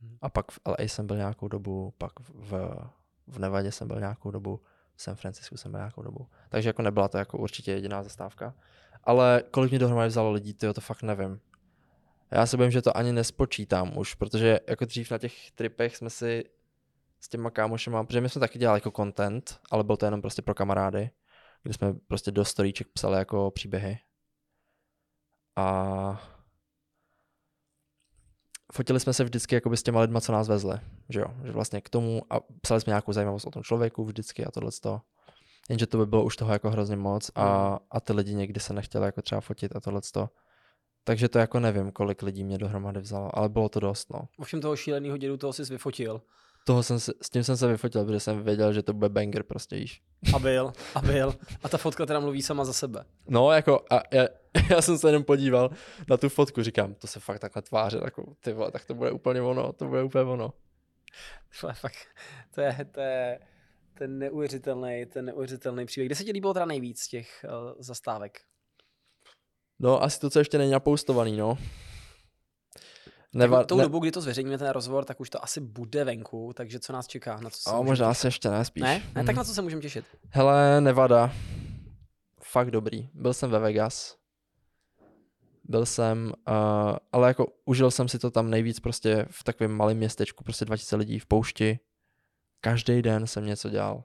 Hmm. 0.01 0.17
A 0.21 0.29
pak 0.29 0.51
v 0.51 0.59
LA 0.67 0.75
jsem 0.79 1.07
byl 1.07 1.15
nějakou 1.17 1.47
dobu, 1.47 1.93
pak 1.97 2.11
v, 2.19 2.51
v 3.27 3.39
Nevadě 3.39 3.71
jsem 3.71 3.87
byl 3.87 3.99
nějakou 3.99 4.31
dobu, 4.31 4.61
v 4.95 5.01
San 5.01 5.15
Francisku 5.15 5.57
jsem 5.57 5.71
byl 5.71 5.79
nějakou 5.79 6.01
dobu. 6.01 6.27
Takže 6.49 6.69
jako 6.69 6.81
nebyla 6.81 7.07
to 7.07 7.17
jako 7.17 7.37
určitě 7.37 7.71
jediná 7.71 8.03
zastávka. 8.03 8.53
Ale 9.03 9.43
kolik 9.51 9.71
mě 9.71 9.79
dohromady 9.79 10.07
vzalo 10.07 10.31
lidí, 10.31 10.53
tyjo, 10.53 10.73
to 10.73 10.81
fakt 10.81 11.03
nevím. 11.03 11.39
Já 12.35 12.45
se 12.45 12.57
bojím, 12.57 12.71
že 12.71 12.81
to 12.81 12.97
ani 12.97 13.13
nespočítám 13.13 13.97
už, 13.97 14.15
protože 14.15 14.59
jako 14.67 14.85
dřív 14.85 15.11
na 15.11 15.17
těch 15.17 15.51
tripech 15.51 15.97
jsme 15.97 16.09
si 16.09 16.43
s 17.19 17.29
těma 17.29 17.49
kámošema, 17.49 18.03
protože 18.03 18.21
my 18.21 18.29
jsme 18.29 18.39
taky 18.39 18.59
dělali 18.59 18.77
jako 18.77 18.91
content, 18.91 19.59
ale 19.71 19.83
byl 19.83 19.97
to 19.97 20.05
jenom 20.05 20.21
prostě 20.21 20.41
pro 20.41 20.55
kamarády, 20.55 21.09
kde 21.63 21.73
jsme 21.73 21.93
prostě 21.93 22.31
do 22.31 22.45
storíček 22.45 22.87
psali 22.93 23.17
jako 23.17 23.51
příběhy. 23.51 23.97
A 25.55 26.21
fotili 28.73 28.99
jsme 28.99 29.13
se 29.13 29.23
vždycky 29.23 29.55
jakoby 29.55 29.77
s 29.77 29.83
těma 29.83 30.01
lidma, 30.01 30.21
co 30.21 30.31
nás 30.31 30.47
vezli, 30.47 30.79
že 31.09 31.19
jo, 31.19 31.27
že 31.43 31.51
vlastně 31.51 31.81
k 31.81 31.89
tomu 31.89 32.21
a 32.29 32.39
psali 32.61 32.81
jsme 32.81 32.91
nějakou 32.91 33.13
zajímavost 33.13 33.45
o 33.45 33.51
tom 33.51 33.63
člověku 33.63 34.05
vždycky 34.05 34.45
a 34.45 34.51
tohle 34.51 34.71
to. 34.81 35.01
Jenže 35.69 35.87
to 35.87 35.97
by 35.97 36.05
bylo 36.05 36.23
už 36.23 36.35
toho 36.35 36.53
jako 36.53 36.69
hrozně 36.69 36.95
moc 36.95 37.31
a, 37.35 37.79
a 37.91 37.99
ty 37.99 38.13
lidi 38.13 38.33
někdy 38.33 38.59
se 38.59 38.73
nechtěli 38.73 39.05
jako 39.05 39.21
třeba 39.21 39.41
fotit 39.41 39.75
a 39.75 39.79
tohle 39.79 40.01
to. 40.13 40.29
Takže 41.07 41.29
to 41.29 41.39
jako 41.39 41.59
nevím, 41.59 41.91
kolik 41.91 42.21
lidí 42.21 42.43
mě 42.43 42.57
dohromady 42.57 42.99
vzalo, 42.99 43.37
ale 43.37 43.49
bylo 43.49 43.69
to 43.69 43.79
dost, 43.79 44.13
no. 44.13 44.27
Ovšem 44.37 44.61
toho 44.61 44.75
šíleného 44.75 45.17
dědu, 45.17 45.37
toho 45.37 45.53
jsi 45.53 45.63
vyfotil. 45.63 46.21
Toho 46.65 46.83
jsem 46.83 46.99
se, 46.99 47.13
s 47.21 47.29
tím 47.29 47.43
jsem 47.43 47.57
se 47.57 47.67
vyfotil, 47.67 48.05
protože 48.05 48.19
jsem 48.19 48.43
věděl, 48.43 48.73
že 48.73 48.83
to 48.83 48.93
bude 48.93 49.09
banger 49.09 49.43
prostě, 49.43 49.75
víš. 49.75 50.01
A 50.35 50.39
byl, 50.39 50.73
a 50.95 51.01
byl. 51.01 51.35
A 51.63 51.69
ta 51.69 51.77
fotka 51.77 52.05
teda 52.05 52.19
mluví 52.19 52.41
sama 52.41 52.65
za 52.65 52.73
sebe. 52.73 53.05
No, 53.27 53.51
jako, 53.51 53.85
a 53.91 54.01
já, 54.11 54.27
já, 54.69 54.81
jsem 54.81 54.97
se 54.97 55.07
jenom 55.07 55.23
podíval 55.23 55.69
na 56.09 56.17
tu 56.17 56.29
fotku, 56.29 56.63
říkám, 56.63 56.93
to 56.93 57.07
se 57.07 57.19
fakt 57.19 57.39
takhle 57.39 57.61
tváře, 57.61 58.01
jako, 58.03 58.35
ty 58.39 58.53
vole, 58.53 58.71
tak 58.71 58.85
to 58.85 58.93
bude 58.93 59.11
úplně 59.11 59.41
ono, 59.41 59.73
to 59.73 59.87
bude 59.87 60.03
úplně 60.03 60.23
ono. 60.23 60.53
To 61.61 61.67
je 61.67 61.73
fakt, 61.73 62.07
to 62.55 62.61
je, 62.61 62.85
to 62.91 63.01
je 63.01 63.39
ten 63.93 64.19
neuvěřitelný, 64.19 65.05
ten 65.05 65.25
neuvěřitelný 65.25 65.85
příběh. 65.85 66.07
Kde 66.07 66.15
se 66.15 66.23
ti 66.23 66.31
líbilo 66.31 66.53
teda 66.53 66.65
nejvíc 66.65 66.99
z 66.99 67.07
těch 67.07 67.45
uh, 67.45 67.73
zastávek? 67.79 68.41
No, 69.79 70.03
asi 70.03 70.19
to, 70.19 70.29
co 70.29 70.39
ještě 70.39 70.57
není 70.57 70.71
napoustovaný, 70.71 71.37
no. 71.37 71.57
Neva, 73.33 73.63
Tou 73.63 73.77
ne, 73.77 73.83
dobu, 73.83 73.99
kdy 73.99 74.11
to 74.11 74.21
zveřejníme 74.21 74.57
ten 74.57 74.69
rozhovor, 74.69 75.05
tak 75.05 75.19
už 75.19 75.29
to 75.29 75.43
asi 75.43 75.61
bude 75.61 76.03
venku, 76.03 76.53
takže 76.55 76.79
co 76.79 76.93
nás 76.93 77.07
čeká? 77.07 77.39
Na 77.39 77.49
co 77.49 77.59
se 77.59 77.69
a 77.69 77.73
můžeme 77.73 77.89
možná 77.89 78.09
těšit? 78.09 78.21
se 78.21 78.27
ještě 78.27 78.49
ne, 78.49 78.65
spíš. 78.65 78.83
Ne? 78.83 79.03
ne? 79.15 79.23
Tak 79.23 79.35
na 79.35 79.43
co 79.43 79.53
se 79.53 79.61
můžeme 79.61 79.81
těšit? 79.81 80.05
Hele, 80.29 80.81
Nevada. 80.81 81.33
Fakt 82.43 82.71
dobrý. 82.71 83.09
Byl 83.13 83.33
jsem 83.33 83.51
ve 83.51 83.59
Vegas. 83.59 84.17
Byl 85.63 85.85
jsem, 85.85 86.33
uh, 86.47 86.97
ale 87.11 87.27
jako 87.27 87.47
užil 87.65 87.91
jsem 87.91 88.07
si 88.07 88.19
to 88.19 88.31
tam 88.31 88.49
nejvíc 88.49 88.79
prostě 88.79 89.25
v 89.29 89.43
takovém 89.43 89.71
malém 89.71 89.97
městečku, 89.97 90.43
prostě 90.43 90.65
2000 90.65 90.95
lidí 90.95 91.19
v 91.19 91.25
poušti. 91.25 91.79
Každý 92.61 93.01
den 93.01 93.27
jsem 93.27 93.45
něco 93.45 93.69
dělal. 93.69 94.03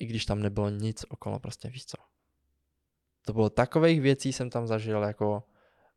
I 0.00 0.06
když 0.06 0.26
tam 0.26 0.42
nebylo 0.42 0.70
nic 0.70 1.04
okolo, 1.08 1.38
prostě 1.38 1.68
víš 1.68 1.86
co. 1.86 2.09
To 3.26 3.32
bylo 3.32 3.50
takových 3.50 4.00
věcí 4.00 4.32
jsem 4.32 4.50
tam 4.50 4.66
zažil, 4.66 5.02
jako 5.02 5.42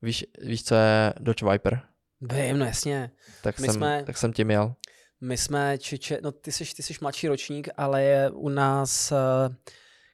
víš, 0.02 0.26
víš 0.42 0.64
co 0.64 0.76
je 0.76 1.14
Dodge 1.20 1.46
Viper? 1.52 1.82
Vím, 2.22 2.60
no 2.60 2.66
jasně. 2.66 3.12
Tak, 3.42 3.60
My 3.60 3.68
jsem, 3.68 3.76
jsme- 3.76 4.04
tak 4.06 4.18
jsem 4.18 4.34
tím 4.34 4.52
jel. 4.52 4.76
My 5.22 5.38
jsme, 5.38 5.78
čeče, 5.78 6.20
no 6.24 6.32
ty 6.32 6.52
jsi, 6.52 6.76
ty 6.76 6.84
jsi 6.84 6.94
mladší 7.02 7.28
ročník, 7.28 7.70
ale 7.78 8.04
je 8.04 8.30
u 8.30 8.50
nás, 8.50 9.12
eh, 9.12 9.56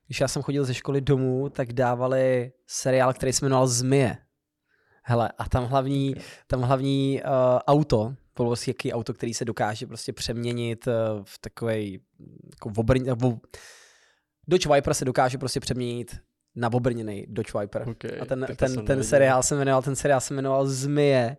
když 0.08 0.20
já 0.20 0.28
jsem 0.28 0.42
chodil 0.42 0.66
ze 0.66 0.74
školy 0.74 1.02
domů, 1.02 1.50
tak 1.50 1.74
dávali 1.74 2.52
seriál, 2.68 3.14
který 3.14 3.34
se 3.34 3.46
jmenoval 3.46 3.68
Zmije. 3.68 4.18
Hele, 5.04 5.32
a 5.38 5.50
tam 5.50 5.66
hlavní, 5.66 6.16
tam 6.48 6.62
hlavní 6.62 7.22
uh, 7.24 7.30
auto, 7.68 8.16
bylo 8.36 8.50
prostě 8.50 8.70
jaký 8.72 8.94
auto, 8.94 9.14
který 9.14 9.34
se 9.34 9.46
dokáže 9.46 9.88
prostě 9.88 10.14
přeměnit 10.14 10.88
uh, 10.88 10.94
v 11.24 11.40
takovej 11.40 12.00
jako 12.50 12.72
obrň, 12.78 13.06
nebo 13.06 13.38
Dodge 14.48 14.70
Viper 14.74 14.94
se 14.94 15.06
dokáže 15.06 15.38
prostě 15.38 15.60
přeměnit 15.60 16.18
na 16.56 16.74
obrněný 16.74 17.26
Dodge 17.28 17.60
Viper. 17.60 17.90
Okay, 17.90 18.20
A 18.22 18.26
ten, 18.26 18.48
ten, 18.58 18.74
jsem 18.74 18.86
ten 18.86 19.04
seriál 19.04 19.44
se 19.44 19.56
jmenoval, 19.56 19.82
ten 19.82 19.96
seriál 19.96 20.22
se 20.22 20.34
jmenoval 20.34 20.68
Zmije. 20.68 21.38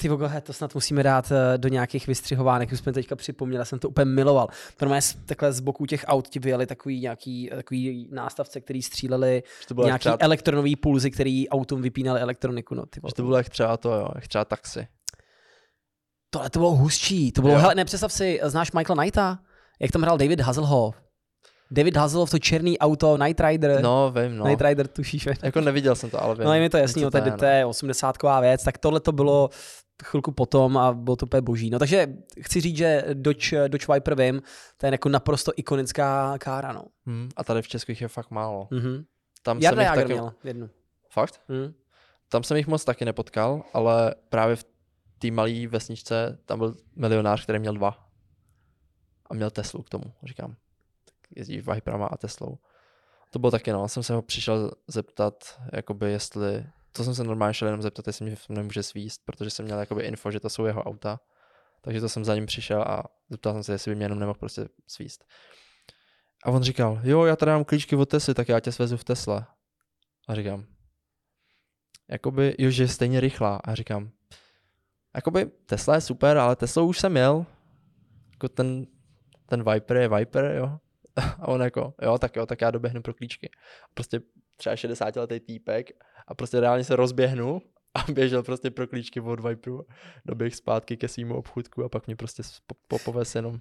Ty 0.00 0.08
vogo, 0.08 0.30
to 0.42 0.52
snad 0.52 0.74
musíme 0.74 1.02
dát 1.02 1.32
eh, 1.32 1.58
do 1.58 1.68
nějakých 1.68 2.06
vystřihovánek, 2.06 2.72
už 2.72 2.78
jsme 2.78 2.92
teďka 2.92 3.16
připomněli, 3.16 3.66
jsem 3.66 3.78
to 3.78 3.88
úplně 3.88 4.04
miloval. 4.04 4.48
Normálně 4.80 5.02
takhle 5.26 5.52
z 5.52 5.60
boku 5.60 5.86
těch 5.86 6.04
aut 6.08 6.28
ti 6.28 6.38
vyjeli 6.38 6.66
takový 6.66 7.00
nějaký 7.00 7.50
takový 7.54 8.08
nástavce, 8.12 8.60
který 8.60 8.82
stříleli 8.82 9.42
nějaký 9.84 10.00
třeba, 10.00 10.16
elektronový 10.20 10.76
pulzy, 10.76 11.10
který 11.10 11.48
autům 11.48 11.82
vypínali 11.82 12.20
elektroniku. 12.20 12.74
No, 12.74 12.86
ty 12.86 13.00
to 13.16 13.22
bylo 13.22 13.36
jak 13.36 13.48
třeba 13.48 13.76
to, 13.76 13.94
jo, 13.94 14.08
jak 14.14 14.28
třeba 14.28 14.44
taxi. 14.44 14.88
Tohle 16.30 16.50
to 16.50 16.58
bylo 16.58 16.70
hustší. 16.74 17.32
To 17.32 17.42
bylo, 17.42 17.54
Jo. 17.54 17.60
hele, 17.60 17.74
ne, 17.74 17.84
představ 17.84 18.12
si, 18.12 18.40
znáš 18.42 18.72
Michaela 18.72 19.02
Knighta? 19.02 19.38
Jak 19.80 19.90
tam 19.90 20.02
hrál 20.02 20.18
David 20.18 20.40
Hasselhoff? 20.40 21.07
David 21.70 21.96
Hasselhoff, 21.96 22.30
to 22.30 22.38
černý 22.38 22.78
auto, 22.78 23.16
Night 23.16 23.40
Rider. 23.40 23.82
No, 23.82 24.12
vím, 24.16 24.36
no. 24.36 24.44
Night 24.44 24.62
Rider, 24.62 24.88
tušíš? 24.88 25.28
Jako 25.42 25.60
neviděl 25.60 25.94
jsem 25.94 26.10
to, 26.10 26.22
ale 26.22 26.34
vím. 26.34 26.44
No 26.44 26.54
je 26.54 26.60
mi 26.60 26.70
to 26.70 26.76
jasný, 26.76 27.02
no, 27.02 27.10
to, 27.10 27.16
je, 27.16 27.30
no. 27.30 27.36
to 27.36 27.44
je 27.44 27.66
80 27.66 28.16
věc, 28.40 28.64
tak 28.64 28.78
tohle 28.78 29.00
to 29.00 29.12
bylo 29.12 29.50
chvilku 30.04 30.32
potom 30.32 30.76
a 30.76 30.92
bylo 30.92 31.16
to 31.16 31.26
úplně 31.26 31.40
boží. 31.40 31.70
No 31.70 31.78
takže 31.78 32.08
chci 32.40 32.60
říct, 32.60 32.76
že 32.76 33.04
Dodge, 33.12 33.68
Dodge 33.68 33.86
Viper 33.92 34.14
vím, 34.14 34.42
to 34.76 34.86
je 34.86 34.92
jako 34.92 35.08
naprosto 35.08 35.52
ikonická 35.56 36.38
kára, 36.38 36.72
no. 36.72 36.84
Hmm, 37.06 37.28
a 37.36 37.44
tady 37.44 37.62
v 37.62 37.68
Česku 37.68 37.92
jich 37.92 38.00
je 38.00 38.08
fakt 38.08 38.30
málo. 38.30 38.68
Mhm. 38.70 39.04
Tam 39.42 39.58
Jarda 39.58 39.82
jsem 39.82 39.92
jich 39.92 40.02
taky... 40.02 40.12
měl 40.12 40.32
jednu. 40.44 40.70
Fakt? 41.10 41.40
Mhm. 41.48 41.74
Tam 42.28 42.42
jsem 42.42 42.56
jich 42.56 42.66
moc 42.66 42.84
taky 42.84 43.04
nepotkal, 43.04 43.62
ale 43.72 44.14
právě 44.28 44.56
v 44.56 44.64
té 45.18 45.30
malé 45.30 45.66
vesničce 45.66 46.38
tam 46.44 46.58
byl 46.58 46.76
milionář, 46.96 47.42
který 47.42 47.58
měl 47.58 47.74
dva. 47.74 48.08
A 49.30 49.34
měl 49.34 49.50
Teslu 49.50 49.82
k 49.82 49.88
tomu, 49.88 50.04
říkám. 50.22 50.56
Jezdí 51.36 51.60
Viperama 51.60 52.06
a 52.06 52.16
Teslou. 52.16 52.58
To 53.30 53.38
bylo 53.38 53.50
taky, 53.50 53.72
no, 53.72 53.88
jsem 53.88 54.02
se 54.02 54.14
ho 54.14 54.22
přišel 54.22 54.70
zeptat, 54.86 55.60
jakoby 55.72 56.10
jestli, 56.10 56.66
to 56.92 57.04
jsem 57.04 57.14
se 57.14 57.24
normálně 57.24 57.54
šel 57.54 57.68
jenom 57.68 57.82
zeptat, 57.82 58.06
jestli 58.06 58.24
mě 58.26 58.36
nemůže 58.48 58.82
svíst, 58.82 59.22
protože 59.24 59.50
jsem 59.50 59.64
měl 59.64 59.80
jakoby 59.80 60.02
info, 60.02 60.30
že 60.30 60.40
to 60.40 60.50
jsou 60.50 60.64
jeho 60.64 60.82
auta. 60.82 61.20
Takže 61.80 62.00
to 62.00 62.08
jsem 62.08 62.24
za 62.24 62.34
ním 62.34 62.46
přišel 62.46 62.82
a 62.82 63.04
zeptal 63.30 63.52
jsem 63.52 63.62
se, 63.62 63.72
jestli 63.72 63.90
by 63.90 63.94
mě 63.94 64.04
jenom 64.04 64.18
nemohl 64.18 64.38
prostě 64.38 64.68
svíst. 64.86 65.24
A 66.44 66.50
on 66.50 66.62
říkal, 66.62 67.00
jo, 67.02 67.24
já 67.24 67.36
tady 67.36 67.52
mám 67.52 67.64
klíčky 67.64 67.96
od 67.96 68.08
Tesly, 68.08 68.34
tak 68.34 68.48
já 68.48 68.60
tě 68.60 68.72
svezu 68.72 68.96
v 68.96 69.04
Tesle. 69.04 69.46
A 70.28 70.34
říkám, 70.34 70.64
jakoby, 72.08 72.54
jo, 72.58 72.70
že 72.70 72.82
je 72.82 72.88
stejně 72.88 73.20
rychlá. 73.20 73.60
A 73.64 73.74
říkám, 73.74 74.10
jakoby 75.14 75.46
Tesla 75.46 75.94
je 75.94 76.00
super, 76.00 76.38
ale 76.38 76.56
Tesla 76.56 76.82
už 76.82 76.98
jsem 76.98 77.12
měl. 77.12 77.46
Jako 78.32 78.48
ten, 78.48 78.86
ten 79.46 79.72
Viper 79.72 79.96
je 79.96 80.08
Viper, 80.08 80.44
jo. 80.44 80.78
A 81.40 81.48
on 81.48 81.60
jako, 81.60 81.94
jo, 82.02 82.18
tak 82.18 82.36
jo, 82.36 82.46
tak 82.46 82.60
já 82.60 82.70
doběhnu 82.70 83.02
pro 83.02 83.14
klíčky. 83.14 83.50
A 83.84 83.88
prostě 83.94 84.20
třeba 84.56 84.76
60 84.76 85.16
letý 85.16 85.40
týpek 85.40 85.90
a 86.28 86.34
prostě 86.34 86.60
reálně 86.60 86.84
se 86.84 86.96
rozběhnu 86.96 87.62
a 87.94 88.12
běžel 88.12 88.42
prostě 88.42 88.70
pro 88.70 88.86
klíčky 88.86 89.20
od 89.20 89.40
Viperu. 89.40 89.86
Doběh 90.24 90.54
zpátky 90.56 90.96
ke 90.96 91.08
svýmu 91.08 91.36
obchůdku 91.36 91.84
a 91.84 91.88
pak 91.88 92.06
mě 92.06 92.16
prostě 92.16 92.42
po, 92.66 92.74
po, 92.88 92.98
povez 92.98 93.34
jenom. 93.34 93.60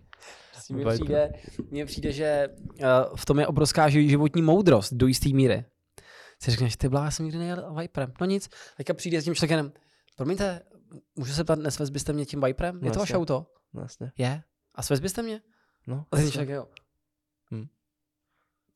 Mně 0.69 0.85
přijde, 0.85 1.33
mně 1.71 1.85
přijde, 1.85 2.11
že 2.11 2.47
uh, 2.49 3.15
v 3.15 3.25
tom 3.25 3.39
je 3.39 3.47
obrovská 3.47 3.87
ži- 3.87 4.07
životní 4.09 4.41
moudrost 4.41 4.93
do 4.93 5.07
jisté 5.07 5.29
míry. 5.29 5.65
Si 6.41 6.51
řekneš, 6.51 6.77
ty 6.77 6.89
blá, 6.89 7.03
já 7.05 7.11
jsem 7.11 7.25
nikdy 7.25 7.39
nejel 7.39 7.73
Viperem. 7.73 8.13
No 8.21 8.25
nic, 8.25 8.49
teďka 8.77 8.93
přijde 8.93 9.21
s 9.21 9.23
tím 9.23 9.35
člověkem, 9.35 9.71
promiňte, 10.15 10.61
můžu 11.15 11.33
se 11.33 11.43
ptát, 11.43 11.59
nesvez 11.59 11.89
byste 11.89 12.13
mě 12.13 12.25
tím 12.25 12.41
Viperem? 12.41 12.83
Je 12.83 12.91
to 12.91 12.99
vaše 12.99 13.13
Jasně. 13.13 13.21
auto? 13.21 13.45
No, 13.73 13.81
jasně. 13.81 14.11
Je. 14.17 14.43
A 14.75 14.81
svez 14.81 14.99
byste 14.99 15.21
mě? 15.21 15.41
No, 15.87 16.05
A 16.11 16.15
ten 16.15 16.31
člověk, 16.31 16.49
jo. 16.49 16.67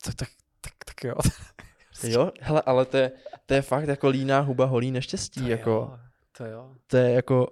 Tak, 0.05 0.15
tak, 0.15 0.29
tak, 0.61 0.73
tak 0.85 1.03
jo. 1.03 1.15
Jo, 2.03 2.31
hele, 2.41 2.61
ale 2.65 2.85
to 2.85 2.97
je, 2.97 3.11
to 3.45 3.53
je 3.53 3.61
fakt 3.61 3.87
jako 3.87 4.07
líná 4.09 4.39
huba 4.39 4.65
holí 4.65 4.91
neštěstí, 4.91 5.41
To 5.41 5.47
jako, 5.47 5.69
jo, 5.69 5.99
to 6.37 6.45
jo. 6.45 6.75
to 6.87 6.97
je 6.97 7.11
jako, 7.11 7.47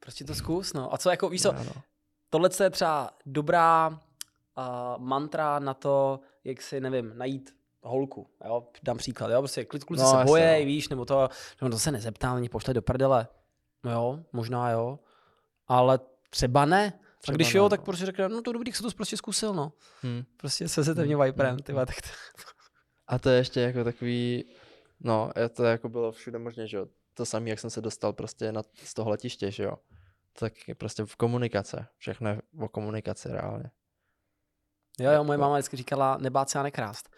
Prostě 0.00 0.24
to 0.24 0.34
zkus, 0.34 0.72
no. 0.72 0.94
A 0.94 0.98
co 0.98 1.10
jako, 1.10 1.28
víš 1.28 1.42
co, 1.42 1.50
ano. 1.56 1.72
tohle 2.30 2.50
je 2.62 2.70
třeba 2.70 3.10
dobrá 3.26 3.88
uh, 3.88 3.94
mantra 4.98 5.58
na 5.58 5.74
to, 5.74 6.20
jak 6.44 6.62
si, 6.62 6.80
nevím, 6.80 7.12
najít 7.18 7.54
holku, 7.82 8.30
jo, 8.44 8.68
dám 8.82 8.96
příklad, 8.98 9.30
jo, 9.30 9.38
prostě 9.40 9.64
kluci 9.64 9.86
No, 9.96 10.10
se 10.10 10.24
bojejí, 10.24 10.64
no. 10.64 10.66
víš, 10.66 10.88
nebo 10.88 11.04
to, 11.04 11.28
nebo 11.60 11.70
to 11.70 11.78
se 11.78 11.92
nezeptá, 11.92 12.34
mě 12.34 12.48
pošle 12.48 12.74
do 12.74 12.82
prdele. 12.82 13.28
No 13.84 13.92
jo, 13.92 14.20
možná 14.32 14.70
jo, 14.70 14.98
ale 15.68 16.00
třeba 16.30 16.64
ne. 16.64 16.92
Třeba 17.20 17.34
a 17.34 17.36
když 17.36 17.54
jo, 17.54 17.62
no. 17.62 17.68
tak 17.68 17.82
prostě 17.82 18.06
řekne, 18.06 18.28
no 18.28 18.42
to 18.42 18.52
dobrý, 18.52 18.70
tak 18.70 18.76
se 18.76 18.82
to 18.82 18.90
prostě 18.90 19.16
zkusil, 19.16 19.54
no. 19.54 19.72
Hm. 20.06 20.22
Prostě 20.36 20.68
se 20.68 20.84
se 20.84 20.94
mě 20.94 21.16
Hmm, 21.16 21.24
Viperem, 21.24 21.50
hmm, 21.50 21.58
ty 21.62 21.72
hmm. 21.72 21.74
vole, 21.76 21.86
tak 21.86 22.02
to, 22.02 22.08
A 23.06 23.18
to 23.18 23.30
je 23.30 23.36
ještě 23.38 23.60
jako 23.60 23.84
takový, 23.84 24.44
no, 25.00 25.30
to 25.56 25.64
jako 25.64 25.88
bylo 25.88 26.12
všude 26.12 26.38
možně, 26.38 26.66
že 26.66 26.76
jo. 26.76 26.86
To 27.14 27.26
samé, 27.26 27.50
jak 27.50 27.58
jsem 27.60 27.70
se 27.70 27.80
dostal 27.80 28.12
prostě 28.12 28.52
na, 28.52 28.62
z 28.84 28.94
toho 28.94 29.10
letiště, 29.10 29.50
že 29.50 29.62
jo. 29.62 29.76
Tak 30.38 30.68
je 30.68 30.74
prostě 30.74 31.04
v 31.04 31.16
komunikace. 31.16 31.86
Všechno 31.96 32.28
je 32.30 32.42
o 32.60 32.68
komunikaci 32.68 33.28
reálně. 33.28 33.70
Jo, 35.00 35.10
jo, 35.10 35.24
moje 35.24 35.38
máma 35.38 35.54
vždycky 35.54 35.76
říkala, 35.76 36.16
nebát 36.20 36.50
se 36.50 36.58
a 36.58 36.62
nekrást. 36.62 37.08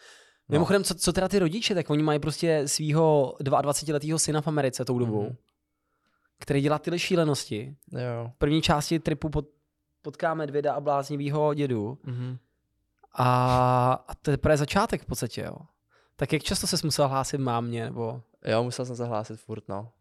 No. 0.49 0.53
Mimochodem, 0.55 0.85
co, 0.85 0.95
co 0.95 1.13
teda 1.13 1.29
ty 1.29 1.39
rodiče, 1.39 1.75
tak 1.75 1.91
oni 1.91 2.03
mají 2.03 2.19
prostě 2.19 2.69
svého 2.69 3.37
22-letého 3.41 4.19
syna 4.19 4.41
v 4.41 4.47
Americe 4.49 4.85
tou 4.85 4.99
dobou, 4.99 5.23
Mhm. 5.23 5.37
který 6.39 6.61
dělá 6.61 6.79
tyhle 6.79 6.99
šílenosti. 6.99 7.77
Jo. 7.93 8.31
V 8.35 8.39
první 8.39 8.63
části 8.63 8.99
tripu 9.01 9.29
pot, 9.29 9.49
potká 10.03 10.35
medvěda 10.35 10.75
a 10.75 10.81
bláznivýho 10.81 11.55
dědu 11.55 11.99
Mhm. 12.05 12.39
a, 13.15 13.93
a 14.09 14.15
to 14.15 14.31
je 14.31 14.37
teprve 14.37 14.57
začátek 14.57 15.03
v 15.03 15.07
podstatě, 15.07 15.41
jo. 15.43 15.57
Tak 16.17 16.33
jak 16.33 16.43
často 16.43 16.67
se 16.67 16.77
musel 16.85 17.09
hlásit 17.09 17.39
mámě, 17.39 17.85
nebo... 17.85 18.23
Jo, 18.45 18.63
musel 18.65 18.87
jsem 18.87 18.97
se 18.97 19.05
hlásit 19.05 19.37
furt, 19.41 19.69
no. 19.69 19.93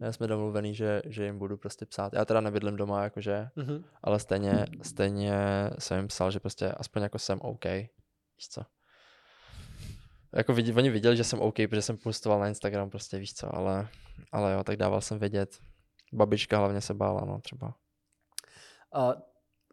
Já 0.00 0.12
jsme 0.12 0.26
domluvený, 0.26 0.74
že, 0.74 1.02
že 1.06 1.24
jim 1.24 1.38
budu 1.38 1.56
prostě 1.56 1.86
psát. 1.86 2.12
Já 2.12 2.24
teda 2.24 2.40
nebydlím 2.40 2.76
doma, 2.76 3.02
jakože, 3.04 3.48
Mhm. 3.56 3.84
ale 4.02 4.18
stejně, 4.18 4.66
stejně 4.82 5.34
jsem 5.78 5.96
jim 5.96 6.08
psal, 6.08 6.30
že 6.30 6.40
prostě 6.40 6.72
aspoň 6.72 7.02
jako 7.02 7.18
jsem 7.18 7.38
OK. 7.40 7.64
Víš 7.64 8.48
co? 8.50 8.62
Jako 10.32 10.52
vidí, 10.54 10.72
oni 10.72 10.90
viděli, 10.90 11.16
že 11.16 11.24
jsem 11.24 11.40
OK, 11.40 11.54
protože 11.68 11.82
jsem 11.82 11.96
postoval 11.96 12.40
na 12.40 12.48
Instagram, 12.48 12.90
prostě 12.90 13.18
víš 13.18 13.34
co, 13.34 13.54
ale, 13.54 13.88
ale 14.32 14.52
jo, 14.52 14.64
tak 14.64 14.76
dával 14.76 15.00
jsem 15.00 15.18
vědět. 15.18 15.58
Babička 16.12 16.58
hlavně 16.58 16.80
se 16.80 16.94
bála, 16.94 17.24
no 17.24 17.38
třeba. 17.40 17.74
Uh, 18.96 19.12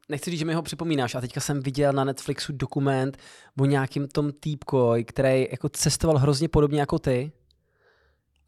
nechci 0.10 0.32
říct, 0.32 0.40
že 0.40 0.46
mi 0.46 0.54
ho 0.54 0.62
připomínáš, 0.62 1.16
a 1.16 1.22
teďka 1.22 1.40
jsem 1.40 1.60
viděl 1.60 1.94
na 1.94 2.04
Netflixu 2.04 2.54
dokument 2.54 3.18
o 3.60 3.66
nějakým 3.66 4.08
tom 4.08 4.32
týpkoj, 4.32 5.04
který 5.04 5.48
jako 5.52 5.70
cestoval 5.70 6.18
hrozně 6.18 6.50
podobně 6.50 6.80
jako 6.80 7.00
ty 7.00 7.32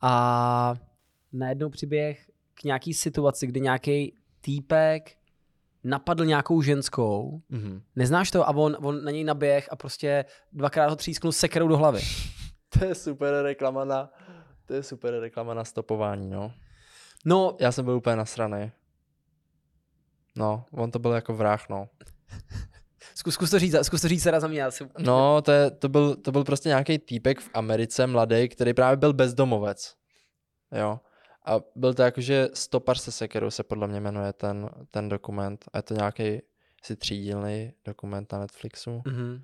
a 0.02 0.74
najednou 1.34 1.70
přiběh 1.70 2.32
k 2.54 2.64
nějaký 2.64 2.94
situaci, 2.94 3.48
kdy 3.48 3.62
nějaký 3.62 4.16
týpek 4.42 5.18
napadl 5.84 6.26
nějakou 6.26 6.62
ženskou, 6.62 7.42
Mhm. 7.50 7.82
neznáš 7.96 8.32
to, 8.32 8.48
a 8.48 8.56
on, 8.56 8.78
on 8.82 9.04
na 9.04 9.12
něj 9.12 9.24
naběh 9.24 9.68
a 9.72 9.76
prostě 9.76 10.26
dvakrát 10.54 10.90
ho 10.90 10.96
třísknul 10.96 11.32
sekerou 11.32 11.68
do 11.68 11.78
hlavy. 11.78 12.02
To 12.80 12.86
je 12.86 12.96
super 12.96 13.34
reklama 13.42 13.86
na, 13.86 14.10
to 14.66 14.74
je 14.74 14.84
super 14.84 15.20
reklama 15.20 15.54
na 15.54 15.64
stopování, 15.64 16.30
no. 16.30 16.52
No, 17.26 17.58
Já 17.60 17.72
jsem 17.72 17.86
byl 17.86 17.94
úplně 17.96 18.16
nasraný. 18.16 18.72
No, 20.38 20.66
on 20.72 20.92
to 20.92 21.00
byl 21.00 21.12
jako 21.12 21.34
vrah, 21.34 21.70
no. 21.70 21.90
zkus, 23.16 23.34
zkus 23.34 23.50
to 23.50 23.60
říct, 23.60 23.76
zkus 23.82 24.02
to 24.02 24.08
říct 24.08 24.24
teda 24.24 24.40
za 24.40 24.48
mě. 24.48 24.62
Já 24.62 24.72
si... 24.72 24.88
No, 25.00 25.42
to, 25.42 25.52
je, 25.52 25.72
to, 25.72 25.90
byl, 25.90 26.16
to 26.16 26.32
byl 26.32 26.44
prostě 26.44 26.70
nějaký 26.70 27.00
týpek 27.00 27.40
v 27.40 27.50
Americe, 27.54 28.08
mladý, 28.08 28.50
který 28.50 28.74
právě 28.74 28.98
byl 28.98 29.14
bezdomovec. 29.14 29.96
Jo. 30.72 31.00
A 31.46 31.60
byl 31.76 31.94
to 31.94 32.02
jakože 32.02 32.50
Stopař 32.54 33.02
se 33.02 33.12
sekerou 33.12 33.52
se 33.52 33.64
podle 33.64 33.88
mě 33.88 34.00
jmenuje 34.00 34.34
ten, 34.34 34.70
ten 34.92 35.10
dokument. 35.10 35.66
A 35.74 35.78
je 35.78 35.82
to 35.82 35.94
nějaký 35.94 36.42
si 36.84 36.96
třídílný 36.96 37.74
dokument 37.86 38.32
na 38.32 38.40
Netflixu. 38.40 39.02
Mhm. 39.06 39.44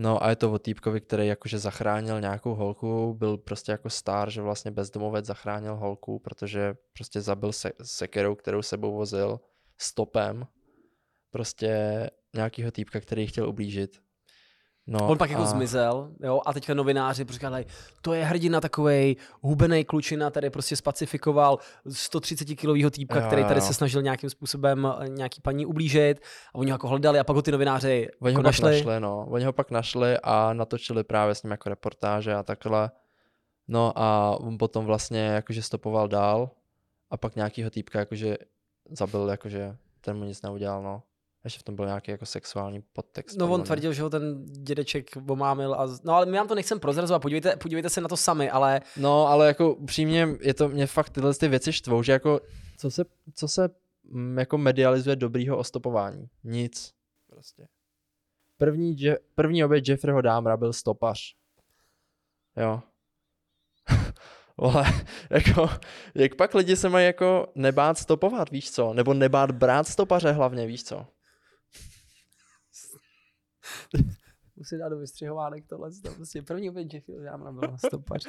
No 0.00 0.24
a 0.24 0.30
je 0.30 0.36
to 0.36 0.52
o 0.52 0.58
týpkovi, 0.58 1.00
který 1.00 1.26
jakože 1.26 1.58
zachránil 1.58 2.20
nějakou 2.20 2.54
holku, 2.54 3.14
byl 3.14 3.38
prostě 3.38 3.72
jako 3.72 3.90
star, 3.90 4.30
že 4.30 4.42
vlastně 4.42 4.70
bezdomovec 4.70 5.24
zachránil 5.24 5.76
holku, 5.76 6.18
protože 6.18 6.74
prostě 6.92 7.20
zabil 7.20 7.52
se, 7.52 7.72
sekerou, 7.82 8.34
kterou 8.34 8.62
sebou 8.62 8.94
vozil 8.94 9.40
stopem. 9.78 10.46
Prostě 11.30 12.10
nějakýho 12.34 12.70
týpka, 12.70 13.00
který 13.00 13.26
chtěl 13.26 13.48
ublížit. 13.48 14.00
No, 14.90 15.08
On 15.08 15.18
pak 15.18 15.30
jako 15.30 15.42
a... 15.42 15.46
zmizel, 15.46 16.12
jo, 16.22 16.40
a 16.46 16.52
teďka 16.52 16.74
novináři 16.74 17.24
říkali, 17.30 17.66
to 18.02 18.12
je 18.14 18.24
hrdina 18.24 18.60
takovej 18.60 19.16
hubený 19.40 19.84
klučina, 19.84 20.30
tady 20.30 20.50
prostě 20.50 20.76
spacifikoval 20.76 21.58
130 21.92 22.44
kilového 22.44 22.90
týpka, 22.90 23.20
Jo, 23.20 23.26
který 23.26 23.44
tady 23.44 23.60
jo. 23.60 23.66
se 23.66 23.74
snažil 23.74 24.02
nějakým 24.02 24.30
způsobem 24.30 24.88
eh, 25.00 25.08
nějaký 25.08 25.40
paní 25.40 25.66
ublížit 25.66 26.20
a 26.54 26.54
oni 26.54 26.70
ho 26.70 26.74
jako 26.74 26.88
hledali 26.88 27.18
a 27.18 27.24
pak 27.24 27.36
ho 27.36 27.42
ty 27.42 27.52
novináři 27.52 28.08
Oni 28.20 28.30
jako 28.32 28.38
ho 28.38 28.42
pak 28.42 28.44
našli. 28.44 28.76
našli, 28.76 29.00
no. 29.00 29.26
Oni 29.30 29.44
ho 29.44 29.52
pak 29.52 29.70
našli 29.70 30.16
a 30.22 30.52
natočili 30.52 31.04
právě 31.04 31.34
s 31.34 31.42
ním 31.42 31.50
jako 31.50 31.68
reportáže 31.68 32.34
a 32.34 32.42
takhle. 32.42 32.90
No 33.68 33.92
a 33.96 34.36
on 34.40 34.58
potom 34.58 34.84
vlastně 34.84 35.20
jakože 35.20 35.62
stopoval 35.62 36.08
dál 36.08 36.50
a 37.10 37.16
pak 37.16 37.36
nějakýho 37.36 37.70
týpka 37.70 37.98
jakože 37.98 38.36
zabil, 38.90 39.28
jakože 39.28 39.76
ten 40.00 40.16
mu 40.16 40.24
nic 40.24 40.42
neudělal, 40.42 40.82
no. 40.82 41.02
Ještě 41.44 41.60
v 41.60 41.62
tom 41.62 41.76
byl 41.76 41.86
nějaký 41.86 42.10
jako 42.10 42.26
sexuální 42.26 42.82
podtext. 42.92 43.38
No 43.38 43.52
on 43.52 43.62
tvrdil, 43.62 43.92
že 43.92 44.02
ho 44.02 44.10
ten 44.10 44.44
dědeček 44.44 45.10
omámil 45.28 45.74
a... 45.74 45.86
No 46.04 46.14
ale 46.14 46.26
my 46.26 46.36
vám 46.36 46.48
to 46.48 46.54
nechcem 46.54 46.80
prozrazovat, 46.80 47.22
podívejte, 47.22 47.56
podívejte 47.56 47.90
se 47.90 48.00
na 48.00 48.08
to 48.08 48.16
sami, 48.16 48.50
ale 48.50 48.80
No, 48.96 49.26
ale 49.26 49.46
jako 49.46 49.74
upřímně, 49.74 50.28
je 50.40 50.54
to, 50.54 50.68
mě 50.68 50.86
fakt 50.86 51.10
tyhle 51.10 51.34
ty 51.34 51.48
věci 51.48 51.72
štvou, 51.72 52.02
že 52.02 52.12
jako, 52.12 52.40
co 52.78 52.90
se, 52.90 53.04
co 53.34 53.48
se 53.48 53.70
mm, 54.04 54.38
jako 54.38 54.58
medializuje 54.58 55.16
dobrýho 55.16 55.58
o 55.58 55.64
stopování? 55.64 56.28
Nic. 56.44 56.94
Prostě. 57.26 57.68
První, 58.56 59.00
Je- 59.00 59.18
první 59.34 59.64
oběť 59.64 59.88
Jeffreyho 59.88 60.20
Dámra 60.20 60.56
byl 60.56 60.72
stopař. 60.72 61.34
Jo. 62.56 62.82
Vole, 64.60 64.84
jako, 65.30 65.68
jak 66.14 66.34
pak 66.34 66.54
lidi 66.54 66.76
se 66.76 66.88
mají 66.88 67.06
jako 67.06 67.52
nebát 67.54 67.98
stopovat, 67.98 68.50
víš 68.50 68.70
co? 68.70 68.94
Nebo 68.94 69.14
nebát 69.14 69.50
brát 69.50 69.88
stopaře 69.88 70.32
hlavně, 70.32 70.66
víš 70.66 70.84
co? 70.84 71.06
musí 74.56 74.78
dát 74.78 74.88
do 74.88 74.98
vystřihovánek 74.98 75.64
tohle, 75.66 75.90
to 76.02 76.10
prostě 76.14 76.42
první 76.42 76.70
oběť 76.70 76.94
Jeffy 76.94 77.12
Dámra 77.24 77.52
byl 77.52 77.76
stopař. 77.86 78.26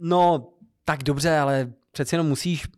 No, 0.00 0.52
tak 0.84 1.02
dobře, 1.02 1.38
ale 1.38 1.72
přeci 1.92 2.14
jenom 2.14 2.28
musíš, 2.28 2.68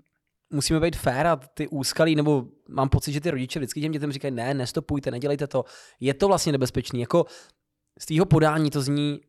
musíme 0.51 0.81
být 0.81 0.97
fair 0.97 1.27
a 1.27 1.37
ty 1.37 1.69
úskalí, 1.69 2.15
nebo 2.17 2.47
mám 2.69 2.89
pocit, 2.89 3.13
že 3.13 3.21
ty 3.21 3.31
rodiče 3.31 3.59
vždycky 3.59 3.81
těm 3.81 3.93
dětem 3.93 4.13
říkají, 4.13 4.35
ne, 4.35 4.55
nestopujte, 4.55 5.11
nedělejte 5.11 5.47
to. 5.47 5.65
Je 6.01 6.15
to 6.15 6.29
vlastně 6.29 6.53
nebezpečný. 6.53 7.01
Jako 7.01 7.27
z 7.99 8.07
tvýho 8.07 8.27
podání 8.27 8.71
to 8.71 8.81
zní 8.81 9.21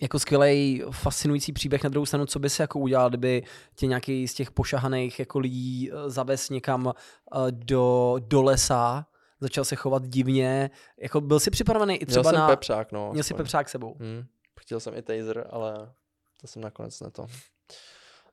jako 0.00 0.18
skvělý, 0.18 0.82
fascinující 0.90 1.52
příběh 1.52 1.84
na 1.84 1.90
druhou 1.90 2.06
stranu, 2.06 2.26
co 2.26 2.38
by 2.38 2.50
se 2.50 2.62
jako 2.62 2.78
udělal, 2.78 3.08
kdyby 3.08 3.42
tě 3.74 3.86
nějaký 3.86 4.28
z 4.28 4.34
těch 4.34 4.50
pošahaných 4.50 5.18
jako 5.18 5.38
lidí 5.38 5.90
eh, 5.92 6.10
zavez 6.10 6.50
někam 6.50 6.92
eh, 6.92 7.38
do, 7.50 8.16
do 8.18 8.42
lesa, 8.42 9.06
začal 9.40 9.64
se 9.64 9.76
chovat 9.76 10.06
divně, 10.06 10.70
jako 11.00 11.20
byl 11.20 11.40
jsi 11.40 11.50
připravený 11.50 11.94
i 11.94 12.06
Měl 12.06 12.12
třeba 12.12 12.30
jsem 12.30 12.40
na... 12.40 12.48
pepřák, 12.48 12.92
no. 12.92 13.12
Měl 13.12 13.24
jsi 13.24 13.34
pepřák 13.34 13.68
sebou. 13.68 13.96
Hmm. 14.00 14.24
Chtěl 14.60 14.80
jsem 14.80 14.94
i 14.94 15.02
taser, 15.02 15.46
ale 15.50 15.92
to 16.40 16.46
jsem 16.46 16.62
nakonec 16.62 17.00
ne 17.00 17.10
to. 17.10 17.26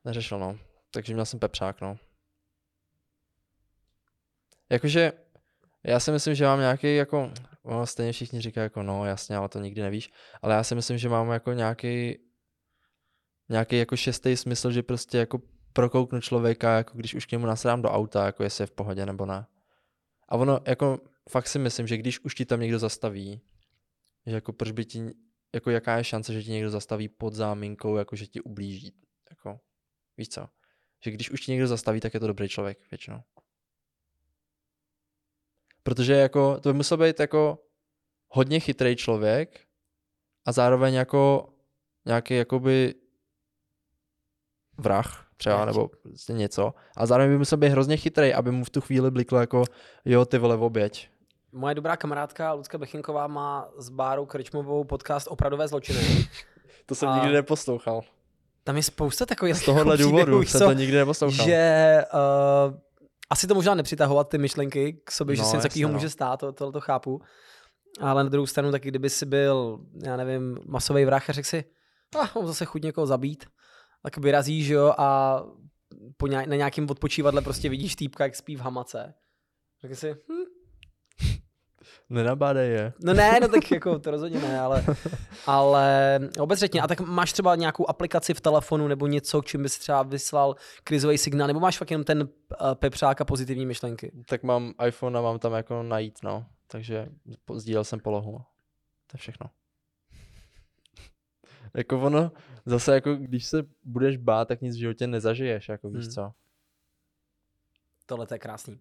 Neřešil, 0.04 0.38
no. 0.38 0.58
Takže 0.90 1.12
měl 1.12 1.26
jsem 1.26 1.40
pepřák, 1.40 1.80
no. 1.80 1.96
Jakože, 4.70 5.12
já 5.84 6.00
si 6.00 6.10
myslím, 6.10 6.34
že 6.34 6.44
mám 6.44 6.60
nějaký 6.60 6.96
jako, 6.96 7.30
no, 7.70 7.86
stejně 7.86 8.12
všichni 8.12 8.40
říkají 8.40 8.62
jako 8.62 8.82
no 8.82 9.04
jasně, 9.04 9.36
ale 9.36 9.48
to 9.48 9.60
nikdy 9.60 9.82
nevíš, 9.82 10.10
ale 10.42 10.54
já 10.54 10.64
si 10.64 10.74
myslím, 10.74 10.98
že 10.98 11.08
mám 11.08 11.30
jako 11.30 11.52
nějaký 11.52 12.18
nějaký 13.48 13.78
jako 13.78 13.96
šestý 13.96 14.36
smysl, 14.36 14.70
že 14.70 14.82
prostě 14.82 15.18
jako 15.18 15.38
prokouknu 15.72 16.20
člověka, 16.20 16.76
jako 16.76 16.98
když 16.98 17.14
už 17.14 17.26
k 17.26 17.32
němu 17.32 17.46
nasrám 17.46 17.82
do 17.82 17.90
auta, 17.90 18.26
jako 18.26 18.42
jestli 18.42 18.62
je 18.62 18.66
v 18.66 18.70
pohodě 18.70 19.06
nebo 19.06 19.26
ne. 19.26 19.46
A 20.28 20.36
ono, 20.36 20.60
jako 20.66 20.98
fakt 21.30 21.48
si 21.48 21.58
myslím, 21.58 21.86
že 21.86 21.96
když 21.96 22.20
už 22.20 22.34
ti 22.34 22.44
tam 22.44 22.60
někdo 22.60 22.78
zastaví, 22.78 23.40
že 24.26 24.34
jako 24.34 24.52
proč 24.52 24.70
by 24.70 24.84
ti, 24.84 25.10
jako 25.54 25.70
jaká 25.70 25.96
je 25.96 26.04
šance, 26.04 26.32
že 26.32 26.42
ti 26.42 26.50
někdo 26.50 26.70
zastaví 26.70 27.08
pod 27.08 27.34
záminkou, 27.34 27.96
jako 27.96 28.16
že 28.16 28.26
ti 28.26 28.40
ublíží, 28.40 28.94
jako, 29.30 29.60
víš 30.16 30.28
co? 30.28 30.48
Že 31.04 31.10
když 31.10 31.30
už 31.30 31.40
ti 31.40 31.52
někdo 31.52 31.66
zastaví, 31.66 32.00
tak 32.00 32.14
je 32.14 32.20
to 32.20 32.26
dobrý 32.26 32.48
člověk 32.48 32.90
většinou. 32.90 33.22
Protože 35.86 36.12
jako, 36.12 36.60
to 36.60 36.68
by 36.68 36.76
musel 36.76 36.96
být 36.96 37.20
jako 37.20 37.58
hodně 38.28 38.60
chytrý 38.60 38.96
člověk 38.96 39.60
a 40.46 40.52
zároveň 40.52 40.94
jako 40.94 41.48
nějaký 42.06 42.34
jakoby 42.34 42.94
vrah 44.78 45.26
třeba, 45.36 45.64
nebo 45.64 45.88
prostě 46.02 46.32
něco. 46.32 46.74
A 46.96 47.06
zároveň 47.06 47.30
by 47.32 47.38
musel 47.38 47.58
být 47.58 47.68
hrozně 47.68 47.96
chytrý, 47.96 48.34
aby 48.34 48.50
mu 48.50 48.64
v 48.64 48.70
tu 48.70 48.80
chvíli 48.80 49.10
bliklo 49.10 49.40
jako, 49.40 49.64
jo, 50.04 50.24
ty 50.24 50.38
vole, 50.38 50.56
oběť. 50.56 51.08
Moje 51.52 51.74
dobrá 51.74 51.96
kamarádka 51.96 52.52
Lucka 52.52 52.78
Bechinková 52.78 53.26
má 53.26 53.68
s 53.78 53.88
Bárou 53.88 54.26
Krčmovou 54.26 54.84
podcast 54.84 55.26
Opravdové 55.30 55.68
zločiny. 55.68 56.00
To 56.86 56.94
jsem 56.94 57.08
A- 57.08 57.14
nikdy 57.14 57.32
neposlouchal. 57.32 58.02
Tam 58.64 58.76
je 58.76 58.82
spousta 58.82 59.26
takových 59.26 59.56
Z 59.56 59.64
tohohle 59.64 59.94
jako 59.94 60.02
důvodu 60.02 60.42
jsem 60.42 60.60
to 60.60 60.72
nikdy 60.72 60.96
neposlouchal. 60.96 61.46
že 61.46 62.02
uh, 62.68 62.74
asi 63.30 63.46
to 63.46 63.54
možná 63.54 63.74
nepřitahovat 63.74 64.28
ty 64.28 64.38
myšlenky 64.38 65.00
k 65.04 65.10
sobě, 65.10 65.36
že 65.36 65.42
No, 65.42 65.46
si 65.48 65.48
něco 65.48 65.56
jasně, 65.56 65.68
takového 65.68 65.88
no. 65.88 65.94
může 65.94 66.10
stát, 66.10 66.40
to, 66.40 66.52
tohle 66.52 66.72
to 66.72 66.80
chápu. 66.80 67.20
Ale 68.00 68.24
na 68.24 68.30
druhou 68.30 68.46
stranu 68.46 68.70
taky, 68.70 68.88
kdyby 68.88 69.10
si 69.10 69.26
byl, 69.26 69.80
já 70.04 70.16
nevím, 70.16 70.58
masový 70.66 71.04
vrah 71.04 71.30
a 71.30 71.32
řekl 71.32 71.48
si, 71.48 71.64
ah, 72.22 72.28
mám 72.34 72.46
zase 72.46 72.64
chuť 72.64 72.82
někoho 72.82 73.06
zabít, 73.06 73.44
tak 74.02 74.16
vyrazíš, 74.18 74.68
jo, 74.68 74.94
a 74.98 75.40
po 76.16 76.26
nějak, 76.26 76.46
na 76.46 76.56
nějakém 76.56 76.90
odpočívadle 76.90 77.42
prostě 77.42 77.68
vidíš 77.68 77.96
týpka, 77.96 78.24
jak 78.24 78.36
spí 78.36 78.56
v 78.56 78.60
hamace. 78.60 79.14
Řekl 79.82 79.94
si, 79.94 80.12
hm, 80.12 80.44
Nenabádej 82.08 82.70
je. 82.70 82.92
no 83.04 83.14
ne, 83.14 83.40
no 83.40 83.48
tak 83.48 83.70
jako 83.70 83.98
to 83.98 84.10
rozhodně 84.10 84.38
ne, 84.40 84.60
ale, 84.60 84.84
ale 85.46 86.18
obezřetně. 86.40 86.82
A 86.82 86.86
tak 86.86 87.00
máš 87.00 87.32
třeba 87.32 87.54
nějakou 87.56 87.88
aplikaci 87.90 88.34
v 88.34 88.40
telefonu 88.40 88.88
nebo 88.88 89.06
něco, 89.06 89.42
k 89.42 89.46
čím 89.46 89.62
bys 89.62 89.78
třeba 89.78 90.02
vyslal 90.02 90.56
krizový 90.84 91.18
signál, 91.18 91.46
nebo 91.46 91.60
máš 91.60 91.78
fakt 91.78 91.90
jenom 91.90 92.04
ten 92.04 92.22
uh, 92.22 92.74
pepřák 92.74 93.20
a 93.20 93.24
pozitivní 93.24 93.66
myšlenky? 93.66 94.12
Tak 94.28 94.42
mám 94.42 94.72
iPhone 94.86 95.18
a 95.18 95.22
mám 95.22 95.38
tam 95.38 95.52
jako 95.52 95.82
najít, 95.82 96.18
no. 96.22 96.46
Takže 96.66 97.08
sdílel 97.54 97.84
jsem 97.84 98.00
polohu. 98.00 98.32
To 99.06 99.14
je 99.14 99.18
všechno. 99.18 99.50
jako 101.74 102.00
ono, 102.00 102.32
zase 102.66 102.94
jako 102.94 103.14
když 103.14 103.44
se 103.46 103.62
budeš 103.84 104.16
bát, 104.16 104.48
tak 104.48 104.60
nic 104.60 104.76
v 104.76 104.78
životě 104.78 105.06
nezažiješ, 105.06 105.68
jako 105.68 105.90
víš 105.90 106.04
Hmm. 106.04 106.12
co. 106.14 106.32
Tohle 108.06 108.26
to 108.26 108.34
je 108.34 108.38
krásný. 108.38 108.78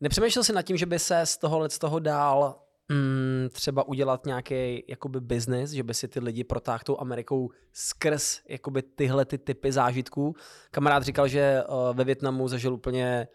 Nepřemýšlel 0.00 0.44
jsi 0.44 0.52
nad 0.52 0.62
tím, 0.62 0.76
že 0.76 0.86
by 0.86 0.98
se 0.98 1.26
z 1.26 1.36
tohohle 1.36 1.70
z 1.70 1.78
toho 1.78 1.98
dál 1.98 2.60
mm, 2.88 3.48
třeba 3.52 3.88
udělat 3.88 4.26
nějaký 4.26 4.84
jakoby 4.88 5.20
business, 5.20 5.70
že 5.70 5.82
by 5.82 5.94
si 5.94 6.08
ty 6.08 6.20
lidi 6.20 6.44
protáhl 6.44 6.80
tou 6.84 7.00
Amerikou 7.00 7.50
skrz 7.72 8.40
jakoby 8.48 8.82
tyhle 8.82 9.24
ty 9.24 9.38
typy 9.38 9.72
zážitků. 9.72 10.34
Kamarád 10.70 11.02
říkal, 11.02 11.28
že 11.28 11.62
uh, 11.68 11.96
ve 11.96 12.04
Větnamu 12.04 12.48
zažil 12.48 12.74
úplně 12.74 13.28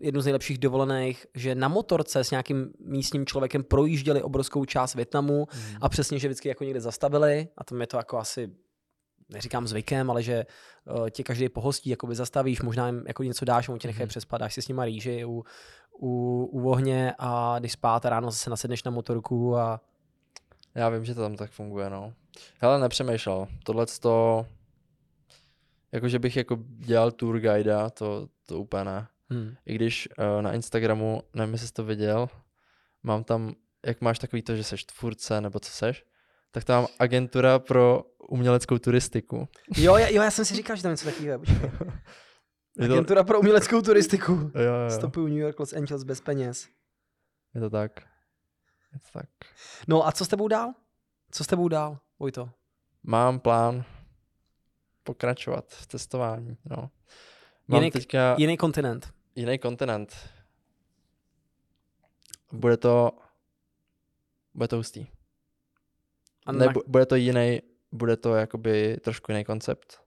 jednu 0.00 0.20
z 0.20 0.24
nejlepších 0.24 0.58
dovolených, 0.58 1.26
že 1.34 1.54
na 1.54 1.68
motorce 1.68 2.24
s 2.24 2.30
nějakým 2.30 2.72
místním 2.80 3.26
člověkem 3.26 3.64
projížděli 3.64 4.22
obrovskou 4.22 4.64
část 4.64 4.94
Větnamu 4.94 5.46
Mm. 5.54 5.76
a 5.80 5.88
přesně, 5.88 6.18
že 6.18 6.28
vždycky 6.28 6.48
jako 6.48 6.64
někde 6.64 6.80
zastavili 6.80 7.48
a 7.58 7.64
tam 7.64 7.80
je 7.80 7.86
to 7.86 7.96
jako 7.96 8.18
asi 8.18 8.50
neříkám 9.28 9.66
zvykem, 9.66 10.10
ale 10.10 10.22
že 10.22 10.46
uh, 10.98 11.08
tě 11.10 11.22
každý 11.22 11.48
pohostí, 11.48 11.90
jakoby 11.90 12.14
zastavíš, 12.14 12.60
možná 12.62 12.86
jim 12.86 13.04
jako 13.06 13.22
něco 13.22 13.44
dáš, 13.44 13.68
on 13.68 13.78
tě 13.78 13.88
nechají 13.88 14.02
Mhm. 14.02 14.08
přespat, 14.08 14.40
dáš 14.40 14.54
si 14.54 14.62
s 14.62 14.68
nima 14.68 14.84
rýži 14.84 15.24
u, 15.24 15.44
u, 16.00 16.44
u 16.52 16.70
ohně 16.70 17.14
a 17.18 17.56
když 17.58 17.72
spát 17.72 18.06
a 18.06 18.10
ráno 18.10 18.30
zase 18.30 18.50
nasedneš 18.50 18.84
na 18.84 18.90
motorku 18.90 19.56
a 19.56 19.80
Já 20.74 20.88
vím, 20.88 21.04
že 21.04 21.14
to 21.14 21.20
tam 21.20 21.36
tak 21.36 21.50
funguje, 21.50 21.90
no. 21.90 22.12
Hele, 22.60 22.78
nepřemýšlel. 22.80 23.46
Tohle 23.64 23.86
to, 24.00 24.46
jako 25.92 26.08
že 26.08 26.18
bych 26.18 26.36
jako 26.36 26.58
dělal 26.78 27.10
tour 27.10 27.40
guida, 27.40 27.90
to, 27.90 28.28
to 28.46 28.58
úplně 28.58 28.84
ne. 28.84 29.06
hm. 29.32 29.54
I 29.66 29.74
když 29.74 30.08
uh, 30.18 30.42
na 30.42 30.52
Instagramu, 30.52 31.22
nevím, 31.34 31.52
jestli 31.52 31.68
jsi 31.68 31.72
to 31.72 31.84
viděl, 31.84 32.28
mám 33.02 33.24
tam, 33.24 33.54
jak 33.86 34.00
máš 34.00 34.18
takový 34.18 34.42
to, 34.42 34.56
že 34.56 34.64
seš 34.64 34.84
tvůrce, 34.84 35.40
nebo 35.40 35.60
co 35.60 35.70
seš, 35.70 36.04
tak 36.50 36.64
tam 36.64 36.86
agentura 36.98 37.58
pro 37.58 38.02
uměleckou 38.28 38.78
turistiku. 38.78 39.48
Jo, 39.76 39.96
já, 39.96 40.08
jo, 40.08 40.22
já 40.22 40.30
jsem 40.30 40.44
si 40.44 40.54
říkal, 40.54 40.76
že 40.76 40.82
tam 40.82 40.90
něco 40.92 41.04
takového. 41.04 41.42
Agentura 42.82 43.24
pro 43.24 43.40
uměleckou 43.40 43.82
turistiku. 43.82 44.32
jo, 44.32 44.50
jo, 44.54 44.74
jo, 44.74 44.90
Stopuju 44.90 45.26
New 45.26 45.38
York, 45.38 45.60
Los 45.60 45.72
Angeles 45.72 46.02
bez 46.04 46.20
peněz. 46.20 46.68
je 47.54 47.60
to 47.60 47.70
tak. 47.70 48.00
Je 48.92 48.98
to 49.12 49.18
tak. 49.18 49.28
No 49.88 50.06
a 50.06 50.12
co 50.12 50.24
s 50.24 50.28
tebou 50.28 50.48
dál? 50.48 50.74
Co 51.30 51.44
s 51.44 51.46
tebou 51.46 51.68
dál, 51.68 51.98
Vojto? 52.18 52.50
Mám 53.02 53.40
plán 53.40 53.84
pokračovat 55.02 55.64
v 55.68 55.86
testování, 55.86 56.56
no. 56.64 56.90
Mám 57.68 57.80
Jiný- 57.82 57.90
teďka 57.90 58.34
Jiný 58.38 58.56
kontinent. 58.56 59.12
jiný 59.34 59.58
kontinent. 59.58 60.16
Bude 62.52 62.76
to, 62.76 63.10
bude 64.54 64.68
to 64.68 64.76
hustý. 64.76 65.06
A 66.46 66.52
Ne, 66.52 66.66
na, 66.66 66.72
bu- 66.72 66.82
bude 66.86 67.06
to 67.06 67.16
jiný, 67.16 67.60
bude 67.92 68.16
to 68.16 68.34
jakoby 68.34 68.96
trošku 69.04 69.32
jiný 69.32 69.44
koncept. 69.44 70.00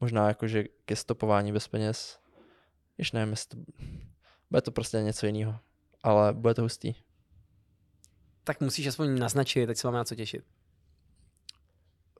Možná 0.00 0.28
jakože 0.28 0.64
ke 0.84 0.96
stopování 0.96 1.52
bez 1.52 1.68
peněz. 1.68 2.18
Již 2.98 3.12
nevím, 3.12 3.30
jestli 3.30 3.48
to, 3.64 3.72
bude 4.50 4.62
to 4.62 4.70
prostě 4.72 4.96
něco 4.96 5.26
jiného. 5.26 5.58
Ale 6.02 6.32
bude 6.32 6.54
to 6.54 6.62
hustý. 6.62 6.94
tak 8.44 8.60
musíš 8.60 8.86
aspoň 8.86 9.18
naznačit, 9.18 9.66
teď 9.66 9.78
se 9.78 9.86
máme 9.86 9.98
na 9.98 10.04
co 10.04 10.14
těšit. 10.14 10.44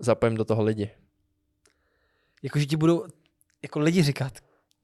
Zapojím 0.01 0.37
do 0.37 0.45
toho 0.45 0.63
lidi. 0.63 0.91
Jakože 2.43 2.67
ti 2.67 2.77
budou 2.77 3.07
jako 3.63 3.81
lidi 3.81 4.03
říkat, 4.03 4.33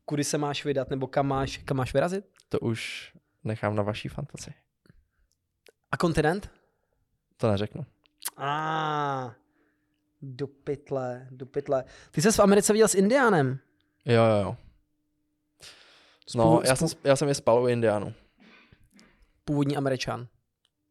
kudy 0.05 0.25
se 0.25 0.39
máš 0.39 0.65
vydat, 0.65 0.91
nebo 0.91 1.07
kam 1.07 1.27
máš, 1.27 1.57
kam 1.57 1.77
máš 1.77 1.95
vyrazit? 1.95 2.25
To 2.49 2.59
už 2.61 3.13
nechám 3.45 3.77
na 3.77 3.83
vaší 3.83 4.09
fantazii. 4.09 4.55
A 5.93 5.97
kontinent? 5.97 6.51
To 7.37 7.51
neřeknu. 7.51 7.87
A 8.41 9.35
do 10.23 10.47
pytle, 10.47 11.27
do 11.31 11.47
pytle. 11.47 11.85
Ty 12.11 12.23
jsi 12.23 12.33
v 12.33 12.41
Americe 12.41 12.73
viděl 12.73 12.89
s 12.89 12.95
Indiánem. 12.95 13.59
Jo, 14.05 14.23
jo, 14.25 14.37
jo. 14.43 14.57
No, 16.35 16.45
Spolu- 16.45 16.63
já 16.67 16.77
jsem, 16.77 16.89
já 17.05 17.17
jsem 17.17 17.29
je 17.29 17.35
spal 17.35 17.63
u 17.63 17.67
Indiánů. 17.69 18.15
Původní 19.45 19.77
Američan. 19.77 20.29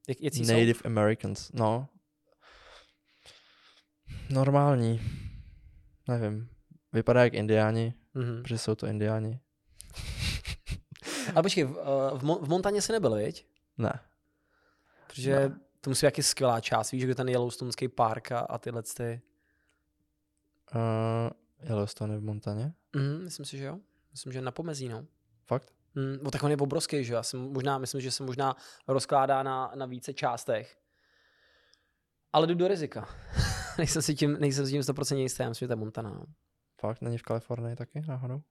Jak, 0.07 0.21
jaký 0.21 0.45
jsou? 0.45 0.53
Native 0.53 0.79
Americans, 0.85 1.51
no. 1.53 1.87
Normální. 4.29 5.01
Nevím. 6.07 6.49
Vypadá 6.93 7.23
jak 7.23 7.33
indiáni, 7.33 7.93
Mhm. 8.13 8.41
protože 8.41 8.57
jsou 8.57 8.75
to 8.75 8.87
indiáni. 8.87 9.39
Ale 11.35 11.43
počkej, 11.43 11.63
v, 11.63 11.77
eh, 11.79 12.17
v, 12.17 12.23
Mon- 12.23 12.45
v 12.45 12.49
Montaně 12.49 12.81
jsi 12.81 12.91
nebyl, 12.91 13.15
viď? 13.15 13.45
Ne. 13.77 13.99
Protože 15.07 15.35
Ne. 15.49 15.59
To 15.81 15.89
musí 15.89 16.05
být 16.05 16.07
jaký 16.07 16.23
skvělá 16.23 16.61
část. 16.61 16.91
Víš, 16.91 17.01
že 17.01 17.15
ten 17.15 17.29
Yellowstoneský 17.29 17.87
park 17.87 18.31
a, 18.31 18.39
a 18.39 18.57
tyhle 18.57 18.83
ty. 18.83 19.21
Uh, 20.75 21.69
Yellowstone 21.69 22.13
je 22.13 22.19
v 22.19 22.23
Montaně? 22.23 22.73
Mhm, 22.95 23.23
myslím 23.23 23.45
si, 23.45 23.57
že 23.57 23.65
jo. 23.65 23.79
Myslím, 24.11 24.33
že 24.33 24.41
na 24.41 24.51
pomezí, 24.51 24.89
no. 24.89 25.05
Fakt? 25.45 25.73
Mm, 25.95 26.17
no 26.23 26.31
tak 26.31 26.43
on 26.43 26.51
je 26.51 26.57
obrovský, 26.57 27.03
že 27.03 27.13
jo. 27.13 27.21
Možná, 27.33 27.77
myslím, 27.77 28.01
že 28.01 28.11
se 28.11 28.23
možná 28.23 28.55
rozkládá 28.87 29.43
na, 29.43 29.71
na 29.75 29.85
více 29.85 30.13
částech. 30.13 30.77
Ale 32.33 32.47
jdu 32.47 32.55
do 32.55 32.67
rizika. 32.67 33.09
nejsem 33.77 34.01
si 34.01 34.15
tím, 34.15 34.37
nejsem 34.39 34.65
si 34.65 34.71
tím 34.71 34.81
100% 34.81 35.17
jistý, 35.17 35.43
já 35.43 35.49
myslím, 35.49 35.65
že 35.65 35.67
to 35.67 35.71
je 35.71 35.75
Montana. 35.77 36.09
No, 36.09 36.25
Fakt? 36.81 37.01
Není 37.01 37.17
v 37.17 37.23
Kalifornii 37.23 37.75
taky 37.75 38.01
náhodou? 38.07 38.41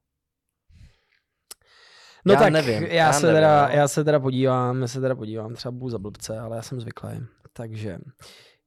No 2.28 2.34
Já 2.34 2.40
tak 2.40 2.52
nevím, 2.52 2.82
já, 2.82 2.88
já 2.94 3.12
se 3.12 3.26
nevím, 3.26 3.36
teda, 3.36 3.68
no. 3.68 3.74
já 3.74 3.88
se 3.88 4.04
teda 4.04 4.20
podívám, 4.20 4.80
já 4.80 4.88
se 4.88 5.00
teda 5.00 5.14
podívám, 5.14 5.54
třeba 5.54 5.72
budu 5.72 5.90
za 5.90 5.98
blbce, 5.98 6.38
ale 6.38 6.56
já 6.56 6.62
jsem 6.62 6.80
zvyklý. 6.80 7.10
Takže 7.52 7.98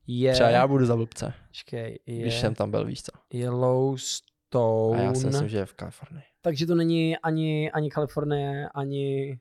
je... 0.07 0.33
Třeba 0.33 0.49
já 0.49 0.67
budu 0.67 0.85
za 0.85 0.95
blbce, 0.95 1.33
Počkej, 1.47 1.99
je 2.05 2.21
když 2.21 2.39
jsem 2.39 2.55
tam 2.55 2.71
byl, 2.71 2.85
víš 2.85 3.03
co. 3.03 3.11
Yellowstone. 3.33 4.99
A 4.99 5.03
já 5.03 5.13
si 5.13 5.25
myslím, 5.25 5.49
že 5.49 5.57
je 5.57 5.65
v 5.65 5.73
Kalifornii. 5.73 6.23
Takže 6.41 6.65
to 6.65 6.75
není 6.75 7.17
ani, 7.17 7.71
ani 7.71 7.89
Kalifornie, 7.89 8.69
ani... 8.75 9.39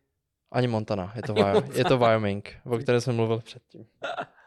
Ani 0.53 0.69
Montana, 0.69 1.13
je 1.17 1.23
to, 1.23 1.33
Ani 1.33 1.43
Montana. 1.43 1.75
je 1.75 1.85
to 1.85 1.99
Wyoming, 1.99 2.57
o 2.65 2.79
které 2.79 3.01
jsem 3.01 3.17
mluvil 3.17 3.39
předtím. 3.39 3.85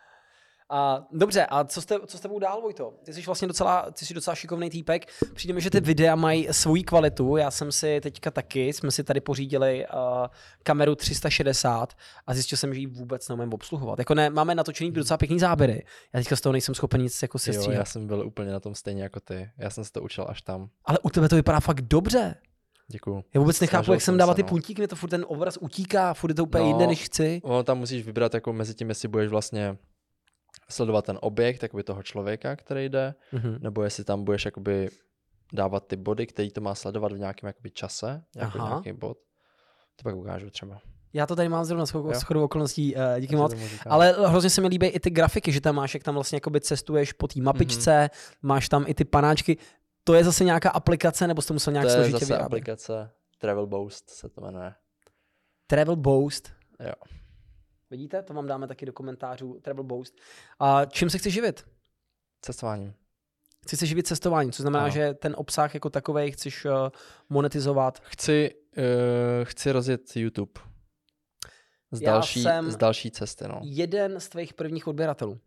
A, 0.70 1.08
dobře, 1.12 1.46
a 1.46 1.64
co 1.64 1.82
s, 1.82 1.86
te, 1.86 1.96
co 2.06 2.18
s 2.18 2.22
tebou 2.22 2.40
dál, 2.40 2.62
Vojto? 2.62 2.94
Ty 3.06 3.14
jsi 3.14 3.22
vlastně 3.22 3.48
docela, 3.48 3.92
ty 3.92 4.06
jsi 4.06 4.14
docela 4.14 4.36
šikovný 4.36 4.70
týpek. 4.70 5.06
Přijde 5.34 5.54
mi, 5.54 5.62
že 5.62 5.70
ty 5.70 5.80
videa 5.80 6.16
mají 6.16 6.48
svoji 6.52 6.84
kvalitu. 6.84 7.38
Já 7.38 7.52
jsem 7.52 7.72
si 7.72 8.02
teďka 8.02 8.32
taky, 8.32 8.74
jsme 8.74 8.92
si 8.92 9.04
tady 9.04 9.22
pořídili 9.22 9.86
uh, 9.94 10.28
kameru 10.64 10.96
360 10.96 11.94
a 12.28 12.34
zjistil 12.34 12.58
jsem, 12.58 12.74
že 12.74 12.80
ji 12.80 12.88
vůbec 12.88 13.30
neumím 13.30 13.54
obsluhovat. 13.54 14.00
Jako 14.00 14.14
ne, 14.16 14.30
máme 14.30 14.56
natočený 14.56 14.92
docela 14.92 15.18
pěkný 15.18 15.40
záběry. 15.40 15.84
Já 16.14 16.20
teďka 16.20 16.36
z 16.36 16.42
toho 16.42 16.54
nejsem 16.54 16.76
schopen 16.76 17.02
nic 17.02 17.22
jako 17.22 17.36
Jo, 17.36 17.40
sestříhat. 17.40 17.76
já 17.80 17.86
jsem 17.86 18.08
byl 18.08 18.28
úplně 18.28 18.52
na 18.52 18.60
tom 18.60 18.76
stejně 18.76 19.04
jako 19.04 19.20
ty. 19.20 19.50
Já 19.58 19.70
jsem 19.70 19.84
se 19.84 19.92
to 19.92 20.02
učil 20.02 20.26
až 20.30 20.42
tam. 20.42 20.70
Ale 20.86 21.00
u 21.04 21.10
tebe 21.10 21.30
to 21.30 21.36
vypadá 21.36 21.60
fakt 21.60 21.82
dobře. 21.82 22.36
Děkuju. 22.88 23.24
Já 23.34 23.40
vůbec 23.40 23.60
nechápu, 23.60 23.84
Snažil 23.84 23.94
jak 23.94 24.02
jsem 24.02 24.20
se, 24.20 24.34
ty 24.36 24.42
no. 24.44 24.48
puntíky, 24.50 24.82
mě 24.82 24.88
to 24.88 24.96
furt 24.96 25.10
ten 25.10 25.26
obraz 25.28 25.58
utíká, 25.62 26.14
furt 26.14 26.30
je 26.32 26.36
to 26.36 26.44
úplně 26.44 26.62
No. 26.64 26.68
jinde, 26.70 26.88
než 26.88 27.04
chci. 27.04 27.42
Ono 27.44 27.64
tam 27.64 27.78
musíš 27.78 28.06
vybrat 28.06 28.34
jako 28.34 28.54
mezi 28.54 28.74
tím, 28.76 28.90
jestli 28.90 29.08
budeš 29.08 29.30
vlastně 29.30 29.78
sledovat 30.74 31.06
ten 31.06 31.18
objekt, 31.22 31.64
jakoby 31.64 31.84
toho 31.84 32.04
člověka, 32.04 32.56
který 32.56 32.90
jde, 32.90 33.16
Mhm. 33.32 33.58
nebo 33.60 33.84
jestli 33.84 34.04
tam 34.04 34.24
budeš 34.24 34.46
jakoby 34.46 34.90
dávat 35.54 35.88
ty 35.88 35.96
body, 35.96 36.28
který 36.28 36.52
to 36.52 36.62
má 36.62 36.76
sledovat 36.76 37.12
v 37.12 37.18
nějakém 37.20 37.48
jakoby 37.48 37.72
čase, 37.72 38.24
nějaký, 38.36 38.60
Aha. 38.60 38.70
nějaký 38.70 39.00
bod. 39.00 39.18
To 39.96 40.04
pak 40.04 40.16
ukážu 40.16 40.50
třeba. 40.50 40.80
Já 41.14 41.26
to 41.28 41.36
tady 41.36 41.50
mám 41.50 41.66
zrovna 41.66 41.86
shodou, 41.86 42.08
Jo. 42.08 42.14
shodou 42.20 42.44
okolností, 42.44 42.96
uh, 42.96 43.02
díky 43.20 43.36
moc. 43.36 43.54
Ale 43.90 44.16
hrozně 44.28 44.50
se 44.50 44.62
mi 44.62 44.68
líbí 44.68 44.88
i 44.88 45.00
ty 45.00 45.10
grafiky, 45.10 45.52
že 45.52 45.62
tam 45.62 45.76
máš, 45.76 45.94
jak 45.94 46.04
tam 46.04 46.14
vlastně 46.14 46.36
jakoby 46.36 46.62
cestuješ 46.62 47.14
po 47.14 47.28
té 47.28 47.42
mapičce, 47.42 47.92
mm-hmm. 48.14 48.38
máš 48.42 48.70
tam 48.70 48.86
i 48.88 48.94
ty 48.94 49.06
panáčky. 49.06 49.58
To 50.04 50.14
je 50.14 50.24
zase 50.24 50.44
nějaká 50.44 50.70
aplikace, 50.70 51.28
nebo 51.28 51.42
jsi 51.42 51.48
to 51.48 51.54
musel 51.54 51.74
nějak 51.74 51.86
to 51.86 51.90
je 51.92 51.96
složitě 51.96 52.20
zase 52.20 52.26
vyrábět? 52.26 52.46
aplikace 52.46 53.10
Travel 53.38 53.68
Boost 53.68 54.10
se 54.10 54.30
to 54.30 54.42
jmenuje. 54.42 54.74
Travel 55.68 55.96
Boost. 55.96 56.52
Jo. 56.80 56.94
Vidíte? 57.94 58.24
To 58.24 58.34
vám 58.34 58.48
dáme 58.48 58.68
taky 58.68 58.86
do 58.86 58.94
komentářů 58.94 59.60
Travel 59.62 59.84
Boost. 59.84 60.14
A 60.60 60.86
čím 60.86 61.10
se 61.10 61.18
chci 61.18 61.32
živit? 61.32 61.66
Cestováním. 62.42 62.94
Chci 63.64 63.78
se 63.78 63.86
živit 63.86 64.08
cestováním, 64.08 64.52
což 64.52 64.62
znamená, 64.62 64.84
Ano. 64.84 64.94
že 64.94 65.14
ten 65.14 65.34
obsah 65.38 65.74
jako 65.74 65.90
takovej 65.90 66.32
chceš 66.32 66.66
uh, 66.66 66.72
monetizovat. 67.30 68.00
Chci, 68.06 68.56
uh, 68.78 68.84
chci 69.44 69.72
rozjet 69.72 70.16
YouTube. 70.16 70.52
Z 71.92 72.02
Já 72.02 72.12
další, 72.12 72.44
jsem- 72.44 72.72
z 72.72 72.76
další 72.78 73.12
cesty, 73.12 73.48
no. 73.48 73.60
Jeden 73.64 74.20
z 74.20 74.30
tvých 74.30 74.54
prvních 74.54 74.88
odběratelů. 74.88 75.40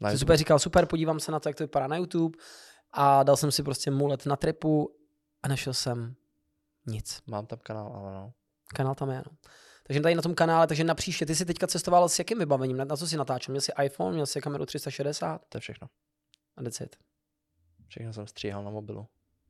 Na 0.00 0.16
super 0.16 0.36
říkal, 0.36 0.58
super, 0.58 0.86
podívám 0.86 1.20
se 1.20 1.32
na 1.32 1.40
to, 1.40 1.48
jak 1.48 1.56
to 1.56 1.64
vypadá 1.64 1.86
na 1.86 1.96
YouTube 1.96 2.38
a 2.92 3.22
dal 3.22 3.36
jsem 3.36 3.50
si 3.52 3.62
prostě 3.62 3.90
mulet 3.90 4.26
na 4.26 4.36
tripu 4.36 4.96
a 5.42 5.48
našel 5.48 5.74
jsem 5.74 6.14
nic. 6.86 7.20
Mám 7.26 7.46
tam 7.46 7.58
kanál, 7.62 7.92
ale 7.94 8.12
no. 8.14 8.32
Kanál 8.74 8.94
tam 8.94 9.10
je, 9.10 9.16
no. 9.26 9.36
Takže 9.92 10.02
tady 10.02 10.14
na 10.14 10.22
tom 10.22 10.34
kanále, 10.34 10.66
takže 10.66 10.84
na 10.84 10.94
příště, 10.94 11.26
ty 11.26 11.34
jsi 11.34 11.44
teďka 11.44 11.66
cestoval 11.66 12.08
s 12.08 12.18
jakým 12.18 12.38
vybavením, 12.38 12.76
na, 12.76 12.84
na 12.84 12.96
co 12.96 13.06
jsi 13.06 13.16
natáčel? 13.16 13.52
Měl 13.52 13.60
jsi 13.60 13.72
iPhone, 13.84 14.12
měl 14.14 14.26
jsi 14.26 14.40
kameru 14.40 14.66
360 14.66 15.42
To 15.48 15.56
je 15.56 15.60
všechno. 15.60 15.88
a 16.56 16.62
that's 16.62 16.80
it. 16.80 16.96
Všechno 17.88 18.12
jsem 18.12 18.26
stříhal 18.26 18.64
na 18.64 18.70
mobilu. 18.70 19.06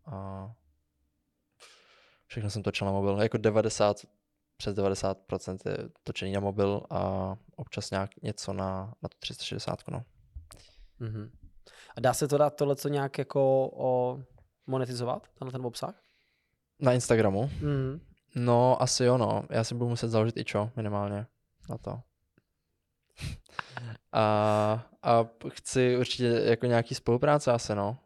A 0.07 0.51
všechno 2.27 2.51
jsem 2.51 2.63
točil 2.63 2.87
na 2.87 2.93
mobil. 2.93 3.21
Jako 3.23 3.39
90, 3.39 3.97
přes 4.57 4.77
90% 4.77 5.59
je 5.71 5.77
točený 6.03 6.33
na 6.33 6.41
mobil 6.41 6.83
a 6.91 7.35
občas 7.57 7.91
nějak 7.91 8.11
něco 8.23 8.53
na, 8.53 8.95
na 9.03 9.09
tu 9.09 9.17
360, 9.19 9.79
no. 9.91 10.05
Mhm. 10.99 11.31
A 11.97 12.01
dá 12.01 12.15
se 12.15 12.29
to 12.29 12.39
dát 12.39 12.57
tohle 12.57 12.77
co 12.77 12.89
nějak 12.89 13.19
jako 13.19 13.71
o, 13.75 14.21
monetizovat, 14.67 15.29
tenhle 15.39 15.53
ten 15.53 15.67
obsah? 15.67 16.03
Na 16.81 16.93
Instagramu? 16.93 17.43
Mhm. 17.43 18.01
No, 18.35 18.83
asi 18.83 19.05
jo, 19.05 19.19
no. 19.19 19.45
Já 19.51 19.65
si 19.65 19.75
budu 19.75 19.91
muset 19.91 20.09
založit 20.09 20.37
i 20.37 20.45
čo, 20.45 20.71
minimálně, 20.77 21.27
na 21.71 21.79
to. 21.79 22.01
A, 24.15 24.23
a 25.03 25.27
chci 25.49 25.97
určitě 25.99 26.27
jako 26.45 26.67
nějaký 26.67 26.95
spolupráce 26.95 27.53
asi, 27.53 27.75
no. 27.75 27.99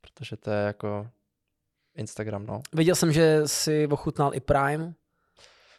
Protože 0.00 0.36
to 0.36 0.50
je 0.50 0.66
jako 0.66 1.08
Instagram, 1.94 2.46
no. 2.46 2.62
Viděl 2.72 2.94
jsem, 2.94 3.12
že 3.12 3.42
jsi 3.46 3.86
ochutnal 3.86 4.34
i 4.34 4.40
Prime, 4.40 4.94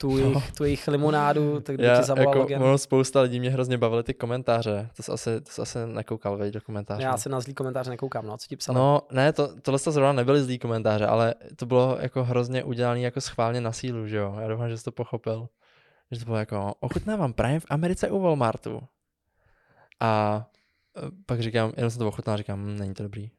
tu 0.03 0.17
jejich, 0.17 0.51
tu 0.51 0.63
jejich 0.63 0.87
limonádu, 0.87 1.59
tak 1.59 1.75
kdo 1.75 1.83
Já, 1.83 1.97
ti 1.97 2.03
zavolal 2.03 2.29
jako, 2.29 2.39
login? 2.39 2.63
ono 2.63 2.77
spousta 2.77 3.21
lidí 3.21 3.39
mě 3.39 3.49
hrozně 3.49 3.77
bavily 3.77 4.03
ty 4.03 4.13
komentáře. 4.13 4.89
To 4.97 5.03
jsi 5.03 5.11
asi, 5.11 5.41
to 5.41 5.51
jsi 5.51 5.61
asi 5.61 5.77
nekoukal, 5.85 6.37
veď, 6.37 6.53
do 6.53 6.61
komentářů. 6.61 7.01
Já 7.01 7.17
se 7.17 7.29
na 7.29 7.39
zlý 7.39 7.53
komentář 7.53 7.87
nekoukám, 7.87 8.25
no, 8.25 8.37
co 8.37 8.47
ti 8.47 8.55
psal? 8.55 8.75
No, 8.75 9.01
ne, 9.11 9.33
to, 9.33 9.61
tohle 9.61 9.79
to 9.79 9.91
zrovna 9.91 10.13
nebyly 10.13 10.43
zlý 10.43 10.59
komentáře, 10.59 11.07
ale 11.07 11.35
to 11.55 11.65
bylo 11.65 11.97
jako 11.99 12.23
hrozně 12.23 12.63
udělané 12.63 12.99
jako 12.99 13.21
schválně 13.21 13.61
na 13.61 13.71
sílu, 13.71 14.07
že 14.07 14.17
jo. 14.17 14.35
Já 14.39 14.47
doufám, 14.47 14.69
že 14.69 14.77
jsi 14.77 14.83
to 14.83 14.91
pochopil. 14.91 15.47
Že 16.11 16.19
to 16.19 16.25
bylo 16.25 16.37
jako, 16.37 16.73
ochutnávám 16.79 17.33
Prime 17.33 17.59
v 17.59 17.65
Americe 17.69 18.11
u 18.11 18.19
Walmartu. 18.19 18.81
A 19.99 20.43
e, 20.97 21.01
pak 21.25 21.39
říkám, 21.39 21.73
jenom 21.77 21.91
jsem 21.91 21.99
to 21.99 22.07
ochutnal, 22.07 22.37
říkám, 22.37 22.59
hm, 22.59 22.77
není 22.77 22.93
to 22.93 23.03
dobrý. 23.03 23.29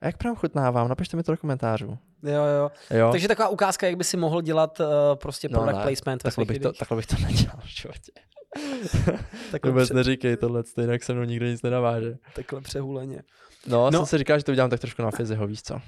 A 0.00 0.06
jak 0.06 0.16
chutnávám, 0.36 0.88
napište 0.88 1.16
mi 1.16 1.22
to 1.22 1.32
do 1.32 1.38
komentářů. 1.38 1.98
Jo, 2.22 2.44
jo. 2.44 2.70
Jo, 2.98 3.08
Takže 3.12 3.28
taková 3.28 3.48
ukázka, 3.48 3.86
jak 3.86 3.96
by 3.96 4.04
si 4.04 4.16
mohl 4.16 4.42
dělat 4.42 4.80
uh, 4.80 4.86
prostě 5.14 5.48
No, 5.48 5.58
product 5.60 5.76
ne, 5.78 5.82
placement 5.82 6.24
ve 6.24 6.30
takhle 6.30 6.44
bych, 6.44 6.58
to, 6.58 6.72
takhle 6.72 6.96
bych 6.96 7.06
to 7.06 7.16
nedělal 7.22 7.56
v 7.60 7.66
životě. 7.66 8.12
Takhle, 9.50 9.70
Vůbec 9.70 9.84
pře- 9.84 9.94
neříkej 9.94 10.36
tohle, 10.36 10.62
jinak 10.80 11.02
se 11.02 11.14
mnou 11.14 11.24
nikdo 11.24 11.46
nic 11.46 11.62
nenaváže. 11.62 12.16
takhle 12.34 12.60
přehuleně. 12.60 13.22
No, 13.66 13.76
No. 13.84 13.90
no, 13.90 13.98
jsem 13.98 14.06
si 14.06 14.18
říkal, 14.18 14.38
že 14.38 14.44
to 14.44 14.52
udělám 14.52 14.70
tak 14.70 14.80
trošku 14.80 15.02
na 15.02 15.10
fyziho, 15.10 15.46
víš 15.46 15.62
co? 15.62 15.74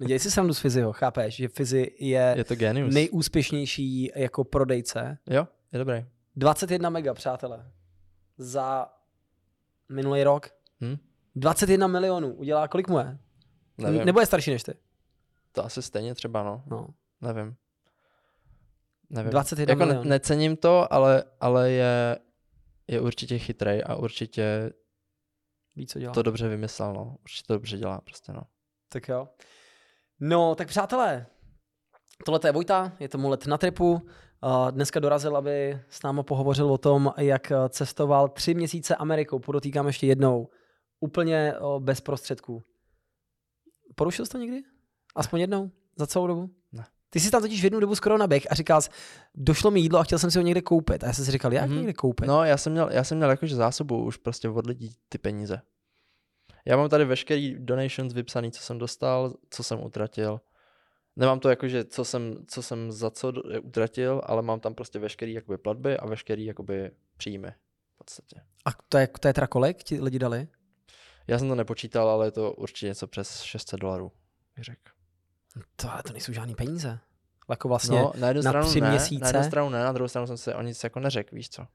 Nedělej 0.00 0.18
si 0.18 0.30
srandu 0.30 0.54
z 0.54 0.58
Fiziho, 0.58 0.92
chápeš, 0.92 1.36
že 1.36 1.48
Fizi 1.48 1.92
je, 1.98 2.34
Je 2.36 2.44
to 2.44 2.56
genius. 2.56 2.94
nejúspěšnější 2.94 4.10
jako 4.16 4.44
prodejce. 4.44 5.18
Jo, 5.30 5.46
je 5.72 5.78
dobrý. 5.78 6.04
21 6.36 6.90
mega, 6.90 7.14
přátelé. 7.14 7.70
Za 8.38 8.86
minulý 9.88 10.22
rok. 10.24 10.48
Hm? 10.80 10.96
21 11.38 11.86
milionů. 11.86 12.34
Udělá, 12.34 12.68
kolik 12.68 12.88
mu 12.88 12.98
je? 12.98 13.18
Nevím, 13.78 14.04
Nebo 14.04 14.20
je 14.20 14.26
starší 14.26 14.50
než 14.50 14.62
ty? 14.62 14.74
to 15.52 15.64
asi 15.64 15.82
stejně 15.82 16.14
třeba, 16.14 16.42
no. 16.42 16.62
No. 16.66 16.88
Nevím. 17.20 17.56
Nevím. 19.10 19.30
21 19.30 19.72
jako 19.72 19.84
milionů. 19.86 20.08
necením 20.10 20.56
to, 20.56 20.92
ale, 20.92 21.24
ale 21.40 21.70
je, 21.70 22.18
je 22.88 23.00
určitě 23.00 23.38
chytrej 23.38 23.82
a 23.86 23.94
určitě 23.94 24.72
Ví, 25.76 25.86
co 25.86 25.98
dělá. 25.98 26.12
to 26.14 26.22
dobře 26.22 26.48
vymyslel, 26.48 26.92
no. 26.92 27.16
Určitě 27.22 27.46
to 27.46 27.52
dobře 27.54 27.78
dělá 27.78 28.00
prostě, 28.00 28.32
no. 28.32 28.40
Tak 28.88 29.08
jo. 29.08 29.28
No, 30.20 30.54
tak 30.54 30.68
přátelé, 30.68 31.26
tohle 32.24 32.40
je 32.44 32.52
Vojta, 32.52 32.92
je 33.00 33.08
to 33.08 33.18
mu 33.18 33.28
let 33.28 33.46
na 33.46 33.58
tripu. 33.58 34.08
Dneska 34.70 35.00
dorazil, 35.00 35.36
aby 35.36 35.80
s 35.88 36.02
námi 36.02 36.22
pohovořil 36.22 36.72
o 36.72 36.78
tom, 36.78 37.12
jak 37.16 37.52
cestoval 37.68 38.28
tři 38.28 38.54
měsíce 38.54 38.96
Amerikou. 38.96 39.38
Podotýkám 39.38 39.86
ještě 39.86 40.06
jednou. 40.06 40.48
Úplně 41.00 41.54
bez 41.78 42.00
prostředků. 42.00 42.64
Porušil 43.94 44.26
jsi 44.26 44.32
to 44.32 44.38
někdy? 44.38 44.62
Aspoň 45.16 45.40
jednou? 45.40 45.70
Za 45.96 46.06
celou 46.06 46.26
dobu? 46.26 46.50
Ne. 46.72 46.84
Ty 47.10 47.20
jsi 47.20 47.30
tam 47.30 47.42
totiž 47.42 47.60
v 47.60 47.64
jednu 47.64 47.80
dobu 47.80 47.94
skoro 47.94 48.18
naběh 48.18 48.46
a 48.50 48.54
říkal 48.54 48.82
jsi, 48.82 48.90
došlo 49.34 49.70
mi 49.70 49.80
jídlo 49.80 49.98
a 49.98 50.04
chtěl 50.04 50.18
jsem 50.18 50.30
si 50.30 50.38
ho 50.38 50.44
někde 50.44 50.62
koupit. 50.62 51.04
A 51.04 51.06
já 51.06 51.12
jsem 51.12 51.24
si 51.24 51.30
říkal, 51.30 51.52
jak 51.52 51.66
Mhm. 51.66 51.76
někde 51.76 51.92
koupit? 51.92 52.26
No, 52.28 52.44
já 52.44 52.56
jsem 52.56 52.72
měl, 52.72 52.88
já 52.92 53.04
jsem 53.04 53.16
měl 53.18 53.30
jakože 53.30 53.56
zásobu 53.56 54.04
už 54.04 54.16
prostě 54.16 54.48
od 54.48 54.66
lidí 54.66 54.96
ty 55.08 55.18
peníze. 55.18 55.60
Já 56.64 56.76
mám 56.76 56.88
tady 56.88 57.04
veškerý 57.04 57.56
donations 57.58 58.12
vypsaný, 58.14 58.52
co 58.52 58.62
jsem 58.62 58.78
dostal, 58.78 59.34
co 59.50 59.62
jsem 59.62 59.82
utratil. 59.84 60.40
Nemám 61.16 61.40
to 61.40 61.48
jakože, 61.50 61.84
co 61.84 62.04
jsem, 62.04 62.44
co 62.46 62.62
jsem 62.62 62.92
za 62.92 63.10
co 63.10 63.30
do- 63.30 63.42
utratil, 63.62 64.22
ale 64.24 64.42
mám 64.42 64.60
tam 64.60 64.74
prostě 64.74 64.98
veškerý 64.98 65.32
jakoby 65.32 65.58
platby 65.58 65.96
a 65.96 66.06
veškerý 66.06 66.44
jakoby 66.44 66.90
příjmy 67.16 67.50
v 67.94 67.98
podstatě. 67.98 68.40
A 68.64 68.70
to 68.88 68.98
je, 68.98 69.08
to 69.20 69.28
je 69.28 69.34
teda 69.34 69.46
kolik 69.46 69.82
ti 69.82 70.00
lidi 70.00 70.18
dali? 70.18 70.48
Já 71.28 71.38
jsem 71.38 71.48
to 71.48 71.54
nepočítal, 71.54 72.08
ale 72.08 72.26
je 72.26 72.30
to 72.30 72.52
určitě 72.52 72.86
něco 72.86 73.06
přes 73.06 73.40
600 73.42 73.80
dolarů, 73.80 74.12
bych 74.56 74.64
řekl. 74.64 74.82
To, 75.76 75.92
ale 75.92 76.02
to 76.02 76.12
nejsou 76.12 76.32
žádný 76.32 76.54
peníze. 76.54 76.98
Jako 77.50 77.68
vlastně 77.68 77.98
No, 77.98 78.12
na 78.18 78.28
jednu 78.28 78.42
na 78.42 78.50
stranu 78.50 78.68
tři 78.68 78.80
ne, 78.80 78.90
měsíce? 78.90 79.20
na 79.24 79.28
jednu 79.28 79.42
stranu 79.42 79.68
ne, 79.68 79.84
na 79.84 79.92
druhou 79.92 80.08
stranu 80.08 80.26
jsem 80.26 80.36
se 80.36 80.54
o 80.54 80.62
nic 80.62 80.84
jako 80.84 81.00
neřekl, 81.00 81.36
víš 81.36 81.48
co. 81.50 81.66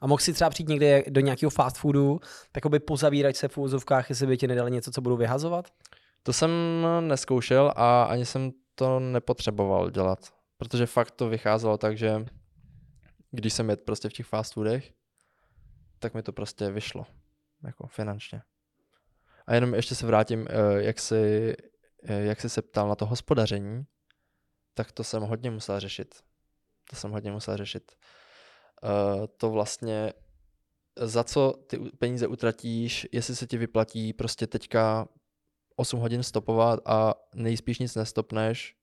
A 0.00 0.06
mohl 0.06 0.18
si 0.20 0.32
třeba 0.32 0.50
přijít 0.50 0.68
někde 0.68 1.02
do 1.08 1.20
nějakého 1.20 1.50
fast 1.50 1.76
foodu, 1.76 2.20
takoby 2.52 2.80
pozavírat 2.80 3.36
se 3.36 3.48
v 3.48 3.58
úzovkách, 3.58 4.10
jestli 4.10 4.26
by 4.26 4.36
ti 4.36 4.46
nedali 4.46 4.70
něco, 4.70 4.90
co 4.90 5.00
budou 5.00 5.16
vyhazovat? 5.16 5.68
To 6.22 6.32
jsem 6.32 6.50
neskoušel 7.00 7.72
a 7.76 8.02
ani 8.04 8.26
jsem 8.26 8.50
to 8.74 9.00
nepotřeboval 9.00 9.90
dělat, 9.90 10.18
protože 10.56 10.86
fakt 10.86 11.10
to 11.10 11.28
vycházelo 11.28 11.78
tak, 11.78 11.98
že 11.98 12.26
když 13.30 13.52
jsem 13.52 13.70
jet 13.70 13.80
prostě 13.80 14.08
v 14.08 14.12
těch 14.12 14.26
fast 14.26 14.52
foodech, 14.52 14.92
tak 15.98 16.14
mi 16.14 16.22
to 16.22 16.32
prostě 16.32 16.70
vyšlo, 16.70 17.06
jako 17.64 17.86
finančně. 17.86 18.42
A 19.46 19.54
jenom 19.54 19.74
ještě 19.74 19.94
se 19.94 20.06
vrátím, 20.06 20.46
eh, 20.50 20.82
jak 20.82 20.98
jsi, 20.98 21.54
eh, 22.04 22.22
jak 22.22 22.40
jsi 22.40 22.48
se 22.48 22.62
ptal 22.62 22.88
na 22.88 22.94
to 22.94 23.06
hospodaření, 23.06 23.84
tak 24.74 24.92
to 24.92 25.04
jsem 25.04 25.22
hodně 25.22 25.50
musel 25.50 25.80
řešit. 25.80 26.14
To 26.90 26.96
jsem 26.96 27.10
hodně 27.10 27.32
musel 27.32 27.56
řešit. 27.56 27.92
Eh, 28.84 29.26
To 29.36 29.50
vlastně, 29.50 30.12
za 30.96 31.24
co 31.24 31.52
ty 31.66 31.78
peníze 31.78 32.26
utratíš, 32.26 33.08
jestli 33.12 33.36
se 33.36 33.46
ti 33.46 33.58
vyplatí 33.58 34.12
prostě 34.12 34.46
teďka 34.46 35.08
8 35.76 36.00
hodin 36.00 36.22
stopovat 36.22 36.80
a 36.86 37.14
nejspíš 37.34 37.78
nic 37.78 37.94
nestopneš, 37.94 38.76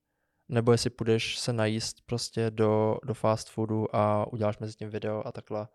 nebo 0.48 0.72
jestli 0.72 0.90
půjdeš 0.90 1.38
se 1.38 1.52
najíst 1.52 1.96
prostě 2.06 2.50
do, 2.50 2.98
do 3.04 3.14
fast 3.14 3.50
foodu 3.50 3.96
a 3.96 4.32
uděláš 4.32 4.58
mezi 4.58 4.74
tím 4.74 4.90
video 4.90 5.26
a 5.26 5.32
takhle. 5.32 5.68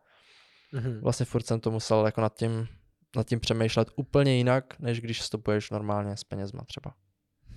Mhm. 0.71 0.99
Vlastně 1.01 1.25
furt 1.25 1.47
jsem 1.47 1.59
to 1.59 1.71
musel 1.71 2.05
jako 2.05 2.21
nad 2.21 2.35
tím, 2.37 2.67
nad 3.15 3.27
tím 3.27 3.39
přemýšlet 3.39 3.87
úplně 3.95 4.37
jinak, 4.37 4.79
než 4.79 5.01
když 5.01 5.21
stopuješ 5.21 5.69
normálně 5.69 6.17
s 6.17 6.23
penězma 6.23 6.63
třeba. 6.65 6.93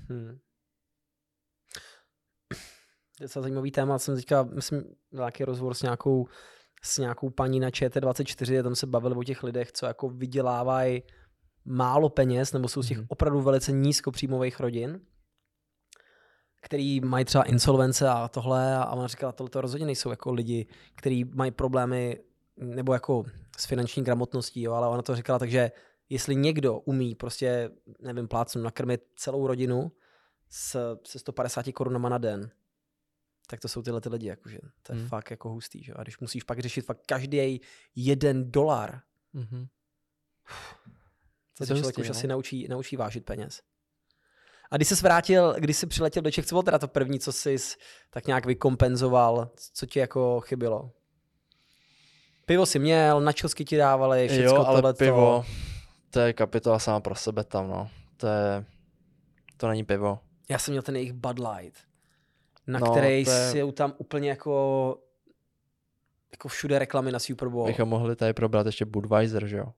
Hmm. 0.08 0.38
Docela 3.20 3.42
zajímavý 3.42 3.70
téma. 3.70 3.98
Jsem 3.98 4.16
teďka, 4.16 4.42
myslím, 4.42 4.84
nějaký 5.12 5.44
rozhovor 5.44 5.74
s 5.74 5.82
nějakou, 5.82 6.26
s 6.82 6.98
nějakou 6.98 7.30
paní 7.30 7.60
na 7.60 7.70
ČT24, 7.70 8.60
a 8.60 8.62
tam 8.62 8.74
se 8.74 8.86
bavili 8.86 9.14
o 9.14 9.24
těch 9.24 9.42
lidech, 9.42 9.72
co 9.72 9.86
jako 9.86 10.08
vydělávají 10.08 11.02
málo 11.64 12.08
peněz, 12.08 12.52
nebo 12.52 12.68
jsou 12.68 12.82
z 12.82 12.88
těch 12.88 12.98
Mhm. 12.98 13.06
opravdu 13.10 13.40
velice 13.40 13.72
nízkopříjmových 13.72 14.60
rodin, 14.60 15.00
který 16.62 17.00
mají 17.00 17.24
třeba 17.24 17.44
insolvence 17.44 18.08
a 18.08 18.28
tohle 18.28 18.76
a 18.76 18.90
ona 18.90 19.06
říkala, 19.06 19.32
tohle 19.32 19.50
to 19.50 19.60
rozhodně 19.60 19.86
nejsou 19.86 20.10
jako 20.10 20.32
lidi, 20.32 20.66
kteří 20.94 21.24
mají 21.24 21.50
problémy 21.50 22.20
nebo 22.58 22.92
jako 22.92 23.24
s 23.58 23.66
finanční 23.66 24.04
gramotností, 24.04 24.62
jo, 24.62 24.72
ale 24.72 24.88
ona 24.88 25.02
to 25.02 25.16
říkala, 25.16 25.38
takže 25.38 25.72
jestli 26.08 26.36
někdo 26.36 26.78
umí 26.78 27.14
prostě, 27.14 27.70
nevím, 28.00 28.28
plácnu 28.28 28.62
nakrmit 28.62 29.02
celou 29.16 29.46
rodinu 29.46 29.92
s, 30.50 30.96
se 31.06 31.18
150 31.18 31.72
korunama 31.74 32.08
na 32.08 32.18
den, 32.18 32.50
tak 33.46 33.60
to 33.60 33.68
jsou 33.68 33.82
tyhle 33.82 34.00
ty 34.00 34.08
lidi, 34.08 34.26
jakože 34.26 34.58
to 34.82 34.92
je 34.92 34.98
Hmm. 34.98 35.08
fakt 35.08 35.30
jako 35.30 35.48
hustý, 35.50 35.82
že? 35.82 35.92
A 35.96 36.02
když 36.02 36.18
musíš 36.18 36.42
pak 36.42 36.58
řešit 36.58 36.80
fakt 36.82 37.00
každý 37.06 37.60
jeden 37.96 38.50
dolar, 38.50 39.00
Mm-hmm. 39.34 39.68
to 41.58 41.66
se 41.66 41.76
člověk 41.76 41.98
už 41.98 42.08
no. 42.08 42.10
asi 42.10 42.26
naučí, 42.26 42.68
naučí 42.68 42.96
vážit 42.96 43.24
peněz. 43.24 43.62
A 44.70 44.76
když 44.76 44.88
jsi 44.88 44.94
vrátil, 44.94 45.54
když 45.58 45.76
jsi 45.76 45.86
přiletěl 45.86 46.22
do 46.22 46.30
Čech, 46.30 46.46
co 46.46 46.54
bylo 46.54 46.62
teda 46.62 46.78
to 46.78 46.88
první, 46.88 47.20
co 47.20 47.32
jsi 47.32 47.56
tak 48.10 48.26
nějak 48.26 48.46
vykompenzoval, 48.46 49.50
co 49.74 49.86
ti 49.86 49.98
jako 49.98 50.40
chybilo? 50.40 50.92
Pivo 52.48 52.66
si 52.66 52.78
měl, 52.78 53.20
načosky 53.20 53.64
ti 53.64 53.76
dávali, 53.76 54.28
všechno 54.28 54.44
jo, 54.44 54.54
ale 54.56 54.64
tohleto. 54.76 54.98
pivo, 54.98 55.44
to 56.10 56.20
je 56.20 56.32
kapitola 56.32 56.78
sama 56.78 57.00
pro 57.00 57.14
sebe 57.14 57.44
tam, 57.44 57.68
no. 57.68 57.90
To 58.16 58.26
je, 58.26 58.64
to 59.56 59.68
není 59.68 59.84
pivo. 59.84 60.18
Já 60.48 60.58
jsem 60.58 60.72
měl 60.72 60.82
ten 60.82 60.96
jejich 60.96 61.12
Bud 61.12 61.38
Light, 61.38 61.78
na 62.66 62.78
No, 62.78 62.90
který 62.90 63.18
je- 63.26 63.50
jsou 63.52 63.72
tam 63.72 63.94
úplně 63.98 64.28
jako 64.28 64.98
jako 66.32 66.48
všude 66.48 66.78
reklamy 66.78 67.12
na 67.12 67.18
Super 67.18 67.48
Bowl. 67.48 67.66
Bychom 67.66 67.88
mohli 67.88 68.16
tady 68.16 68.32
probrat 68.32 68.66
ještě 68.66 68.84
Budweiser, 68.84 69.46
že 69.46 69.56
jo? 69.56 69.72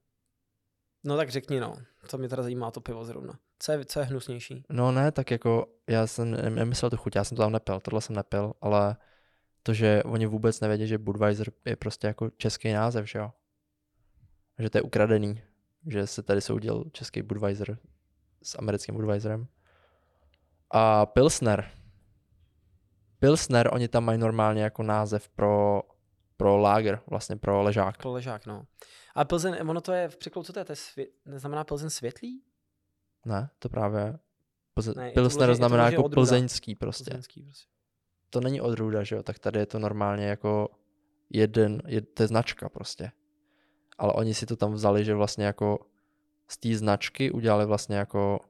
No 1.04 1.16
tak 1.16 1.30
řekni 1.30 1.60
no, 1.60 1.74
co 2.08 2.18
mě 2.18 2.28
teda 2.28 2.42
zajímá 2.42 2.70
to 2.70 2.80
pivo 2.80 3.04
zrovna. 3.04 3.34
Co 3.58 3.72
je, 3.72 3.84
co 3.84 4.00
je 4.00 4.06
hnusnější? 4.06 4.64
No 4.70 4.92
ne, 4.92 5.12
tak 5.12 5.30
jako 5.30 5.66
já 5.88 6.06
jsem 6.06 6.30
ne- 6.30 6.50
nemyslel 6.50 6.90
tu 6.90 6.96
chuť, 6.96 7.16
já 7.16 7.24
jsem 7.24 7.36
to 7.36 7.42
tam 7.42 7.52
nepil, 7.52 7.80
tohle 7.80 8.00
jsem 8.00 8.16
nepil, 8.16 8.52
ale 8.60 8.96
to, 9.62 9.74
že 9.74 10.02
oni 10.02 10.26
vůbec 10.26 10.60
nevědí, 10.60 10.86
že 10.86 10.98
Budweiser 10.98 11.52
je 11.64 11.76
prostě 11.76 12.06
jako 12.06 12.30
český 12.30 12.72
název, 12.72 13.06
že 13.06 13.18
jo? 13.18 13.32
Že 14.58 14.70
to 14.70 14.78
je 14.78 14.82
ukradený, 14.82 15.42
že 15.86 16.06
se 16.06 16.22
tady 16.22 16.40
soudil 16.40 16.84
český 16.92 17.22
Budweiser 17.22 17.78
s 18.42 18.58
americkým 18.58 18.94
Budweiserem. 18.94 19.46
A 20.70 21.06
Pilsner. 21.06 21.70
Pilsner, 23.18 23.70
oni 23.72 23.88
tam 23.88 24.04
mají 24.04 24.18
normálně 24.18 24.62
jako 24.62 24.82
název 24.82 25.28
pro, 25.28 25.82
pro 26.36 26.56
lager, 26.56 27.00
vlastně 27.06 27.36
pro 27.36 27.62
ležák. 27.62 27.96
Pro 27.96 28.12
ležák, 28.12 28.46
no. 28.46 28.66
A 29.14 29.24
Plzeň, 29.24 29.56
ono 29.68 29.80
to 29.80 29.92
je 29.92 30.08
v 30.08 30.16
překladu, 30.16 30.44
co 30.44 30.52
to 30.52 30.58
je? 30.58 30.64
To 30.64 30.72
je 30.72 30.76
svě... 30.76 31.06
neznamená 31.24 31.64
Plzeň 31.64 31.90
světlý? 31.90 32.42
Ne, 33.26 33.50
to 33.58 33.68
právě 33.68 34.18
Ne, 34.96 35.10
to 35.10 35.14
Pilsner 35.14 35.48
to 35.48 35.54
znamená 35.54 35.82
vloženě 35.82 35.94
jako 35.94 36.04
odrůda. 36.04 36.14
plzeňský 36.14 36.74
prostě. 36.74 37.04
Plzeňský 37.04 37.42
prostě. 37.42 37.68
To 38.30 38.40
není 38.40 38.60
odrůda, 38.60 39.02
že 39.02 39.16
jo, 39.16 39.22
tak 39.22 39.38
tady 39.38 39.58
je 39.58 39.66
to 39.66 39.78
normálně 39.78 40.24
jako 40.26 40.68
jeden, 41.30 41.82
je, 41.86 42.00
to 42.00 42.22
je 42.22 42.26
značka 42.26 42.68
prostě. 42.68 43.10
Ale 43.98 44.12
oni 44.12 44.34
si 44.34 44.46
to 44.46 44.56
tam 44.56 44.72
vzali, 44.72 45.04
že 45.04 45.14
vlastně 45.14 45.44
jako 45.44 45.78
z 46.48 46.56
té 46.58 46.76
značky 46.76 47.30
udělali 47.30 47.66
vlastně 47.66 47.96
jako 47.96 48.40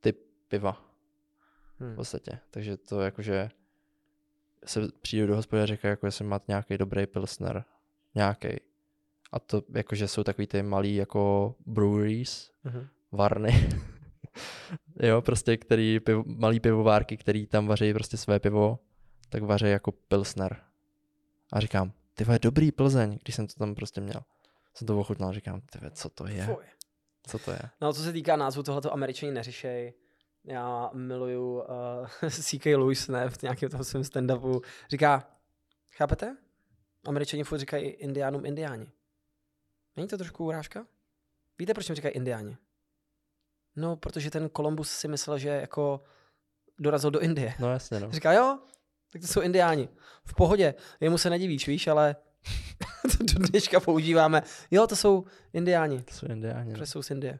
typ 0.00 0.18
piva 0.48 0.72
v 0.72 1.80
Hmm. 1.80 1.96
podstatě. 1.96 2.38
Takže 2.50 2.76
to 2.76 3.00
jakože 3.00 3.50
se 4.66 4.80
přijde 5.02 5.26
do 5.26 5.36
hospody 5.36 5.62
a 5.62 5.66
říká, 5.66 5.88
jako 5.88 6.06
jestli 6.06 6.24
máte 6.24 6.44
nějaký 6.48 6.78
dobrý 6.78 7.06
pilsner. 7.06 7.64
Nějaký. 8.14 8.48
A 9.32 9.38
to 9.38 9.62
jakože 9.74 10.08
jsou 10.08 10.24
takový 10.24 10.46
ty 10.46 10.62
malý 10.62 10.94
jako 10.96 11.54
breweries, 11.66 12.50
Mhm. 12.64 12.88
varny. 13.12 13.68
jo, 15.00 15.22
prostě 15.22 15.56
který 15.56 16.00
pivo, 16.00 16.24
malý 16.26 16.60
pivovárky, 16.60 17.16
který 17.16 17.46
tam 17.46 17.66
vaří 17.66 17.94
prostě 17.94 18.16
své 18.16 18.40
pivo, 18.40 18.78
tak 19.28 19.42
vaří 19.42 19.66
jako 19.66 19.92
pilsner. 19.92 20.62
A 21.52 21.60
říkám, 21.60 21.92
ty 22.14 22.24
vole, 22.24 22.38
dobrý 22.42 22.72
Plzeň, 22.72 23.18
když 23.22 23.34
jsem 23.34 23.46
to 23.46 23.54
tam 23.54 23.74
prostě 23.74 24.00
měl. 24.00 24.20
Jsem 24.74 24.86
to 24.86 24.98
ochutnal, 24.98 25.32
říkám, 25.32 25.60
ty 25.60 25.78
co 25.90 26.08
to 26.08 26.26
je? 26.26 26.44
Fuj. 26.44 26.64
Co 27.26 27.38
to 27.38 27.50
je? 27.50 27.60
No, 27.80 27.92
co 27.92 28.02
se 28.02 28.12
týká 28.12 28.36
názvu, 28.36 28.62
tohleto 28.62 28.92
američani 28.92 29.32
neřešej. 29.32 29.94
Já 30.44 30.90
miluju 30.94 31.54
uh, 32.22 32.30
C.K. 32.30 32.76
Lewis, 32.76 33.08
ne, 33.08 33.30
v 33.30 33.42
nějakém 33.42 33.70
tom 33.70 33.84
svém 33.84 34.02
stand-upu. 34.02 34.60
Říká, 34.90 35.30
chápete? 35.90 36.36
Američani 37.06 37.44
furt 37.44 37.58
říkají 37.58 37.88
indiánům 37.88 38.46
indiáni. 38.46 38.86
Není 39.96 40.08
to 40.08 40.18
trošku 40.18 40.46
urážka? 40.46 40.86
Víte, 41.58 41.74
proč 41.74 41.88
jim 41.88 41.96
říkají 41.96 42.14
indiáni? 42.14 42.56
No, 43.78 43.96
protože 43.96 44.30
ten 44.30 44.48
Kolumbus 44.48 44.90
si 44.90 45.08
myslel, 45.08 45.38
že 45.38 45.48
jako 45.48 46.04
dorazil 46.78 47.10
do 47.10 47.20
Indie. 47.20 47.54
No 47.58 47.70
jasně, 47.70 48.00
no. 48.00 48.10
Říká, 48.12 48.32
jo, 48.32 48.58
tak 49.12 49.22
to 49.22 49.28
jsou 49.28 49.40
indiáni. 49.40 49.88
V 50.24 50.34
pohodě. 50.34 50.74
Jemu 51.00 51.18
se 51.18 51.30
nedivíš, 51.30 51.68
víš, 51.68 51.86
ale 51.86 52.16
to 53.18 53.38
do 53.38 53.46
dneška 53.46 53.80
používáme. 53.80 54.42
Jo, 54.70 54.86
to 54.86 54.96
jsou 54.96 55.24
indiáni, 55.52 56.02
To 56.02 56.14
jsou 56.14 56.26
indiáni. 56.26 56.68
No. 56.68 56.72
protože 56.74 56.86
jsou 56.86 57.02
z 57.02 57.10
Indie. 57.10 57.38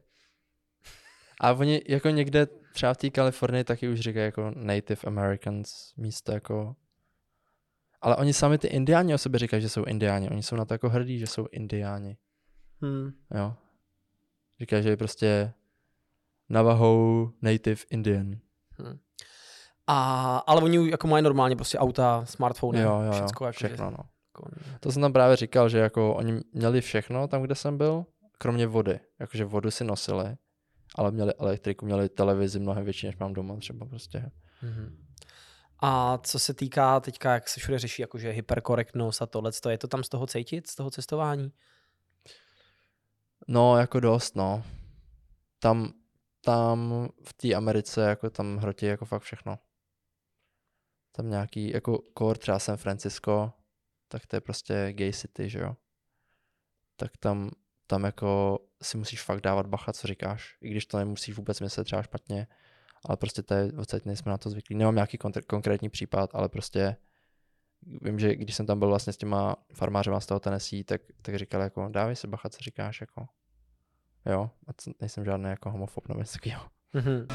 A 1.40 1.52
oni 1.52 1.82
jako 1.88 2.08
někde 2.08 2.46
třeba 2.72 2.94
v 2.94 2.96
té 2.96 3.10
Kalifornii 3.10 3.64
taky 3.64 3.88
už 3.88 4.00
říkají 4.00 4.24
jako 4.24 4.52
Native 4.54 5.00
Americans 5.06 5.94
místo 5.96 6.32
jako 6.32 6.76
ale 8.00 8.16
oni 8.16 8.32
sami 8.32 8.58
ty 8.58 8.66
indiáni 8.68 9.14
o 9.14 9.18
sobě 9.18 9.38
říkají, 9.38 9.62
že 9.62 9.68
jsou 9.68 9.84
indiáni. 9.84 10.30
Oni 10.30 10.42
jsou 10.42 10.56
na 10.56 10.64
to 10.64 10.74
jako 10.74 10.88
hrdí, 10.88 11.18
že 11.18 11.26
jsou 11.26 11.46
indiáni. 11.52 12.16
Hmm. 12.80 13.10
Jo. 13.34 13.54
Říkají, 14.60 14.82
že 14.82 14.88
je 14.88 14.96
prostě 14.96 15.52
Navajo 16.48 17.30
Native 17.42 17.80
Indian. 17.90 18.38
A, 19.86 20.36
ale 20.46 20.62
oni 20.62 20.90
jako 20.90 21.06
mají 21.06 21.24
normálně 21.24 21.56
prostě 21.56 21.78
auta, 21.78 22.24
smartfony, 22.24 22.80
jo, 22.80 22.90
jo, 22.90 23.02
jo. 23.02 23.12
všecko. 23.12 23.44
Jako, 23.44 23.56
všechno, 23.56 23.90
že, 23.90 23.96
no. 23.96 24.04
jako, 24.28 24.50
To 24.80 24.92
jsem 24.92 25.02
tam 25.02 25.12
právě 25.12 25.36
říkal, 25.36 25.68
že 25.68 25.78
jako 25.78 26.14
oni 26.14 26.40
měli 26.52 26.80
všechno 26.80 27.28
tam, 27.28 27.42
kde 27.42 27.54
jsem 27.54 27.78
byl, 27.78 28.06
kromě 28.38 28.66
vody. 28.66 29.00
Jakože 29.18 29.44
vodu 29.44 29.70
si 29.70 29.84
nosili, 29.84 30.36
ale 30.94 31.10
měli 31.10 31.34
elektriku, 31.34 31.86
měli 31.86 32.08
televizi 32.08 32.58
mnohem 32.58 32.84
větší, 32.84 33.06
než 33.06 33.16
mám 33.16 33.32
doma 33.32 33.56
třeba 33.56 33.86
prostě. 33.86 34.30
Mhm. 34.62 35.04
A 35.80 36.18
co 36.18 36.38
se 36.38 36.54
týká 36.54 37.00
teďka, 37.00 37.34
jak 37.34 37.48
se 37.48 37.60
všude 37.60 37.78
řeší, 37.78 38.02
jakože 38.02 38.30
hyperkorektnost 38.30 39.22
a 39.22 39.26
tohle, 39.26 39.50
je 39.68 39.78
to 39.78 39.88
tam 39.88 40.04
z 40.04 40.08
toho 40.08 40.26
cítit, 40.26 40.66
z 40.66 40.74
toho 40.74 40.90
cestování? 40.90 41.52
No, 43.48 43.78
jako 43.78 44.00
dost, 44.00 44.36
no. 44.36 44.62
Tam, 45.58 45.92
tam 46.48 47.08
v 47.24 47.32
té 47.32 47.54
Americe, 47.54 48.00
jako 48.08 48.30
tam 48.30 48.56
hrotí 48.56 48.86
jako 48.86 49.04
fakt 49.04 49.22
všechno. 49.22 49.58
Tam 51.12 51.30
nějaký, 51.30 51.70
jako 51.70 52.02
core 52.18 52.38
třeba 52.38 52.58
San 52.58 52.76
Francisco, 52.76 53.52
tak 54.08 54.26
to 54.26 54.36
je 54.36 54.40
prostě 54.40 54.92
gay 54.92 55.12
city, 55.12 55.48
že 55.48 55.58
jo. 55.58 55.76
Tak 56.96 57.16
tam, 57.16 57.50
tam 57.86 58.04
jako 58.04 58.58
si 58.82 58.98
musíš 58.98 59.22
fakt 59.22 59.40
dávat 59.40 59.66
bacha, 59.66 59.92
co 59.92 60.06
říkáš, 60.06 60.58
i 60.60 60.70
když 60.70 60.86
to 60.86 60.98
nemusíš 60.98 61.36
vůbec 61.36 61.60
myslet 61.60 61.84
třeba 61.84 62.02
špatně, 62.02 62.46
ale 63.04 63.16
prostě 63.16 63.42
to 63.42 63.54
je, 63.54 63.72
odsaď 63.72 64.04
nejsme 64.04 64.30
na 64.30 64.38
to 64.38 64.50
zvyklí. 64.50 64.76
Nemám 64.76 64.94
nějaký 64.94 65.18
kontr- 65.18 65.46
konkrétní 65.46 65.88
případ, 65.88 66.30
ale 66.32 66.48
prostě 66.48 66.96
vím, 68.02 68.18
že 68.18 68.36
když 68.36 68.56
jsem 68.56 68.66
tam 68.66 68.78
byl 68.78 68.88
vlastně 68.88 69.12
s 69.12 69.16
těma 69.16 69.56
farmářema 69.74 70.20
z 70.20 70.26
toho 70.26 70.40
Tennessee, 70.40 70.84
tak, 70.84 71.02
tak 71.22 71.36
říkal 71.36 71.60
jako, 71.60 71.88
dávej 71.88 72.16
si 72.16 72.26
bacha, 72.26 72.48
co 72.48 72.58
říkáš, 72.60 73.00
jako. 73.00 73.26
Jo, 74.28 74.50
a 74.66 74.72
c- 74.76 74.90
nejsem 75.00 75.24
žádný 75.24 75.50
jako 75.50 75.70
homofob 75.70 76.08
nebo 76.08 76.20
něco 76.20 76.32
takového. 76.32 76.62
Mhm. 76.92 77.26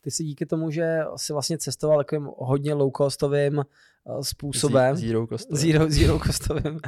Ty 0.00 0.10
si 0.10 0.24
díky 0.24 0.46
tomu, 0.46 0.70
že 0.70 0.98
si 1.16 1.32
vlastně 1.32 1.58
cestoval 1.58 1.98
takovým 1.98 2.28
hodně 2.38 2.74
low-costovým 2.74 3.60
eh, 3.64 4.24
způsobem, 4.24 4.96
Zero 4.96 5.26
cost. 5.26 5.48
zero, 5.52 5.84
zero 5.90 6.18
costovým 6.26 6.80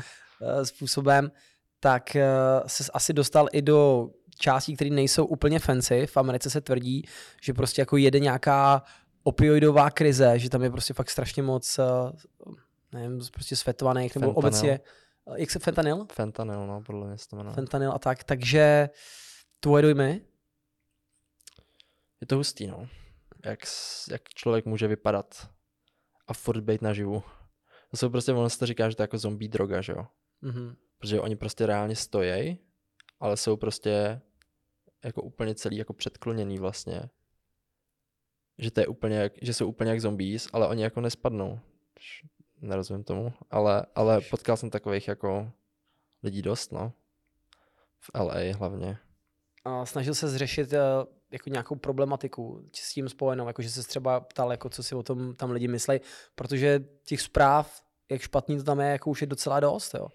eh, 0.42 0.64
způsobem, 0.64 1.30
tak 1.80 2.16
eh, 2.16 2.26
se 2.66 2.84
asi 2.94 3.12
dostal 3.12 3.48
i 3.52 3.62
do 3.62 4.08
částí, 4.38 4.74
které 4.76 4.90
nejsou 4.90 5.26
úplně 5.26 5.58
fancy. 5.58 6.06
V 6.06 6.16
Americe 6.16 6.50
se 6.50 6.60
tvrdí, 6.60 7.02
že 7.42 7.54
prostě 7.54 7.82
jako 7.82 7.96
jede 7.96 8.20
nějaká 8.20 8.82
opioidová 9.22 9.90
krize, 9.90 10.38
že 10.38 10.50
tam 10.50 10.62
je 10.62 10.70
prostě 10.70 10.94
fakt 10.94 11.10
strašně 11.10 11.42
moc, 11.42 11.80
nevím, 12.92 13.20
prostě 13.32 13.56
svetovaných, 13.56 14.16
nebo 14.16 14.32
obecně, 14.32 14.80
jak 15.36 15.50
se 15.50 15.58
fentanyl? 15.58 16.06
Fentanyl, 16.12 16.66
no, 16.66 16.82
podle 16.82 17.06
mě 17.06 17.18
se 17.18 17.28
to 17.28 17.36
jmenuje. 17.36 17.54
Fentanyl 17.54 17.92
a 17.92 17.98
tak, 17.98 18.24
takže 18.24 18.90
tvoje 19.60 19.82
dojmy? 19.82 20.20
Je 22.20 22.26
to 22.26 22.36
hustý, 22.36 22.66
no. 22.66 22.88
Jak, 23.44 23.60
jak 24.10 24.28
člověk 24.28 24.66
může 24.66 24.88
vypadat 24.88 25.50
a 26.26 26.34
furt 26.34 26.60
být 26.60 26.82
naživu. 26.82 27.22
To 27.90 27.96
jsou 27.96 28.10
prostě, 28.10 28.32
ono 28.32 28.50
se 28.50 28.58
to 28.58 28.66
říká, 28.66 28.90
že 28.90 28.96
to 28.96 29.02
je 29.02 29.04
jako 29.04 29.18
zombie 29.18 29.48
droga, 29.48 29.80
že 29.80 29.92
jo. 29.92 30.06
Mhm. 30.40 30.76
Protože 30.98 31.20
oni 31.20 31.36
prostě 31.36 31.66
reálně 31.66 31.96
stojí, 31.96 32.58
ale 33.20 33.36
jsou 33.36 33.56
prostě 33.56 34.20
jako 35.04 35.22
úplně 35.22 35.54
celý 35.54 35.76
jako 35.76 35.92
předkloněný 35.92 36.58
vlastně. 36.58 37.10
Že 38.58 38.70
to 38.70 38.80
je 38.80 38.86
úplně, 38.86 39.16
jak, 39.16 39.32
že 39.42 39.54
jsou 39.54 39.68
úplně 39.68 39.90
jak 39.90 40.00
zombies, 40.00 40.48
ale 40.52 40.68
oni 40.68 40.82
jako 40.82 41.00
nespadnou. 41.00 41.60
Nerozumím 42.60 43.04
tomu, 43.04 43.32
ale, 43.50 43.86
ale 43.94 44.20
potkal 44.30 44.56
jsem 44.56 44.70
takových 44.70 45.08
jako 45.08 45.52
lidí 46.22 46.42
dost, 46.42 46.72
no. 46.72 46.92
V 48.00 48.10
LA 48.14 48.56
hlavně. 48.56 48.98
A 49.64 49.86
snažil 49.86 50.14
se 50.14 50.28
zřešit 50.28 50.72
eh, 50.72 50.78
jako 51.30 51.50
nějakou 51.50 51.76
problematiku 51.76 52.64
s 52.72 52.94
tím 52.94 53.08
spojenou, 53.08 53.46
jako 53.46 53.62
že 53.62 53.70
se 53.70 53.82
třeba 53.82 54.20
ptal, 54.20 54.50
jako 54.50 54.68
co 54.68 54.82
si 54.82 54.94
o 54.94 55.02
tom 55.02 55.34
tam 55.34 55.50
lidi 55.50 55.68
myslí, 55.68 56.00
protože 56.34 56.80
těch 57.04 57.20
zpráv, 57.20 57.82
jak 58.10 58.20
špatný 58.20 58.56
to 58.56 58.64
tam 58.64 58.80
je, 58.80 58.86
jako 58.86 59.10
už 59.10 59.20
je 59.20 59.26
docela 59.26 59.60
dost, 59.60 59.94
jo. 59.94 60.08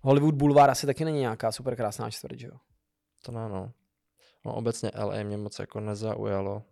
Hollywood 0.00 0.34
Boulevard 0.34 0.70
asi 0.70 0.86
taky 0.86 1.04
není 1.04 1.20
nějaká 1.20 1.52
super 1.52 1.76
krásná 1.76 2.10
čtvrť, 2.10 2.38
že 2.38 2.46
jo. 2.46 2.56
To 3.22 3.32
ne, 3.32 3.48
no. 3.48 3.72
No 4.44 4.54
obecně 4.54 4.90
LA 4.94 5.22
mě 5.22 5.36
moc 5.36 5.58
jako 5.58 5.80
nezaujalo. 5.80 6.62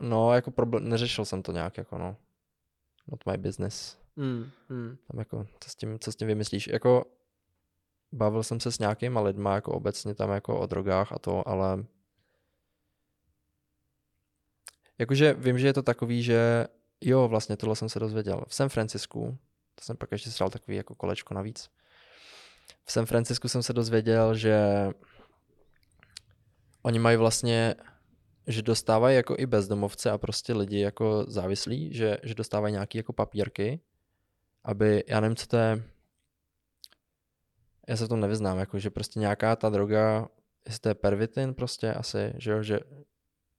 No, 0.00 0.34
jako 0.34 0.50
problém, 0.50 0.88
neřešil 0.88 1.24
jsem 1.24 1.42
to 1.42 1.52
nějak, 1.52 1.76
jako 1.76 1.98
no. 1.98 2.16
Not 3.06 3.26
my 3.26 3.38
business. 3.38 3.98
Mm, 4.16 4.50
mm. 4.68 4.96
Tam 5.10 5.18
jako, 5.18 5.46
co 5.60 5.70
s 5.70 5.74
tím, 5.74 5.98
co 5.98 6.12
s 6.12 6.16
tím 6.16 6.28
vymyslíš? 6.28 6.66
Jako, 6.66 7.04
bavil 8.12 8.42
jsem 8.42 8.60
se 8.60 8.72
s 8.72 8.78
nějakýma 8.78 9.20
lidma, 9.20 9.54
jako 9.54 9.72
obecně 9.72 10.14
tam 10.14 10.30
jako 10.30 10.60
o 10.60 10.66
drogách 10.66 11.12
a 11.12 11.18
to, 11.18 11.48
ale 11.48 11.84
jakože 14.98 15.34
vím, 15.34 15.58
že 15.58 15.66
je 15.66 15.72
to 15.72 15.82
takový, 15.82 16.22
že 16.22 16.66
jo, 17.00 17.28
vlastně 17.28 17.56
tohle 17.56 17.76
jsem 17.76 17.88
se 17.88 18.00
dozvěděl. 18.00 18.44
V 18.48 18.54
San 18.54 18.68
Francisku, 18.68 19.38
to 19.74 19.84
jsem 19.84 19.96
pak 19.96 20.12
ještě 20.12 20.30
střel 20.30 20.50
takový 20.50 20.76
jako 20.76 20.94
kolečko 20.94 21.34
navíc, 21.34 21.70
v 22.84 22.92
San 22.92 23.06
Francisku 23.06 23.48
jsem 23.48 23.62
se 23.62 23.72
dozvěděl, 23.72 24.34
že 24.34 24.90
oni 26.82 26.98
mají 26.98 27.16
vlastně, 27.16 27.74
že 28.46 28.62
dostávají 28.62 29.16
jako 29.16 29.34
i 29.38 29.46
bezdomovce 29.46 30.10
a 30.10 30.18
prostě 30.18 30.52
lidi 30.52 30.80
jako 30.80 31.24
závislí, 31.28 31.94
že, 31.94 32.18
že 32.22 32.34
dostávají 32.34 32.72
nějaký 32.72 32.98
jako 32.98 33.12
papírky, 33.12 33.80
aby, 34.64 35.04
já 35.06 35.20
nevím, 35.20 35.36
co 35.36 35.46
to 35.46 35.56
je, 35.56 35.82
já 37.88 37.96
se 37.96 38.04
v 38.04 38.08
tom 38.08 38.20
nevyznám, 38.20 38.58
jako 38.58 38.78
že 38.78 38.90
prostě 38.90 39.20
nějaká 39.20 39.56
ta 39.56 39.68
droga, 39.68 40.28
jestli 40.66 40.80
to 40.80 40.88
je 40.88 40.94
pervitin 40.94 41.54
prostě 41.54 41.92
asi, 41.92 42.32
že 42.38 42.50
jo, 42.50 42.62
že 42.62 42.80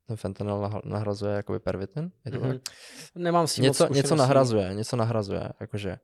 ten 0.07 0.17
fentanyl 0.17 0.61
nah- 0.61 0.81
nahrazuje 0.85 1.35
jakoby 1.35 1.59
pervitin, 1.59 2.11
je 2.25 2.31
to 2.31 2.37
mm-hmm. 2.37 2.53
tak? 2.53 2.75
Nemám 3.15 3.47
s 3.47 3.55
tím 3.55 3.65
moc 3.65 3.79
Něco, 3.79 3.93
něco 3.93 4.15
nahrazuje, 4.15 4.73
něco 4.73 4.95
nahrazuje, 4.95 5.49
jakože. 5.59 5.97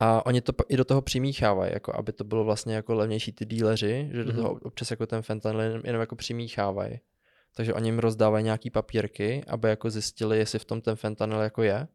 A 0.00 0.26
oni 0.26 0.40
to 0.40 0.52
i 0.68 0.76
do 0.76 0.84
toho 0.84 1.02
přimíchávají, 1.02 1.72
jako 1.72 1.96
aby 1.96 2.12
to 2.12 2.24
bylo 2.24 2.44
vlastně 2.44 2.74
jako 2.74 2.94
levnější 2.94 3.32
ty 3.32 3.44
díleři, 3.44 4.10
že 4.12 4.24
do 4.24 4.32
Mhm. 4.32 4.42
toho 4.42 4.52
občas 4.52 4.90
jako 4.90 5.06
ten 5.06 5.22
fentanyl 5.22 5.60
jenom, 5.60 5.82
jenom 5.84 6.00
jako 6.00 6.16
přimíchávají. 6.16 7.00
Takže 7.58 7.74
oni 7.74 7.88
jim 7.88 7.98
rozdávají 7.98 8.44
nějaký 8.44 8.70
papírky, 8.70 9.44
aby 9.48 9.68
jako 9.68 9.90
zjistili, 9.90 10.38
jestli 10.38 10.58
v 10.58 10.64
tom 10.64 10.80
ten 10.80 10.96
fentanyl 10.96 11.40
jako 11.40 11.62
je. 11.62 11.88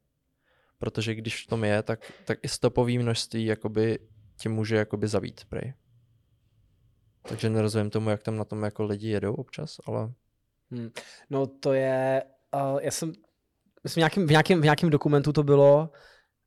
Protože 0.77 1.15
když 1.15 1.43
v 1.43 1.47
tom 1.47 1.63
je, 1.63 1.83
tak, 1.83 2.11
tak 2.25 2.39
i 2.41 2.47
stopový 2.47 2.97
množství 2.97 3.45
jakoby 3.45 3.99
tě 4.37 4.49
může 4.49 4.75
jakoby 4.75 5.07
zabít, 5.07 5.45
prej. 5.45 5.73
Takže 7.21 7.49
nerozumím 7.49 7.89
tomu, 7.89 8.09
jak 8.09 8.23
tam 8.23 8.37
na 8.37 8.43
tom 8.43 8.63
jako 8.63 8.83
lidi 8.83 9.09
jedou 9.09 9.33
občas, 9.33 9.77
ale 9.85 10.13
Hmm. 10.71 10.89
No 11.29 11.47
to 11.47 11.73
je, 11.73 12.23
uh, 12.53 12.79
já 12.81 12.91
jsem, 12.91 13.13
myslím, 13.83 14.09
v 14.09 14.27
v, 14.27 14.29
nějakém, 14.29 14.61
v 14.61 14.63
nějakém 14.63 14.89
dokumentu 14.89 15.33
to 15.33 15.43
bylo 15.43 15.89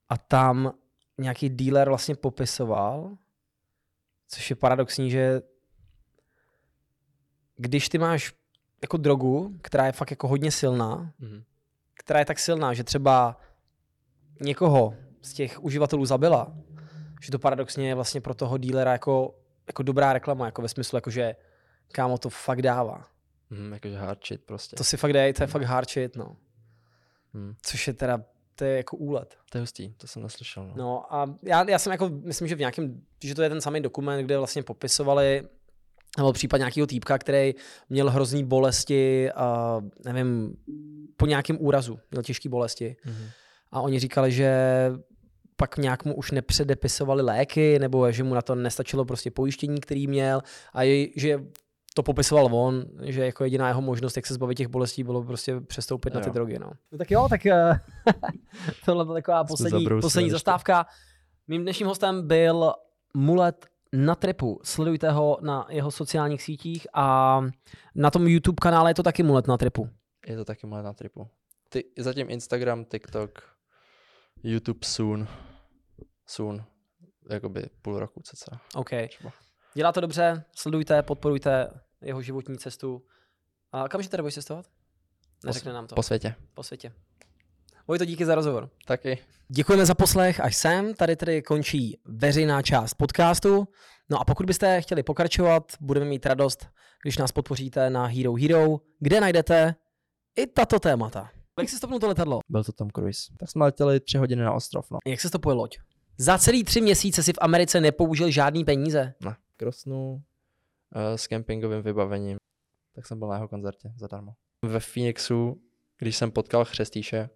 a 0.08 0.18
tam 0.18 0.72
nějaký 1.18 1.48
dealer 1.48 1.88
vlastně 1.88 2.16
popisoval, 2.16 3.16
což 4.28 4.50
je 4.50 4.56
paradoxní, 4.56 5.10
že 5.10 5.42
když 7.56 7.88
ty 7.88 7.98
máš 7.98 8.34
jako 8.82 8.96
drogu, 8.96 9.56
která 9.62 9.86
je 9.86 9.92
fakt 9.92 10.10
jako 10.10 10.28
hodně 10.28 10.50
silná, 10.50 11.12
mhm. 11.18 11.42
která 11.94 12.18
je 12.18 12.24
tak 12.24 12.38
silná, 12.38 12.74
že 12.74 12.84
třeba 12.84 13.40
někoho 14.40 14.94
z 15.22 15.32
těch 15.32 15.64
uživatelů 15.64 16.06
zabila, 16.06 16.54
že 17.22 17.32
to 17.32 17.38
paradoxně 17.38 17.88
je 17.88 17.94
vlastně 17.94 18.20
pro 18.20 18.34
toho 18.34 18.58
dílera 18.58 18.92
jako, 18.92 19.34
jako 19.66 19.82
dobrá 19.82 20.12
reklama, 20.12 20.46
jako 20.46 20.62
ve 20.62 20.68
smyslu, 20.68 20.96
jako 20.96 21.10
že 21.10 21.36
kámo 21.92 22.18
to 22.18 22.30
fakt 22.30 22.62
dává. 22.62 23.06
Mhm, 23.50 23.72
jakože 23.72 23.98
hard 23.98 24.26
shit 24.26 24.44
prostě. 24.44 24.76
To 24.76 24.84
si 24.84 24.96
fakt 24.96 25.12
dej, 25.12 25.32
to 25.32 25.42
je 25.42 25.46
fakt 25.46 25.62
hard 25.62 25.90
shit, 25.90 26.16
no. 26.16 26.36
Hmm. 27.34 27.54
Což 27.62 27.86
je 27.86 27.92
teda, 27.92 28.22
to 28.54 28.64
je 28.64 28.76
jako 28.76 28.96
úlet. 28.96 29.36
To 29.50 29.58
je 29.58 29.62
hustý, 29.62 29.94
to 29.94 30.06
jsem 30.06 30.22
neslyšel. 30.22 30.66
No. 30.66 30.74
No 30.76 31.14
a 31.14 31.34
já, 31.42 31.70
já 31.70 31.78
jsem 31.78 31.92
jako, 31.92 32.08
myslím, 32.08 32.48
že 32.48 32.54
v 32.54 32.58
nějakém, 32.58 33.02
že 33.24 33.34
to 33.34 33.42
je 33.42 33.48
ten 33.48 33.60
samý 33.60 33.80
dokument, 33.80 34.24
kde 34.24 34.38
vlastně 34.38 34.62
popisovali, 34.62 35.48
nebo 36.16 36.32
případ 36.32 36.56
nějakého 36.56 36.86
týpka, 36.86 37.18
který 37.18 37.54
měl 37.88 38.10
hrozný 38.10 38.44
bolesti, 38.44 39.30
a 39.32 39.80
nevím, 40.04 40.56
po 41.16 41.26
nějakém 41.26 41.56
úrazu, 41.60 41.98
měl 42.10 42.22
těžké 42.22 42.48
bolesti. 42.48 42.96
Mhm. 43.04 43.24
A 43.72 43.80
oni 43.80 43.98
říkali, 43.98 44.32
že 44.32 44.52
pak 45.56 45.76
nějak 45.78 46.04
mu 46.04 46.14
už 46.14 46.30
nepředepisovali 46.30 47.22
léky, 47.22 47.78
nebo 47.78 48.12
že 48.12 48.24
mu 48.24 48.34
na 48.34 48.42
to 48.42 48.54
nestačilo 48.54 49.04
prostě 49.04 49.30
pojištění, 49.30 49.80
který 49.80 50.06
měl 50.06 50.40
a 50.72 50.82
je, 50.82 51.08
že 51.16 51.38
to 51.94 52.02
popisoval 52.02 52.48
on, 52.52 52.84
že 53.02 53.24
jako 53.24 53.44
jediná 53.44 53.68
jeho 53.68 53.82
možnost, 53.82 54.16
jak 54.16 54.26
se 54.26 54.34
zbavit 54.34 54.54
těch 54.58 54.68
bolestí, 54.68 55.04
bylo 55.04 55.22
prostě 55.22 55.60
přestoupit 55.60 56.14
na 56.14 56.20
ty 56.20 56.28
Jo. 56.28 56.32
drogy. 56.32 56.58
No. 56.58 56.70
no 56.92 56.98
tak 56.98 57.10
jo, 57.10 57.26
tak 57.30 57.46
eh, 57.46 57.80
tohle 58.84 59.04
byla 59.04 59.16
taková 59.16 59.44
poslední, 59.44 59.86
poslední 60.00 60.26
ještě. 60.26 60.32
zastávka. 60.34 60.86
Mým 61.48 61.62
dnešním 61.62 61.88
hostem 61.88 62.28
byl 62.28 62.72
Mulet 63.14 63.66
na 63.92 64.14
tripu. 64.14 64.60
Sledujte 64.62 65.10
ho 65.10 65.38
na 65.40 65.66
jeho 65.70 65.90
sociálních 65.90 66.42
sítích 66.42 66.86
a 66.94 67.40
na 67.94 68.10
tom 68.10 68.26
YouTube 68.26 68.56
kanále 68.62 68.90
je 68.90 68.94
to 68.94 69.02
taky 69.02 69.22
Mulet 69.22 69.46
na 69.46 69.56
tripu. 69.56 69.88
Je 70.26 70.36
to 70.36 70.44
taky 70.44 70.66
moje 70.66 70.82
na 70.82 70.92
tripu. 70.92 71.28
Ty, 71.68 71.84
zatím 71.98 72.30
Instagram, 72.30 72.84
TikTok, 72.84 73.56
YouTube 74.42 74.78
soon. 74.82 75.28
Soon. 76.26 76.64
Jakoby 77.30 77.68
půl 77.82 77.98
roku 77.98 78.22
cca. 78.22 78.60
OK. 78.74 78.90
Třeba. 79.08 79.32
Dělá 79.74 79.92
to 79.92 80.00
dobře, 80.00 80.44
sledujte, 80.56 81.02
podporujte 81.02 81.70
jeho 82.00 82.22
životní 82.22 82.58
cestu. 82.58 83.06
A 83.72 83.88
kam 83.88 84.02
že 84.02 84.08
tady 84.08 84.22
budeš 84.22 84.34
cestovat? 84.34 84.66
Neřekne 85.44 85.72
nám 85.72 85.86
to. 85.86 85.94
Po 85.94 86.02
světě. 86.02 86.34
po 86.54 86.62
světě. 86.62 86.92
Vojto, 87.88 88.04
díky 88.04 88.26
za 88.26 88.34
rozhovor. 88.34 88.70
Taky. 88.86 89.18
Děkujeme 89.48 89.86
za 89.86 89.94
poslech 89.94 90.40
až 90.40 90.56
sem. 90.56 90.94
Tady 90.94 91.16
tedy 91.16 91.42
končí 91.42 92.00
veřejná 92.04 92.62
část 92.62 92.94
podcastu. 92.94 93.68
No 94.10 94.20
a 94.20 94.24
pokud 94.24 94.46
byste 94.46 94.80
chtěli 94.80 95.02
pokračovat, 95.02 95.72
budeme 95.80 96.06
mít 96.06 96.26
radost, 96.26 96.66
když 97.02 97.18
nás 97.18 97.32
podpoříte 97.32 97.90
na 97.90 98.06
Hero 98.06 98.34
Hero, 98.34 98.80
kde 99.00 99.20
najdete 99.20 99.74
i 100.36 100.46
tato 100.46 100.78
témata. 100.78 101.30
Jak 101.58 101.68
se 101.68 101.76
stopnul 101.76 102.00
to 102.00 102.08
letadlo? 102.08 102.40
Byl 102.48 102.64
to 102.64 102.72
Tom 102.72 102.90
Cruise. 102.90 103.32
Tak 103.38 103.50
jsme 103.50 103.64
letěli 103.64 104.00
tři 104.00 104.18
hodiny 104.18 104.42
na 104.42 104.52
ostrov, 104.52 104.90
no. 104.90 104.98
Jak 105.06 105.20
se 105.20 105.28
stopuje 105.28 105.54
loď? 105.54 105.78
Za 106.18 106.38
celý 106.38 106.64
tři 106.64 106.80
měsíce 106.80 107.22
si 107.22 107.32
v 107.32 107.38
Americe 107.40 107.80
nepoužil 107.80 108.30
žádný 108.30 108.64
peníze. 108.64 109.14
Ne. 109.24 109.36
Krosnu 109.56 110.12
uh, 110.12 110.20
s 111.16 111.26
kempingovým 111.26 111.82
vybavením. 111.82 112.36
Tak 112.94 113.06
jsem 113.06 113.18
byl 113.18 113.28
na 113.28 113.34
jeho 113.34 113.48
koncertě 113.48 113.92
zadarmo. 113.96 114.32
Ve 114.64 114.80
Phoenixu, 114.80 115.60
když 115.98 116.16
jsem 116.16 116.30
potkal 116.30 116.64
chřestíše, 116.64 117.28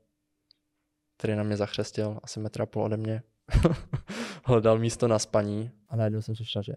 který 1.20 1.36
na 1.36 1.42
mě 1.42 1.56
zachřestil 1.56 2.18
asi 2.22 2.40
metr 2.40 2.62
a 2.62 2.66
půl 2.66 2.82
ode 2.84 2.96
mě, 2.96 3.22
hledal 4.44 4.78
místo 4.78 5.08
na 5.08 5.18
spaní 5.18 5.70
a 5.88 5.96
najednou 5.96 6.22
jsem 6.22 6.36
slyšel, 6.36 6.62
že 6.62 6.72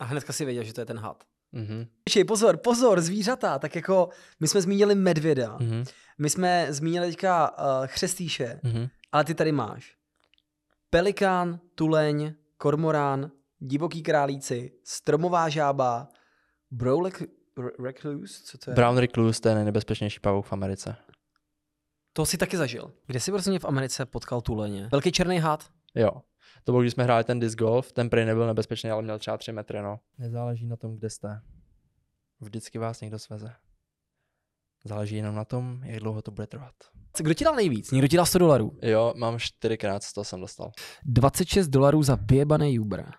A 0.00 0.04
hnedka 0.04 0.32
si 0.32 0.44
věděl, 0.44 0.64
že 0.64 0.72
to 0.72 0.80
je 0.80 0.84
ten 0.84 0.98
had. 0.98 1.24
mhm, 1.52 1.86
Počkej, 2.04 2.24
pozor, 2.24 2.56
pozor, 2.56 3.00
zvířata. 3.00 3.58
Tak 3.58 3.74
jako 3.76 4.08
my 4.40 4.48
jsme 4.48 4.60
zmínili 4.62 4.94
medvěda, 4.94 5.56
mhm, 5.60 5.84
my 6.18 6.30
jsme 6.30 6.66
zmínili 6.70 7.06
teďka 7.06 7.50
uh, 7.58 7.86
chřestýše, 7.86 8.60
mhm. 8.62 8.88
ale 9.12 9.24
ty 9.24 9.34
tady 9.34 9.52
máš 9.52 9.96
pelikán, 10.90 11.60
tuleň, 11.74 12.34
kormorán, 12.56 13.30
divoký 13.58 14.02
králíci, 14.02 14.72
stromová 14.84 15.48
žába, 15.48 16.08
re- 17.58 17.84
recluse, 17.84 18.42
co 18.44 18.58
to 18.58 18.70
je? 18.70 18.74
Brown 18.74 18.98
Recluse, 18.98 19.40
to 19.40 19.48
je 19.48 19.54
nejnebezpečnější 19.54 20.20
pavouk 20.20 20.46
v 20.46 20.52
Americe. 20.52 20.96
To 22.12 22.26
si 22.26 22.38
taky 22.38 22.56
zažil. 22.56 22.92
Kde 23.06 23.20
jsi 23.20 23.30
prostě 23.30 23.58
v 23.58 23.64
Americe 23.64 24.06
potkal 24.06 24.40
tuleně? 24.40 24.88
Velký 24.92 25.12
černý 25.12 25.38
had? 25.38 25.64
Jo. 25.94 26.10
To 26.64 26.72
bylo, 26.72 26.80
když 26.80 26.92
jsme 26.92 27.04
hráli 27.04 27.24
ten 27.24 27.40
disc 27.40 27.56
golf, 27.56 27.92
ten 27.92 28.10
prej 28.10 28.24
nebyl 28.24 28.46
nebezpečný, 28.46 28.90
ale 28.90 29.02
měl 29.02 29.18
třeba 29.18 29.38
3 29.38 29.52
metry, 29.52 29.82
no. 29.82 30.00
Nezáleží 30.18 30.66
na 30.66 30.76
tom, 30.76 30.96
kde 30.96 31.10
jste. 31.10 31.40
Vždycky 32.40 32.78
vás 32.78 33.00
někdo 33.00 33.18
sveze. 33.18 33.52
Záleží 34.84 35.16
jenom 35.16 35.34
na 35.34 35.44
tom, 35.44 35.80
jak 35.84 36.00
dlouho 36.00 36.22
to 36.22 36.30
bude 36.30 36.46
trvat. 36.46 36.74
Kdo 37.18 37.34
ti 37.34 37.44
dal 37.44 37.54
nejvíc? 37.54 37.90
Někdo 37.90 38.08
ti 38.08 38.16
dal 38.16 38.26
100 38.26 38.38
dolarů. 38.38 38.78
Jo, 38.82 39.14
mám 39.16 39.38
čtyřikrát 39.38 40.02
100 40.02 40.24
jsem 40.24 40.40
dostal. 40.40 40.72
26 41.04 41.68
dolarů 41.68 42.02
za 42.02 42.18
vyjebaný 42.30 42.78
Uber. 42.78 43.10